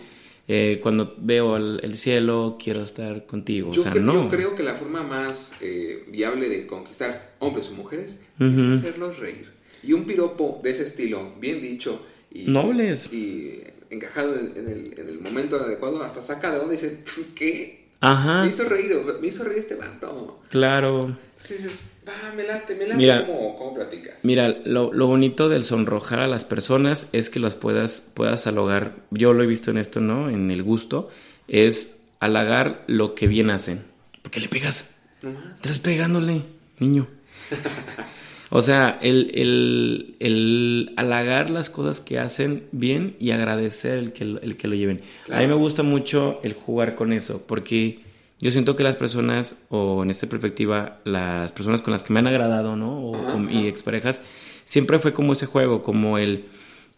eh, 0.52 0.80
cuando 0.82 1.16
veo 1.20 1.56
el, 1.58 1.80
el 1.84 1.96
cielo 1.96 2.58
quiero 2.62 2.82
estar 2.84 3.26
contigo, 3.28 3.72
Yo, 3.72 3.82
o 3.82 3.84
sea, 3.84 3.94
cre- 3.94 4.02
no. 4.02 4.24
yo 4.24 4.30
creo 4.30 4.56
que 4.56 4.64
la 4.64 4.74
forma 4.74 5.04
más 5.04 5.54
eh, 5.62 6.04
viable 6.08 6.50
de 6.50 6.66
conquistar 6.68 7.36
hombres 7.40 7.70
o 7.70 7.74
mujeres 7.74 8.20
es 8.40 8.80
hacerlos 8.80 9.20
reír. 9.20 9.48
Y 9.84 9.94
un 9.94 10.06
piropo 10.06 10.60
de 10.64 10.72
ese 10.72 10.84
estilo, 10.84 11.34
bien 11.40 11.62
dicho 11.62 12.02
y, 12.32 12.46
Nobles. 12.50 13.14
y 13.14 13.62
encajado 13.92 14.36
en, 14.40 14.54
en 14.58 14.68
el, 14.68 15.00
en 15.00 15.08
el 15.08 15.20
momento 15.22 15.56
adecuado, 15.58 16.02
hasta 16.04 16.22
saca 16.22 16.52
de 16.52 16.58
donde 16.58 16.76
dice, 16.76 17.00
¿qué? 17.36 17.79
Ajá, 18.02 18.44
Me 18.44 18.50
hizo 18.50 18.64
reír, 18.68 18.92
me 19.22 19.28
hizo 19.28 19.44
reír 19.44 19.60
este 19.60 19.76
vato. 19.76 20.42
claro. 20.50 21.16
Entonces 21.40 21.64
dices, 21.64 21.84
va, 22.08 22.34
me 22.36 22.44
late, 22.44 22.76
me 22.76 22.84
late. 22.86 22.96
Mira. 22.98 23.26
¿Cómo, 23.26 23.56
cómo 23.58 23.74
platicas? 23.76 24.16
Mira, 24.24 24.50
lo, 24.66 24.92
lo 24.94 25.08
bonito 25.08 25.48
del 25.50 25.64
sonrojar 25.64 26.20
a 26.20 26.28
las 26.28 26.44
personas 26.46 27.08
es 27.14 27.30
que 27.30 27.40
las 27.40 27.56
puedas, 27.56 28.02
puedas 28.14 28.46
halagar. 28.48 28.96
Yo 29.12 29.34
lo 29.34 29.44
he 29.44 29.48
visto 29.48 29.72
en 29.72 29.78
esto, 29.78 30.02
¿no? 30.02 30.30
En 30.30 30.52
el 30.52 30.64
gusto. 30.64 31.10
Es 31.48 32.00
halagar 32.20 32.84
lo 32.88 33.16
que 33.16 33.28
bien 33.28 33.50
hacen. 33.52 33.84
¿Por 34.22 34.32
qué 34.32 34.40
le 34.42 34.50
pegas? 34.50 34.90
No 35.22 35.32
más. 35.32 35.46
Estás 35.56 35.80
pegándole, 35.80 36.42
niño. 36.80 37.08
o 38.52 38.62
sea, 38.62 38.98
el, 39.02 39.32
el, 39.36 40.16
el 40.20 40.94
halagar 40.98 41.50
las 41.50 41.70
cosas 41.70 42.00
que 42.00 42.20
hacen 42.20 42.64
bien 42.72 43.16
y 43.20 43.32
agradecer 43.32 43.98
el 43.98 44.12
que, 44.14 44.26
lo- 44.26 44.42
el 44.42 44.58
que 44.58 44.68
lo 44.68 44.76
lleven. 44.76 45.02
A 45.32 45.40
mí 45.40 45.48
me 45.48 45.54
gusta 45.54 45.84
mucho 45.84 46.40
el 46.44 46.54
jugar 46.54 46.96
con 46.96 47.14
eso, 47.14 47.44
porque 47.48 48.00
yo 48.40 48.52
siento 48.52 48.76
que 48.76 48.84
las 48.84 48.96
personas, 48.96 49.58
o 49.70 50.02
en 50.04 50.10
esta 50.12 50.28
perspectiva, 50.28 51.00
las 51.04 51.52
personas 51.52 51.82
con 51.82 51.92
las 51.92 52.04
que 52.04 52.14
me 52.14 52.20
han 52.20 52.28
agradado, 52.28 52.76
¿no? 52.76 53.00
O, 53.00 53.16
Ajá, 53.16 53.38
ajá. 53.38 53.52
exparejas, 53.68 54.22
siempre 54.66 54.98
fue 55.00 55.14
como 55.14 55.34
ese 55.34 55.46
juego, 55.46 55.84
como 55.84 56.18
el, 56.18 56.46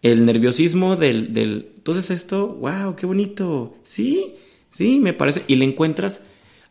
el 0.03 0.26
nerviosismo 0.26 0.95
del, 0.95 1.34
del, 1.34 1.69
entonces 1.76 2.11
esto, 2.11 2.48
wow, 2.48 2.95
qué 2.95 3.06
bonito, 3.06 3.76
sí, 3.84 4.36
sí, 4.69 4.99
me 4.99 5.14
parece, 5.14 5.44
y 5.48 5.56
le 5.56 5.65
encuentras 5.65 6.23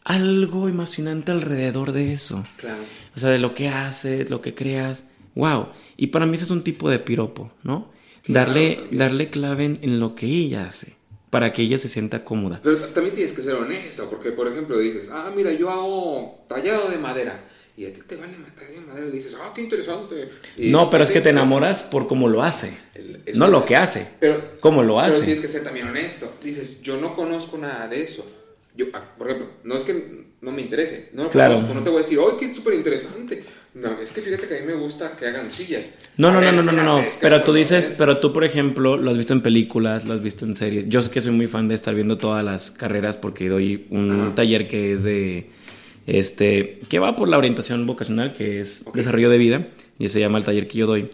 algo 0.04 0.68
emocionante 0.68 1.32
alrededor 1.32 1.92
de 1.92 2.12
eso. 2.14 2.46
Claro. 2.56 2.82
O 3.16 3.20
sea, 3.20 3.30
de 3.30 3.38
lo 3.38 3.54
que 3.54 3.68
haces, 3.68 4.30
lo 4.30 4.40
que 4.40 4.54
creas, 4.54 5.04
wow. 5.34 5.68
Y 5.96 6.08
para 6.08 6.26
mí 6.26 6.36
eso 6.36 6.44
es 6.44 6.50
un 6.50 6.62
tipo 6.64 6.88
de 6.90 6.98
piropo, 6.98 7.50
¿no? 7.62 7.90
Claro, 8.22 8.50
darle, 8.52 8.74
también. 8.76 8.98
darle 8.98 9.30
clave 9.30 9.64
en, 9.64 9.78
en 9.82 9.98
lo 10.00 10.14
que 10.14 10.26
ella 10.26 10.66
hace, 10.66 10.94
para 11.30 11.52
que 11.52 11.62
ella 11.62 11.78
se 11.78 11.88
sienta 11.88 12.24
cómoda. 12.24 12.60
Pero 12.62 12.76
también 12.88 13.14
tienes 13.14 13.32
que 13.32 13.42
ser 13.42 13.54
honesto, 13.54 14.08
porque 14.10 14.30
por 14.32 14.46
ejemplo 14.48 14.78
dices, 14.78 15.08
ah, 15.12 15.32
mira, 15.34 15.52
yo 15.52 15.70
hago 15.70 16.44
tallado 16.48 16.90
de 16.90 16.98
madera. 16.98 17.46
Y 17.76 17.86
a 17.86 17.94
ti 17.94 18.00
te 18.06 18.16
vale 18.16 18.34
tallado 18.54 18.74
de 18.74 18.86
madera 18.86 19.06
y 19.08 19.10
dices, 19.10 19.36
ah, 19.40 19.52
qué 19.54 19.62
interesante. 19.62 20.28
Y- 20.58 20.70
No, 20.70 20.90
pero 20.90 21.04
es 21.04 21.10
que 21.10 21.20
te 21.22 21.30
enamoras 21.30 21.82
por 21.82 22.06
cómo 22.08 22.28
lo 22.28 22.42
hace, 22.42 22.76
El- 22.94 23.22
no 23.38 23.48
lo 23.48 23.64
que 23.64 23.74
hace. 23.76 24.06
Pero, 24.20 24.42
¿Cómo 24.60 24.82
lo 24.82 24.96
pero 24.96 25.06
hace? 25.06 25.20
tienes 25.24 25.40
que 25.40 25.48
ser 25.48 25.64
también 25.64 25.88
honesto. 25.88 26.30
Dices, 26.44 26.82
yo 26.82 27.00
no 27.00 27.14
conozco 27.14 27.56
nada 27.56 27.88
de 27.88 28.02
eso. 28.02 28.26
Yo, 28.76 28.86
ah, 28.92 29.02
por 29.16 29.30
ejemplo, 29.30 29.50
no 29.64 29.76
es 29.76 29.84
que 29.84 30.29
no 30.42 30.52
me 30.52 30.62
interese, 30.62 31.10
no 31.12 31.24
lo 31.24 31.30
Claro. 31.30 31.54
conozco, 31.54 31.74
no 31.74 31.82
te 31.82 31.90
voy 31.90 31.98
a 32.00 32.02
decir, 32.02 32.18
¡ay, 32.18 32.36
qué 32.38 32.54
súper 32.54 32.74
interesante! 32.74 33.42
No, 33.74 34.00
es 34.00 34.10
que 34.10 34.20
fíjate 34.20 34.48
que 34.48 34.56
a 34.56 34.60
mí 34.60 34.66
me 34.66 34.74
gusta 34.74 35.12
que 35.16 35.26
hagan 35.26 35.48
sillas. 35.50 35.92
No, 36.16 36.28
no, 36.32 36.40
no, 36.40 36.46
ver, 36.46 36.54
no, 36.54 36.62
no, 36.62 36.72
no, 36.72 36.82
no. 36.82 36.98
espérate, 36.98 37.08
es 37.10 37.16
que 37.18 37.20
Pero 37.26 37.42
tú 37.44 37.52
dices, 37.52 37.90
es. 37.90 37.96
pero 37.96 38.18
tú, 38.18 38.32
por 38.32 38.42
ejemplo, 38.44 38.96
lo 38.96 39.10
has 39.12 39.16
visto 39.16 39.32
en 39.32 39.42
películas, 39.42 40.04
lo 40.04 40.14
has 40.14 40.22
visto 40.22 40.44
en 40.44 40.56
series. 40.56 40.88
Yo 40.88 41.02
sé 41.02 41.10
que 41.10 41.20
soy 41.20 41.32
muy 41.32 41.46
fan 41.46 41.68
de 41.68 41.74
estar 41.76 41.94
viendo 41.94 42.18
todas 42.18 42.44
las 42.44 42.70
carreras 42.72 43.16
porque 43.16 43.48
doy 43.48 43.86
un 43.90 44.10
Ajá. 44.10 44.34
taller 44.34 44.66
que 44.66 44.94
es 44.94 45.02
de, 45.04 45.50
este, 46.06 46.80
que 46.88 46.98
va 46.98 47.14
por 47.16 47.28
la 47.28 47.38
orientación 47.38 47.86
vocacional, 47.86 48.34
que 48.34 48.60
es 48.60 48.84
desarrollo 48.94 49.30
de 49.30 49.38
vida, 49.38 49.68
y 49.98 50.08
se 50.08 50.18
llama 50.20 50.38
el 50.38 50.44
taller 50.44 50.66
que 50.66 50.78
yo 50.78 50.86
doy, 50.86 51.08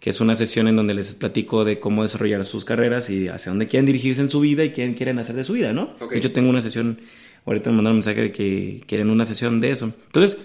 que 0.00 0.10
es 0.10 0.20
una 0.20 0.34
sesión 0.34 0.68
en 0.68 0.76
donde 0.76 0.94
les 0.94 1.14
platico 1.14 1.64
de 1.64 1.78
cómo 1.80 2.02
desarrollar 2.02 2.44
sus 2.44 2.64
carreras 2.64 3.10
y 3.10 3.28
hacia 3.28 3.50
dónde 3.50 3.66
quieren 3.66 3.84
dirigirse 3.86 4.20
en 4.20 4.30
su 4.30 4.40
vida 4.40 4.64
y 4.64 4.72
qué 4.72 4.94
quieren 4.94 5.18
hacer 5.18 5.36
de 5.36 5.44
su 5.44 5.52
vida, 5.54 5.72
¿no? 5.72 5.94
Ok. 6.00 6.12
De 6.12 6.18
hecho, 6.18 6.32
tengo 6.32 6.48
una 6.48 6.62
sesión, 6.62 7.00
ahorita 7.46 7.70
me 7.70 7.76
mandaron 7.76 7.94
un 7.94 7.98
mensaje 7.98 8.20
de 8.22 8.32
que 8.32 8.82
quieren 8.86 9.10
una 9.10 9.24
sesión 9.24 9.60
de 9.60 9.70
eso. 9.70 9.86
Entonces, 10.06 10.38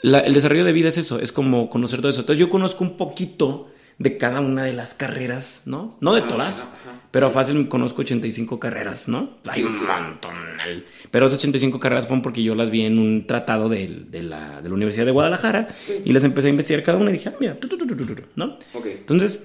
la- 0.00 0.18
el 0.20 0.34
desarrollo 0.34 0.64
de 0.64 0.72
vida 0.72 0.88
es 0.88 0.98
eso, 0.98 1.18
es 1.20 1.32
como 1.32 1.70
conocer 1.70 2.00
todo 2.00 2.10
eso. 2.10 2.20
Entonces 2.20 2.40
yo 2.40 2.50
conozco 2.50 2.84
un 2.84 2.96
poquito 2.96 3.70
de 3.98 4.16
cada 4.18 4.40
una 4.40 4.64
de 4.64 4.72
las 4.72 4.92
carreras, 4.92 5.62
¿no? 5.66 5.96
No 6.00 6.14
de 6.14 6.22
Ah, 6.22 6.26
todas, 6.26 6.62
ajá. 6.62 7.00
pero 7.12 7.28
Sí. 7.28 7.34
fácil 7.34 7.68
conozco 7.68 8.02
85 8.02 8.58
carreras, 8.58 9.06
¿no? 9.08 9.38
Hay 9.46 9.60
Sí, 9.62 9.66
un 9.66 9.72
sí. 9.72 9.78
montonal. 9.86 10.84
Pero 11.12 11.26
esas 11.26 11.38
85 11.38 11.78
carreras 11.78 12.06
fueron 12.08 12.20
porque 12.20 12.42
yo 12.42 12.56
las 12.56 12.70
vi 12.70 12.82
en 12.82 12.98
un 12.98 13.24
tratado 13.28 13.68
del- 13.68 14.10
de, 14.10 14.22
la, 14.22 14.60
de 14.60 14.68
la 14.68 14.74
Universidad 14.74 15.06
de 15.06 15.12
Guadalajara 15.12 15.68
y 16.04 16.12
las 16.12 16.24
empecé 16.24 16.48
a 16.48 16.50
investigar 16.50 16.82
cada 16.82 16.98
una 16.98 17.10
y 17.10 17.14
dije, 17.14 17.28
ah, 17.28 17.36
mira, 17.38 17.54
tu, 17.56 17.68
tu, 17.68 17.76
tu, 17.78 18.14
¿no? 18.34 18.58
Ok. 18.72 18.86
Entonces, 18.86 19.44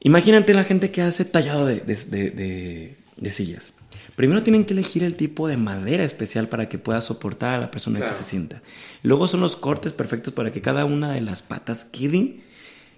imagínate 0.00 0.52
la 0.52 0.64
gente 0.64 0.90
que 0.90 1.00
hace 1.00 1.24
tallado 1.24 1.64
de, 1.66 1.76
de- 1.80 1.94
de- 1.96 2.30
de- 2.30 2.96
de 3.16 3.30
sillas. 3.30 3.72
Primero 4.16 4.42
tienen 4.42 4.64
que 4.64 4.72
elegir 4.72 5.04
el 5.04 5.14
tipo 5.14 5.46
de 5.46 5.56
madera 5.58 6.02
especial 6.02 6.48
para 6.48 6.68
que 6.68 6.78
pueda 6.78 7.00
soportar 7.02 7.54
a 7.54 7.58
la 7.60 7.70
persona 7.70 7.98
Claro. 7.98 8.12
que 8.12 8.18
se 8.18 8.24
sienta. 8.28 8.62
Luego 9.02 9.28
son 9.28 9.40
los 9.40 9.56
cortes 9.56 9.92
perfectos 9.92 10.32
para 10.32 10.52
que 10.52 10.62
cada 10.62 10.84
una 10.86 11.12
de 11.12 11.20
las 11.20 11.42
patas 11.42 11.84
queden, 11.84 12.40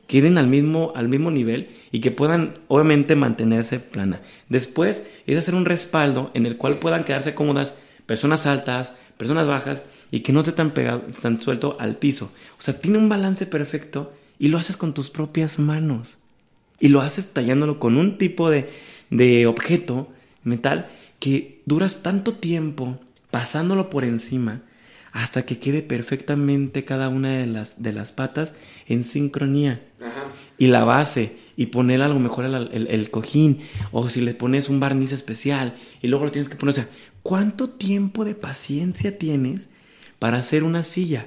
queden 0.06 0.38
al, 0.38 0.46
mismo, 0.46 0.92
al 0.94 1.08
mismo 1.08 1.30
nivel 1.30 1.68
y 1.90 2.00
que 2.00 2.10
puedan 2.12 2.54
obviamente 2.68 3.16
mantenerse 3.16 3.80
plana. 3.80 4.20
Después 4.48 5.06
es 5.26 5.36
hacer 5.36 5.54
un 5.56 5.64
respaldo 5.64 6.30
en 6.34 6.46
el 6.46 6.56
cual 6.56 6.74
Sí. 6.74 6.78
puedan 6.80 7.04
quedarse 7.04 7.34
cómodas 7.34 7.74
personas 8.06 8.46
altas, 8.46 8.92
personas 9.18 9.46
bajas 9.48 9.82
y 10.12 10.20
que 10.20 10.32
no 10.32 10.40
esté 10.40 10.52
tan 10.52 10.70
pegado, 10.70 11.00
tan 11.20 11.40
suelto 11.40 11.76
al 11.80 11.96
piso. 11.96 12.32
O 12.58 12.62
sea, 12.62 12.80
tiene 12.80 12.96
un 12.96 13.08
balance 13.08 13.44
perfecto 13.44 14.12
y 14.38 14.48
lo 14.48 14.56
haces 14.58 14.76
con 14.76 14.94
tus 14.94 15.10
propias 15.10 15.58
manos. 15.58 16.16
Y 16.80 16.88
lo 16.88 17.00
haces 17.00 17.32
tallándolo 17.34 17.80
con 17.80 17.96
un 17.96 18.18
tipo 18.18 18.48
de, 18.50 18.70
de 19.10 19.46
objeto 19.48 20.08
metal 20.44 20.88
que 21.18 21.62
duras 21.66 22.02
tanto 22.02 22.32
tiempo 22.34 22.98
pasándolo 23.30 23.90
por 23.90 24.04
encima 24.04 24.62
hasta 25.12 25.44
que 25.46 25.58
quede 25.58 25.82
perfectamente 25.82 26.84
cada 26.84 27.08
una 27.08 27.38
de 27.38 27.46
las, 27.46 27.82
de 27.82 27.92
las 27.92 28.12
patas 28.12 28.54
en 28.86 29.04
sincronía. 29.04 29.82
Ajá. 30.00 30.26
Y 30.58 30.66
la 30.68 30.84
base, 30.84 31.36
y 31.56 31.66
poner 31.66 32.02
a 32.02 32.08
lo 32.08 32.18
mejor 32.18 32.44
el, 32.44 32.54
el- 32.72 32.86
el 32.88 33.10
cojín, 33.10 33.60
o 33.90 34.08
si 34.08 34.20
le 34.20 34.34
pones 34.34 34.68
un 34.68 34.80
barniz 34.80 35.12
especial, 35.12 35.76
y 36.02 36.08
luego 36.08 36.24
lo 36.26 36.30
tienes 36.30 36.48
que 36.48 36.56
poner. 36.56 36.70
O 36.70 36.74
sea, 36.74 36.88
¿cuánto 37.22 37.70
tiempo 37.70 38.24
de 38.24 38.34
paciencia 38.34 39.18
tienes 39.18 39.70
para 40.18 40.38
hacer 40.38 40.62
una 40.62 40.82
silla? 40.84 41.26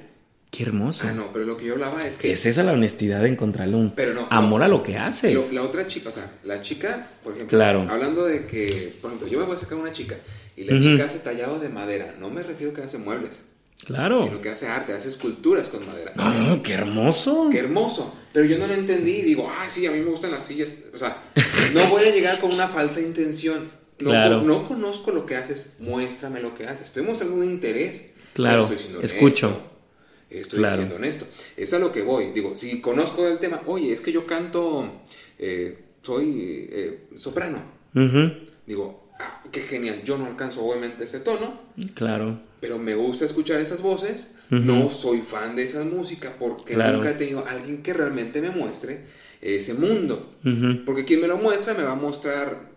Qué 0.52 0.64
hermoso. 0.64 1.04
Ah, 1.08 1.12
no, 1.12 1.28
pero 1.32 1.46
lo 1.46 1.56
que 1.56 1.64
yo 1.64 1.72
hablaba 1.72 2.06
es 2.06 2.18
que... 2.18 2.30
Es 2.30 2.44
esa 2.44 2.62
la 2.62 2.72
honestidad 2.72 3.22
de 3.22 3.28
encontrarle 3.30 3.74
un 3.74 3.94
Pero 3.94 4.12
no, 4.12 4.26
amor 4.28 4.60
no. 4.60 4.66
a 4.66 4.68
lo 4.68 4.82
que 4.82 4.98
haces. 4.98 5.32
Lo- 5.34 5.50
la 5.50 5.62
otra 5.62 5.86
chica, 5.86 6.10
o 6.10 6.12
sea, 6.12 6.30
la 6.44 6.60
chica, 6.60 7.08
por 7.24 7.32
ejemplo, 7.32 7.56
Claro. 7.58 7.86
hablando 7.88 8.26
de 8.26 8.46
que, 8.46 8.94
por 9.00 9.10
ejemplo, 9.10 9.28
yo 9.28 9.38
me 9.40 9.46
voy 9.46 9.56
a 9.56 9.58
sacar 9.58 9.78
una 9.78 9.92
chica 9.92 10.16
y 10.54 10.64
la 10.64 10.78
chica 10.78 11.06
hace 11.06 11.20
tallado 11.20 11.58
de 11.58 11.70
madera. 11.70 12.12
No 12.20 12.28
me 12.28 12.42
refiero 12.42 12.74
que 12.74 12.82
hace 12.82 12.98
muebles, 12.98 13.46
Claro. 13.86 14.22
sino 14.24 14.42
que 14.42 14.50
hace 14.50 14.68
arte, 14.68 14.92
hace 14.92 15.08
esculturas 15.08 15.70
con 15.70 15.86
madera. 15.86 16.12
No, 16.16 16.62
qué 16.62 16.74
hermoso. 16.74 17.48
Qué 17.50 17.58
hermoso. 17.58 18.14
Pero 18.34 18.44
yo 18.44 18.58
no 18.58 18.66
lo 18.66 18.74
entendí 18.74 19.12
y 19.12 19.22
digo, 19.22 19.50
ah, 19.50 19.64
sí, 19.70 19.86
a 19.86 19.90
mí 19.90 20.00
me 20.00 20.10
gustan 20.10 20.32
las 20.32 20.44
sillas. 20.44 20.74
O 20.92 20.98
sea, 20.98 21.22
no 21.72 21.86
voy 21.86 22.04
a 22.04 22.10
llegar 22.14 22.38
con 22.40 22.52
una 22.52 22.68
falsa 22.68 23.00
intención. 23.00 23.70
No, 24.00 24.10
Claro. 24.10 24.42
no 24.42 24.68
conozco 24.68 25.12
lo 25.12 25.24
que 25.24 25.34
haces, 25.36 25.76
muéstrame 25.80 26.40
lo 26.40 26.54
que 26.54 26.66
haces. 26.66 26.88
Estoy 26.88 27.04
mostrando 27.04 27.36
un 27.36 27.44
interés. 27.44 28.10
Claro, 28.34 28.64
estoy 28.70 29.02
escucho. 29.02 29.46
honesto. 29.48 29.71
Estoy 30.40 30.60
Claro. 30.60 30.76
siendo 30.76 30.96
honesto. 30.96 31.26
Es 31.56 31.72
a 31.74 31.78
lo 31.78 31.92
que 31.92 32.02
voy. 32.02 32.30
Digo, 32.32 32.56
si 32.56 32.80
conozco 32.80 33.26
el 33.26 33.38
tema, 33.38 33.62
oye, 33.66 33.92
es 33.92 34.00
que 34.00 34.12
yo 34.12 34.26
canto, 34.26 35.02
eh, 35.38 35.78
soy 36.02 36.68
eh, 36.70 36.98
soprano. 37.16 37.62
Digo, 38.66 39.08
ah, 39.18 39.42
qué 39.50 39.60
genial. 39.60 40.02
Yo 40.04 40.16
no 40.18 40.26
alcanzo 40.26 40.64
obviamente 40.64 41.04
ese 41.04 41.20
tono, 41.20 41.60
Claro. 41.94 42.40
pero 42.60 42.78
me 42.78 42.94
gusta 42.94 43.24
escuchar 43.24 43.60
esas 43.60 43.82
voces. 43.82 44.34
No 44.50 44.90
soy 44.90 45.20
fan 45.20 45.56
de 45.56 45.64
esa 45.64 45.82
música 45.84 46.34
porque 46.38 46.74
Claro. 46.74 46.98
nunca 46.98 47.10
he 47.10 47.14
tenido 47.14 47.46
alguien 47.46 47.82
que 47.82 47.94
realmente 47.94 48.40
me 48.42 48.50
muestre 48.50 49.00
ese 49.40 49.74
mundo. 49.74 50.34
Porque 50.84 51.04
quien 51.04 51.20
me 51.20 51.26
lo 51.28 51.36
muestra 51.38 51.74
me 51.74 51.82
va 51.82 51.92
a 51.92 51.96
mostrar 51.96 52.70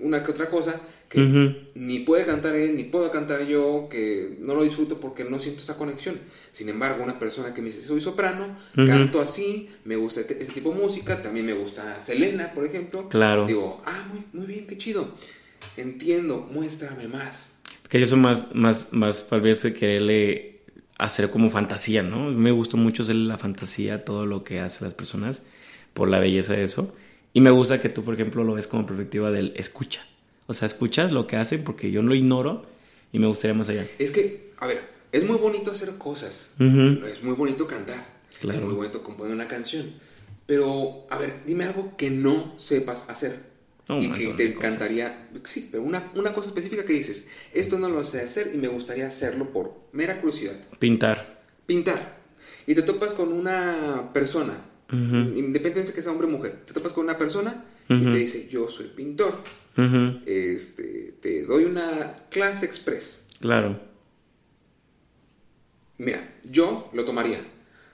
una 0.00 0.22
que 0.22 0.30
otra 0.30 0.48
cosa 0.50 0.80
que 1.08 1.66
ni 1.74 2.00
puede 2.00 2.24
cantar 2.24 2.54
él, 2.56 2.76
ni 2.76 2.84
puedo 2.84 3.10
cantar 3.12 3.46
yo, 3.46 3.88
que 3.90 4.38
no 4.40 4.54
lo 4.54 4.62
disfruto 4.64 4.98
porque 4.98 5.24
no 5.24 5.38
siento 5.38 5.62
esa 5.62 5.76
conexión. 5.76 6.18
Sin 6.52 6.68
embargo, 6.68 7.04
una 7.04 7.18
persona 7.18 7.54
que 7.54 7.60
me 7.62 7.68
dice, 7.68 7.80
soy 7.80 8.00
soprano, 8.00 8.56
canto 8.74 9.20
así, 9.20 9.68
me 9.84 9.94
gusta 9.96 10.20
este- 10.22 10.42
ese 10.42 10.52
tipo 10.52 10.72
de 10.72 10.80
música, 10.80 11.22
también 11.22 11.46
me 11.46 11.52
gusta 11.52 12.00
Selena, 12.02 12.52
por 12.54 12.64
ejemplo. 12.64 13.08
Claro. 13.08 13.46
Digo, 13.46 13.82
ah, 13.86 14.08
muy, 14.10 14.24
muy 14.32 14.46
bien, 14.46 14.66
qué 14.66 14.76
chido. 14.78 15.08
Entiendo, 15.76 16.48
muéstrame 16.50 17.08
más. 17.08 17.54
Que 17.88 18.00
yo 18.00 18.06
soy 18.06 18.18
más, 18.18 18.54
más, 18.54 18.88
más, 18.92 19.28
tal 19.28 19.40
vez 19.42 19.62
de 19.62 19.72
quererle 19.72 20.60
hacer 20.98 21.30
como 21.30 21.50
fantasía, 21.50 22.02
¿no? 22.02 22.30
Me 22.30 22.50
gusta 22.50 22.76
mucho 22.76 23.02
hacer 23.02 23.16
la 23.16 23.38
fantasía, 23.38 24.04
todo 24.04 24.26
lo 24.26 24.42
que 24.44 24.60
hacen 24.60 24.86
las 24.86 24.94
personas, 24.94 25.42
por 25.94 26.08
la 26.08 26.18
belleza 26.18 26.54
de 26.54 26.64
eso. 26.64 26.96
Y 27.32 27.40
me 27.42 27.50
gusta 27.50 27.80
que 27.80 27.90
tú, 27.90 28.02
por 28.02 28.14
ejemplo, 28.14 28.42
lo 28.44 28.54
ves 28.54 28.66
como 28.66 28.86
perspectiva 28.86 29.30
del 29.30 29.52
escucha. 29.56 30.04
O 30.46 30.54
sea, 30.54 30.66
escuchas 30.66 31.12
lo 31.12 31.26
que 31.26 31.36
hacen 31.36 31.64
porque 31.64 31.90
yo 31.90 32.02
lo 32.02 32.14
ignoro 32.14 32.62
y 33.12 33.18
me 33.18 33.26
gustaría 33.26 33.54
más 33.54 33.68
allá. 33.68 33.86
Es 33.98 34.10
que, 34.12 34.52
a 34.58 34.66
ver, 34.66 34.80
es 35.12 35.24
muy 35.24 35.36
bonito 35.38 35.70
hacer 35.72 35.96
cosas. 35.98 36.52
Ujú. 36.60 37.04
Es 37.06 37.22
muy 37.22 37.34
bonito 37.34 37.66
cantar. 37.66 38.04
Claro. 38.40 38.58
Es 38.60 38.64
muy 38.64 38.74
bonito 38.74 39.02
componer 39.02 39.32
una 39.32 39.48
canción. 39.48 39.94
Pero, 40.46 41.06
a 41.10 41.18
ver, 41.18 41.40
dime 41.46 41.64
algo 41.64 41.96
que 41.96 42.10
no 42.10 42.54
sepas 42.58 43.08
hacer. 43.10 43.56
Un 43.88 44.02
y 44.02 44.12
que 44.12 44.26
te 44.28 44.54
cosas. 44.54 44.72
encantaría. 44.74 45.28
Sí, 45.44 45.68
pero 45.70 45.82
una, 45.84 46.10
una 46.16 46.32
cosa 46.32 46.48
específica 46.48 46.84
que 46.84 46.92
dices, 46.92 47.28
esto 47.54 47.78
no 47.78 47.88
lo 47.88 48.04
sé 48.04 48.20
hacer 48.20 48.50
y 48.54 48.58
me 48.58 48.68
gustaría 48.68 49.06
hacerlo 49.08 49.50
por 49.52 49.74
mera 49.92 50.20
curiosidad. 50.20 50.54
Pintar. 50.78 51.40
Pintar. 51.66 52.16
Y 52.66 52.74
te 52.74 52.82
topas 52.82 53.14
con 53.14 53.32
una 53.32 54.10
persona, 54.12 54.54
Ujú. 54.92 54.96
independientemente 55.16 55.82
de 55.90 55.92
que 55.94 56.02
sea 56.02 56.10
hombre 56.10 56.26
o 56.26 56.30
mujer, 56.30 56.62
te 56.66 56.72
topas 56.72 56.92
con 56.92 57.04
una 57.04 57.16
persona 57.16 57.64
y 57.88 57.94
Ujú. 57.94 58.10
te 58.10 58.16
dice, 58.16 58.48
yo 58.50 58.68
soy 58.68 58.86
pintor. 58.88 59.36
Ujú. 59.76 60.20
Este, 60.26 61.14
te 61.20 61.42
doy 61.44 61.64
una 61.64 62.24
clase 62.30 62.64
express. 62.66 63.26
Claro. 63.40 63.78
Mira, 65.98 66.34
yo 66.50 66.90
lo 66.92 67.04
tomaría. 67.04 67.40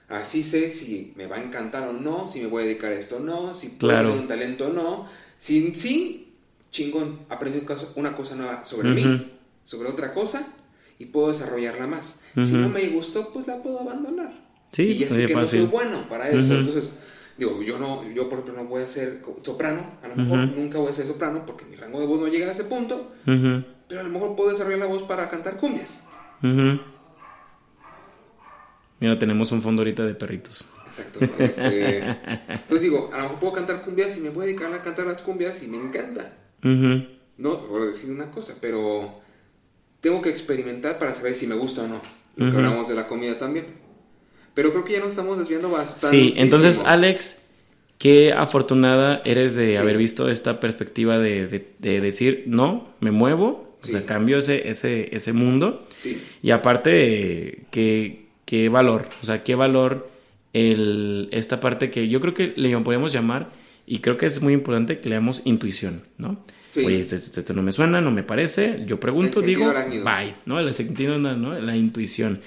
Así 0.09 0.43
sé 0.43 0.69
si 0.69 1.13
me 1.15 1.27
va 1.27 1.37
a 1.37 1.43
encantar 1.43 1.87
o 1.87 1.93
no, 1.93 2.27
si 2.27 2.39
me 2.39 2.47
voy 2.47 2.63
a 2.63 2.65
dedicar 2.67 2.91
a 2.91 2.95
esto 2.95 3.17
o 3.17 3.19
no, 3.19 3.53
si 3.55 3.69
puedo 3.69 3.93
Claro. 3.93 4.09
tener 4.09 4.21
un 4.21 4.27
talento 4.27 4.67
o 4.67 4.73
no. 4.73 5.07
Si 5.39 5.73
sí, 5.75 6.33
chingón, 6.69 7.19
aprendí 7.29 7.61
una 7.95 8.15
cosa 8.15 8.35
nueva 8.35 8.63
sobre 8.65 8.89
mí, 8.89 9.31
sobre 9.63 9.89
otra 9.89 10.13
cosa, 10.13 10.47
y 10.99 11.05
puedo 11.05 11.29
desarrollarla 11.29 11.87
más. 11.87 12.19
Si 12.35 12.53
no 12.53 12.69
me 12.69 12.87
gustó, 12.89 13.31
pues 13.31 13.47
la 13.47 13.61
puedo 13.61 13.79
abandonar. 13.79 14.31
Sí, 14.71 14.83
y 14.83 14.97
ya 14.97 15.09
sé 15.09 15.27
que 15.27 15.33
fácil. 15.33 15.61
no 15.61 15.65
soy 15.65 15.71
bueno 15.71 16.09
para 16.09 16.29
eso. 16.29 16.55
Entonces, 16.55 16.91
digo, 17.37 17.61
yo 17.61 17.79
no, 17.79 18.03
yo 18.11 18.29
por 18.29 18.39
ejemplo 18.39 18.63
no 18.63 18.69
voy 18.69 18.83
a 18.83 18.87
ser 18.87 19.21
soprano, 19.41 19.97
a 20.01 20.07
lo 20.07 20.15
mejor 20.15 20.39
nunca 20.39 20.77
voy 20.77 20.91
a 20.91 20.93
ser 20.93 21.07
soprano 21.07 21.45
porque 21.45 21.65
mi 21.65 21.75
rango 21.75 21.99
de 21.99 22.05
voz 22.05 22.19
no 22.19 22.27
llega 22.27 22.47
a 22.47 22.51
ese 22.51 22.65
punto, 22.65 23.13
pero 23.25 24.01
a 24.01 24.03
lo 24.03 24.09
mejor 24.09 24.35
puedo 24.35 24.49
desarrollar 24.49 24.79
la 24.79 24.85
voz 24.85 25.03
para 25.03 25.29
cantar 25.29 25.57
cumbias. 25.57 26.03
Mira, 28.99 29.19
tenemos 29.19 29.51
un 29.51 29.61
fondo 29.61 29.81
ahorita 29.81 30.03
de 30.03 30.15
perritos. 30.15 30.65
Exacto. 30.85 31.19
Este, 31.39 31.99
entonces 32.47 32.81
digo, 32.81 33.09
a 33.11 33.17
lo 33.17 33.23
mejor 33.23 33.39
puedo 33.39 33.53
cantar 33.53 33.81
cumbias 33.81 34.15
y 34.17 34.21
me 34.21 34.29
voy 34.29 34.43
a 34.43 34.47
dedicar 34.47 34.71
a 34.73 34.83
cantar 34.83 35.07
las 35.07 35.21
cumbias 35.21 35.61
y 35.63 35.67
me 35.67 35.77
encanta. 35.77 36.37
No, 36.61 37.67
por 37.67 37.85
decir 37.85 38.11
una 38.11 38.29
cosa, 38.31 38.55
pero 38.61 39.19
tengo 39.99 40.21
que 40.21 40.29
experimentar 40.29 40.99
para 40.99 41.15
saber 41.15 41.35
si 41.35 41.47
me 41.47 41.55
gusta 41.55 41.83
o 41.83 41.87
no. 41.87 42.01
Lo 42.35 42.49
que 42.49 42.57
hablamos 42.57 42.87
de 42.87 42.95
la 42.95 43.07
comida 43.07 43.37
también. 43.37 43.82
Pero 44.53 44.71
creo 44.71 44.85
que 44.85 44.93
ya 44.93 44.99
nos 44.99 45.09
estamos 45.09 45.37
desviando 45.39 45.69
bastante. 45.69 46.15
Sí, 46.15 46.33
entonces 46.37 46.81
Alex, 46.85 47.39
qué 47.97 48.33
afortunada 48.33 49.21
eres 49.25 49.55
de 49.55 49.71
Sí. 49.75 49.81
haber 49.81 49.97
visto 49.97 50.29
esta 50.29 50.59
perspectiva 50.59 51.17
de, 51.17 51.47
de- 51.47 51.67
de 51.79 52.01
decir, 52.01 52.43
no, 52.47 52.93
me 52.99 53.11
muevo, 53.11 53.75
Sí. 53.79 53.89
o 53.89 53.93
sea, 53.97 54.05
cambio 54.05 54.37
ese, 54.37 54.69
ese, 54.69 55.09
ese 55.15 55.33
mundo. 55.33 55.87
Sí, 55.97 56.21
Y 56.41 56.51
aparte, 56.51 57.65
qué, 57.71 58.25
qué 58.45 58.69
valor, 58.69 59.09
o 59.21 59.25
sea, 59.25 59.43
qué 59.43 59.55
valor 59.55 60.09
el, 60.53 61.29
esta 61.31 61.59
parte 61.59 61.89
que 61.89 62.07
yo 62.07 62.21
creo 62.21 62.33
que 62.33 62.53
le 62.55 62.77
podemos 62.79 63.11
llamar, 63.11 63.49
y 63.85 63.99
creo 63.99 64.17
que 64.17 64.25
es 64.27 64.41
muy 64.41 64.53
importante 64.53 64.99
que 64.99 65.09
le 65.09 65.15
damos 65.15 65.41
intuición, 65.45 66.03
¿no? 66.17 66.43
Sí. 66.71 66.85
Oye, 66.85 66.99
esto, 67.01 67.15
esto- 67.15 67.39
esto 67.39 67.53
no 67.53 67.61
me 67.61 67.71
suena, 67.71 68.01
no 68.01 68.11
me 68.11 68.23
parece, 68.23 68.83
yo 68.87 68.99
pregunto, 68.99 69.41
digo, 69.41 69.71
bye, 70.03 70.35
¿no? 70.45 70.59
El 70.59 70.73
sentido. 70.73 71.17
¿no? 71.19 71.53
La 71.59 71.75
intuición. 71.75 72.41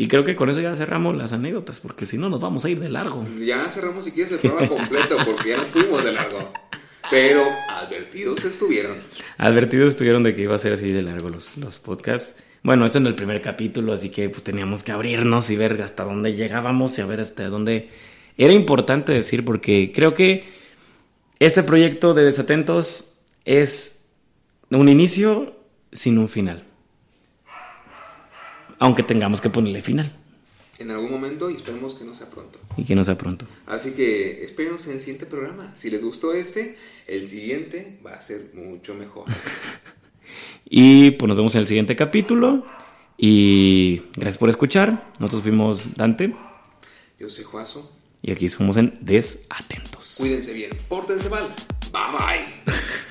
Y 0.00 0.06
creo 0.06 0.22
que 0.22 0.36
con 0.36 0.48
eso 0.48 0.60
ya 0.60 0.76
cerramos 0.76 1.16
las 1.16 1.32
anécdotas, 1.32 1.80
porque 1.80 2.06
si 2.06 2.18
no 2.18 2.28
nos 2.28 2.40
vamos 2.40 2.64
a 2.64 2.70
ir 2.70 2.78
de 2.78 2.88
largo. 2.88 3.26
ya 3.44 3.68
cerramos 3.68 4.04
si 4.04 4.12
quieres 4.12 4.30
el 4.30 4.38
programa 4.38 4.68
completo 4.68 5.16
porque 5.26 5.50
ya 5.50 5.56
nos 5.56 5.66
fuimos 5.66 6.04
de 6.04 6.12
largo. 6.12 6.52
Pero 7.10 7.42
advertidos 7.68 8.44
estuvieron. 8.44 8.98
Advertidos 9.38 9.88
estuvieron 9.88 10.22
de 10.22 10.36
que 10.36 10.42
iba 10.42 10.54
a 10.54 10.58
ser 10.58 10.74
así 10.74 10.92
de 10.92 11.02
largo 11.02 11.30
los, 11.30 11.56
los 11.56 11.80
podcasts. 11.80 12.36
Bueno, 12.62 12.86
esto 12.86 12.98
en 12.98 13.08
el 13.08 13.16
primer 13.16 13.42
capítulo, 13.42 13.92
así 13.92 14.10
que 14.10 14.30
pues, 14.30 14.44
teníamos 14.44 14.84
que 14.84 14.92
abrirnos 14.92 15.50
y 15.50 15.56
ver 15.56 15.82
hasta 15.82 16.04
dónde 16.04 16.34
llegábamos 16.34 16.96
y 16.98 17.02
a 17.02 17.06
ver 17.06 17.20
hasta 17.20 17.48
dónde... 17.48 17.90
Era 18.36 18.52
importante 18.52 19.10
decir 19.10 19.44
porque 19.44 19.90
creo 19.92 20.14
que 20.14 20.44
este 21.40 21.64
proyecto 21.64 22.14
de 22.14 22.24
Desatentos 22.24 23.14
es 23.44 24.04
un 24.70 24.88
inicio 24.88 25.56
sin 25.90 26.18
un 26.18 26.28
final. 26.28 26.67
Aunque 28.78 29.02
tengamos 29.02 29.40
que 29.40 29.50
ponerle 29.50 29.82
final 29.82 30.12
En 30.78 30.90
algún 30.90 31.10
momento 31.10 31.50
y 31.50 31.56
esperemos 31.56 31.94
que 31.94 32.04
no 32.04 32.14
sea 32.14 32.28
pronto. 32.30 32.58
y 32.76 32.84
que 32.84 32.94
no 32.94 33.02
sea 33.04 33.18
pronto. 33.18 33.46
Así 33.66 33.92
que 33.92 34.44
espérenos 34.44 34.86
en 34.86 34.92
el 34.94 35.00
siguiente 35.00 35.26
programa. 35.26 35.72
Si 35.76 35.90
les 35.90 36.04
gustó 36.04 36.32
este, 36.32 36.76
el 37.06 37.26
siguiente 37.26 37.98
va 38.06 38.12
a 38.14 38.20
ser 38.20 38.50
mucho 38.54 38.94
mejor. 38.94 39.26
Y 40.70 41.12
pues 41.12 41.26
nos 41.28 41.36
vemos 41.36 41.54
en 41.54 41.62
el 41.62 41.66
siguiente 41.66 41.96
capítulo. 41.96 42.66
Y 43.16 44.02
gracias 44.14 44.36
por 44.38 44.50
escuchar. 44.50 45.12
Nosotros 45.18 45.42
fuimos 45.42 45.88
Dante 45.96 46.34
Yo 47.18 47.30
soy 47.30 47.44
Juazo. 47.44 47.90
y 48.22 48.30
aquí 48.32 48.48
somos 48.50 48.76
en 48.76 48.98
Desatentos. 49.00 50.14
Cuídense 50.18 50.52
bien. 50.52 50.70
Pórtense 50.88 51.30
mal. 51.30 51.54
Bye 51.90 52.12
bye. 52.12 52.74